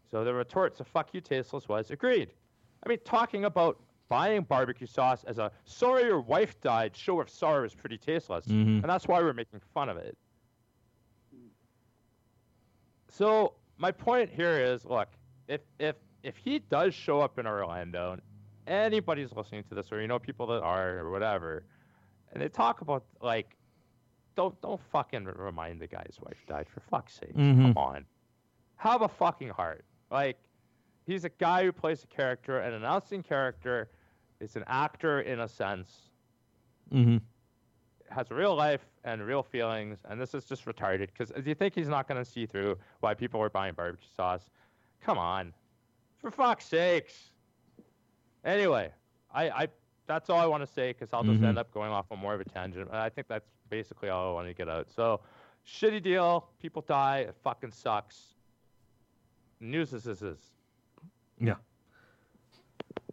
So 0.09 0.23
the 0.23 0.33
retorts 0.33 0.79
of 0.79 0.87
"Fuck 0.87 1.13
you, 1.13 1.21
tasteless" 1.21 1.67
was 1.67 1.91
agreed. 1.91 2.33
I 2.85 2.89
mean, 2.89 2.99
talking 3.03 3.45
about 3.45 3.81
buying 4.09 4.43
barbecue 4.43 4.87
sauce 4.87 5.23
as 5.25 5.37
a 5.37 5.51
"sorry 5.65 6.03
your 6.03 6.21
wife 6.21 6.59
died" 6.61 6.95
show 6.95 7.19
of 7.19 7.29
sorrow 7.29 7.65
is 7.65 7.75
pretty 7.75 7.97
tasteless, 7.97 8.47
Mhm. 8.47 8.81
and 8.81 8.83
that's 8.83 9.07
why 9.07 9.21
we're 9.21 9.33
making 9.33 9.59
fun 9.73 9.89
of 9.89 9.97
it. 9.97 10.17
So 13.09 13.55
my 13.77 13.91
point 13.91 14.29
here 14.29 14.57
is, 14.59 14.85
look, 14.85 15.09
if 15.47 15.61
if 15.79 15.95
if 16.23 16.37
he 16.37 16.59
does 16.59 16.93
show 16.93 17.19
up 17.21 17.37
in 17.39 17.47
Orlando, 17.47 18.13
and 18.13 18.21
anybody's 18.67 19.31
listening 19.33 19.63
to 19.65 19.75
this, 19.75 19.91
or 19.91 20.01
you 20.01 20.07
know 20.07 20.19
people 20.19 20.47
that 20.47 20.61
are, 20.63 20.99
or 20.99 21.11
whatever, 21.11 21.65
and 22.31 22.41
they 22.41 22.49
talk 22.49 22.81
about 22.81 23.05
like, 23.21 23.55
don't 24.35 24.59
don't 24.61 24.81
fucking 24.91 25.25
remind 25.25 25.81
the 25.81 25.87
guy's 25.87 26.17
wife 26.21 26.37
died 26.47 26.67
for 26.69 26.79
fuck's 26.81 27.13
sake. 27.13 27.33
Mhm. 27.33 27.73
Come 27.73 27.77
on, 27.77 28.05
have 28.77 29.01
a 29.01 29.07
fucking 29.07 29.49
heart. 29.49 29.85
Like, 30.09 30.37
he's 31.05 31.25
a 31.25 31.29
guy 31.29 31.63
who 31.63 31.71
plays 31.71 32.03
a 32.03 32.07
character, 32.07 32.59
an 32.59 32.73
announcing 32.73 33.23
character, 33.23 33.89
is 34.39 34.55
an 34.55 34.63
actor 34.67 35.21
in 35.21 35.39
a 35.41 35.47
sense 35.47 36.09
hmm 36.91 37.17
has 38.09 38.31
a 38.31 38.33
real 38.35 38.55
life 38.55 38.85
and 39.03 39.21
real 39.21 39.43
feelings, 39.43 39.99
and 40.05 40.21
this 40.21 40.33
is 40.33 40.45
just 40.45 40.63
retarded. 40.63 41.07
Because 41.07 41.29
do 41.31 41.41
you 41.49 41.55
think 41.55 41.75
he's 41.75 41.89
not 41.89 42.07
going 42.07 42.23
to 42.23 42.29
see 42.29 42.45
through 42.45 42.77
why 43.01 43.13
people 43.13 43.37
were 43.37 43.49
buying 43.49 43.73
barbecue 43.73 44.07
sauce? 44.15 44.49
Come 45.01 45.17
on, 45.17 45.53
for 46.17 46.31
fuck's 46.31 46.65
sakes. 46.65 47.31
Anyway, 48.45 48.93
I, 49.33 49.49
I 49.49 49.67
that's 50.05 50.29
all 50.29 50.39
I 50.39 50.45
want 50.45 50.65
to 50.65 50.67
say 50.71 50.93
because 50.93 51.11
I'll 51.11 51.23
just 51.25 51.41
Mhm. 51.41 51.47
end 51.49 51.57
up 51.57 51.69
going 51.73 51.91
off 51.91 52.05
on 52.09 52.19
more 52.19 52.33
of 52.33 52.39
a 52.39 52.45
tangent. 52.45 52.89
I 52.93 53.09
think 53.09 53.27
that's 53.27 53.49
basically 53.69 54.07
all 54.07 54.29
I 54.29 54.33
want 54.33 54.47
to 54.47 54.53
get 54.53 54.69
out. 54.69 54.89
So, 54.89 55.19
shitty 55.65 56.01
deal. 56.01 56.49
People 56.61 56.81
die. 56.83 57.19
It 57.27 57.35
fucking 57.43 57.71
sucks. 57.71 58.36
News 59.59 59.93
is 59.93 60.07
is 60.07 60.21
is. 60.21 60.39
Yeah. 61.39 61.55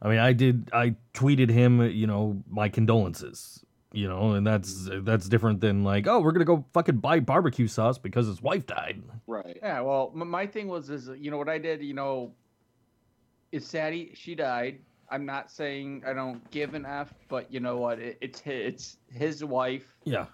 I 0.03 0.09
mean, 0.09 0.19
I 0.19 0.33
did. 0.33 0.71
I 0.73 0.95
tweeted 1.15 1.51
him, 1.51 1.81
you 1.81 2.07
know, 2.07 2.43
my 2.49 2.69
condolences. 2.69 3.65
You 3.93 4.09
know, 4.09 4.33
and 4.33 4.45
that's 4.45 4.89
that's 5.03 5.29
different 5.29 5.61
than 5.61 5.85
like, 5.85 6.09
oh, 6.09 6.21
we're 6.21 6.33
gonna 6.33 6.45
go 6.45 6.65
fucking 6.75 6.97
buy 6.97 7.21
barbecue 7.21 7.69
sauce 7.69 7.97
because 7.97 8.27
his 8.27 8.43
wife 8.43 8.67
died. 8.67 9.01
Right. 9.29 9.57
Yeah, 9.63 9.83
well, 9.83 10.11
my 10.15 10.49
thing 10.49 10.67
was 10.67 10.91
is 10.91 11.09
you 11.17 11.31
know 11.31 11.39
what 11.39 11.49
I 11.49 11.59
did. 11.59 11.81
You 11.81 11.95
know, 11.95 12.33
is 13.53 13.65
Sadie? 13.65 14.11
She 14.15 14.35
died. 14.35 14.81
I'm 15.11 15.25
not 15.25 15.49
saying 15.49 16.03
I 16.05 16.13
don't 16.13 16.51
give 16.51 16.75
an 16.75 16.85
f, 16.85 17.15
but 17.29 17.53
you 17.53 17.61
know 17.61 17.77
what? 17.77 18.01
It, 18.01 18.19
it's 18.21 18.41
his, 18.41 18.67
it's 18.67 18.97
his 19.13 19.45
wife. 19.45 19.95
Yeah. 20.03 20.27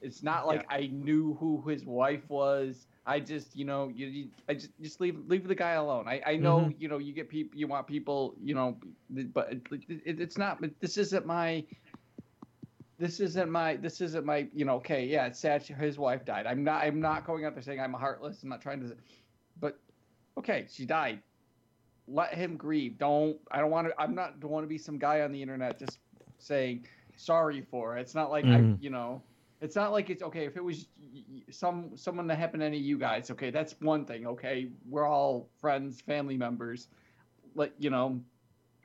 It's 0.00 0.22
not 0.22 0.46
like 0.46 0.64
I 0.70 0.88
knew 0.92 1.34
who 1.40 1.62
his 1.68 1.84
wife 1.84 2.28
was. 2.28 2.86
I 3.06 3.20
just, 3.20 3.54
you 3.56 3.64
know, 3.64 3.88
you, 3.88 4.06
you 4.06 4.28
I 4.48 4.54
just 4.54 4.70
just 4.80 5.00
leave 5.00 5.18
leave 5.28 5.46
the 5.46 5.54
guy 5.54 5.72
alone. 5.72 6.08
I 6.08 6.22
I 6.26 6.36
know, 6.36 6.60
Mhm. 6.60 6.74
you 6.78 6.88
know, 6.88 6.98
you 6.98 7.12
get 7.12 7.28
people, 7.28 7.58
you 7.58 7.66
want 7.66 7.86
people, 7.86 8.34
you 8.42 8.54
know, 8.54 8.76
but 9.10 9.52
it, 9.52 9.62
it, 9.88 10.20
it's 10.20 10.38
not. 10.38 10.60
But 10.60 10.70
this 10.80 10.96
isn't 10.98 11.26
my. 11.26 11.64
This 12.98 13.20
isn't 13.20 13.50
my. 13.50 13.76
This 13.76 14.00
isn't 14.00 14.24
my. 14.24 14.48
You 14.54 14.64
know, 14.64 14.76
okay, 14.76 15.04
yeah, 15.04 15.26
it's 15.26 15.38
sad. 15.40 15.62
His 15.62 15.98
wife 15.98 16.24
died. 16.24 16.46
I'm 16.46 16.62
not. 16.64 16.82
I'm 16.84 17.00
not 17.00 17.26
going 17.26 17.44
out 17.44 17.54
there 17.54 17.62
saying 17.62 17.80
I'm 17.80 17.92
heartless. 17.92 18.42
I'm 18.42 18.48
not 18.48 18.62
trying 18.62 18.80
to. 18.80 18.96
But 19.60 19.78
okay, 20.38 20.66
she 20.70 20.86
died. 20.86 21.20
Let 22.06 22.34
him 22.34 22.56
grieve. 22.56 22.98
Don't. 22.98 23.38
I 23.50 23.58
don't 23.58 23.70
want 23.70 23.88
to. 23.88 24.00
I'm 24.00 24.14
not. 24.14 24.40
Don't 24.40 24.50
want 24.50 24.64
to 24.64 24.68
be 24.68 24.78
some 24.78 24.98
guy 24.98 25.22
on 25.22 25.32
the 25.32 25.42
internet 25.42 25.78
just 25.78 25.98
saying 26.38 26.86
sorry 27.16 27.62
for 27.62 27.96
it. 27.96 28.02
It's 28.02 28.14
not 28.14 28.30
like 28.30 28.48
I. 28.50 28.60
Mhm. 28.60 28.78
You 28.80 28.90
know. 28.90 29.22
It's 29.64 29.76
not 29.76 29.92
like 29.92 30.10
it's 30.10 30.22
okay 30.22 30.44
if 30.44 30.58
it 30.58 30.62
was 30.62 30.88
y- 31.00 31.24
y- 31.36 31.42
some 31.50 31.96
someone 31.96 32.26
that 32.26 32.36
happened 32.38 32.60
to 32.60 32.66
any 32.66 32.76
of 32.76 32.82
you 32.84 32.98
guys. 32.98 33.30
Okay, 33.30 33.50
that's 33.50 33.74
one 33.80 34.04
thing. 34.04 34.26
Okay, 34.26 34.68
we're 34.86 35.06
all 35.06 35.48
friends, 35.58 36.02
family 36.02 36.36
members, 36.36 36.88
like 37.54 37.72
you 37.78 37.88
know, 37.88 38.20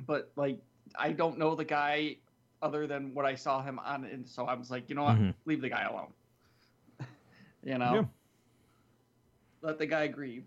but 0.07 0.31
like 0.37 0.57
I 0.97 1.11
don't 1.11 1.37
know 1.37 1.53
the 1.53 1.65
guy 1.65 2.15
other 2.61 2.87
than 2.87 3.13
what 3.13 3.25
I 3.25 3.35
saw 3.35 3.61
him 3.61 3.77
on, 3.79 4.05
and 4.05 4.25
so 4.25 4.45
I 4.45 4.53
was 4.53 4.71
like, 4.71 4.89
you 4.89 4.95
know 4.95 5.03
what, 5.03 5.17
Mhm. 5.17 5.33
leave 5.45 5.59
the 5.61 5.67
guy 5.69 5.83
alone. 5.83 6.13
you 7.63 7.77
know, 7.77 7.93
Yeah. 7.95 8.05
let 9.61 9.77
the 9.79 9.85
guy 9.85 10.07
grieve. 10.07 10.45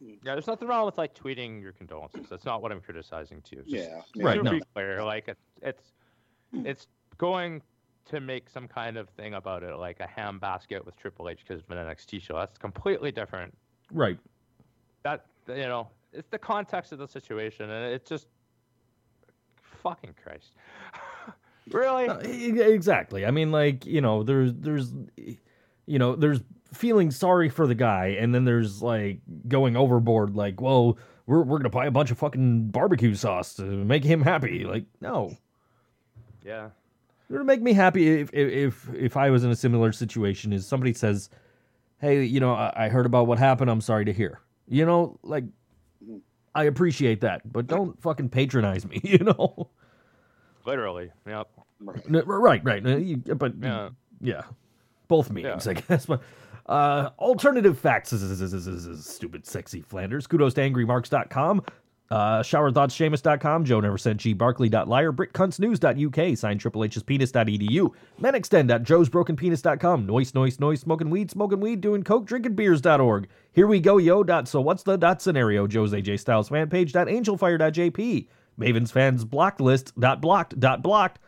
Yeah, 0.00 0.32
there's 0.34 0.48
nothing 0.48 0.66
wrong 0.66 0.86
with 0.86 0.98
like 0.98 1.14
tweeting 1.14 1.62
your 1.62 1.72
condolences. 1.72 2.26
That's 2.28 2.44
not 2.44 2.62
what 2.62 2.72
I'm 2.72 2.80
criticizing 2.80 3.40
too. 3.42 3.62
Just 3.66 3.68
Yeah. 3.88 4.02
Right, 4.16 4.34
To 4.38 4.42
no. 4.42 4.50
be 4.50 4.60
clear, 4.74 5.04
like 5.04 5.28
it's 5.28 5.46
it's 5.62 5.92
it's 6.64 6.88
going 7.16 7.62
to 8.06 8.20
make 8.20 8.48
some 8.48 8.68
kind 8.68 8.96
of 8.96 9.08
thing 9.10 9.34
about 9.34 9.62
it, 9.62 9.76
like 9.76 10.00
a 10.00 10.06
ham 10.06 10.38
basket 10.38 10.84
with 10.84 10.96
Triple 10.96 11.28
H 11.28 11.40
because 11.46 11.62
of 11.62 11.70
an 11.70 11.78
NXT 11.78 12.20
show. 12.22 12.36
That's 12.36 12.58
completely 12.58 13.10
different. 13.10 13.56
Right. 13.90 14.18
That 15.04 15.26
you 15.48 15.56
know, 15.56 15.88
it's 16.12 16.28
the 16.28 16.38
context 16.38 16.92
of 16.92 16.98
the 16.98 17.08
situation, 17.08 17.70
and 17.70 17.92
it's 17.92 18.08
just 18.08 18.26
fucking 19.82 20.14
Christ. 20.22 20.52
really? 21.70 22.08
E- 22.28 22.60
exactly. 22.60 23.24
I 23.26 23.30
mean, 23.30 23.52
like 23.52 23.86
you 23.86 24.00
know, 24.00 24.22
there's 24.22 24.52
there's 24.54 24.92
you 25.86 25.98
know 25.98 26.16
there's 26.16 26.40
feeling 26.72 27.10
sorry 27.10 27.48
for 27.48 27.66
the 27.66 27.74
guy, 27.74 28.16
and 28.18 28.34
then 28.34 28.44
there's 28.44 28.82
like 28.82 29.20
going 29.48 29.76
overboard. 29.76 30.34
Like, 30.36 30.60
well, 30.60 30.98
we're 31.26 31.42
we're 31.42 31.58
gonna 31.58 31.70
buy 31.70 31.86
a 31.86 31.90
bunch 31.90 32.10
of 32.10 32.18
fucking 32.18 32.68
barbecue 32.68 33.14
sauce 33.14 33.54
to 33.54 33.62
make 33.62 34.04
him 34.04 34.22
happy. 34.22 34.64
Like, 34.64 34.84
no, 35.00 35.36
Yeah. 36.44 36.70
It 37.30 37.32
would 37.32 37.46
make 37.46 37.62
me 37.62 37.72
happy 37.72 38.20
if 38.20 38.30
if 38.32 38.50
if, 38.52 38.94
if 38.94 39.16
I 39.16 39.30
was 39.30 39.44
in 39.44 39.50
a 39.50 39.56
similar 39.56 39.92
situation. 39.92 40.52
Is 40.52 40.66
somebody 40.66 40.92
says, 40.92 41.30
"Hey, 41.98 42.24
you 42.24 42.40
know, 42.40 42.52
I, 42.54 42.86
I 42.86 42.88
heard 42.88 43.06
about 43.06 43.26
what 43.26 43.38
happened. 43.38 43.70
I'm 43.70 43.80
sorry 43.80 44.04
to 44.06 44.12
hear." 44.12 44.40
You 44.68 44.86
know, 44.86 45.18
like. 45.22 45.44
I 46.56 46.64
appreciate 46.64 47.22
that, 47.22 47.40
but 47.52 47.66
don't 47.66 48.00
fucking 48.00 48.28
patronize 48.28 48.86
me, 48.86 49.00
you 49.02 49.18
know? 49.18 49.70
Literally. 50.64 51.10
Yep. 51.26 51.48
Right. 51.80 52.64
Right, 52.64 52.82
But 53.36 53.54
Yeah. 53.60 53.88
yeah, 54.20 54.42
both 55.08 55.32
meanings, 55.32 55.66
I 55.66 55.74
guess. 55.74 56.06
But 56.06 56.22
uh, 56.66 57.10
alternative 57.18 57.76
facts 57.76 58.12
is, 58.12 58.22
is, 58.22 58.40
is, 58.40 58.54
is, 58.54 58.68
is, 58.68 58.86
is 58.86 59.04
stupid, 59.04 59.46
sexy 59.46 59.80
Flanders. 59.80 60.28
Kudos 60.28 60.54
to 60.54 60.60
angrymarks.com. 60.60 61.64
Uh, 62.10 62.42
showerthoughtsseamus.com, 62.42 63.64
Joe 63.64 63.80
never 63.80 63.96
sent 63.96 64.20
G 64.20 64.34
Barkley.liar, 64.34 65.12
BritCuntsNews.uk, 65.12 66.38
signed 66.38 66.60
Triple 66.60 66.84
H's 66.84 67.02
penis.edu, 67.02 67.90
menextend.joesbrokenpenis.com, 68.20 70.06
noise, 70.06 70.34
noise, 70.34 70.60
noise, 70.60 70.80
smoking 70.80 71.08
weed, 71.08 71.30
smoking 71.30 71.60
weed, 71.60 71.80
doing 71.80 72.02
coke, 72.02 72.26
drinking 72.26 72.54
beers.org. 72.54 73.26
Here 73.52 73.66
we 73.66 73.80
go, 73.80 73.96
yo. 73.96 74.22
Dot, 74.22 74.48
so 74.48 74.60
what's 74.60 74.82
the 74.82 74.96
dot 74.96 75.22
scenario? 75.22 75.66
Joe's 75.66 75.92
AJ 75.92 76.20
Styles 76.20 76.50
fan 76.50 76.68
page. 76.68 76.92
Dot 76.92 77.06
angelfire.jp, 77.06 78.28
Maven's 78.58 78.90
fans 78.90 79.24
blocked 79.24 79.60
list. 79.60 79.98
Dot 79.98 80.20
blocked. 80.20 80.60
Dot 80.60 80.82
blocked. 80.82 81.20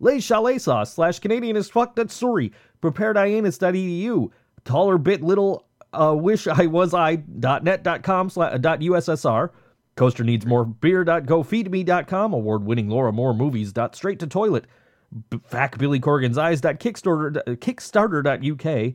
Lay's 0.00 0.24
Chalet 0.24 0.58
Sauce 0.58 0.94
slash 0.94 1.18
Canadian 1.18 1.56
as 1.56 1.68
fuck 1.68 1.94
that's 1.94 2.14
sorry. 2.14 2.52
PreparedIanus.edu. 2.80 4.30
Taller 4.64 4.98
bit 4.98 5.22
little 5.22 5.66
uh, 5.92 6.14
wish 6.16 6.46
I 6.46 6.66
was 6.66 6.94
I 6.94 7.16
dot 7.16 7.64
net 7.64 7.82
dot 7.82 8.02
com 8.02 8.30
slash 8.30 8.58
dot 8.60 8.80
USSR. 8.80 9.50
Coaster 9.96 10.24
needs 10.24 10.46
more 10.46 10.64
beer 10.64 11.04
dot 11.04 11.24
gofeedme.com. 11.24 12.32
Award 12.32 12.64
winning 12.64 12.88
Laura 12.88 13.12
Moore 13.12 13.34
movies 13.34 13.72
dot 13.72 13.94
straight 13.94 14.18
to 14.20 14.26
toilet. 14.26 14.64
B- 15.30 15.38
Fact 15.46 15.78
Billy 15.78 16.00
Corgan's 16.00 16.38
eyes 16.38 16.60
dot 16.60 16.80
Kickstarter 16.80 17.32
Kickstarter 17.58 18.22
dot 18.24 18.44
UK. 18.44 18.94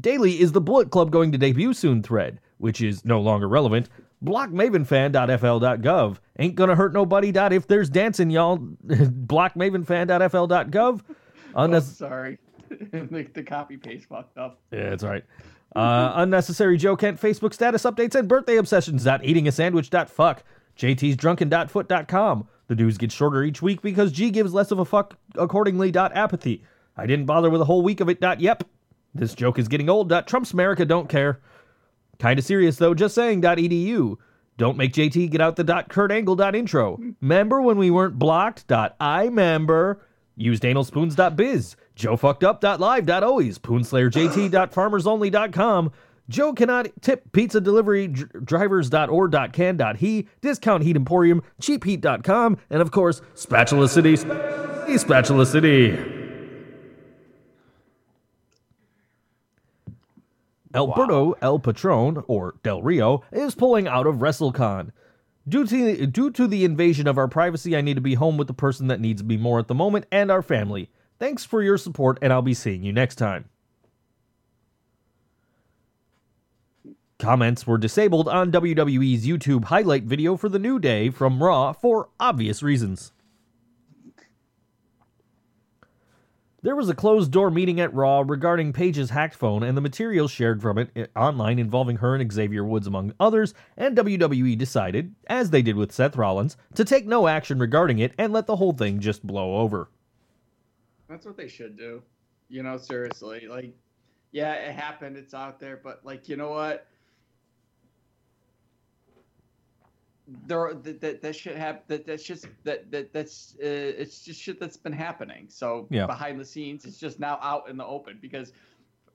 Daily 0.00 0.40
is 0.40 0.52
the 0.52 0.60
Bullet 0.60 0.90
Club 0.90 1.10
going 1.10 1.32
to 1.32 1.38
debut 1.38 1.72
soon 1.72 2.02
thread, 2.02 2.38
which 2.58 2.80
is 2.80 3.04
no 3.04 3.20
longer 3.20 3.48
relevant. 3.48 3.88
BlockMavenFan.fl.gov. 4.24 6.16
Ain't 6.38 6.54
gonna 6.54 6.74
hurt 6.74 6.92
nobody. 6.92 7.30
If 7.34 7.66
there's 7.66 7.90
dancing, 7.90 8.30
y'all. 8.30 8.58
BlockMavenFan.fl.gov. 8.86 11.00
Oh, 11.54 11.80
sorry, 11.80 12.38
the, 12.70 13.26
the 13.32 13.42
copy 13.42 13.76
paste 13.78 14.06
fucked 14.08 14.36
up. 14.38 14.60
yeah, 14.70 14.92
it's 14.92 15.02
right. 15.02 15.24
Uh, 15.74 16.12
unnecessary 16.16 16.76
Joe 16.76 16.96
Kent 16.96 17.20
Facebook 17.20 17.52
status 17.52 17.82
updates 17.82 18.14
and 18.14 18.28
birthday 18.28 18.56
obsessions. 18.56 19.04
Dot 19.04 19.24
eating 19.24 19.46
a 19.48 19.52
sandwich. 19.52 19.90
Dot 19.90 20.08
fuck. 20.08 20.42
JT's 20.78 21.16
drunken. 21.16 21.48
Dot 21.48 21.70
foot. 21.70 21.88
Dot 21.88 22.08
com. 22.08 22.48
The 22.68 22.74
news 22.74 22.98
gets 22.98 23.14
shorter 23.14 23.42
each 23.42 23.62
week 23.62 23.82
because 23.82 24.10
G 24.12 24.30
gives 24.30 24.52
less 24.54 24.70
of 24.70 24.78
a 24.78 24.84
fuck 24.84 25.16
accordingly. 25.36 25.90
Dot 25.90 26.12
apathy. 26.14 26.62
I 26.96 27.06
didn't 27.06 27.26
bother 27.26 27.50
with 27.50 27.60
a 27.60 27.64
whole 27.66 27.82
week 27.82 28.00
of 28.00 28.08
it. 28.08 28.20
Dot 28.20 28.40
yep. 28.40 28.64
This 29.14 29.34
joke 29.34 29.58
is 29.58 29.68
getting 29.68 29.88
old. 29.88 30.08
Dot 30.08 30.26
Trump's 30.26 30.52
America 30.52 30.84
don't 30.84 31.08
care. 31.08 31.40
Kinda 32.18 32.42
serious 32.42 32.76
though. 32.76 32.94
Just 32.94 33.14
saying. 33.14 33.42
Dot 33.42 33.58
edu. 33.58 34.16
Don't 34.56 34.78
make 34.78 34.94
JT 34.94 35.30
get 35.30 35.40
out 35.42 35.56
the 35.56 35.64
dot 35.64 35.88
Kurt 35.90 36.10
Angle 36.10 36.36
dot 36.36 36.54
intro. 36.56 36.98
Member 37.20 37.60
when 37.60 37.76
we 37.76 37.90
weren't 37.90 38.18
blocked. 38.18 38.66
Dot 38.66 38.96
I 38.98 39.28
member. 39.28 40.00
Used 40.36 40.62
analspoons.biz. 40.62 41.14
Joe 41.14 41.14
fucked. 41.14 41.14
Dot 41.16 41.76
live. 41.76 41.85
Dot 41.96 43.22
always. 43.22 43.58
Poonslayer 43.58 44.10
JT. 44.10 44.50
Farmersonly. 44.72 45.52
Com. 45.52 45.90
Joe 46.28 46.52
cannot 46.52 46.88
tip 47.00 47.32
pizza 47.32 47.60
delivery 47.60 48.08
dr- 48.08 48.44
drivers. 48.44 48.90
Dot 48.90 49.08
or. 49.08 49.28
Dot 49.28 49.52
can. 49.52 49.76
Dot 49.76 49.96
he. 49.96 50.28
Discount 50.40 50.82
heat 50.82 50.96
emporium. 50.96 51.42
Cheapheat.com. 51.60 52.58
And 52.70 52.82
of 52.82 52.90
course, 52.90 53.22
Spatula 53.34 53.88
City. 53.88 54.16
Sp- 54.16 54.36
Spatula 54.96 55.46
City. 55.46 55.96
Alberto 60.74 61.34
El 61.40 61.58
Patron, 61.58 62.22
or 62.28 62.56
Del 62.62 62.82
Rio, 62.82 63.24
is 63.32 63.54
pulling 63.54 63.88
out 63.88 64.06
of 64.06 64.16
WrestleCon. 64.16 64.90
Due 65.48 65.64
to, 65.66 66.06
due 66.06 66.30
to 66.30 66.46
the 66.46 66.64
invasion 66.64 67.06
of 67.06 67.16
our 67.16 67.28
privacy, 67.28 67.74
I 67.76 67.80
need 67.80 67.94
to 67.94 68.00
be 68.02 68.14
home 68.14 68.36
with 68.36 68.46
the 68.46 68.52
person 68.52 68.88
that 68.88 69.00
needs 69.00 69.24
me 69.24 69.38
more 69.38 69.58
at 69.58 69.68
the 69.68 69.74
moment 69.74 70.04
and 70.12 70.30
our 70.30 70.42
family. 70.42 70.90
Thanks 71.18 71.44
for 71.44 71.62
your 71.62 71.78
support, 71.78 72.18
and 72.20 72.32
I'll 72.32 72.42
be 72.42 72.54
seeing 72.54 72.82
you 72.82 72.92
next 72.92 73.16
time. 73.16 73.48
Comments 77.18 77.66
were 77.66 77.78
disabled 77.78 78.28
on 78.28 78.52
WWE's 78.52 79.26
YouTube 79.26 79.64
highlight 79.64 80.04
video 80.04 80.36
for 80.36 80.50
the 80.50 80.58
New 80.58 80.78
Day 80.78 81.08
from 81.08 81.42
Raw 81.42 81.72
for 81.72 82.10
obvious 82.20 82.62
reasons. 82.62 83.12
There 86.62 86.76
was 86.76 86.88
a 86.88 86.94
closed 86.94 87.30
door 87.30 87.50
meeting 87.50 87.80
at 87.80 87.94
Raw 87.94 88.24
regarding 88.26 88.72
Paige's 88.72 89.10
hacked 89.10 89.36
phone 89.36 89.62
and 89.62 89.76
the 89.76 89.80
material 89.80 90.28
shared 90.28 90.60
from 90.60 90.78
it 90.78 90.90
eh, 90.96 91.06
online 91.14 91.58
involving 91.58 91.98
her 91.98 92.16
and 92.16 92.32
Xavier 92.32 92.64
Woods, 92.64 92.86
among 92.86 93.14
others, 93.20 93.54
and 93.76 93.96
WWE 93.96 94.58
decided, 94.58 95.14
as 95.28 95.50
they 95.50 95.62
did 95.62 95.76
with 95.76 95.92
Seth 95.92 96.16
Rollins, 96.16 96.56
to 96.74 96.84
take 96.84 97.06
no 97.06 97.28
action 97.28 97.58
regarding 97.58 98.00
it 98.00 98.12
and 98.18 98.32
let 98.32 98.46
the 98.46 98.56
whole 98.56 98.72
thing 98.72 98.98
just 99.00 99.26
blow 99.26 99.58
over. 99.58 99.88
That's 101.08 101.24
what 101.26 101.36
they 101.36 101.48
should 101.48 101.76
do. 101.76 102.02
You 102.48 102.62
know, 102.62 102.76
seriously, 102.76 103.46
like, 103.48 103.74
yeah, 104.32 104.54
it 104.54 104.72
happened. 104.74 105.16
It's 105.16 105.34
out 105.34 105.58
there, 105.60 105.80
but 105.82 106.04
like, 106.04 106.28
you 106.28 106.36
know 106.36 106.50
what? 106.50 106.86
There, 110.46 110.74
that, 110.74 111.00
that, 111.00 111.22
that 111.22 111.36
shit 111.36 111.56
hap- 111.56 111.86
that 111.86 112.04
that's 112.04 112.24
just 112.24 112.46
that 112.64 112.90
that 112.90 113.12
that's 113.12 113.54
uh, 113.60 113.62
it's 113.62 114.22
just 114.22 114.40
shit 114.40 114.58
that's 114.58 114.76
been 114.76 114.92
happening. 114.92 115.46
So 115.48 115.86
Yeah. 115.90 116.06
behind 116.06 116.40
the 116.40 116.44
scenes, 116.44 116.84
it's 116.84 116.98
just 116.98 117.20
now 117.20 117.38
out 117.40 117.68
in 117.68 117.76
the 117.76 117.86
open 117.86 118.18
because 118.20 118.52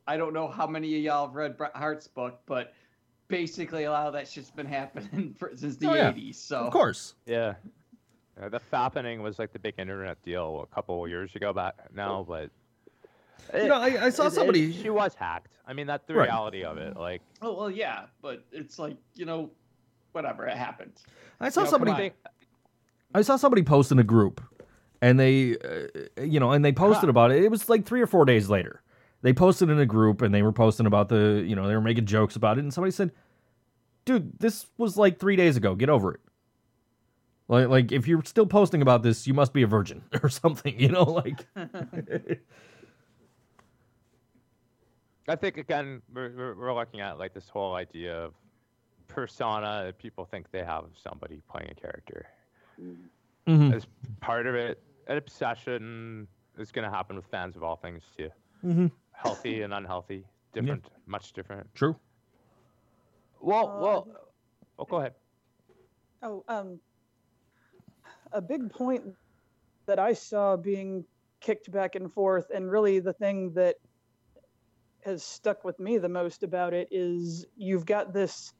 I 0.07 0.15
don't 0.15 0.34
know 0.34 0.47
how 0.47 0.65
many 0.65 0.95
of 0.95 1.03
y'all 1.03 1.27
have 1.27 1.35
read 1.35 1.57
Bret 1.57 1.76
Hart's 1.76 2.07
book, 2.07 2.39
but 2.45 2.73
basically 3.27 3.84
a 3.84 3.91
lot 3.91 4.07
of 4.07 4.13
that 4.13 4.27
shit's 4.30 4.51
been 4.51 4.65
happening 4.65 5.34
for, 5.38 5.51
since 5.55 5.76
the 5.76 5.88
Oh, 5.89 5.93
yeah. 5.95 6.11
'80s. 6.13 6.35
So 6.35 6.59
Of 6.59 6.72
course. 6.72 7.15
Yeah. 7.26 7.55
Uh, 8.41 8.49
the 8.49 8.59
fappening 8.72 9.22
was 9.22 9.38
like 9.39 9.53
the 9.53 9.59
big 9.59 9.76
internet 9.77 10.22
deal 10.23 10.65
a 10.69 10.73
couple 10.76 11.03
of 11.03 11.09
years 11.09 11.35
ago 11.35 11.53
back 11.53 11.76
now, 11.93 12.26
but 12.27 12.49
You 13.53 13.68
know, 13.68 13.76
I, 13.76 14.05
I 14.05 14.09
saw 14.09 14.23
it- 14.23 14.27
it- 14.27 14.31
somebody. 14.31 14.73
she 14.73 14.89
was 14.89 15.13
hacked. 15.13 15.57
I 15.68 15.73
mean, 15.73 15.85
that's 15.88 16.05
the 16.05 16.15
Right. 16.15 16.26
reality 16.26 16.63
of 16.63 16.77
it. 16.77 16.97
Like, 16.97 17.22
Oh 17.41 17.55
well, 17.55 17.69
yeah, 17.69 18.05
but 18.22 18.43
it's 18.51 18.80
like 18.80 18.97
you 19.13 19.26
know, 19.26 19.51
whatever, 20.11 20.47
it 20.47 20.57
happened. 20.57 20.93
I 21.39 21.49
saw 21.49 21.61
You 21.61 21.65
know, 21.65 21.72
somebody. 21.72 22.11
I 23.13 23.22
saw 23.22 23.35
somebody 23.35 23.61
post 23.63 23.91
in 23.91 23.99
a 23.99 24.03
group, 24.03 24.41
and 25.01 25.19
they, 25.19 25.57
uh, 25.57 26.22
you 26.23 26.39
know, 26.39 26.51
and 26.51 26.63
they 26.63 26.72
posted 26.72 27.09
about 27.09 27.31
it. 27.31 27.43
It 27.43 27.51
was 27.51 27.68
like 27.69 27.85
three 27.85 28.01
or 28.01 28.07
four 28.07 28.23
days 28.26 28.49
later. 28.49 28.81
They 29.22 29.34
posted 29.34 29.69
in 29.69 29.77
a 29.80 29.85
group, 29.85 30.22
and 30.22 30.34
they 30.34 30.41
were 30.41 30.53
posting 30.53 30.85
about 30.85 31.09
the, 31.09 31.43
you 31.45 31.55
know, 31.55 31.68
they 31.68 31.76
were 31.76 31.81
making 31.81 32.05
jokes 32.05 32.35
about 32.35 32.57
it, 32.57 32.61
and 32.61 32.73
somebody 32.73 32.91
said, 32.91 33.11
"Dude, 34.05 34.39
this 34.39 34.65
was 34.77 34.97
like 34.97 35.19
three 35.19 35.35
days 35.35 35.57
ago. 35.57 35.76
Get 35.76 35.89
over 35.89 36.13
it." 36.13 36.22
Like, 37.52 37.68
like 37.68 37.91
if 37.91 38.07
you're 38.07 38.23
still 38.23 38.45
posting 38.45 38.82
about 38.82 39.03
this, 39.03 39.28
you 39.28 39.34
must 39.34 39.52
be 39.52 39.61
a 39.61 39.68
virgin 39.68 40.02
or 40.23 40.30
something. 40.30 40.80
You 40.80 40.88
know, 40.88 41.03
like. 41.03 41.45
I 45.28 45.36
think 45.36 45.57
again, 45.57 46.02
we're, 46.14 46.32
we're, 46.36 46.56
we're 46.56 46.73
looking 46.73 47.02
at 47.02 47.19
like 47.19 47.34
this 47.34 47.49
whole 47.49 47.76
idea 47.76 48.18
of 48.18 48.34
persona. 49.10 49.84
That 49.86 49.98
people 49.98 50.23
think 50.26 50.49
they 50.52 50.64
have 50.64 50.86
somebody 50.95 51.41
playing 51.49 51.69
a 51.72 51.76
character. 51.76 52.26
Mhm. 53.48 53.73
As 53.76 53.86
part 54.22 54.48
of 54.48 54.56
it, 54.56 54.82
an 55.07 55.18
obsession 55.18 56.28
is 56.57 56.72
going 56.72 56.86
to 56.90 56.91
happen 56.95 57.18
with 57.18 57.26
fans 57.26 57.56
of 57.57 57.64
all 57.64 57.76
things 57.76 58.03
too. 58.18 58.30
Mhm. 58.64 58.91
Healthy 59.11 59.61
and 59.64 59.73
unhealthy, 59.73 60.23
different, 60.53 60.86
much 61.06 61.34
different. 61.34 61.68
True. 61.76 61.95
Well, 63.41 63.68
Uh, 63.69 63.82
well, 63.82 64.07
oh, 64.80 64.86
go 64.86 64.98
ahead. 64.98 65.15
Oh, 66.23 66.44
um, 66.48 66.80
a 68.32 68.41
big 68.41 68.70
point 68.72 69.03
that 69.88 69.99
I 69.99 70.14
saw 70.14 70.58
being 70.58 71.06
kicked 71.41 71.72
back 71.72 71.95
and 71.95 72.12
forth, 72.12 72.49
and 72.53 72.72
really 72.72 72.99
the 72.99 73.14
thing 73.14 73.53
that 73.53 73.76
has 75.03 75.24
stuck 75.24 75.64
with 75.64 75.80
me 75.80 75.98
the 75.98 76.10
most 76.10 76.44
about 76.44 76.74
it 76.74 76.88
is 76.91 77.45
you've 77.56 77.86
got 77.86 78.14
this 78.14 78.53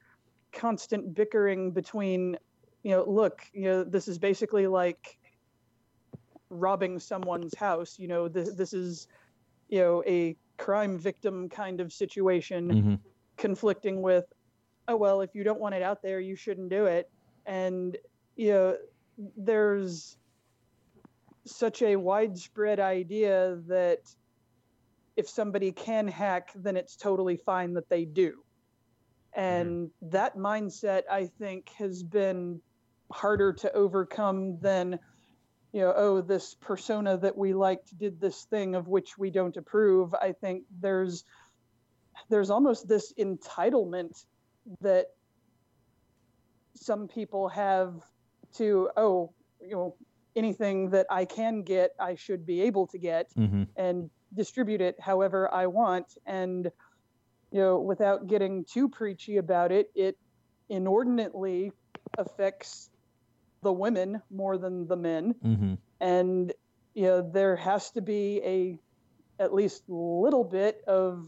constant 0.54 1.14
bickering 1.14 1.72
between, 1.72 2.38
you 2.84 2.92
know, 2.92 3.04
look, 3.08 3.42
you 3.54 3.64
know, 3.64 3.84
this 3.84 4.08
is 4.08 4.18
basically 4.18 4.68
like 4.68 5.18
robbing 6.50 7.00
someone's 7.00 7.56
house. 7.56 7.98
You 8.00 8.08
know, 8.08 8.28
this 8.28 8.54
this 8.56 8.74
is, 8.74 9.08
you 9.70 9.80
know, 9.80 10.04
a 10.08 10.36
crime 10.58 10.98
victim 10.98 11.50
kind 11.50 11.80
of 11.82 11.94
situation 11.94 12.78
hmm 12.82 12.96
conflicting 13.38 14.02
with, 14.02 14.26
oh 14.88 14.96
well, 14.96 15.22
if 15.22 15.32
you 15.34 15.44
don't 15.44 15.60
want 15.60 15.76
it 15.76 15.82
out 15.82 16.02
there, 16.04 16.20
you 16.20 16.36
shouldn't 16.36 16.70
do 16.70 16.86
it. 16.86 17.10
And 17.46 17.98
you 18.36 18.52
know, 18.52 18.78
there's 19.38 20.18
such 21.46 21.82
a 21.82 21.96
widespread 21.96 22.80
idea 22.80 23.58
that 23.68 24.00
if 25.16 25.28
somebody 25.28 25.72
can 25.72 26.08
hack, 26.08 26.50
then 26.56 26.78
it's 26.78 26.96
totally 26.96 27.38
fine 27.38 27.74
that 27.74 27.90
they 27.90 28.06
do. 28.06 28.44
And 29.34 29.88
mm-hmm. 29.88 30.10
that 30.10 30.38
mindset, 30.38 31.04
I 31.10 31.26
think, 31.26 31.70
has 31.78 32.04
been 32.04 32.62
harder 33.12 33.54
to 33.54 33.72
overcome 33.74 34.60
than, 34.60 35.00
you 35.74 35.82
know, 35.82 35.94
oh, 35.96 36.22
this 36.22 36.56
persona 36.56 37.18
that 37.18 37.38
we 37.38 37.54
liked 37.54 37.98
did 37.98 38.20
this 38.20 38.44
thing 38.44 38.76
of 38.76 38.88
which 38.88 39.18
we 39.18 39.30
don't 39.30 39.58
approve. 39.58 40.14
I 40.16 40.34
think 40.34 40.64
there's 40.80 41.24
there's 42.30 42.50
almost 42.50 42.88
this 42.88 43.14
entitlement 43.18 44.26
that 44.82 45.08
some 46.76 47.08
people 47.08 47.50
have 47.50 47.94
to 48.54 48.90
oh 48.98 49.34
you 49.62 49.76
know 49.76 49.96
anything 50.36 50.90
that 50.90 51.06
i 51.10 51.26
can 51.26 51.62
get 51.62 51.92
i 52.00 52.16
should 52.16 52.46
be 52.46 52.62
able 52.62 52.88
to 52.88 52.98
get 52.98 53.30
hmm 53.36 53.64
and 53.76 54.10
distribute 54.34 54.80
it 54.82 54.96
however 55.00 55.54
i 55.54 55.68
want. 55.68 56.18
And 56.26 56.72
you 57.52 57.60
know 57.60 57.80
without 57.80 58.28
getting 58.28 58.64
too 58.64 58.88
preachy 58.88 59.38
about 59.38 59.72
it 59.72 59.92
it 59.94 60.18
inordinately 60.70 61.72
affects 62.18 62.90
the 63.62 63.72
women 63.74 64.22
more 64.32 64.58
than 64.58 64.88
the 64.88 64.96
men. 64.96 65.36
Hmm 65.42 65.74
and 66.02 66.52
you 66.94 67.04
know 67.04 67.22
there 67.22 67.56
has 67.56 67.92
to 67.92 68.02
be 68.02 68.42
a 68.44 68.80
at 69.42 69.54
least 69.54 69.84
little 69.88 70.44
bit 70.44 70.82
of 70.88 71.28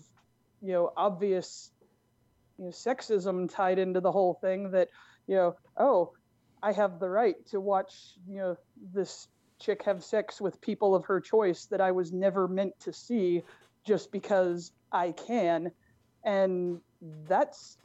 you 0.62 0.74
know 0.74 0.92
obvious 0.98 1.72
you 2.58 2.66
know 2.66 2.72
sexism 2.72 3.50
tied 3.54 3.80
into 3.80 4.02
the 4.02 4.12
whole 4.12 4.34
thing 4.34 4.72
that 4.72 4.90
you 5.28 5.36
know 5.36 5.56
oh 5.78 6.12
i 6.64 6.72
have 6.72 7.00
the 7.00 7.10
right 7.10 7.36
to 7.46 7.60
watch 7.60 7.94
you 8.28 8.38
know 8.38 8.58
this 8.94 9.28
chick 9.60 9.84
have 9.84 10.04
sex 10.04 10.42
with 10.42 10.60
people 10.62 10.96
of 10.96 11.06
her 11.06 11.22
choice 11.22 11.68
that 11.68 11.80
i 11.82 11.92
was 11.92 12.12
never 12.12 12.48
meant 12.48 12.74
to 12.80 12.92
see 12.92 13.44
just 13.86 14.12
because 14.12 14.72
i 14.92 15.12
can 15.12 15.72
and 16.26 16.80
that's 17.28 17.78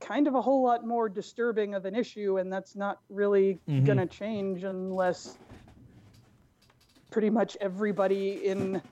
kind 0.00 0.26
of 0.28 0.34
a 0.34 0.40
whole 0.42 0.62
lot 0.62 0.86
more 0.86 1.08
disturbing 1.08 1.74
of 1.74 1.84
an 1.84 1.94
issue 1.94 2.38
and 2.38 2.52
that's 2.52 2.76
not 2.76 2.98
really 3.10 3.58
Mhm. 3.68 3.84
going 3.84 3.98
to 3.98 4.06
change 4.06 4.62
unless 4.64 5.36
pretty 7.10 7.30
much 7.30 7.56
everybody 7.60 8.46
in 8.46 8.82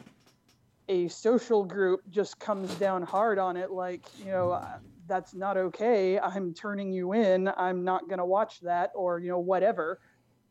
a 0.89 1.09
social 1.09 1.65
group 1.65 2.01
just 2.11 2.39
comes 2.39 2.75
down 2.77 3.03
hard 3.03 3.39
on 3.39 3.57
it 3.57 3.71
like 3.71 4.03
you 4.19 4.27
know 4.27 4.53
uh, 4.53 4.65
that's 5.07 5.35
not 5.35 5.57
okay 5.57 6.19
i'm 6.19 6.55
turning 6.55 6.93
you 6.93 7.13
in 7.13 7.49
i'm 7.57 7.85
not 7.85 8.09
going 8.09 8.19
to 8.19 8.25
watch 8.25 8.61
that 8.61 8.91
or 8.95 9.19
you 9.19 9.29
know 9.31 9.39
whatever 9.39 9.99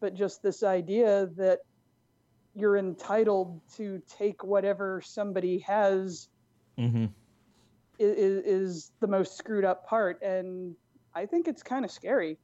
but 0.02 0.14
just 0.16 0.42
this 0.44 0.64
idea 0.64 1.28
that 1.36 1.60
you're 2.56 2.78
entitled 2.78 3.62
to 3.76 4.00
take 4.18 4.44
whatever 4.44 5.02
somebody 5.04 5.60
has 5.60 6.28
hmm 6.78 7.06
is, 8.00 8.44
is 8.46 8.92
the 9.02 9.08
most 9.08 9.38
screwed 9.38 9.66
up 9.66 9.86
part 9.88 10.22
and 10.22 10.76
i 11.16 11.26
think 11.26 11.48
it's 11.48 11.64
kind 11.64 11.86
of 11.86 11.92
scary 11.92 12.38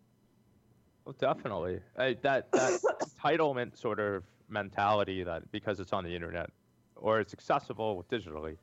Well, 1.05 1.15
definitely. 1.19 1.79
I, 1.97 2.13
that 2.23 2.53
that 2.53 2.73
entitlement 3.23 3.77
sort 3.77 3.99
of 3.99 4.23
mentality 4.47 5.23
that 5.23 5.51
because 5.51 5.79
it's 5.79 5.93
on 5.93 6.03
the 6.03 6.13
internet 6.13 6.49
or 6.95 7.19
it's 7.19 7.33
accessible 7.33 8.05
digitally, 8.11 8.57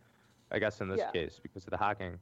I 0.50 0.58
guess 0.58 0.80
in 0.80 0.88
this 0.88 1.00
Yeah. 1.00 1.10
case 1.10 1.40
because 1.42 1.64
of 1.64 1.70
the 1.70 1.76
hacking. 1.76 2.18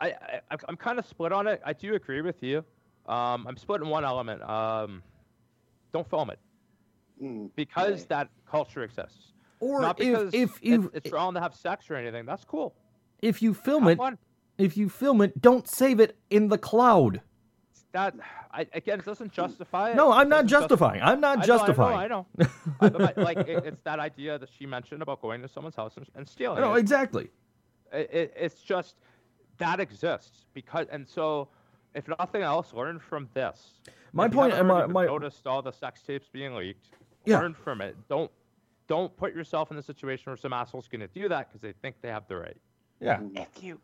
I, 0.00 0.06
I 0.08 0.40
I'm- 0.50 0.58
I'm 0.68 0.76
kind 0.76 0.98
of 0.98 1.06
split 1.06 1.32
on 1.32 1.46
it. 1.46 1.60
I 1.64 1.72
do 1.72 1.94
agree 1.94 2.20
with 2.22 2.42
you. 2.42 2.58
Um, 3.06 3.46
I'm 3.46 3.56
split 3.56 3.80
in 3.82 3.88
one 3.88 4.04
element. 4.04 4.42
Um, 4.42 5.02
don't 5.92 6.08
film 6.08 6.30
it 6.30 6.38
Mm. 7.22 7.50
because 7.56 8.00
Right. 8.00 8.08
that 8.10 8.28
culture 8.48 8.82
exists. 8.84 9.32
Or 9.60 9.80
Not 9.80 9.98
if 10.00 10.06
because 10.06 10.34
if 10.34 10.56
it- 10.58 10.62
you 10.64 10.90
it's 10.94 11.10
wrong 11.10 11.34
to 11.34 11.40
have 11.40 11.54
sex 11.54 11.90
or 11.90 11.96
anything. 11.96 12.26
That's 12.26 12.44
cool. 12.44 12.74
if 13.20 13.42
you 13.42 13.52
film 13.54 13.84
Have 13.84 13.92
it, 13.92 13.98
fun. 13.98 14.18
if 14.58 14.76
you 14.76 14.88
film 14.88 15.20
it, 15.22 15.40
don't 15.40 15.66
save 15.66 15.98
it 15.98 16.16
in 16.30 16.48
the 16.48 16.58
cloud. 16.58 17.20
That 17.92 18.14
I, 18.52 18.66
again, 18.74 19.00
it 19.00 19.04
doesn't 19.06 19.32
justify 19.32 19.90
it. 19.90 19.96
No, 19.96 20.12
I'm 20.12 20.28
not 20.28 20.42
Doesn't 20.46 20.48
justify- 20.60 20.98
justifying. 20.98 21.02
I'm 21.02 21.20
not 21.20 21.38
I 21.38 21.40
know, 21.40 21.46
justifying. 21.46 21.98
I 21.98 22.06
know, 22.06 22.26
I 22.80 22.88
know. 22.90 22.98
I- 23.16 23.20
like 23.20 23.38
it, 23.38 23.64
it's 23.64 23.82
that 23.82 23.98
idea 23.98 24.38
that 24.38 24.50
she 24.56 24.66
mentioned 24.66 25.02
about 25.02 25.20
going 25.22 25.40
to 25.42 25.48
someone's 25.48 25.74
house 25.74 25.96
and, 25.96 26.06
and 26.14 26.28
stealing. 26.28 26.60
No, 26.60 26.74
it. 26.74 26.80
exactly. 26.80 27.30
It, 27.92 28.10
it, 28.12 28.32
it's 28.36 28.60
just 28.60 28.96
that 29.58 29.80
exists 29.80 30.46
because, 30.54 30.86
and 30.90 31.06
so 31.06 31.48
if 31.94 32.06
nothing 32.18 32.42
else, 32.42 32.72
learn 32.72 32.98
from 32.98 33.28
this. 33.34 33.80
My 34.12 34.26
If 34.26 34.32
you 34.32 34.38
point- 34.38 34.52
haven't 34.52 34.66
my- 34.68 34.86
my- 34.86 35.06
noticed 35.06 35.46
all 35.46 35.62
the 35.62 35.72
sex 35.72 36.02
tapes 36.02 36.28
being 36.28 36.54
leaked. 36.54 36.90
Yeah. 37.24 37.40
Learn 37.40 37.54
from 37.54 37.80
it. 37.80 37.96
Don't 38.08 38.30
don't 38.86 39.14
put 39.18 39.34
yourself 39.34 39.70
in 39.70 39.76
the 39.76 39.82
situation 39.82 40.30
where 40.30 40.36
some 40.38 40.54
asshole's 40.54 40.88
going 40.88 41.02
to 41.02 41.08
do 41.08 41.28
that 41.28 41.48
because 41.48 41.60
they 41.60 41.72
think 41.82 41.96
they 42.00 42.08
have 42.08 42.26
the 42.26 42.36
right. 42.36 42.56
Yeah. 43.00 43.20
If 43.34 43.62
you, 43.62 43.78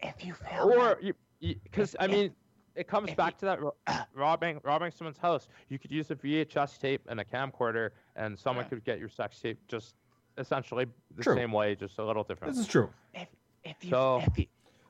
if 0.00 0.24
you 0.24 0.34
film 0.34 0.72
Or 0.72 0.98
you, 1.00 1.14
because 1.62 1.94
I 2.00 2.06
if- 2.06 2.10
mean, 2.10 2.34
it 2.74 2.88
comes 2.88 3.10
if 3.10 3.16
back 3.16 3.38
to 3.38 3.44
that 3.46 3.60
ro- 3.62 3.76
robbing 4.14 4.60
robbing 4.64 4.90
someone's 4.90 5.18
house. 5.18 5.46
You 5.68 5.78
could 5.78 5.92
use 5.92 6.10
a 6.10 6.16
VHS 6.16 6.76
tape 6.78 7.02
and 7.08 7.20
a 7.20 7.24
camcorder, 7.24 7.90
and 8.16 8.36
someone 8.36 8.64
could 8.68 8.82
get 8.84 8.98
your 8.98 9.08
sex 9.08 9.38
tape 9.38 9.58
just 9.68 9.94
essentially 10.38 10.86
the 11.16 11.22
True. 11.22 11.36
same 11.36 11.52
way, 11.52 11.76
just 11.76 11.98
a 11.98 12.04
little 12.04 12.24
different. 12.24 12.54
This 12.54 12.60
is 12.62 12.68
true. 12.68 12.90
if 13.14 13.28
if 13.64 13.84
you 13.84 13.90
So- 13.90 14.22
if 14.26 14.38
you 14.38 14.46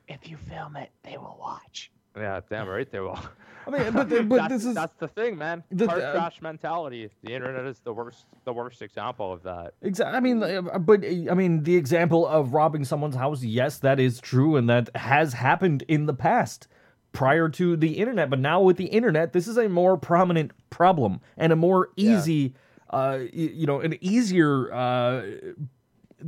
if 0.09 0.29
you 0.29 0.37
film 0.37 0.75
it, 0.75 0.89
they 1.03 1.17
will 1.17 1.37
watch. 1.39 1.91
Yeah, 2.17 2.41
damn 2.49 2.67
right 2.67 2.89
they 2.91 2.99
will. 2.99 3.17
I 3.67 3.71
mean, 3.71 3.93
but 3.93 4.09
but 4.27 4.35
that's, 4.37 4.53
this 4.53 4.65
is 4.65 4.73
that's 4.75 4.95
the 4.95 5.07
thing, 5.07 5.37
man. 5.37 5.63
the- 5.71 5.85
Car 5.85 6.01
uh, 6.01 6.11
crash 6.13 6.41
mentality. 6.41 7.09
The 7.23 7.33
internet 7.33 7.65
is 7.65 7.79
the 7.81 7.93
worst 7.93 8.25
the 8.45 8.51
worst 8.53 8.81
example 8.81 9.31
of 9.31 9.43
that. 9.43 9.73
Exactly. 9.83 10.17
I 10.17 10.19
mean, 10.19 10.41
uh, 10.41 10.79
but 10.79 11.05
I 11.05 11.33
mean, 11.35 11.63
the 11.63 11.75
example 11.75 12.25
of 12.27 12.53
robbing 12.53 12.83
someone's 12.83 13.15
house, 13.15 13.43
yes, 13.43 13.77
that 13.79 13.99
is 13.99 14.19
true, 14.19 14.55
and 14.55 14.67
that 14.69 14.89
has 14.95 15.33
happened 15.33 15.83
in 15.87 16.07
the 16.07 16.13
past 16.15 16.67
prior 17.11 17.47
to 17.49 17.77
the 17.77 17.97
internet. 17.99 18.29
But 18.29 18.39
now 18.39 18.59
with 18.61 18.77
the 18.77 18.85
internet, 18.87 19.33
this 19.33 19.47
is 19.47 19.57
a 19.57 19.69
more 19.69 19.97
prominent 19.97 20.51
problem 20.71 21.21
and 21.37 21.53
a 21.53 21.55
more 21.55 21.89
Yeah. 21.95 22.17
easy, 22.17 22.55
uh, 22.89 23.19
you 23.31 23.67
know, 23.67 23.81
an 23.81 23.97
easier 24.01 24.73
uh, 24.73 25.23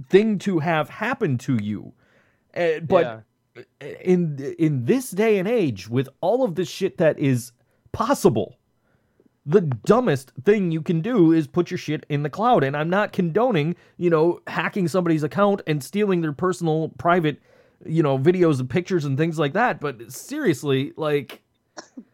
thing 0.10 0.38
to 0.40 0.60
have 0.60 0.90
happen 0.90 1.38
to 1.40 1.56
you. 1.62 1.94
Uh, 2.56 2.80
but 2.82 3.04
Yeah. 3.06 3.20
In 4.02 4.56
in 4.60 4.86
this 4.86 5.12
day 5.12 5.38
and 5.40 5.48
age, 5.48 5.90
with 5.90 6.10
all 6.22 6.44
of 6.44 6.56
this 6.56 6.70
shit 6.70 6.98
that 6.98 7.18
is 7.20 7.52
possible, 7.92 8.58
the 9.46 9.62
dumbest 9.62 10.32
thing 10.44 10.72
you 10.72 10.82
can 10.82 11.02
do 11.02 11.32
is 11.32 11.48
put 11.48 11.72
your 11.72 11.78
shit 11.78 12.06
in 12.10 12.24
the 12.24 12.30
cloud. 12.30 12.64
And 12.64 12.76
I'm 12.78 12.90
not 12.90 13.12
condoning, 13.14 13.76
you 13.98 14.10
know, 14.10 14.40
hacking 14.48 14.88
somebody's 14.88 15.24
account 15.24 15.62
and 15.68 15.84
stealing 15.84 16.22
their 16.22 16.34
personal, 16.34 16.90
private, 16.98 17.42
you 17.86 18.04
know, 18.04 18.18
videos 18.20 18.60
and 18.60 18.70
pictures 18.70 19.06
and 19.06 19.18
things 19.18 19.40
like 19.40 19.54
that. 19.54 19.80
But 19.80 20.12
seriously, 20.12 20.94
like, 20.96 21.42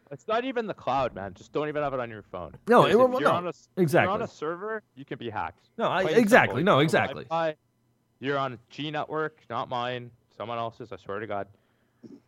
It's 0.09 0.27
not 0.27 0.45
even 0.45 0.67
the 0.67 0.73
cloud, 0.73 1.13
man. 1.13 1.33
Just 1.33 1.51
don't 1.51 1.67
even 1.67 1.83
have 1.83 1.93
it 1.93 1.99
on 1.99 2.09
your 2.09 2.21
phone. 2.23 2.55
No, 2.69 2.85
it- 2.85 2.95
well, 2.95 3.09
you're 3.11 3.21
no, 3.21 3.31
on 3.31 3.47
a, 3.47 3.51
You're 3.51 3.53
on 3.77 3.83
exactly. 3.83 4.21
a 4.23 4.27
server, 4.27 4.81
you 4.95 5.03
can 5.03 5.17
be 5.17 5.29
hacked. 5.29 5.67
no, 5.77 5.85
I, 5.89 6.03
exactly, 6.03 6.59
simple. 6.59 6.75
no, 6.75 6.79
exactly. 6.79 7.25
You're 8.19 8.37
on 8.37 8.57
G 8.69 8.89
network, 8.89 9.41
not 9.49 9.67
mine. 9.69 10.09
Someone 10.37 10.57
else's. 10.57 10.91
I 10.91 10.97
swear 10.97 11.19
to 11.19 11.27
God. 11.27 11.47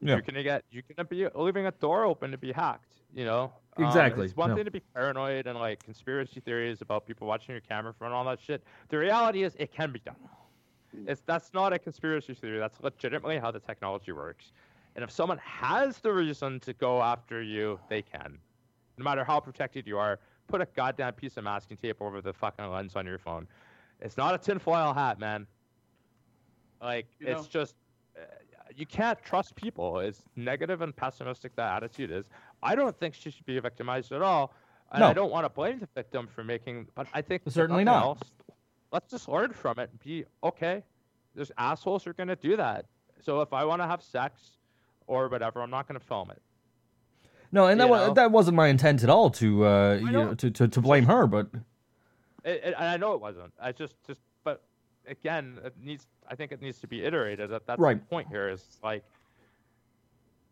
Yeah. 0.02 0.14
You're 0.16 0.22
gonna 0.22 0.44
get. 0.44 0.64
You're 0.72 0.84
gonna 0.96 1.08
be 1.08 1.28
leaving 1.36 1.68
a 1.68 1.72
door 1.72 2.06
open 2.06 2.32
to 2.32 2.38
be 2.38 2.52
hacked. 2.52 2.94
You 3.14 3.26
know. 3.26 3.54
Um, 3.78 3.86
Exactly, 3.86 4.26
it's 4.26 4.36
one 4.36 4.50
no. 4.50 4.56
thing 4.58 4.66
to 4.66 4.72
be 4.72 4.82
paranoid 4.94 5.48
and 5.48 5.58
like 5.58 5.82
conspiracy 5.84 6.42
theories 6.42 6.82
about 6.82 7.06
people 7.06 7.28
watching 7.28 7.54
your 7.54 7.62
camera 7.62 7.94
phone 7.94 8.08
and 8.08 8.16
all 8.16 8.26
that 8.26 8.40
shit. 8.42 8.62
The 8.90 8.98
reality 8.98 9.44
is, 9.44 9.56
it 9.58 9.72
can 9.72 9.92
be 9.92 10.00
done. 10.00 10.16
It's 11.08 11.22
that's 11.22 11.54
not 11.54 11.72
a 11.72 11.80
conspiracy 11.80 12.34
theory. 12.34 12.60
That's 12.60 12.80
legitimately 12.82 13.38
how 13.38 13.52
the 13.52 13.60
technology 13.60 14.12
works. 14.12 14.52
And 14.96 15.04
if 15.04 15.12
someone 15.12 15.38
has 15.38 16.00
the 16.00 16.12
reason 16.12 16.60
to 16.62 16.74
go 16.74 17.02
after 17.02 17.42
you, 17.42 17.80
they 17.90 18.02
can. 18.02 18.38
No 18.98 19.04
matter 19.06 19.24
how 19.24 19.40
protected 19.40 19.88
you 19.88 19.98
are, 19.98 20.20
put 20.48 20.60
a 20.62 20.68
goddamn 20.76 21.14
piece 21.14 21.38
of 21.38 21.44
masking 21.46 21.78
tape 21.78 22.02
over 22.02 22.22
the 22.22 22.34
fucking 22.34 22.66
lens 22.66 22.96
on 22.96 23.06
your 23.06 23.20
phone. 23.20 23.48
It's 24.02 24.18
not 24.18 24.34
a 24.34 24.38
tinfoil 24.38 24.94
hat, 24.94 25.20
man. 25.20 25.46
Like 26.82 27.08
You 27.20 27.28
it's 27.28 27.44
know? 27.44 27.48
just 27.50 27.76
you 28.76 28.86
can't 28.86 29.22
trust 29.24 29.56
people. 29.56 30.00
As 30.00 30.24
negative 30.36 30.82
and 30.82 30.96
pessimistic 30.96 31.56
that 31.56 31.78
attitude 31.78 32.12
is, 32.12 32.26
I 32.64 32.76
don't 32.76 32.98
think 32.98 33.14
she 33.14 33.32
should 33.32 33.46
be 33.46 33.60
victimized 33.60 34.12
at 34.12 34.22
all. 34.22 34.54
And 34.92 35.04
I 35.04 35.14
don't 35.14 35.32
want 35.32 35.46
to 35.46 35.50
blame 35.50 35.80
the 35.80 35.88
victim 35.94 36.28
for 36.28 36.44
making, 36.44 36.88
but 36.96 37.08
I 37.14 37.22
think 37.22 37.44
Certainly 37.48 37.84
not. 37.84 38.04
Else, 38.04 38.20
let's 38.92 39.12
just 39.12 39.30
learn 39.30 39.54
from 39.54 39.78
it 39.78 39.90
and 39.92 40.00
be 40.00 40.26
okay. 40.44 40.84
There's 41.36 41.52
assholes 41.58 42.04
who 42.04 42.10
are 42.10 42.14
gonna 42.14 42.36
do 42.36 42.58
that. 42.58 42.86
So 43.22 43.42
if 43.42 43.54
I 43.54 43.66
want 43.66 43.82
to 43.82 43.88
have 43.88 44.02
sex 44.02 44.58
or 45.06 45.28
whatever, 45.28 45.62
I'm 45.62 45.70
not 45.70 45.88
gonna 45.88 46.00
film 46.00 46.32
it. 46.32 46.42
No, 47.52 47.68
and 47.68 47.80
that 47.80 47.90
was, 47.90 48.16
that 48.16 48.32
wasn't 48.32 48.56
my 48.58 48.68
intent 48.68 49.04
at 49.04 49.10
all 49.10 49.30
to 49.32 49.66
uh, 49.66 50.00
you 50.02 50.12
know. 50.12 50.34
to, 50.34 50.50
to 50.50 50.68
to 50.68 50.82
blame 50.82 51.06
her, 51.06 51.28
but 51.28 51.50
It, 52.44 52.62
it, 52.64 52.74
and 52.78 52.88
I 52.88 52.98
know 52.98 53.14
it 53.14 53.22
wasn't. 53.22 53.54
I 53.62 53.72
just, 53.72 53.96
just, 54.08 54.22
again, 55.10 55.60
it 55.64 55.74
needs. 55.82 56.08
I 56.28 56.36
think 56.36 56.52
it 56.52 56.62
needs 56.62 56.80
to 56.80 56.88
be 56.88 57.04
iterated. 57.04 57.50
That 57.50 57.66
that's 57.66 57.80
Right. 57.80 58.00
the 58.00 58.06
point 58.06 58.28
here. 58.30 58.50
Is 58.50 58.80
like 58.84 59.04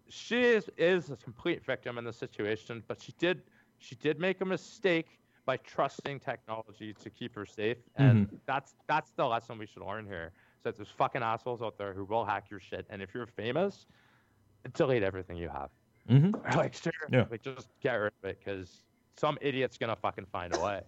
she 0.09 0.41
is 0.43 0.69
is 0.77 1.09
a 1.11 1.15
complete 1.17 1.63
victim 1.65 1.97
in 1.97 2.03
the 2.03 2.13
situation, 2.13 2.83
but 2.87 3.01
she 3.01 3.11
did 3.19 3.43
she 3.79 3.95
did 3.95 4.19
make 4.19 4.41
a 4.41 4.45
mistake 4.45 5.19
by 5.45 5.57
trusting 5.57 6.19
technology 6.19 6.93
to 6.93 7.09
keep 7.09 7.33
her 7.35 7.45
safe, 7.45 7.77
and 7.95 8.39
that's 8.45 8.75
that's 8.87 9.11
the 9.11 9.25
lesson 9.25 9.57
we 9.57 9.65
should 9.65 9.83
learn 9.83 10.05
here. 10.05 10.31
That 10.63 10.75
there's 10.75 10.89
fucking 10.89 11.23
assholes 11.23 11.61
out 11.61 11.77
there 11.77 11.93
who 11.93 12.03
will 12.05 12.25
hack 12.25 12.49
your 12.49 12.59
shit, 12.59 12.85
and 12.89 13.01
if 13.01 13.13
you're 13.13 13.27
famous, 13.27 13.85
delete 14.73 15.03
everything 15.03 15.37
you 15.37 15.49
have. 15.49 15.69
Mhm. 16.09 16.33
Like 16.57 16.73
seriously, 16.73 17.37
just 17.41 17.69
get 17.81 17.93
rid 17.95 18.13
of 18.23 18.29
it 18.29 18.39
because 18.39 18.83
some 19.15 19.37
idiot's 19.41 19.77
gonna 19.77 19.95
fucking 19.95 20.25
find 20.25 20.53
a 20.53 20.59
way. 20.59 20.81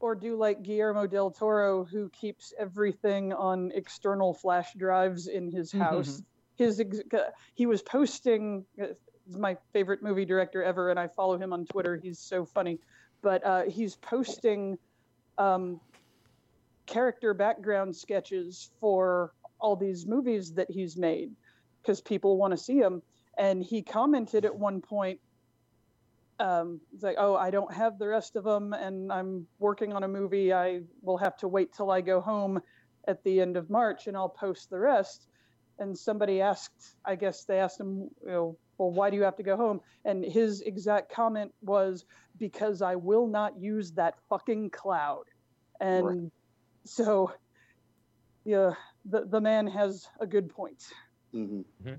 Or 0.00 0.14
do 0.14 0.36
like 0.36 0.62
Guillermo 0.62 1.06
del 1.06 1.30
Toro, 1.30 1.84
who 1.84 2.08
keeps 2.08 2.52
everything 2.58 3.32
on 3.32 3.70
external 3.74 4.32
flash 4.34 4.72
drives 4.74 5.26
in 5.28 5.50
his 5.52 5.70
house. 5.70 6.22
His 6.56 6.80
ex- 6.80 7.00
uh, 7.12 7.30
he 7.54 7.66
was 7.66 7.82
posting. 7.82 8.64
uh, 8.80 8.86
He's 9.26 9.36
my 9.36 9.56
favorite 9.72 10.02
movie 10.02 10.24
director 10.24 10.62
ever, 10.64 10.90
and 10.90 10.98
I 10.98 11.06
follow 11.06 11.38
him 11.38 11.52
on 11.52 11.64
Twitter. 11.66 11.96
He's 12.02 12.18
so 12.18 12.44
funny, 12.44 12.80
but 13.22 13.44
uh, 13.46 13.62
he's 13.68 13.94
posting 13.94 14.76
um, 15.38 15.80
character 16.86 17.32
background 17.32 17.94
sketches 17.94 18.70
for 18.80 19.32
all 19.60 19.76
these 19.76 20.06
movies 20.06 20.54
that 20.54 20.68
he's 20.68 20.96
made 20.96 21.30
because 21.80 22.00
people 22.00 22.38
want 22.38 22.52
to 22.52 22.56
see 22.56 22.80
them. 22.80 23.02
And 23.38 23.62
he 23.62 23.82
commented 23.82 24.44
at 24.44 24.56
one 24.56 24.80
point 24.80 25.20
um, 26.40 26.80
it's 26.94 27.02
like, 27.02 27.16
oh, 27.18 27.36
I 27.36 27.50
don't 27.50 27.72
have 27.72 27.98
the 27.98 28.08
rest 28.08 28.34
of 28.34 28.44
them, 28.44 28.72
and 28.72 29.12
I'm 29.12 29.46
working 29.58 29.92
on 29.92 30.04
a 30.04 30.08
movie. 30.08 30.52
I 30.52 30.80
will 31.02 31.18
have 31.18 31.36
to 31.38 31.48
wait 31.48 31.72
till 31.76 31.90
I 31.90 32.00
go 32.00 32.20
home 32.20 32.60
at 33.06 33.22
the 33.24 33.40
end 33.40 33.56
of 33.56 33.70
March, 33.70 34.06
and 34.06 34.16
I'll 34.16 34.28
post 34.30 34.70
the 34.70 34.78
rest. 34.78 35.28
And 35.78 35.96
somebody 35.96 36.40
asked, 36.40 36.96
I 37.04 37.14
guess 37.14 37.44
they 37.44 37.58
asked 37.58 37.80
him, 37.80 38.08
you 38.22 38.30
know, 38.30 38.58
well, 38.78 38.90
why 38.90 39.10
do 39.10 39.16
you 39.16 39.22
have 39.22 39.36
to 39.36 39.42
go 39.42 39.56
home? 39.56 39.80
And 40.04 40.24
his 40.24 40.62
exact 40.62 41.12
comment 41.12 41.52
was, 41.60 42.04
because 42.38 42.82
I 42.82 42.96
will 42.96 43.26
not 43.26 43.60
use 43.60 43.92
that 43.92 44.14
fucking 44.28 44.70
cloud. 44.70 45.24
And 45.80 46.30
so, 46.84 47.32
yeah, 48.44 48.72
the 49.04 49.26
the 49.26 49.40
man 49.40 49.66
has 49.66 50.06
a 50.20 50.26
good 50.26 50.48
point. 50.48 50.82
hmm 51.32 51.62
Well, 51.84 51.96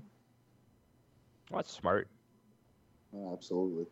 that's 1.52 1.70
smart. 1.70 2.08
absolutely. 3.32 3.86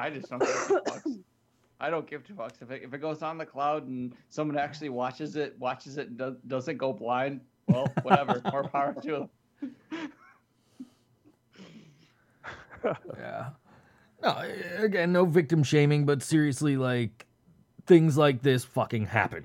I 0.00 0.10
just 0.10 0.30
don't 0.30 0.40
give 0.40 0.66
two 0.66 0.80
fucks. 0.86 1.18
I 1.78 1.90
don't 1.90 2.08
give 2.08 2.26
two 2.26 2.34
fucks 2.34 2.62
if 2.62 2.70
it, 2.70 2.82
if 2.84 2.94
it 2.94 2.98
goes 2.98 3.22
on 3.22 3.38
the 3.38 3.46
cloud 3.46 3.86
and 3.86 4.14
someone 4.28 4.58
actually 4.58 4.88
watches 4.88 5.36
it, 5.36 5.58
watches 5.58 5.98
it, 5.98 6.08
and 6.08 6.18
does, 6.18 6.34
doesn't 6.46 6.78
go 6.78 6.92
blind. 6.92 7.40
Well, 7.68 7.86
whatever. 8.02 8.42
More 8.52 8.64
power 8.64 8.94
to 9.02 9.10
them. 9.10 9.28
Yeah. 13.18 13.50
No, 14.22 14.42
again, 14.78 15.12
no 15.12 15.26
victim 15.26 15.62
shaming, 15.62 16.06
but 16.06 16.22
seriously, 16.22 16.78
like 16.78 17.26
things 17.86 18.16
like 18.16 18.40
this 18.40 18.64
fucking 18.64 19.04
happen. 19.04 19.44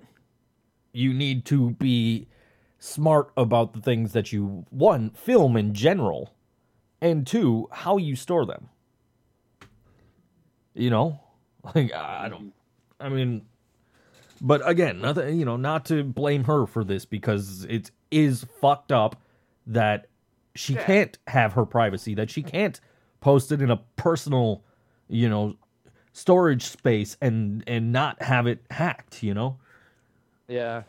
You 0.93 1.13
need 1.13 1.43
to 1.45 1.71
be 1.71 2.27
smart 2.79 3.31
about 3.35 3.73
the 3.73 3.81
things 3.81 4.13
that 4.13 4.31
you 4.31 4.65
one 4.69 5.09
film 5.09 5.57
in 5.57 5.73
general, 5.73 6.33
and 7.01 7.27
two 7.27 7.67
how 7.73 7.97
you 7.97 8.15
store 8.15 8.45
them. 8.45 8.69
You 10.75 10.89
know, 10.89 11.19
like 11.75 11.93
I 11.93 12.29
don't. 12.29 12.53
I 12.99 13.09
mean, 13.09 13.45
but 14.41 14.67
again, 14.69 15.01
nothing. 15.01 15.39
You 15.39 15.45
know, 15.45 15.57
not 15.57 15.85
to 15.85 16.03
blame 16.03 16.43
her 16.43 16.65
for 16.67 16.83
this 16.83 17.05
because 17.05 17.65
it 17.65 17.91
is 18.11 18.45
fucked 18.61 18.91
up 18.91 19.15
that 19.67 20.07
she 20.53 20.75
can't 20.75 21.17
have 21.27 21.53
her 21.53 21.65
privacy. 21.65 22.13
That 22.13 22.29
she 22.29 22.43
can't 22.43 22.79
post 23.21 23.51
it 23.51 23.61
in 23.61 23.71
a 23.71 23.77
personal, 23.95 24.63
you 25.07 25.29
know, 25.29 25.55
storage 26.13 26.63
space 26.63 27.17
and 27.21 27.63
and 27.65 27.91
not 27.91 28.21
have 28.21 28.45
it 28.45 28.63
hacked. 28.69 29.23
You 29.23 29.33
know. 29.33 29.57
Yeah. 30.47 30.83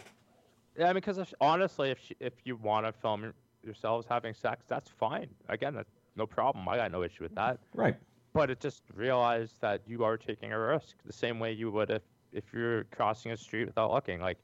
Yeah, 0.78 0.84
I 0.84 0.88
mean, 0.88 0.96
because 0.96 1.16
if, 1.16 1.32
honestly, 1.40 1.90
if 1.90 1.98
she, 2.06 2.14
if 2.20 2.34
you 2.44 2.56
want 2.56 2.84
to 2.84 2.92
film 2.92 3.32
yourselves 3.64 4.06
having 4.06 4.34
sex, 4.34 4.64
that's 4.68 4.90
fine. 4.90 5.28
Again, 5.48 5.74
that's 5.74 5.88
no 6.16 6.26
problem. 6.26 6.68
I 6.68 6.76
got 6.76 6.92
no 6.92 7.02
issue 7.02 7.22
with 7.22 7.34
that. 7.36 7.58
Right. 7.74 7.96
But 8.36 8.50
it 8.50 8.60
just 8.60 8.82
realize 8.94 9.52
that 9.60 9.80
you 9.86 10.04
are 10.04 10.16
taking 10.16 10.52
a 10.52 10.58
risk 10.58 10.96
the 11.04 11.12
same 11.12 11.38
way 11.40 11.52
you 11.52 11.70
would 11.70 11.90
if 11.90 12.02
if 12.32 12.44
you're 12.52 12.84
crossing 12.84 13.32
a 13.32 13.36
street 13.36 13.64
without 13.66 13.90
looking. 13.92 14.20
Like, 14.20 14.38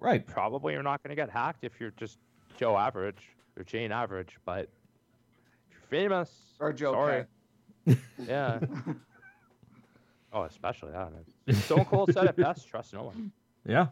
Right. 0.00 0.24
probably 0.26 0.74
you're 0.74 0.82
not 0.82 1.02
going 1.02 1.10
to 1.10 1.16
get 1.16 1.30
hacked 1.30 1.64
if 1.64 1.80
you're 1.80 1.92
just 1.92 2.18
Joe 2.56 2.76
Average 2.76 3.22
or 3.56 3.64
Jane 3.64 3.90
Average. 3.90 4.36
But 4.44 4.68
if 5.70 5.72
you're 5.72 5.80
famous 5.88 6.30
Or 6.60 6.72
Joe 6.72 6.92
sorry. 6.92 7.24
K. 7.86 7.96
Yeah. 8.26 8.60
oh, 10.32 10.42
especially 10.42 10.92
that. 10.92 11.10
man. 11.12 11.56
Stone 11.62 11.86
Cold 11.86 12.12
said 12.12 12.24
it 12.26 12.36
best. 12.36 12.68
Trust 12.68 12.92
no 12.92 13.04
one. 13.04 13.32
Yeah. 13.66 13.86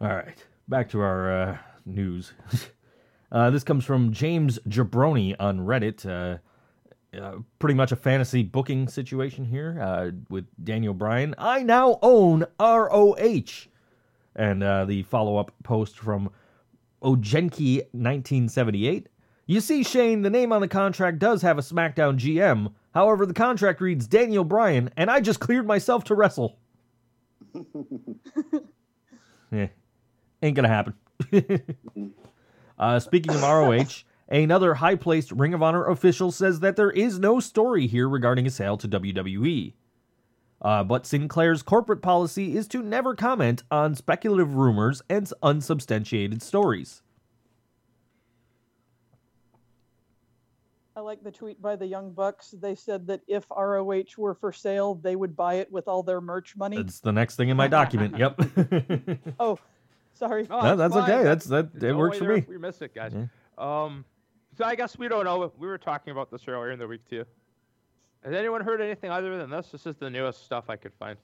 All 0.00 0.08
right. 0.08 0.44
Back 0.68 0.90
to 0.90 1.00
our 1.00 1.32
uh, 1.42 1.58
news. 1.86 2.34
uh, 3.32 3.50
this 3.50 3.64
comes 3.64 3.84
from 3.84 4.12
James 4.12 4.58
Jabroni 4.68 5.34
on 5.40 5.60
Reddit. 5.60 6.04
Uh, 6.06 6.38
uh, 7.20 7.36
pretty 7.58 7.74
much 7.74 7.92
a 7.92 7.96
fantasy 7.96 8.42
booking 8.42 8.88
situation 8.88 9.44
here 9.44 9.78
uh, 9.80 10.10
with 10.28 10.46
Daniel 10.62 10.94
Bryan. 10.94 11.34
I 11.38 11.62
now 11.62 11.98
own 12.02 12.44
ROH. 12.58 13.68
And 14.36 14.62
uh, 14.62 14.84
the 14.84 15.02
follow 15.04 15.36
up 15.36 15.54
post 15.62 15.98
from 15.98 16.30
Ojenki1978. 17.02 19.06
You 19.46 19.60
see, 19.60 19.84
Shane, 19.84 20.22
the 20.22 20.30
name 20.30 20.52
on 20.52 20.62
the 20.62 20.68
contract 20.68 21.18
does 21.18 21.42
have 21.42 21.58
a 21.58 21.62
SmackDown 21.62 22.18
GM. 22.18 22.72
However, 22.94 23.26
the 23.26 23.34
contract 23.34 23.80
reads 23.80 24.06
Daniel 24.06 24.44
Bryan, 24.44 24.88
and 24.96 25.10
I 25.10 25.20
just 25.20 25.40
cleared 25.40 25.66
myself 25.66 26.04
to 26.04 26.14
wrestle. 26.14 26.56
yeah, 29.52 29.66
ain't 30.42 30.56
gonna 30.56 30.68
happen. 30.68 30.94
uh, 32.78 33.00
speaking 33.00 33.34
of 33.34 33.42
ROH, 33.42 34.04
another 34.28 34.74
high 34.74 34.94
placed 34.96 35.32
Ring 35.32 35.54
of 35.54 35.62
Honor 35.62 35.86
official 35.86 36.30
says 36.32 36.60
that 36.60 36.76
there 36.76 36.90
is 36.90 37.18
no 37.18 37.40
story 37.40 37.86
here 37.86 38.08
regarding 38.08 38.46
a 38.46 38.50
sale 38.50 38.76
to 38.78 38.88
WWE. 38.88 39.74
Uh, 40.62 40.82
but 40.82 41.04
Sinclair's 41.06 41.62
corporate 41.62 42.00
policy 42.00 42.56
is 42.56 42.66
to 42.68 42.82
never 42.82 43.14
comment 43.14 43.62
on 43.70 43.94
speculative 43.94 44.54
rumors 44.54 45.02
and 45.10 45.30
unsubstantiated 45.42 46.42
stories. 46.42 47.02
I 50.96 51.00
like 51.00 51.24
the 51.24 51.32
tweet 51.32 51.60
by 51.60 51.74
the 51.74 51.86
Young 51.86 52.12
Bucks. 52.12 52.54
They 52.58 52.76
said 52.76 53.08
that 53.08 53.20
if 53.26 53.44
ROH 53.50 54.04
were 54.16 54.34
for 54.34 54.52
sale, 54.52 54.94
they 54.94 55.16
would 55.16 55.34
buy 55.36 55.54
it 55.54 55.70
with 55.72 55.88
all 55.88 56.04
their 56.04 56.20
merch 56.20 56.56
money. 56.56 56.76
That's 56.76 57.00
the 57.00 57.12
next 57.12 57.34
thing 57.36 57.48
in 57.48 57.56
my 57.56 57.66
document. 57.68 58.16
Yep. 58.16 58.40
Oh, 59.40 59.58
sorry. 60.14 60.46
No, 60.48 60.60
No, 60.62 60.76
that's 60.76 60.94
fine. 60.94 61.02
okay. 61.10 61.22
That's- 61.24 61.44
that- 61.46 61.70
it 61.74 61.82
no 61.82 61.96
works 61.98 62.18
for 62.18 62.32
me. 62.36 62.44
We 62.48 62.58
missed 62.58 62.80
it, 62.80 62.94
guys. 62.94 63.12
Yeah. 63.12 63.26
Um, 63.58 64.04
so 64.56 64.64
I 64.64 64.74
guess 64.74 64.98
we 64.98 65.08
don't 65.08 65.24
know. 65.24 65.52
We 65.58 65.66
were 65.66 65.78
talking 65.78 66.10
about 66.12 66.30
this 66.30 66.46
earlier 66.48 66.70
in 66.72 66.78
the 66.78 66.86
week 66.86 67.08
too. 67.08 67.24
Has 68.24 68.32
anyone 68.34 68.62
heard 68.62 68.80
anything 68.80 69.10
other 69.10 69.36
than 69.36 69.50
this? 69.50 69.68
This 69.70 69.86
is 69.86 69.96
the 69.96 70.08
newest 70.08 70.44
stuff 70.44 70.70
I 70.70 70.76
could 70.76 70.92
find. 70.94 71.18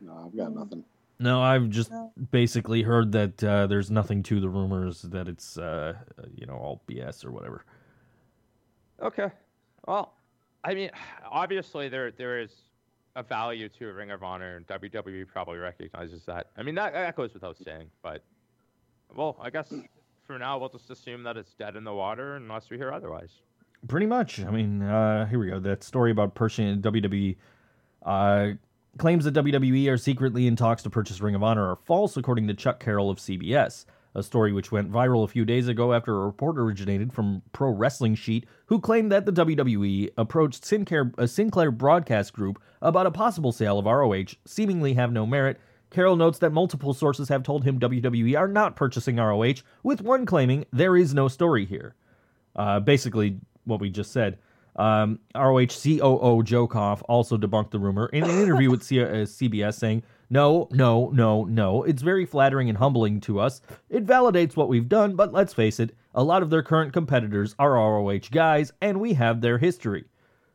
No, 0.00 0.24
I've 0.26 0.36
got 0.36 0.54
nothing. 0.54 0.84
No, 1.18 1.40
I've 1.40 1.68
just 1.68 1.90
No. 1.90 2.12
basically 2.32 2.82
heard 2.82 3.12
that 3.12 3.42
uh, 3.44 3.66
there's 3.66 3.90
nothing 3.90 4.22
to 4.24 4.40
the 4.40 4.48
rumors 4.48 5.02
that 5.02 5.28
it's 5.28 5.56
uh, 5.56 5.94
you 6.34 6.46
know 6.46 6.54
all 6.56 6.82
BS 6.88 7.24
or 7.24 7.30
whatever. 7.30 7.64
Okay. 9.00 9.30
Well, 9.86 10.14
I 10.64 10.74
mean, 10.74 10.90
obviously 11.30 11.88
there 11.88 12.10
there 12.10 12.40
is 12.40 12.52
a 13.14 13.22
value 13.22 13.68
to 13.68 13.92
Ring 13.92 14.10
of 14.10 14.22
Honor, 14.22 14.56
and 14.56 14.66
WWE 14.66 15.26
probably 15.28 15.58
recognizes 15.58 16.24
that. 16.24 16.48
I 16.56 16.62
mean, 16.62 16.74
that, 16.76 16.92
that 16.94 17.14
goes 17.14 17.34
without 17.34 17.56
saying. 17.58 17.88
But 18.02 18.22
well, 19.14 19.36
I 19.40 19.50
guess 19.50 19.72
for 20.32 20.38
now 20.38 20.58
we'll 20.58 20.70
just 20.70 20.90
assume 20.90 21.22
that 21.24 21.36
it's 21.36 21.52
dead 21.54 21.76
in 21.76 21.84
the 21.84 21.92
water 21.92 22.36
unless 22.36 22.70
we 22.70 22.78
hear 22.78 22.90
otherwise. 22.90 23.42
Pretty 23.86 24.06
much. 24.06 24.40
I 24.40 24.50
mean, 24.50 24.82
uh, 24.82 25.26
here 25.26 25.38
we 25.38 25.48
go. 25.48 25.60
That 25.60 25.84
story 25.84 26.10
about 26.10 26.34
purchasing 26.34 26.80
WWE 26.80 27.36
uh, 28.06 28.52
claims 28.96 29.24
that 29.24 29.34
WWE 29.34 29.88
are 29.90 29.98
secretly 29.98 30.46
in 30.46 30.56
talks 30.56 30.82
to 30.84 30.90
purchase 30.90 31.20
Ring 31.20 31.34
of 31.34 31.42
Honor 31.42 31.68
are 31.70 31.76
false, 31.76 32.16
according 32.16 32.48
to 32.48 32.54
Chuck 32.54 32.80
Carroll 32.80 33.10
of 33.10 33.18
CBS. 33.18 33.84
A 34.14 34.22
story 34.22 34.52
which 34.52 34.72
went 34.72 34.90
viral 34.90 35.24
a 35.24 35.28
few 35.28 35.44
days 35.44 35.68
ago 35.68 35.92
after 35.92 36.14
a 36.14 36.26
report 36.26 36.58
originated 36.58 37.12
from 37.12 37.42
Pro 37.52 37.70
Wrestling 37.70 38.14
Sheet, 38.14 38.46
who 38.66 38.78
claimed 38.78 39.10
that 39.12 39.26
the 39.26 39.32
WWE 39.32 40.10
approached 40.16 40.64
Sinclair, 40.64 41.12
a 41.18 41.26
Sinclair 41.26 41.70
broadcast 41.70 42.32
group 42.32 42.62
about 42.80 43.06
a 43.06 43.10
possible 43.10 43.52
sale 43.52 43.78
of 43.78 43.86
ROH, 43.86 44.34
seemingly 44.46 44.94
have 44.94 45.12
no 45.12 45.26
merit. 45.26 45.58
Carroll 45.92 46.16
notes 46.16 46.38
that 46.38 46.52
multiple 46.52 46.94
sources 46.94 47.28
have 47.28 47.42
told 47.42 47.64
him 47.64 47.78
WWE 47.78 48.38
are 48.38 48.48
not 48.48 48.76
purchasing 48.76 49.16
ROH, 49.16 49.62
with 49.82 50.00
one 50.00 50.26
claiming 50.26 50.64
there 50.72 50.96
is 50.96 51.14
no 51.14 51.28
story 51.28 51.64
here. 51.66 51.94
Uh, 52.56 52.80
basically, 52.80 53.38
what 53.64 53.80
we 53.80 53.90
just 53.90 54.12
said. 54.12 54.38
Um, 54.74 55.18
ROH 55.34 55.66
COO 55.82 56.42
Joe 56.42 56.66
Koff 56.66 57.02
also 57.08 57.36
debunked 57.36 57.72
the 57.72 57.78
rumor 57.78 58.06
in 58.06 58.24
an 58.24 58.30
interview 58.30 58.70
with 58.70 58.82
C- 58.82 59.02
uh, 59.02 59.26
CBS, 59.26 59.74
saying, 59.74 60.02
No, 60.30 60.66
no, 60.70 61.10
no, 61.10 61.44
no. 61.44 61.82
It's 61.82 62.00
very 62.00 62.24
flattering 62.24 62.70
and 62.70 62.78
humbling 62.78 63.20
to 63.22 63.38
us. 63.38 63.60
It 63.90 64.06
validates 64.06 64.56
what 64.56 64.70
we've 64.70 64.88
done, 64.88 65.14
but 65.14 65.32
let's 65.32 65.52
face 65.52 65.78
it, 65.78 65.94
a 66.14 66.24
lot 66.24 66.42
of 66.42 66.48
their 66.48 66.62
current 66.62 66.94
competitors 66.94 67.54
are 67.58 67.72
ROH 67.72 68.30
guys, 68.30 68.72
and 68.80 68.98
we 68.98 69.12
have 69.12 69.42
their 69.42 69.58
history. 69.58 70.04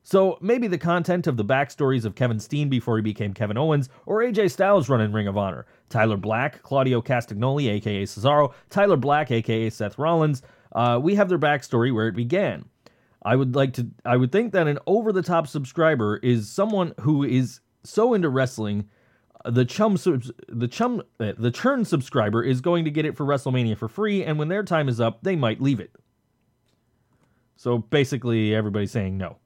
So 0.10 0.38
maybe 0.40 0.68
the 0.68 0.78
content 0.78 1.28
of 1.28 1.36
the 1.36 1.44
backstories 1.44 2.06
of 2.06 2.16
Kevin 2.16 2.40
Steen 2.40 2.70
before 2.70 2.96
he 2.96 3.02
became 3.02 3.34
Kevin 3.34 3.58
Owens, 3.58 3.90
or 4.06 4.20
AJ 4.22 4.52
Styles 4.52 4.88
running 4.88 5.12
Ring 5.12 5.28
of 5.28 5.36
Honor, 5.36 5.66
Tyler 5.90 6.16
Black, 6.16 6.64
Claudio 6.64 7.02
Castagnoli, 7.02 7.68
aka 7.68 8.04
Cesaro, 8.04 8.54
Tyler 8.70 8.96
Black, 8.96 9.32
aka 9.32 9.70
Seth 9.70 10.00
Rollins, 10.00 10.44
uh, 10.72 10.98
we 11.04 11.16
have 11.16 11.28
their 11.28 11.38
backstory 11.38 11.94
where 11.94 12.08
it 12.08 12.16
began. 12.16 12.64
I 13.24 13.36
would 13.36 13.54
like 13.54 13.74
to. 13.74 13.88
I 14.06 14.16
would 14.16 14.32
think 14.32 14.54
that 14.54 14.66
an 14.66 14.80
over-the-top 14.88 15.46
subscriber 15.46 16.16
is 16.24 16.50
someone 16.50 16.94
who 17.02 17.26
is 17.26 17.60
so 17.84 18.14
into 18.14 18.30
wrestling. 18.30 18.88
uh, 19.44 19.52
The 19.52 19.66
chum, 19.66 19.98
the 20.48 20.70
chum, 20.70 21.04
uh, 21.20 21.34
the 21.38 21.52
churn 21.52 21.84
subscriber 21.84 22.42
is 22.42 22.62
going 22.62 22.86
to 22.86 22.92
get 22.92 23.06
it 23.06 23.18
for 23.18 23.26
WrestleMania 23.26 23.78
for 23.78 23.90
free, 23.90 24.24
and 24.24 24.40
when 24.40 24.48
their 24.48 24.64
time 24.64 24.88
is 24.88 25.02
up, 25.02 25.24
they 25.24 25.36
might 25.36 25.60
leave 25.60 25.82
it. 25.82 25.92
So 27.58 27.80
basically, 27.80 28.56
everybody's 28.56 28.92
saying 28.92 29.18
no. 29.18 29.40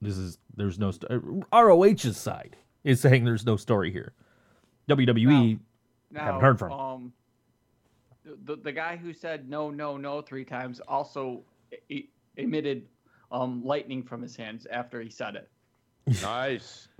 This 0.00 0.16
is 0.16 0.38
there's 0.56 0.78
no 0.78 0.90
st- 0.90 1.10
uh, 1.10 1.62
ROH's 1.62 2.16
side 2.16 2.56
is 2.84 3.00
saying 3.00 3.24
there's 3.24 3.44
no 3.44 3.56
story 3.56 3.92
here. 3.92 4.14
WWE 4.88 5.58
Now, 6.10 6.24
Haven't 6.24 6.40
heard 6.40 6.58
from. 6.58 6.72
Um, 6.72 7.12
the, 8.44 8.56
the 8.56 8.72
guy 8.72 8.96
who 8.96 9.12
said 9.12 9.48
no, 9.48 9.70
no, 9.70 9.96
no 9.96 10.22
three 10.22 10.44
times 10.44 10.80
also 10.88 11.42
e- 11.88 12.08
emitted 12.36 12.86
um, 13.30 13.64
lightning 13.64 14.02
from 14.02 14.22
his 14.22 14.36
hands 14.36 14.66
after 14.70 15.00
he 15.00 15.10
said 15.10 15.36
it. 15.36 15.48
Nice. 16.22 16.88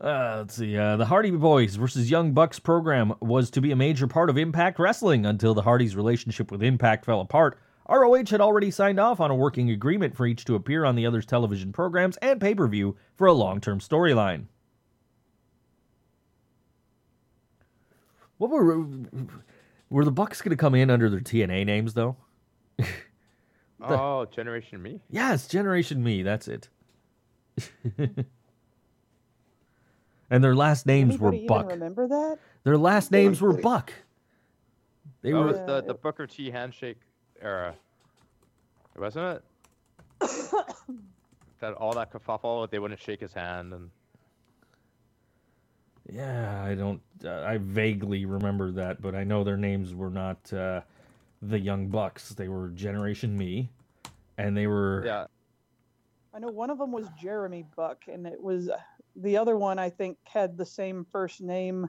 Uh, 0.00 0.38
let's 0.38 0.56
see. 0.56 0.76
Uh, 0.76 0.96
the 0.96 1.04
Hardy 1.06 1.30
Boys 1.30 1.76
versus 1.76 2.10
Young 2.10 2.32
Bucks 2.32 2.58
program 2.58 3.14
was 3.20 3.48
to 3.50 3.60
be 3.60 3.70
a 3.70 3.76
major 3.76 4.08
part 4.08 4.28
of 4.28 4.36
Impact 4.36 4.80
Wrestling 4.80 5.24
until 5.24 5.54
the 5.54 5.62
Hardys' 5.62 5.94
relationship 5.94 6.50
with 6.50 6.64
Impact 6.64 7.04
fell 7.04 7.20
apart. 7.20 7.58
ROH 7.88 8.30
had 8.30 8.40
already 8.40 8.70
signed 8.70 8.98
off 8.98 9.20
on 9.20 9.30
a 9.30 9.34
working 9.34 9.70
agreement 9.70 10.16
for 10.16 10.26
each 10.26 10.44
to 10.46 10.54
appear 10.54 10.84
on 10.84 10.96
the 10.96 11.06
other's 11.06 11.26
television 11.26 11.72
programs 11.72 12.16
and 12.18 12.40
pay 12.40 12.54
per 12.54 12.66
view 12.66 12.96
for 13.14 13.26
a 13.26 13.32
long 13.32 13.60
term 13.60 13.78
storyline. 13.78 14.46
What 18.38 18.50
were 18.50 18.86
were 19.90 20.04
the 20.04 20.12
Bucks 20.12 20.42
going 20.42 20.50
to 20.50 20.56
come 20.56 20.74
in 20.74 20.90
under 20.90 21.08
their 21.08 21.20
TNA 21.20 21.66
names 21.66 21.94
though? 21.94 22.16
Oh, 23.86 24.24
Generation 24.24 24.82
Me. 24.82 25.02
Yes, 25.10 25.46
Generation 25.46 26.02
Me. 26.02 26.22
That's 26.22 26.48
it. 26.48 26.70
and 27.98 28.24
their 30.42 30.54
last 30.54 30.86
names 30.86 31.16
Anybody 31.16 31.24
were 31.24 31.34
even 31.34 31.46
Buck. 31.46 31.68
remember 31.68 32.08
that? 32.08 32.38
Their 32.62 32.78
last 32.78 33.12
names 33.12 33.42
were 33.42 33.52
Buck. 33.52 33.92
They 35.20 35.32
That 35.32 35.38
were 35.38 35.46
was 35.48 35.56
the, 35.66 35.82
the 35.86 35.92
Booker 35.92 36.26
T 36.26 36.50
handshake 36.50 36.96
era, 37.44 37.74
wasn't 38.96 39.42
it? 40.20 40.30
that 41.60 41.74
all 41.74 41.92
that 41.92 42.12
kerfuffle, 42.12 42.70
they 42.70 42.78
wouldn't 42.78 43.00
shake 43.00 43.20
his 43.20 43.32
hand, 43.32 43.72
and 43.72 43.90
Yeah, 46.10 46.64
I 46.64 46.74
don't 46.74 47.00
uh, 47.24 47.42
I 47.46 47.58
vaguely 47.58 48.24
remember 48.24 48.72
that, 48.72 49.00
but 49.02 49.14
I 49.14 49.24
know 49.24 49.44
their 49.44 49.56
names 49.56 49.94
were 49.94 50.10
not 50.10 50.52
uh, 50.52 50.80
the 51.42 51.58
Young 51.58 51.88
Bucks. 51.88 52.30
They 52.30 52.48
were 52.48 52.68
Generation 52.68 53.36
Me 53.36 53.68
and 54.38 54.56
they 54.56 54.66
were 54.66 55.02
yeah, 55.04 55.26
I 56.34 56.38
know 56.38 56.48
one 56.48 56.70
of 56.70 56.78
them 56.78 56.92
was 56.92 57.06
Jeremy 57.20 57.64
Buck, 57.76 58.04
and 58.08 58.26
it 58.26 58.40
was 58.40 58.70
the 59.16 59.36
other 59.36 59.56
one. 59.56 59.78
I 59.78 59.90
think 59.90 60.18
had 60.24 60.56
the 60.56 60.66
same 60.66 61.06
first 61.12 61.40
name. 61.40 61.88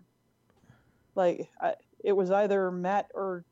Like 1.15 1.49
I, 1.59 1.75
it 2.03 2.13
was 2.13 2.31
either 2.31 2.71
Matt 2.71 3.09
or 3.13 3.43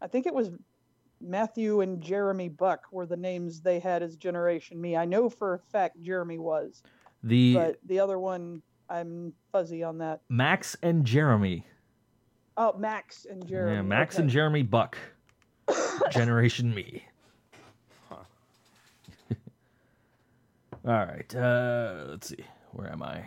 I 0.00 0.06
think 0.06 0.26
it 0.26 0.34
was 0.34 0.50
Matthew 1.20 1.80
and 1.80 2.00
Jeremy 2.00 2.48
Buck 2.48 2.84
were 2.92 3.06
the 3.06 3.16
names 3.16 3.60
they 3.60 3.78
had 3.78 4.02
as 4.02 4.16
Generation 4.16 4.80
Me. 4.80 4.96
I 4.96 5.04
know 5.04 5.28
for 5.28 5.54
a 5.54 5.58
fact 5.58 6.00
Jeremy 6.02 6.38
was, 6.38 6.82
the 7.22 7.54
but 7.54 7.76
the 7.86 8.00
other 8.00 8.18
one 8.18 8.62
I'm 8.88 9.32
fuzzy 9.52 9.82
on 9.82 9.98
that. 9.98 10.20
Max 10.28 10.76
and 10.82 11.04
Jeremy. 11.04 11.66
Oh, 12.56 12.74
Max 12.78 13.26
and 13.28 13.46
Jeremy. 13.46 13.76
Yeah, 13.76 13.82
Max 13.82 14.18
and. 14.18 14.30
Jeremy 14.30 14.62
Buck. 14.62 14.96
Generation 16.10 16.74
Me. 16.74 17.04
All 20.86 20.92
right. 20.92 21.34
Uh, 21.34 22.04
let's 22.08 22.28
see. 22.28 22.44
Where 22.72 22.90
am 22.90 23.02
I? 23.02 23.24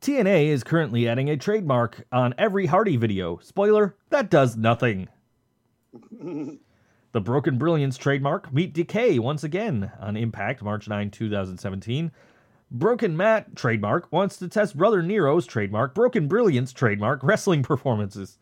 TNA 0.00 0.46
is 0.46 0.62
currently 0.62 1.08
adding 1.08 1.28
a 1.28 1.36
trademark 1.36 2.06
on 2.12 2.32
every 2.38 2.66
Hardy 2.66 2.96
video. 2.96 3.40
Spoiler: 3.42 3.96
that 4.10 4.30
does 4.30 4.56
nothing. 4.56 5.08
The 7.12 7.20
Broken 7.20 7.58
Brilliance 7.58 7.96
trademark 7.96 8.52
meet 8.52 8.72
Decay 8.72 9.18
once 9.18 9.44
again 9.44 9.90
on 9.98 10.16
Impact 10.16 10.62
March 10.62 10.88
9, 10.88 11.10
2017. 11.10 12.12
Broken 12.70 13.16
Matt 13.16 13.56
trademark 13.56 14.10
wants 14.12 14.36
to 14.36 14.48
test 14.48 14.76
Brother 14.76 15.02
Nero's 15.02 15.46
trademark 15.46 15.94
Broken 15.94 16.28
Brilliance 16.28 16.72
trademark 16.72 17.22
wrestling 17.22 17.62
performances. 17.64 18.38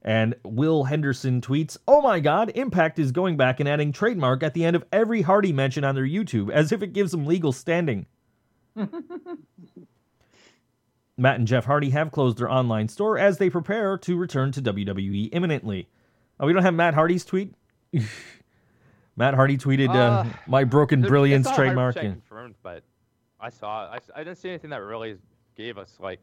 And 0.00 0.34
Will 0.44 0.84
Henderson 0.84 1.40
tweets, 1.42 1.76
Oh 1.86 2.00
my 2.00 2.20
god, 2.20 2.50
Impact 2.54 2.98
is 2.98 3.12
going 3.12 3.36
back 3.36 3.60
and 3.60 3.68
adding 3.68 3.92
trademark 3.92 4.42
at 4.42 4.54
the 4.54 4.64
end 4.64 4.76
of 4.76 4.84
every 4.92 5.22
Hardy 5.22 5.52
mention 5.52 5.84
on 5.84 5.94
their 5.94 6.06
YouTube, 6.06 6.50
as 6.50 6.72
if 6.72 6.82
it 6.82 6.94
gives 6.94 7.10
them 7.10 7.26
legal 7.26 7.52
standing. 7.52 8.06
Matt 11.18 11.36
and 11.36 11.46
Jeff 11.48 11.64
Hardy 11.64 11.90
have 11.90 12.12
closed 12.12 12.38
their 12.38 12.48
online 12.50 12.88
store 12.88 13.18
as 13.18 13.38
they 13.38 13.50
prepare 13.50 13.98
to 13.98 14.16
return 14.16 14.52
to 14.52 14.62
WWE 14.62 15.28
imminently. 15.32 15.88
Oh, 16.40 16.46
we 16.46 16.52
don't 16.52 16.62
have 16.62 16.74
Matt 16.74 16.94
Hardy's 16.94 17.24
tweet. 17.24 17.54
Matt 19.16 19.34
Hardy 19.34 19.58
tweeted, 19.58 19.88
uh, 19.88 19.92
Uh, 19.98 20.26
"My 20.46 20.62
broken 20.64 21.02
brilliance 21.08 21.50
trademark." 21.50 21.96
confirmed, 21.96 22.54
but 22.62 22.84
I 23.40 23.50
saw. 23.50 23.86
I, 23.90 23.98
I 24.14 24.22
didn't 24.24 24.38
see 24.38 24.48
anything 24.48 24.70
that 24.70 24.80
really 24.82 25.18
gave 25.56 25.76
us 25.76 25.96
like. 25.98 26.20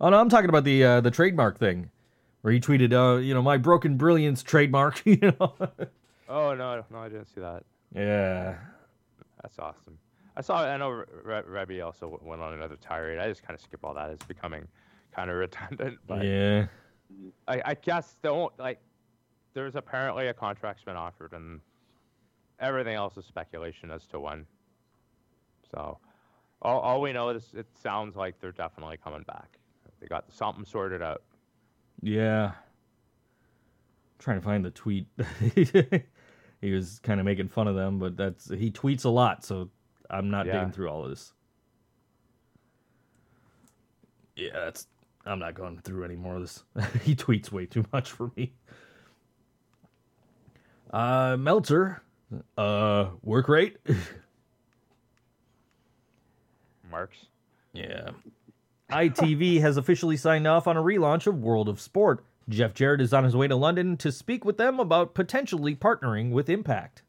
Oh 0.00 0.08
no, 0.10 0.18
I'm 0.18 0.28
talking 0.28 0.48
about 0.48 0.64
the 0.64 0.82
uh, 0.84 1.00
the 1.00 1.12
trademark 1.12 1.56
thing, 1.58 1.90
where 2.42 2.52
he 2.52 2.58
tweeted, 2.58 2.92
"Uh, 2.92 3.18
you 3.20 3.32
know, 3.34 3.42
my 3.42 3.56
broken 3.56 3.96
brilliance 3.96 4.42
trademark." 4.42 5.00
you 5.06 5.18
know. 5.22 5.54
Oh 6.28 6.54
no, 6.54 6.84
no, 6.90 6.98
I 6.98 7.08
didn't 7.08 7.26
see 7.26 7.40
that. 7.40 7.62
yeah. 7.94 8.56
That's 9.42 9.58
awesome. 9.58 9.98
I 10.36 10.40
saw. 10.40 10.64
I 10.64 10.76
know 10.76 10.90
Re- 10.90 11.04
Re- 11.24 11.42
Reby 11.42 11.84
also 11.84 12.18
went 12.22 12.42
on 12.42 12.54
another 12.54 12.76
tirade. 12.76 13.18
I 13.18 13.28
just 13.28 13.42
kind 13.42 13.54
of 13.54 13.60
skip 13.60 13.84
all 13.84 13.94
that. 13.94 14.10
It's 14.10 14.26
becoming 14.26 14.66
kind 15.14 15.30
of 15.30 15.36
redundant. 15.36 15.98
But 16.06 16.24
Yeah. 16.24 16.66
I, 17.46 17.62
I 17.64 17.74
guess 17.74 18.16
don't 18.22 18.52
like. 18.58 18.80
There's 19.52 19.76
apparently 19.76 20.26
a 20.28 20.34
contract's 20.34 20.82
been 20.82 20.96
offered, 20.96 21.32
and 21.32 21.60
everything 22.58 22.94
else 22.94 23.16
is 23.16 23.24
speculation 23.24 23.90
as 23.92 24.06
to 24.08 24.18
when. 24.18 24.46
So, 25.72 25.98
all, 26.62 26.80
all 26.80 27.00
we 27.00 27.12
know 27.12 27.28
is 27.28 27.52
it 27.54 27.66
sounds 27.80 28.16
like 28.16 28.40
they're 28.40 28.50
definitely 28.52 28.96
coming 28.96 29.22
back. 29.22 29.58
They 30.00 30.08
got 30.08 30.32
something 30.32 30.64
sorted 30.64 31.02
out. 31.02 31.22
Yeah. 32.02 32.52
trying 34.18 34.38
to 34.38 34.44
find 34.44 34.64
the 34.64 34.70
tweet. 34.72 35.06
he 36.60 36.72
was 36.72 36.98
kind 37.00 37.20
of 37.20 37.26
making 37.26 37.48
fun 37.48 37.68
of 37.68 37.76
them, 37.76 38.00
but 38.00 38.16
that's 38.16 38.50
he 38.50 38.70
tweets 38.72 39.04
a 39.04 39.08
lot, 39.08 39.44
so 39.44 39.70
I'm 40.10 40.30
not 40.30 40.46
Yeah. 40.46 40.54
digging 40.54 40.72
through 40.72 40.88
all 40.88 41.04
of 41.04 41.10
this. 41.10 41.32
Yeah, 44.36 44.50
that's 44.52 44.86
I'm 45.26 45.38
not 45.38 45.54
going 45.54 45.78
through 45.78 46.04
any 46.04 46.16
more 46.16 46.36
of 46.36 46.42
this. 46.42 46.64
he 47.02 47.14
tweets 47.16 47.50
way 47.52 47.64
too 47.66 47.84
much 47.92 48.10
for 48.10 48.30
me. 48.36 48.52
Uh 50.90 51.36
Meltzer, 51.38 52.02
uh 52.58 53.06
work 53.22 53.48
rate? 53.48 53.76
Marks. 56.90 57.26
Yeah. 57.72 58.10
ITV 58.90 59.60
has 59.60 59.76
officially 59.76 60.16
signed 60.16 60.46
off 60.46 60.66
on 60.68 60.76
a 60.76 60.82
relaunch 60.82 61.26
of 61.26 61.42
World 61.42 61.68
of 61.68 61.80
Sport. 61.80 62.24
Jeff 62.48 62.74
Jarrett 62.74 63.00
is 63.00 63.12
on 63.12 63.24
his 63.24 63.34
way 63.34 63.48
to 63.48 63.56
London 63.56 63.96
to 63.96 64.12
speak 64.12 64.44
with 64.44 64.58
them 64.58 64.78
about 64.78 65.14
potentially 65.14 65.74
partnering 65.74 66.30
with 66.30 66.48
Impact. 66.50 67.02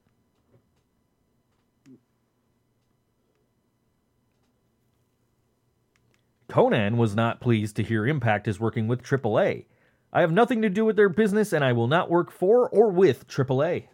Konnan 6.56 6.96
was 6.96 7.16
not 7.18 7.42
pleased 7.42 7.76
to 7.76 7.84
hear 7.84 8.08
Impact 8.08 8.48
is 8.48 8.62
working 8.62 8.88
with 8.88 9.04
AAA. 9.04 9.66
I 10.14 10.22
have 10.22 10.32
nothing 10.32 10.62
to 10.62 10.70
do 10.70 10.86
with 10.86 10.96
their 10.96 11.10
business 11.10 11.52
and 11.52 11.66
I 11.66 11.74
will 11.74 11.90
not 11.90 12.10
work 12.10 12.32
for 12.32 12.70
or 12.70 12.90
with 12.90 13.28
AAA. 13.28 13.90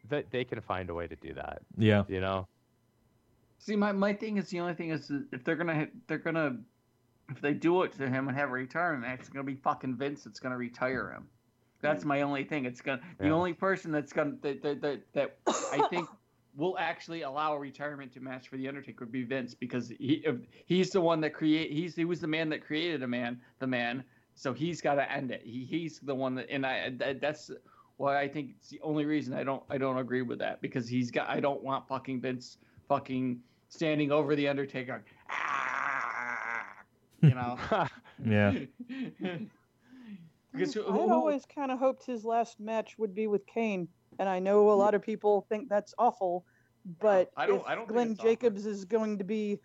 They 0.08 0.24
they 0.30 0.44
can 0.44 0.60
find 0.60 0.90
a 0.90 0.94
way 0.94 1.06
to 1.06 1.16
do 1.16 1.34
that. 1.34 1.62
Yeah. 1.78 2.04
You 2.08 2.20
know. 2.20 2.48
See, 3.58 3.76
my, 3.76 3.92
my 3.92 4.12
thing 4.12 4.36
is 4.36 4.48
the 4.50 4.60
only 4.60 4.74
thing 4.74 4.90
is 4.90 5.10
if 5.32 5.44
they're 5.44 5.56
gonna 5.56 5.86
they're 6.08 6.18
gonna 6.18 6.56
if 7.30 7.40
they 7.40 7.54
do 7.54 7.82
it 7.82 7.92
to 7.98 8.08
him 8.08 8.28
and 8.28 8.36
have 8.36 8.48
a 8.48 8.52
retirement 8.52 9.02
match, 9.02 9.20
it's 9.20 9.28
gonna 9.28 9.44
be 9.44 9.56
fucking 9.56 9.96
Vince 9.96 10.24
that's 10.24 10.40
gonna 10.40 10.56
retire 10.56 11.10
him. 11.10 11.26
That's 11.80 12.04
my 12.04 12.22
only 12.22 12.44
thing. 12.44 12.64
It's 12.64 12.80
gonna 12.80 13.00
the 13.18 13.30
only 13.30 13.52
person 13.52 13.92
that's 13.92 14.12
gonna 14.12 14.36
that 14.42 14.62
that, 14.62 14.80
that, 14.80 15.00
that 15.12 15.38
I 15.72 15.86
think 15.90 16.08
will 16.56 16.76
actually 16.78 17.22
allow 17.22 17.54
a 17.54 17.58
retirement 17.58 18.12
to 18.14 18.20
match 18.20 18.48
for 18.48 18.56
the 18.56 18.66
Undertaker 18.66 19.04
would 19.04 19.12
be 19.12 19.24
Vince 19.24 19.54
because 19.54 19.92
he 19.98 20.24
he's 20.66 20.90
the 20.90 21.00
one 21.00 21.20
that 21.20 21.34
create 21.34 21.70
he's 21.70 21.94
he 21.94 22.04
was 22.04 22.20
the 22.20 22.26
man 22.26 22.48
that 22.48 22.64
created 22.64 23.02
a 23.02 23.06
man 23.06 23.40
the 23.58 23.66
man 23.66 24.04
so 24.34 24.52
he's 24.52 24.80
got 24.80 24.94
to 24.94 25.10
end 25.10 25.30
it. 25.30 25.42
He 25.44 25.64
he's 25.64 25.98
the 26.00 26.14
one 26.14 26.34
that 26.36 26.48
and 26.50 26.64
I 26.64 26.90
that, 26.98 27.20
that's 27.20 27.50
why 27.96 28.20
I 28.20 28.28
think 28.28 28.50
it's 28.58 28.68
the 28.68 28.80
only 28.82 29.04
reason 29.04 29.34
I 29.34 29.44
don't 29.44 29.62
I 29.70 29.78
don't 29.78 29.98
agree 29.98 30.22
with 30.22 30.38
that 30.40 30.60
because 30.60 30.88
he's 30.88 31.10
got 31.10 31.28
I 31.28 31.40
don't 31.40 31.62
want 31.62 31.88
fucking 31.88 32.20
Vince 32.20 32.58
fucking 32.88 33.40
standing 33.68 34.12
over 34.12 34.36
the 34.36 34.48
Undertaker. 34.48 35.04
Ah, 35.30 36.66
you 37.20 37.34
know. 37.34 37.58
Yeah. 38.24 38.54
because 40.56 40.74
who, 40.74 40.86
I 40.86 40.92
who, 40.92 41.00
had 41.02 41.10
always 41.10 41.44
kind 41.46 41.70
of 41.70 41.78
hoped 41.78 42.04
his 42.06 42.24
last 42.24 42.60
match 42.60 42.98
would 42.98 43.14
be 43.14 43.26
with 43.26 43.46
Kane, 43.46 43.88
and 44.18 44.28
I 44.28 44.38
know 44.38 44.70
a 44.70 44.72
lot 44.72 44.94
of 44.94 45.02
people 45.02 45.46
think 45.48 45.68
that's 45.68 45.94
awful, 45.98 46.44
but 47.00 47.30
I 47.36 47.46
don't- 47.46 47.60
if 47.60 47.66
I 47.66 47.74
don't 47.74 47.86
think 47.86 47.92
Glenn 47.92 48.10
it's 48.12 48.20
awful. 48.20 48.30
Jacobs 48.30 48.66
is 48.66 48.84
going 48.84 49.18
to 49.18 49.24
be 49.24 49.58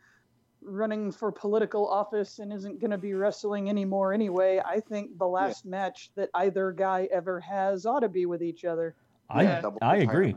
running 0.63 1.11
for 1.11 1.31
political 1.31 1.87
office 1.87 2.37
and 2.37 2.53
isn't 2.53 2.79
going 2.79 2.91
to 2.91 2.97
be 2.97 3.13
wrestling 3.15 3.67
anymore 3.69 4.13
anyway, 4.13 4.61
I 4.63 4.79
think 4.79 5.17
the 5.17 5.27
last 5.27 5.65
match 5.65 6.11
that 6.15 6.29
either 6.35 6.71
guy 6.71 7.07
ever 7.11 7.39
has 7.39 7.85
ought 7.87 8.01
to 8.01 8.09
be 8.09 8.27
with 8.27 8.43
each 8.43 8.63
other. 8.63 8.95
I 9.29 9.43
Yeah. 9.43 9.69
I 9.81 9.97
agree. 9.97 10.35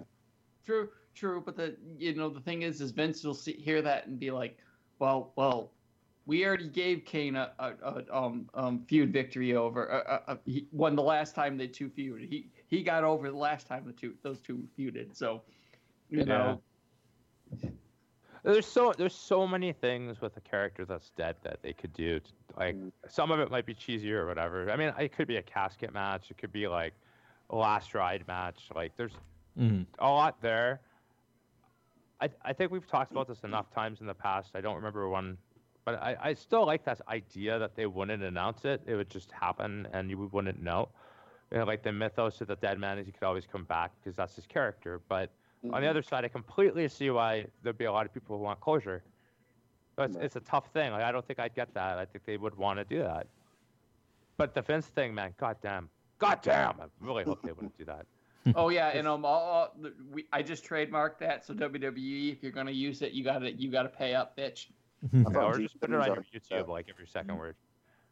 True, 0.64 0.88
true, 1.14 1.42
but 1.44 1.56
the 1.56 1.76
you 1.98 2.14
know 2.14 2.30
the 2.30 2.40
thing 2.40 2.62
is, 2.62 2.80
is 2.80 2.90
Vince 2.90 3.22
will 3.22 3.34
see, 3.34 3.52
hear 3.52 3.82
that 3.82 4.06
and 4.06 4.18
be 4.18 4.30
like, 4.30 4.56
well, 4.98 5.32
well, 5.36 5.72
we 6.26 6.44
already 6.44 6.68
gave 6.68 7.04
Kane 7.04 7.36
a, 7.36 7.52
a, 7.58 7.72
a 8.10 8.16
um, 8.16 8.48
um 8.54 8.84
feud 8.86 9.12
victory 9.12 9.54
over. 9.54 9.90
Uh, 9.90 10.02
uh, 10.02 10.22
uh, 10.32 10.36
he 10.44 10.68
won 10.72 10.96
the 10.96 11.02
last 11.02 11.34
time 11.34 11.56
the 11.56 11.66
two 11.68 11.88
feuded. 11.88 12.28
He 12.28 12.50
he 12.68 12.82
got 12.82 13.04
over 13.04 13.30
the 13.30 13.36
last 13.36 13.66
time 13.66 13.84
the 13.86 13.92
two 13.92 14.14
those 14.22 14.40
two 14.40 14.68
feuded. 14.78 15.14
So, 15.16 15.42
you 16.08 16.24
know, 16.24 16.60
There's 18.42 18.66
so 18.66 18.92
there's 18.96 19.14
so 19.14 19.46
many 19.46 19.72
things 19.72 20.20
with 20.20 20.36
a 20.36 20.40
character 20.40 20.84
that's 20.84 21.10
dead 21.10 21.36
that 21.42 21.62
they 21.62 21.72
could 21.72 21.92
do. 21.92 22.20
t- 22.20 22.30
Like 22.56 22.78
some 23.08 23.30
of 23.30 23.40
it 23.40 23.50
might 23.50 23.66
be 23.66 23.74
cheesy 23.74 24.12
or 24.12 24.26
whatever. 24.26 24.70
I 24.70 24.76
mean, 24.76 24.92
it 24.98 25.12
could 25.12 25.28
be 25.28 25.36
a 25.36 25.42
casket 25.42 25.92
match. 25.92 26.30
It 26.30 26.38
could 26.38 26.52
be 26.52 26.66
like 26.68 26.94
a 27.50 27.56
last 27.56 27.94
ride 27.94 28.26
match. 28.26 28.70
Like 28.74 28.96
there's 28.96 29.16
Mhm. 29.56 29.86
a 29.98 30.08
lot 30.08 30.40
there. 30.40 30.80
I 32.20 32.28
I 32.42 32.52
think 32.52 32.70
we've 32.70 32.86
talked 32.86 33.12
about 33.12 33.28
this 33.28 33.44
enough 33.44 33.70
times 33.70 34.00
in 34.00 34.06
the 34.06 34.14
past. 34.14 34.54
I 34.54 34.60
don't 34.60 34.76
remember 34.76 35.08
one, 35.08 35.38
but 35.84 36.02
I, 36.02 36.16
I 36.20 36.34
still 36.34 36.64
like 36.66 36.84
that 36.84 37.00
idea 37.08 37.58
that 37.58 37.76
they 37.76 37.86
wouldn't 37.86 38.22
announce 38.22 38.64
it. 38.64 38.80
It 38.86 38.94
would 38.94 39.10
just 39.10 39.30
happen 39.32 39.86
and 39.92 40.08
you 40.10 40.28
wouldn't 40.32 40.62
know. 40.62 40.88
You 41.52 41.58
know, 41.58 41.64
like 41.64 41.82
the 41.82 41.92
mythos 41.92 42.40
of 42.40 42.48
the 42.48 42.56
dead 42.56 42.78
man 42.78 42.98
is 42.98 43.06
he 43.06 43.12
could 43.12 43.22
always 43.22 43.46
come 43.46 43.64
back 43.64 43.92
because 44.02 44.16
that's 44.16 44.34
his 44.34 44.46
character. 44.46 45.00
But 45.08 45.30
on 45.72 45.82
the 45.82 45.88
other 45.88 46.02
side, 46.02 46.24
I 46.24 46.28
completely 46.28 46.88
see 46.88 47.10
why 47.10 47.46
there'd 47.62 47.78
be 47.78 47.84
a 47.84 47.92
lot 47.92 48.06
of 48.06 48.12
people 48.14 48.36
who 48.36 48.42
want 48.42 48.60
closure. 48.60 49.02
But 49.96 50.06
it's, 50.10 50.16
Right. 50.16 50.24
it's 50.24 50.36
a 50.36 50.40
tough 50.40 50.72
thing. 50.72 50.92
Like 50.92 51.02
I 51.02 51.12
don't 51.12 51.24
think 51.26 51.38
I'd 51.38 51.54
get 51.54 51.72
that. 51.74 51.98
I 51.98 52.04
think 52.04 52.24
they 52.24 52.36
would 52.36 52.56
want 52.56 52.78
to 52.78 52.84
do 52.84 53.02
that. 53.02 53.26
But 54.36 54.54
the 54.54 54.62
Vince 54.62 54.86
thing, 54.86 55.14
man, 55.14 55.32
goddamn, 55.38 55.88
goddamn, 56.18 56.80
I 56.80 56.86
really 57.00 57.22
hope 57.22 57.42
they 57.42 57.52
wouldn't 57.52 57.76
do 57.78 57.84
that. 57.84 58.06
Oh 58.56 58.68
yeah, 58.68 58.88
and 58.88 59.08
um, 59.08 59.24
all, 59.24 59.40
all, 59.40 59.74
we, 60.12 60.26
I 60.30 60.42
just 60.42 60.66
trademarked 60.68 61.16
that. 61.20 61.46
So 61.46 61.54
WWE, 61.54 62.30
if 62.30 62.42
you're 62.42 62.52
gonna 62.52 62.70
use 62.72 63.00
it, 63.00 63.12
you 63.12 63.24
gotta 63.24 63.50
you 63.52 63.70
gotta 63.70 63.88
pay 63.88 64.14
up, 64.14 64.36
bitch. 64.36 64.66
I 65.12 65.16
Yeah, 65.32 65.38
or 65.38 65.58
just 65.58 65.80
put 65.80 65.90
it 65.90 65.94
on 65.96 66.06
your 66.06 66.14
already- 66.16 66.28
YouTube, 66.34 66.68
like 66.68 66.86
every 66.88 67.06
second 67.06 67.36
word. 67.38 67.56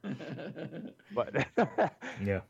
But 1.14 1.47
Yeah. 2.24 2.40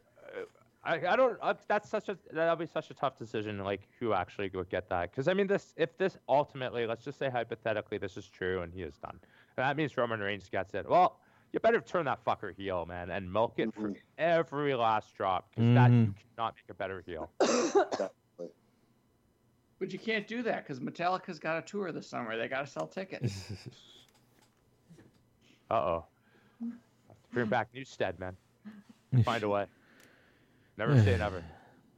I, 0.85 0.95
I 1.07 1.17
don't. 1.17 1.39
Uh, 1.41 1.55
that's 1.69 1.89
such 1.89 2.09
a 2.09 2.19
that'll 2.33 2.57
be 2.57 2.67
such 2.67 2.91
a 2.91 2.95
tough 2.95 3.17
decision. 3.17 3.59
Like 3.61 3.83
who 4.01 4.15
actually 4.15 4.51
would 4.55 4.69
get 4.69 4.89
that? 4.89 5.11
Because 5.13 5.29
I 5.29 5.35
mean, 5.35 5.47
this 5.47 5.75
if 5.77 5.97
this 5.97 6.19
ultimately, 6.29 6.87
let's 6.89 7.05
just 7.05 7.19
say 7.21 7.31
hypothetically, 7.31 7.99
this 7.99 8.17
is 8.17 8.29
true 8.29 8.63
and 8.63 8.73
he 8.73 8.83
is 8.83 8.97
done, 8.99 9.13
and 9.57 9.65
that 9.65 9.77
means 9.77 9.97
Roman 9.97 10.19
Reigns 10.19 10.49
gets 10.49 10.75
it. 10.75 10.89
Well, 10.89 11.21
you 11.53 11.61
better 11.61 11.81
turn 11.81 12.07
that 12.07 12.25
fucker 12.25 12.53
heel, 12.57 12.85
man, 12.87 13.11
and 13.11 13.33
milk 13.33 13.55
it 13.59 13.73
for 13.75 13.91
Mhm. 13.91 13.97
every 14.19 14.75
last 14.75 15.15
drop. 15.15 15.51
Because 15.55 15.75
that 15.75 15.91
you 15.93 16.15
cannot 16.37 16.55
make 16.57 16.69
a 16.71 16.75
better 16.75 17.01
heel. 17.07 17.31
But 19.79 19.93
you 19.93 19.99
can't 19.99 20.29
do 20.29 20.43
that 20.45 20.65
because 20.65 20.79
Metallica's 20.79 21.41
got 21.41 21.59
a 21.59 21.63
tour 21.63 21.91
this 21.91 22.07
summer. 22.09 22.37
They 22.37 22.47
gotta 22.49 22.67
sell 22.69 22.87
tickets. 22.87 23.53
Uh 25.73 25.77
oh. 25.77 26.05
Bring 27.33 27.47
back 27.49 27.69
Newsted, 27.75 28.19
man. 28.19 28.37
Find 29.25 29.43
a 29.43 29.49
way. 29.49 29.65
Never 30.77 31.03
say 31.03 31.17
never. 31.17 31.43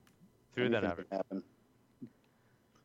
Through 0.54 0.68
the 0.68 0.76
Anything 0.78 0.88
never. 0.88 1.06
happen. 1.10 1.42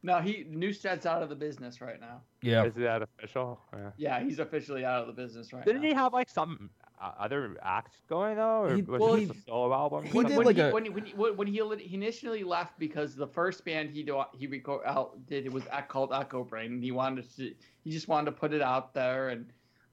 no, 0.02 0.20
he 0.20 0.46
Newsted's 0.52 1.06
out 1.06 1.22
of 1.22 1.30
the 1.30 1.36
business 1.36 1.80
right 1.82 2.02
now. 2.02 2.22
Yeah. 2.42 2.66
Is 2.66 2.74
that 2.76 3.04
official? 3.04 3.60
Yeah. 3.72 3.90
Yeah, 3.98 4.24
he's 4.24 4.40
officially 4.40 4.84
out 4.84 5.02
of 5.02 5.08
the 5.08 5.14
business 5.22 5.54
right 5.54 5.64
Didn't 5.64 5.84
now. 5.84 5.88
he 5.90 5.94
have 5.94 6.12
like 6.14 6.28
some 6.30 6.72
uh, 7.00 7.12
other 7.20 7.56
acts 7.62 8.02
going 8.10 8.38
though, 8.38 8.64
or 8.64 8.76
He- 8.76 8.82
was 8.82 9.00
well, 9.00 9.14
it 9.14 9.28
just 9.28 9.40
a 9.40 9.44
solo 9.44 9.72
album? 9.74 10.06
he 10.06 10.12
when, 10.18 10.26
did 10.26 10.38
when 10.38 10.48
like 10.48 10.56
he, 10.56 10.62
a- 10.64 10.72
when, 10.72 10.86
he, 10.86 10.90
when, 10.90 11.06
he, 11.06 11.14
when 11.14 11.48
he 11.48 11.62
when 11.62 11.78
he 11.80 11.94
initially 11.94 12.44
left 12.44 12.80
because 12.80 13.16
the 13.16 13.28
first 13.28 13.64
band 13.64 13.92
he 13.92 14.02
do, 14.02 14.24
he 14.36 14.48
record 14.48 14.82
out 14.88 15.24
did 15.28 15.46
it 15.46 15.52
was 15.54 15.64
ec- 15.72 15.88
called 15.88 16.12
Echo 16.12 16.44
Brain 16.44 16.74
and 16.74 16.84
he 16.84 16.92
wanted 16.92 17.30
to 17.38 17.54
he 17.84 17.92
just 17.92 18.08
wanted 18.08 18.26
to 18.26 18.32
put 18.32 18.54
it 18.54 18.62
out 18.64 18.96
there 18.96 19.30
and 19.30 19.46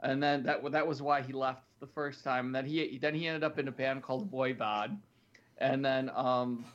and 0.02 0.22
then 0.22 0.42
that 0.44 0.70
that 0.72 0.86
was 0.86 1.02
why 1.02 1.22
he 1.22 1.32
left 1.32 1.62
the 1.80 1.86
first 1.86 2.24
time. 2.24 2.46
And 2.46 2.54
then 2.54 2.66
he 2.66 2.98
then 3.00 3.14
he 3.14 3.26
ended 3.26 3.44
up 3.44 3.58
in 3.58 3.68
a 3.68 3.72
band 3.72 4.02
called 4.02 4.30
Voivod. 4.30 4.98
And 5.58 5.84
then 5.84 6.10
um 6.14 6.66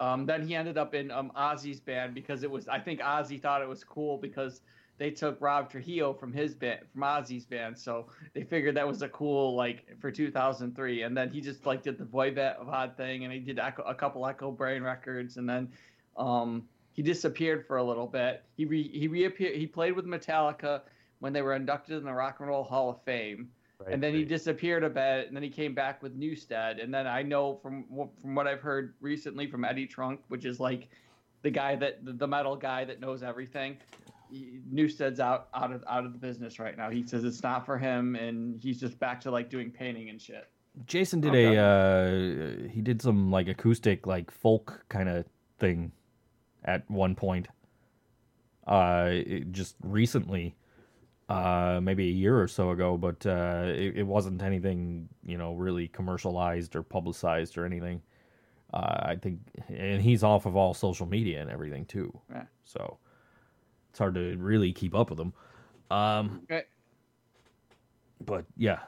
um 0.00 0.26
then 0.26 0.46
he 0.46 0.54
ended 0.54 0.78
up 0.78 0.94
in 0.94 1.10
um 1.10 1.30
Ozzy's 1.36 1.80
band 1.80 2.14
because 2.14 2.42
it 2.42 2.50
was 2.50 2.68
I 2.68 2.78
think 2.78 3.00
Ozzy 3.00 3.40
thought 3.40 3.62
it 3.62 3.68
was 3.68 3.84
cool 3.84 4.18
because 4.18 4.62
they 4.98 5.10
took 5.10 5.38
Rob 5.42 5.70
Trujillo 5.70 6.14
from 6.14 6.32
his 6.32 6.54
band 6.54 6.80
from 6.92 7.02
Ozzy's 7.02 7.44
band. 7.44 7.78
So 7.78 8.08
they 8.34 8.42
figured 8.42 8.76
that 8.76 8.86
was 8.86 9.02
a 9.02 9.08
cool 9.08 9.54
like 9.54 9.86
for 10.00 10.10
2003 10.10 11.02
and 11.02 11.16
then 11.16 11.30
he 11.30 11.40
just 11.40 11.66
like 11.66 11.82
did 11.82 11.98
the 11.98 12.04
Voivod 12.04 12.96
thing 12.96 13.24
and 13.24 13.32
he 13.32 13.40
did 13.40 13.58
echo, 13.58 13.82
a 13.82 13.94
couple 13.94 14.26
Echo 14.26 14.50
Brain 14.50 14.82
records. 14.82 15.36
And 15.36 15.48
then 15.48 15.70
um 16.16 16.68
he 16.92 17.02
disappeared 17.02 17.66
for 17.66 17.76
a 17.76 17.84
little 17.84 18.06
bit. 18.06 18.42
He 18.56 18.64
re, 18.64 18.88
he 18.88 19.08
reappeared 19.08 19.56
he 19.56 19.66
played 19.66 19.92
with 19.92 20.06
Metallica 20.06 20.80
when 21.20 21.32
they 21.32 21.42
were 21.42 21.54
inducted 21.54 21.96
in 21.98 22.04
the 22.04 22.12
Rock 22.12 22.36
and 22.40 22.48
Roll 22.48 22.64
Hall 22.64 22.90
of 22.90 23.02
Fame 23.02 23.50
Right, 23.78 23.92
and 23.92 24.02
then 24.02 24.14
he 24.14 24.24
disappeared 24.24 24.84
a 24.84 24.88
bit, 24.88 25.26
and 25.28 25.36
then 25.36 25.42
he 25.42 25.50
came 25.50 25.74
back 25.74 26.02
with 26.02 26.18
Newsted. 26.18 26.82
And 26.82 26.94
then 26.94 27.06
I 27.06 27.22
know 27.22 27.56
from 27.62 27.84
from 28.22 28.34
what 28.34 28.46
I've 28.46 28.62
heard 28.62 28.94
recently 29.02 29.46
from 29.46 29.66
Eddie 29.66 29.86
Trunk, 29.86 30.20
which 30.28 30.46
is 30.46 30.58
like 30.58 30.88
the 31.42 31.50
guy 31.50 31.76
that 31.76 32.02
the- 32.02 32.14
the 32.14 32.26
metal 32.26 32.56
guy 32.56 32.84
that 32.86 33.00
knows 33.00 33.22
everything. 33.22 33.76
Newsted's 34.32 35.20
out 35.20 35.48
out 35.54 35.72
of 35.72 35.84
out 35.86 36.06
of 36.06 36.12
the 36.14 36.18
business 36.18 36.58
right 36.58 36.76
now. 36.76 36.88
He 36.90 37.06
says 37.06 37.22
it's 37.24 37.42
not 37.42 37.66
for 37.66 37.76
him, 37.76 38.16
and 38.16 38.58
he's 38.62 38.80
just 38.80 38.98
back 38.98 39.20
to 39.22 39.30
like 39.30 39.50
doing 39.50 39.70
painting 39.70 40.08
and 40.08 40.20
shit. 40.20 40.48
Jason 40.86 41.20
did 41.20 41.34
a 41.34 41.56
uh, 41.58 42.68
he 42.70 42.80
did 42.80 43.00
some 43.02 43.30
like 43.30 43.46
acoustic 43.46 44.06
like 44.06 44.30
folk 44.30 44.84
kind 44.88 45.08
of 45.10 45.26
thing 45.58 45.92
at 46.64 46.90
one 46.90 47.14
point. 47.14 47.48
Uh, 48.66 49.18
just 49.52 49.76
recently, 49.82 50.56
uh, 51.28 51.80
maybe 51.82 52.08
a 52.08 52.12
year 52.12 52.40
or 52.40 52.48
so 52.48 52.70
ago, 52.70 52.96
but 52.96 53.26
uh, 53.26 53.64
it, 53.66 53.98
it 53.98 54.06
wasn't 54.06 54.42
anything 54.42 55.08
you 55.24 55.38
know 55.38 55.54
really 55.54 55.88
commercialized 55.88 56.76
or 56.76 56.82
publicized 56.82 57.58
or 57.58 57.64
anything. 57.64 58.02
Uh, 58.72 58.96
I 59.00 59.16
think, 59.16 59.40
and 59.68 60.02
he's 60.02 60.22
off 60.22 60.44
of 60.44 60.56
all 60.56 60.74
social 60.74 61.06
media 61.06 61.40
and 61.40 61.50
everything 61.50 61.84
too. 61.86 62.16
Right. 62.28 62.46
So 62.64 62.98
it's 63.90 63.98
hard 63.98 64.14
to 64.14 64.36
really 64.36 64.72
keep 64.72 64.94
up 64.94 65.10
with 65.10 65.20
him. 65.20 65.32
Um, 65.90 66.42
but 68.20 68.44
yeah. 68.56 68.80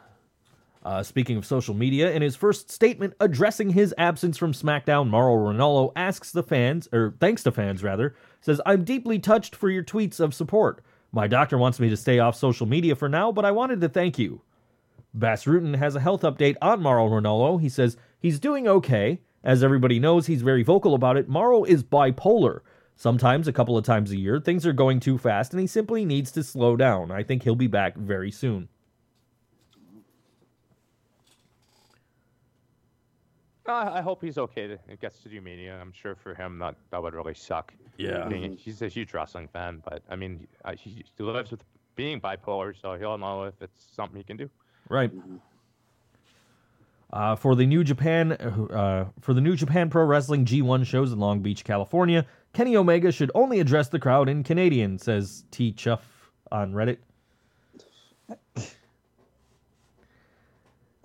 Uh, 0.85 1.02
speaking 1.02 1.36
of 1.36 1.44
social 1.44 1.74
media, 1.74 2.10
in 2.12 2.23
his 2.23 2.36
first 2.36 2.70
statement 2.70 3.12
addressing 3.20 3.70
his 3.70 3.94
absence 3.98 4.39
from 4.39 4.52
SmackDown, 4.52 5.09
Mauro 5.09 5.52
Ranallo 5.52 5.93
asks 5.97 6.32
the 6.32 6.43
fans, 6.43 6.89
or 6.93 7.15
thanks 7.20 7.43
to 7.43 7.52
fans 7.52 7.82
rather, 7.82 8.15
says, 8.40 8.60
I'm 8.65 8.85
deeply 8.85 9.19
touched 9.19 9.56
for 9.56 9.70
your 9.70 9.82
tweets 9.82 10.20
of 10.20 10.35
support. 10.35 10.82
My 11.13 11.27
doctor 11.27 11.57
wants 11.57 11.81
me 11.81 11.89
to 11.89 11.97
stay 11.97 12.19
off 12.19 12.37
social 12.37 12.67
media 12.67 12.95
for 12.95 13.09
now, 13.09 13.33
but 13.33 13.45
I 13.45 13.51
wanted 13.51 13.81
to 13.81 13.89
thank 13.89 14.19
you. 14.19 14.43
Bas 15.15 15.45
Rutten 15.45 15.77
has 15.77 15.97
a 15.97 16.01
health 16.01 16.23
update 16.23 16.57
on 16.61 16.83
Mauro 16.83 17.09
Ranallo. 17.09 17.61
He 17.61 17.69
says, 17.69 17.97
he's 18.21 18.39
doing 18.39 18.69
okay. 18.69 19.21
As 19.43 19.65
everybody 19.65 19.99
knows, 19.99 20.27
he's 20.27 20.43
very 20.43 20.63
vocal 20.63 20.95
about 20.95 21.17
it. 21.17 21.29
Mauro 21.29 21.65
is 21.65 21.83
bipolar. 21.83 22.61
Sometimes, 22.95 23.47
a 23.47 23.53
couple 23.53 23.79
of 23.79 23.85
times 23.85 24.11
a 24.11 24.19
year, 24.19 24.41
things 24.41 24.67
are 24.67 24.73
going 24.73 25.01
too 25.01 25.17
fast 25.17 25.53
and 25.53 25.61
he 25.61 25.67
simply 25.67 26.05
needs 26.05 26.33
to 26.33 26.43
slow 26.43 26.77
down. 26.77 27.11
I 27.11 27.23
think 27.23 27.43
he'll 27.43 27.55
be 27.55 27.69
back 27.69 27.97
very 27.97 28.31
soon. 28.31 28.69
Uh, 33.69 33.90
I 33.95 34.01
hope 34.01 34.23
he's 34.23 34.39
okay. 34.39 34.66
To, 34.66 34.78
it 34.89 34.99
gets 35.01 35.19
to 35.23 35.28
do 35.28 35.40
media. 35.43 35.78
I'm 35.78 35.93
sure 35.93 36.15
for 36.15 36.35
him 36.35 36.59
that 36.61 36.74
that 36.90 37.03
would 37.03 37.15
really 37.15 37.35
suck. 37.35 37.74
Yeah. 37.99 38.27
Being- 38.27 38.57
he's 38.57 38.81
a 38.81 38.89
huge 38.89 39.12
wrestling 39.12 39.49
fan, 39.49 39.82
but 39.85 40.03
I 40.09 40.16
mean, 40.16 40.49
uh, 40.65 40.73
he, 40.73 41.05
he 41.16 41.23
lives 41.23 41.51
with 41.51 41.62
being 41.95 42.19
bipolar, 42.20 42.74
so 42.81 42.95
he'll 42.95 43.19
know 43.19 43.45
if 43.45 43.61
it's 43.61 43.85
something 43.95 44.16
he 44.16 44.24
can 44.24 44.39
do. 44.39 44.49
Right. 44.89 45.12
Uh, 47.12 47.36
for 47.36 47.55
the 47.55 47.66
New 47.66 47.85
Japan, 47.85 48.32
uh, 48.32 49.07
for 49.20 49.35
the 49.35 49.40
New 49.40 49.57
Japan 49.57 49.90
Pro 49.90 50.05
Wrestling 50.05 50.45
G1 50.45 50.86
shows 50.86 51.12
in 51.12 51.19
Long 51.19 51.40
Beach, 51.40 51.65
California, 51.65 52.24
Kenny 52.53 52.77
Omega 52.77 53.12
should 53.12 53.31
only 53.35 53.61
address 53.61 53.89
the 53.89 53.99
crowd 53.99 54.28
in 54.28 54.43
Canadian, 54.45 54.99
says 54.99 55.45
T 55.51 55.73
Chuff 55.73 56.31
on 56.51 56.73
Reddit. 56.73 56.99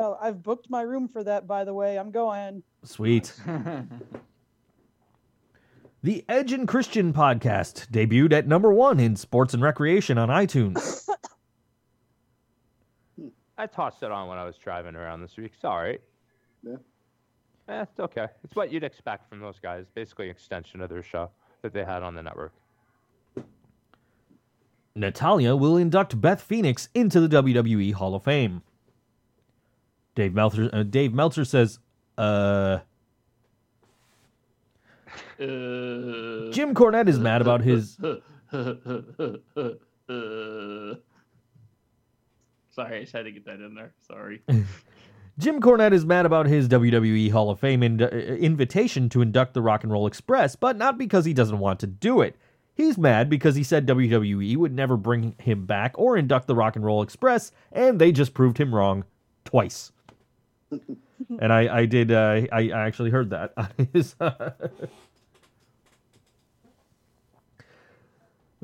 Oh, 0.03 0.17
I've 0.19 0.43
booked 0.43 0.69
my 0.69 0.81
room 0.81 1.07
for 1.07 1.23
that, 1.23 1.47
by 1.47 1.63
the 1.63 1.73
way. 1.73 1.97
I'm 1.97 2.11
going. 2.11 2.61
Sweet. 2.83 3.33
The 6.03 6.25
Edge 6.27 6.51
and 6.51 6.67
Christian 6.67 7.13
podcast 7.13 7.89
debuted 7.89 8.33
at 8.33 8.45
number 8.45 8.73
one 8.73 8.99
in 8.99 9.15
sports 9.15 9.53
and 9.53 9.63
recreation 9.63 10.17
on 10.17 10.27
iTunes. 10.27 11.07
I 13.57 13.67
tossed 13.67 14.03
it 14.03 14.11
on 14.11 14.27
when 14.27 14.37
I 14.37 14.43
was 14.43 14.57
driving 14.57 14.97
around 14.97 15.21
this 15.21 15.37
week. 15.37 15.53
It's 15.55 15.63
all 15.63 15.77
right. 15.77 16.01
Yeah. 16.61 16.75
Eh, 17.69 17.83
it's 17.83 17.99
okay. 18.01 18.27
It's 18.43 18.53
what 18.53 18.69
you'd 18.69 18.83
expect 18.83 19.29
from 19.29 19.39
those 19.39 19.59
guys. 19.63 19.85
Basically, 19.95 20.25
an 20.25 20.31
extension 20.31 20.81
of 20.81 20.89
their 20.89 21.03
show 21.03 21.29
that 21.61 21.71
they 21.71 21.85
had 21.85 22.03
on 22.03 22.15
the 22.15 22.21
network. 22.21 22.51
Natalya 24.93 25.55
will 25.55 25.77
induct 25.77 26.19
Beth 26.19 26.41
Phoenix 26.41 26.89
into 26.93 27.25
the 27.25 27.41
WWE 27.41 27.93
Hall 27.93 28.13
of 28.13 28.25
Fame. 28.25 28.61
Dave 30.15 30.33
Meltzer, 30.33 30.69
uh, 30.73 30.83
Dave 30.83 31.13
Meltzer 31.13 31.45
says, 31.45 31.79
uh, 32.17 32.79
Uh, 35.39 36.49
Jim 36.51 36.73
Cornette 36.73 37.07
is 37.07 37.19
mad 37.19 37.41
about 37.41 37.61
his. 37.61 37.97
Sorry, 42.71 42.97
I 42.97 43.01
just 43.01 43.13
had 43.13 43.25
to 43.25 43.31
get 43.31 43.45
that 43.45 43.59
in 43.59 43.75
there. 43.75 43.93
Sorry. 44.07 44.41
Jim 45.39 45.59
Cornette 45.61 45.93
is 45.93 46.05
mad 46.05 46.25
about 46.25 46.45
his 46.47 46.67
WWE 46.69 47.31
Hall 47.31 47.49
of 47.49 47.59
Fame 47.59 47.81
ind- 47.83 48.01
uh, 48.01 48.07
invitation 48.07 49.09
to 49.09 49.21
induct 49.21 49.53
the 49.53 49.61
Rock 49.61 49.83
and 49.83 49.91
Roll 49.91 50.05
Express, 50.07 50.55
but 50.55 50.77
not 50.77 50.97
because 50.97 51.25
he 51.25 51.33
doesn't 51.33 51.59
want 51.59 51.79
to 51.81 51.87
do 51.87 52.21
it. 52.21 52.35
He's 52.75 52.97
mad 52.97 53.29
because 53.29 53.55
he 53.55 53.63
said 53.63 53.87
WWE 53.87 54.57
would 54.57 54.73
never 54.73 54.97
bring 54.97 55.35
him 55.39 55.65
back 55.65 55.93
or 55.97 56.17
induct 56.17 56.47
the 56.47 56.55
Rock 56.55 56.75
and 56.75 56.83
Roll 56.85 57.01
Express, 57.03 57.51
and 57.71 57.99
they 57.99 58.11
just 58.11 58.33
proved 58.33 58.57
him 58.59 58.73
wrong 58.73 59.03
twice. 59.45 59.91
And 61.39 61.53
I, 61.53 61.79
I 61.79 61.85
did. 61.85 62.11
Uh, 62.11 62.41
I, 62.51 62.69
I 62.69 62.85
actually 62.85 63.09
heard 63.09 63.29
that. 63.31 63.53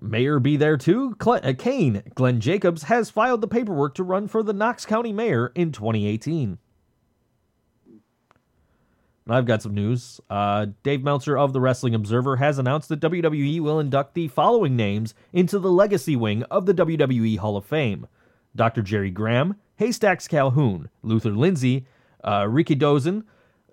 Mayor 0.01 0.39
be 0.39 0.55
there 0.57 0.77
too. 0.77 1.15
Uh, 1.25 1.53
Kane 1.57 2.03
Glenn 2.15 2.39
Jacobs 2.39 2.83
has 2.83 3.09
filed 3.09 3.41
the 3.41 3.47
paperwork 3.47 3.95
to 3.95 4.03
run 4.03 4.27
for 4.27 4.43
the 4.43 4.53
Knox 4.53 4.85
County 4.85 5.11
mayor 5.11 5.51
in 5.55 5.71
2018. 5.71 6.57
And 9.25 9.35
I've 9.35 9.45
got 9.45 9.61
some 9.61 9.75
news. 9.75 10.19
Uh, 10.29 10.67
Dave 10.81 11.03
Meltzer 11.03 11.37
of 11.37 11.53
the 11.53 11.61
Wrestling 11.61 11.93
Observer 11.93 12.37
has 12.37 12.57
announced 12.57 12.89
that 12.89 13.01
WWE 13.01 13.59
will 13.59 13.79
induct 13.79 14.15
the 14.15 14.27
following 14.27 14.75
names 14.75 15.13
into 15.31 15.59
the 15.59 15.69
legacy 15.71 16.15
wing 16.15 16.43
of 16.43 16.65
the 16.65 16.73
WWE 16.73 17.37
Hall 17.37 17.55
of 17.55 17.65
Fame 17.65 18.07
Dr. 18.55 18.81
Jerry 18.81 19.11
Graham, 19.11 19.55
Haystacks 19.75 20.27
Calhoun, 20.27 20.89
Luther 21.03 21.29
Lindsay, 21.29 21.85
uh, 22.23 22.43
Rikidozan, 22.43 23.23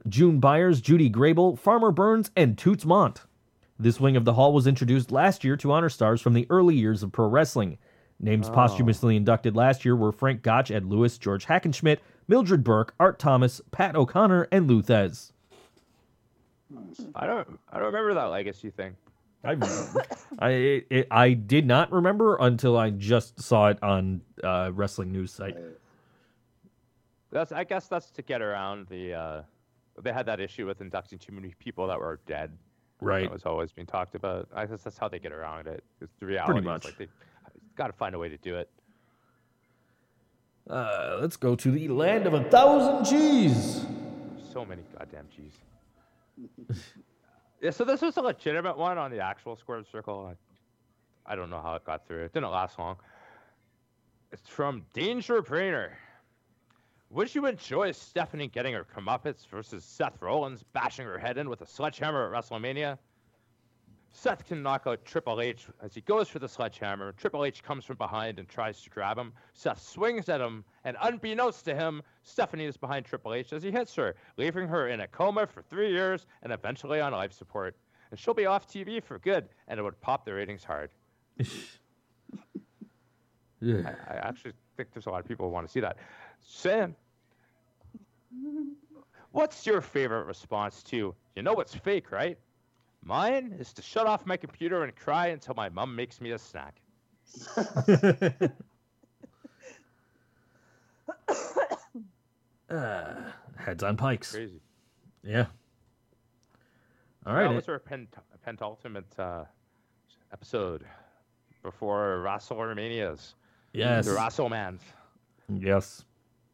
June 0.09 0.40
Byers, 0.40 0.81
Judy 0.81 1.10
Grable, 1.10 1.59
Farmer 1.59 1.90
Burns, 1.90 2.31
and 2.36 2.56
Toots 2.56 2.85
Mondt. 2.85 3.23
This 3.78 4.01
wing 4.01 4.16
of 4.16 4.24
the 4.24 4.35
hall 4.35 4.52
was 4.52 4.66
introduced 4.66 5.12
last 5.12 5.44
year 5.44 5.56
to 5.59 5.73
honor 5.73 5.89
stars 5.89 6.20
from 6.20 6.32
the 6.35 6.47
early 6.48 6.74
years 6.74 7.02
of 7.02 7.12
pro 7.12 7.27
wrestling. 7.27 7.78
Names 8.18 8.48
posthumously 8.48 9.14
inducted 9.16 9.55
last 9.55 9.85
year 9.85 9.94
were 9.94 10.12
Frank 10.12 10.43
Gotch, 10.43 10.70
Ed 10.70 10.86
Lewis, 10.86 11.18
George 11.18 11.44
Hackenschmidt, 11.47 11.98
Mildred 12.28 12.64
Burke, 12.64 12.94
Art 12.98 13.18
Thomas, 13.18 13.60
Pat 13.73 13.94
O'Connor, 13.94 14.48
and 14.51 14.66
Lou 14.66 14.82
Thesz. 14.82 15.32
I 17.14 17.27
don't. 17.27 17.60
I 17.70 17.77
don't 17.77 17.86
remember 17.86 18.14
that 18.14 18.24
legacy 18.24 18.70
thing. 18.70 18.97
I, 19.44 19.56
I, 20.40 20.51
it, 20.90 21.06
I 21.10 21.35
did 21.35 21.66
not 21.66 21.93
remember 21.93 22.36
until 22.40 22.77
I 22.77 22.90
just 22.90 23.40
saw 23.40 23.68
it 23.68 23.81
on 23.82 24.23
uh, 24.43 24.70
wrestling 24.74 25.12
news 25.12 25.31
site. 25.32 25.56
That's. 27.37 27.53
I 27.53 27.65
guess 27.65 27.87
that's 27.87 28.11
to 28.13 28.23
get 28.23 28.41
around 28.41 28.87
the. 28.89 29.13
Uh, 29.13 29.43
they 30.03 30.11
had 30.13 30.25
that 30.25 30.41
issue 30.41 30.67
with 30.67 30.81
inducting 30.81 31.19
too 31.19 31.33
many 31.33 31.55
people 31.59 31.87
that 31.87 31.99
were 32.01 32.19
dead. 32.27 32.57
Right. 33.03 33.25
That 33.25 33.33
was 33.33 33.45
always 33.45 33.73
being 33.73 33.87
talked 33.87 34.15
about. 34.15 34.49
I 34.55 34.65
guess 34.65 34.83
that's 34.83 34.97
how 34.97 35.07
they 35.09 35.19
get 35.19 35.33
around 35.33 35.67
it. 35.67 35.85
'cause 36.01 36.09
the 36.19 36.25
reality 36.25 36.61
much. 36.63 36.85
is 36.87 36.91
like 36.93 36.99
they 36.99 37.09
got 37.77 37.89
to 37.89 37.93
find 37.93 38.15
a 38.15 38.19
way 38.19 38.31
to 38.31 38.39
do 38.39 38.57
it. 38.57 38.71
Uh, 40.69 41.19
let's 41.21 41.37
go 41.37 41.55
to 41.55 41.71
the 41.71 41.89
land 41.89 42.27
of 42.27 42.33
a 42.33 42.43
thousand 42.45 43.05
G's. 43.05 43.85
So 44.53 44.65
many 44.65 44.83
goddamn 44.99 45.29
G's. 45.37 45.59
yeah. 47.61 47.71
So 47.71 47.85
this 47.85 48.01
was 48.01 48.17
a 48.17 48.23
legitimate 48.23 48.79
one 48.79 48.97
on 48.97 49.11
the 49.11 49.21
actual 49.21 49.57
squared 49.57 49.87
circle. 49.87 50.33
I, 51.27 51.33
I 51.33 51.37
don't 51.37 51.51
know 51.51 51.61
how 51.61 51.75
it 51.75 51.85
got 51.85 52.07
through. 52.07 52.25
It 52.25 52.33
didn't 52.33 52.51
last 52.51 52.79
long. 52.79 52.97
It's 54.33 54.49
from 54.49 54.87
Danger 54.95 55.43
Brainer. 55.43 55.91
Would 57.17 57.35
you 57.35 57.47
enjoy 57.47 57.93
Stephanie 57.93 58.47
getting 58.47 58.75
her 58.75 58.85
comeuppance 58.85 59.47
versus 59.47 59.83
Seth 59.85 60.21
Rollins 60.21 60.63
bashing 60.75 61.07
her 61.07 61.17
head 61.17 61.39
in 61.39 61.49
with 61.49 61.63
a 61.63 61.67
sledgehammer 61.67 62.27
at 62.27 62.31
WrestleMania? 62.31 62.99
Seth 64.13 64.45
can 64.47 64.63
knock 64.63 64.83
out 64.87 65.03
Triple 65.07 65.41
H 65.41 65.67
as 65.83 65.95
he 65.95 66.03
goes 66.03 66.29
for 66.29 66.41
the 66.41 66.49
sledgehammer. 66.49 67.13
Triple 67.13 67.47
H 67.47 67.63
comes 67.63 67.87
from 67.87 67.97
behind 67.97 68.39
and 68.39 68.47
tries 68.47 68.83
to 68.83 68.91
grab 68.91 69.17
him. 69.17 69.33
Seth 69.55 69.81
swings 69.81 70.29
at 70.29 70.43
him, 70.43 70.63
and 70.85 70.99
unbeknownst 71.01 71.65
to 71.65 71.75
him, 71.75 72.03
Stephanie 72.23 72.67
is 72.67 72.77
behind 72.77 73.07
Triple 73.07 73.33
H 73.33 73.55
as 73.55 73.63
he 73.63 73.71
hits 73.71 73.95
her, 73.95 74.15
leaving 74.37 74.69
her 74.69 74.89
in 74.89 75.01
a 75.01 75.09
coma 75.09 75.47
for 75.47 75.63
three 75.63 75.91
years 75.91 76.27
and 76.43 76.53
eventually 76.53 77.01
on 77.01 77.13
life 77.13 77.33
support. 77.33 77.77
And 78.11 78.21
she'll 78.21 78.35
be 78.35 78.45
off 78.45 78.69
TV 78.69 79.03
for 79.03 79.19
good, 79.21 79.49
and 79.69 79.81
it 79.81 79.83
would 79.83 79.99
pop 80.03 80.27
the 80.27 80.35
ratings 80.35 80.65
hard. 80.65 80.91
Yeah. 83.61 83.95
I, 84.09 84.15
I 84.15 84.17
actually 84.19 84.53
think 84.77 84.91
there's 84.93 85.07
a 85.07 85.11
lot 85.11 85.21
of 85.21 85.27
people 85.27 85.47
who 85.47 85.53
want 85.53 85.67
to 85.67 85.73
see 85.73 85.81
that. 85.81 85.97
Sam, 86.41 86.95
what's 89.33 89.67
your 89.67 89.81
favorite 89.81 90.25
response 90.25 90.83
to, 90.85 91.15
you 91.35 91.43
know 91.43 91.53
what's 91.53 91.75
fake, 91.75 92.11
right? 92.11 92.39
Mine 93.03 93.55
is 93.59 93.73
to 93.75 93.83
shut 93.83 94.07
off 94.07 94.27
my 94.27 94.37
computer 94.37 94.83
and 94.83 94.95
cry 94.97 95.29
until 95.29 95.55
my 95.55 95.69
mom 95.69 95.95
makes 95.95 96.21
me 96.21 96.33
a 96.33 96.39
snack. 96.39 96.81
uh, 102.71 103.15
heads 103.57 103.83
on 103.83 103.97
pikes. 103.97 104.33
Crazy. 104.33 104.61
Yeah. 105.23 105.47
All 107.27 107.35
That 107.35 107.55
was 107.55 107.69
our 107.69 107.79
pen, 107.79 108.09
penultimate 108.45 109.19
uh, 109.19 109.45
episode 110.33 110.85
before 111.63 112.23
WrestleManias. 112.25 113.35
Yes. 113.73 114.07
The 114.07 114.13
WrestleMans. 114.13 114.81
Yes. 115.49 116.05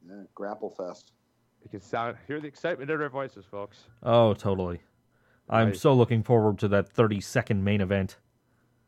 Yeah, 0.06 0.22
Grapple 0.34 0.70
Fest. 0.70 1.12
You 1.64 1.70
can 1.70 1.80
sound 1.80 2.16
hear 2.26 2.40
the 2.40 2.48
excitement 2.48 2.90
in 2.90 3.00
our 3.00 3.08
voices, 3.08 3.44
folks. 3.44 3.84
Oh, 4.02 4.34
totally. 4.34 4.80
I'm 5.48 5.68
Right. 5.68 5.76
so 5.76 5.92
looking 5.94 6.22
forward 6.22 6.58
to 6.60 6.68
that 6.68 6.88
30 6.88 7.20
second 7.20 7.62
main 7.64 7.80
event. 7.80 8.16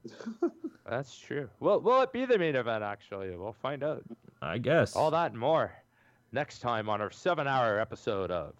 That's 0.88 1.16
true. 1.18 1.48
Will 1.60 1.80
Will 1.80 2.02
it 2.02 2.12
be 2.12 2.26
the 2.26 2.38
main 2.38 2.56
event? 2.56 2.82
Actually, 2.84 3.34
we'll 3.36 3.52
find 3.52 3.82
out. 3.82 4.02
I 4.42 4.58
guess. 4.58 4.94
All 4.94 5.10
that 5.12 5.30
and 5.32 5.40
more 5.40 5.72
next 6.32 6.58
time 6.58 6.88
on 6.88 7.00
our 7.00 7.10
seven-hour 7.10 7.78
episode 7.78 8.30
of 8.30 8.54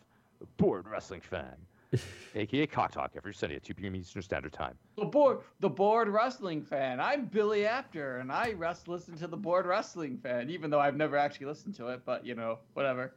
Bored 0.57 0.89
Wrestling 0.89 1.21
Fan, 1.21 1.55
aka 2.35 2.67
Cock 2.67 2.93
Talk, 2.93 3.13
every 3.17 3.35
Sunday 3.35 3.57
at 3.57 3.65
2 3.65 3.75
p.m. 3.75 3.95
Eastern 3.97 4.23
Standard 4.23 4.53
Time. 4.55 4.75
The 4.97 5.05
bored, 5.05 5.41
the 5.61 5.69
bored 5.69 6.09
wrestling 6.09 6.63
fan. 6.63 6.99
I'm 7.01 7.27
Billy 7.27 7.67
Apter, 7.67 8.19
and 8.19 8.33
I 8.33 8.53
rest 8.53 8.89
listen 8.89 9.17
to 9.19 9.27
the 9.27 9.37
bored 9.37 9.67
wrestling 9.67 10.17
fan, 10.17 10.49
even 10.49 10.71
though 10.71 10.81
I've 10.81 10.97
never 10.97 11.17
actually 11.19 11.47
listened 11.47 11.75
to 11.77 11.89
it. 11.89 12.03
But 12.07 12.25
you 12.25 12.35
know, 12.35 12.59
whatever. 12.73 13.15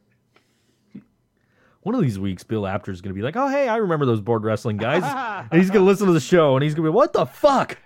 One 1.87 1.95
of 1.95 2.01
these 2.01 2.19
weeks, 2.19 2.43
Bill 2.43 2.67
Apter's 2.67 2.99
going 2.99 3.11
to 3.11 3.17
be 3.17 3.21
like, 3.21 3.37
oh, 3.37 3.47
hey, 3.47 3.69
I 3.69 3.77
remember 3.77 4.05
those 4.05 4.19
bored 4.19 4.43
wrestling 4.43 4.75
guys. 4.75 5.03
and 5.49 5.57
he's 5.57 5.69
going 5.69 5.85
to 5.85 5.89
listen 5.89 6.05
to 6.07 6.11
the 6.11 6.19
show 6.19 6.57
and 6.57 6.61
he's 6.61 6.75
going 6.75 6.83
to 6.83 6.91
be, 6.91 6.93
what 6.93 7.13
the 7.13 7.25
fuck? 7.25 7.77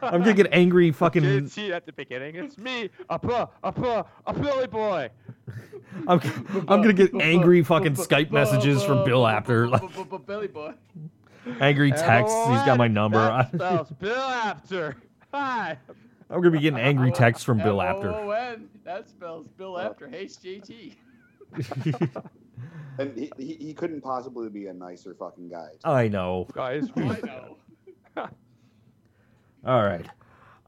I'm 0.00 0.22
going 0.22 0.34
to 0.34 0.42
get 0.42 0.50
angry 0.50 0.92
fucking. 0.92 1.22
JT 1.24 1.70
at 1.72 1.84
the 1.84 1.92
beginning. 1.92 2.36
It's 2.36 2.56
me, 2.56 2.88
a 3.10 3.18
pu- 3.18 3.46
a 3.62 3.70
pu- 3.70 4.04
a 4.26 4.32
Billy 4.32 4.66
boy. 4.66 5.10
I'm, 6.08 6.22
I'm 6.68 6.80
going 6.80 6.84
to 6.84 6.94
get 6.94 7.20
angry 7.20 7.62
fucking 7.62 7.96
Skype 7.96 8.30
messages 8.30 8.82
from 8.82 9.04
Bill 9.04 9.26
Apter. 9.26 9.68
Billy 10.26 10.48
boy. 10.48 10.72
Angry 11.60 11.90
texts. 11.90 12.34
He's 12.48 12.62
got 12.62 12.78
my 12.78 12.88
number. 12.88 13.18
That 13.18 13.52
spells 13.52 13.90
Bill 14.00 14.22
Apter. 14.22 14.96
Hi. 15.34 15.76
I'm 16.30 16.40
going 16.40 16.44
to 16.44 16.50
be 16.52 16.60
getting 16.60 16.80
angry 16.80 17.12
texts 17.12 17.44
from 17.44 17.58
Bill 17.58 17.82
Apter. 17.82 18.08
M-O-O-N. 18.08 18.70
That 18.84 19.06
spells 19.06 19.48
Bill 19.58 19.78
Apter 19.78 20.08
hates 20.08 20.38
JT. 20.38 20.94
And 22.98 23.16
he, 23.16 23.30
he, 23.38 23.54
he 23.54 23.74
couldn't 23.74 24.00
possibly 24.00 24.48
be 24.48 24.66
a 24.66 24.72
nicer 24.72 25.14
fucking 25.14 25.48
guy. 25.48 25.68
I 25.84 26.08
know. 26.08 26.46
Guys, 26.52 26.88
I 26.96 27.00
know. 27.00 27.56
All 29.64 29.82
right. 29.82 30.06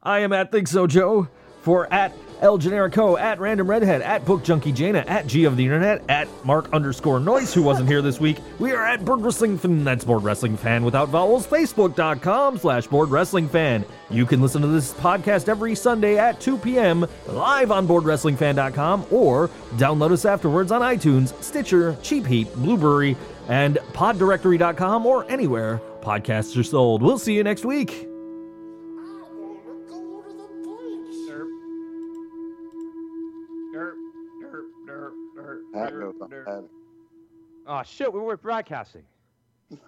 I 0.03 0.19
am 0.19 0.33
at 0.33 0.51
Think 0.51 0.67
So 0.67 0.87
Joe 0.87 1.27
for 1.61 1.91
at 1.93 2.13
El 2.41 2.57
Generico, 2.57 3.19
at 3.19 3.39
Random 3.39 3.69
Redhead, 3.69 4.01
at 4.01 4.25
Book 4.25 4.43
Junkie 4.43 4.71
Jana, 4.71 5.03
at 5.07 5.27
G 5.27 5.45
of 5.45 5.57
the 5.57 5.63
Internet, 5.63 6.03
at 6.09 6.27
Mark 6.43 6.73
underscore 6.73 7.19
Noise, 7.19 7.53
who 7.53 7.61
wasn't 7.61 7.87
here 7.87 8.01
this 8.01 8.19
week. 8.19 8.37
We 8.57 8.71
are 8.71 8.83
at 8.83 9.05
Bored 9.05 9.21
Wrestling 9.21 9.59
Fan, 9.59 9.83
that's 9.83 10.03
Bored 10.03 10.23
Wrestling 10.23 10.57
Fan 10.57 10.83
without 10.83 11.09
vowels, 11.09 11.45
Facebook.com 11.45 12.57
slash 12.57 12.87
Bored 12.87 13.09
Wrestling 13.09 13.47
Fan. 13.47 13.85
You 14.09 14.25
can 14.25 14.41
listen 14.41 14.61
to 14.63 14.67
this 14.67 14.91
podcast 14.93 15.47
every 15.49 15.75
Sunday 15.75 16.17
at 16.17 16.41
2 16.41 16.57
p.m. 16.57 17.05
live 17.27 17.71
on 17.71 17.87
BoredWrestlingFan.com 17.87 19.05
or 19.11 19.49
download 19.75 20.11
us 20.11 20.25
afterwards 20.25 20.71
on 20.71 20.81
iTunes, 20.81 21.39
Stitcher, 21.43 21.95
Cheap 22.01 22.25
Heat, 22.25 22.53
Blubrry, 22.55 23.15
and 23.47 23.77
PodDirectory.com 23.93 25.05
or 25.05 25.29
anywhere 25.29 25.79
podcasts 26.01 26.57
are 26.57 26.63
sold. 26.63 27.03
We'll 27.03 27.19
see 27.19 27.35
you 27.35 27.43
next 27.43 27.63
week. 27.65 28.10
Derp. 35.89 36.19
Pat 36.19 36.29
Derp. 36.29 36.45
goes 36.45 36.45
on 36.47 36.69
oh 37.67 37.83
shit, 37.83 38.11
we 38.11 38.19
were 38.19 38.37
broadcasting. 38.37 39.03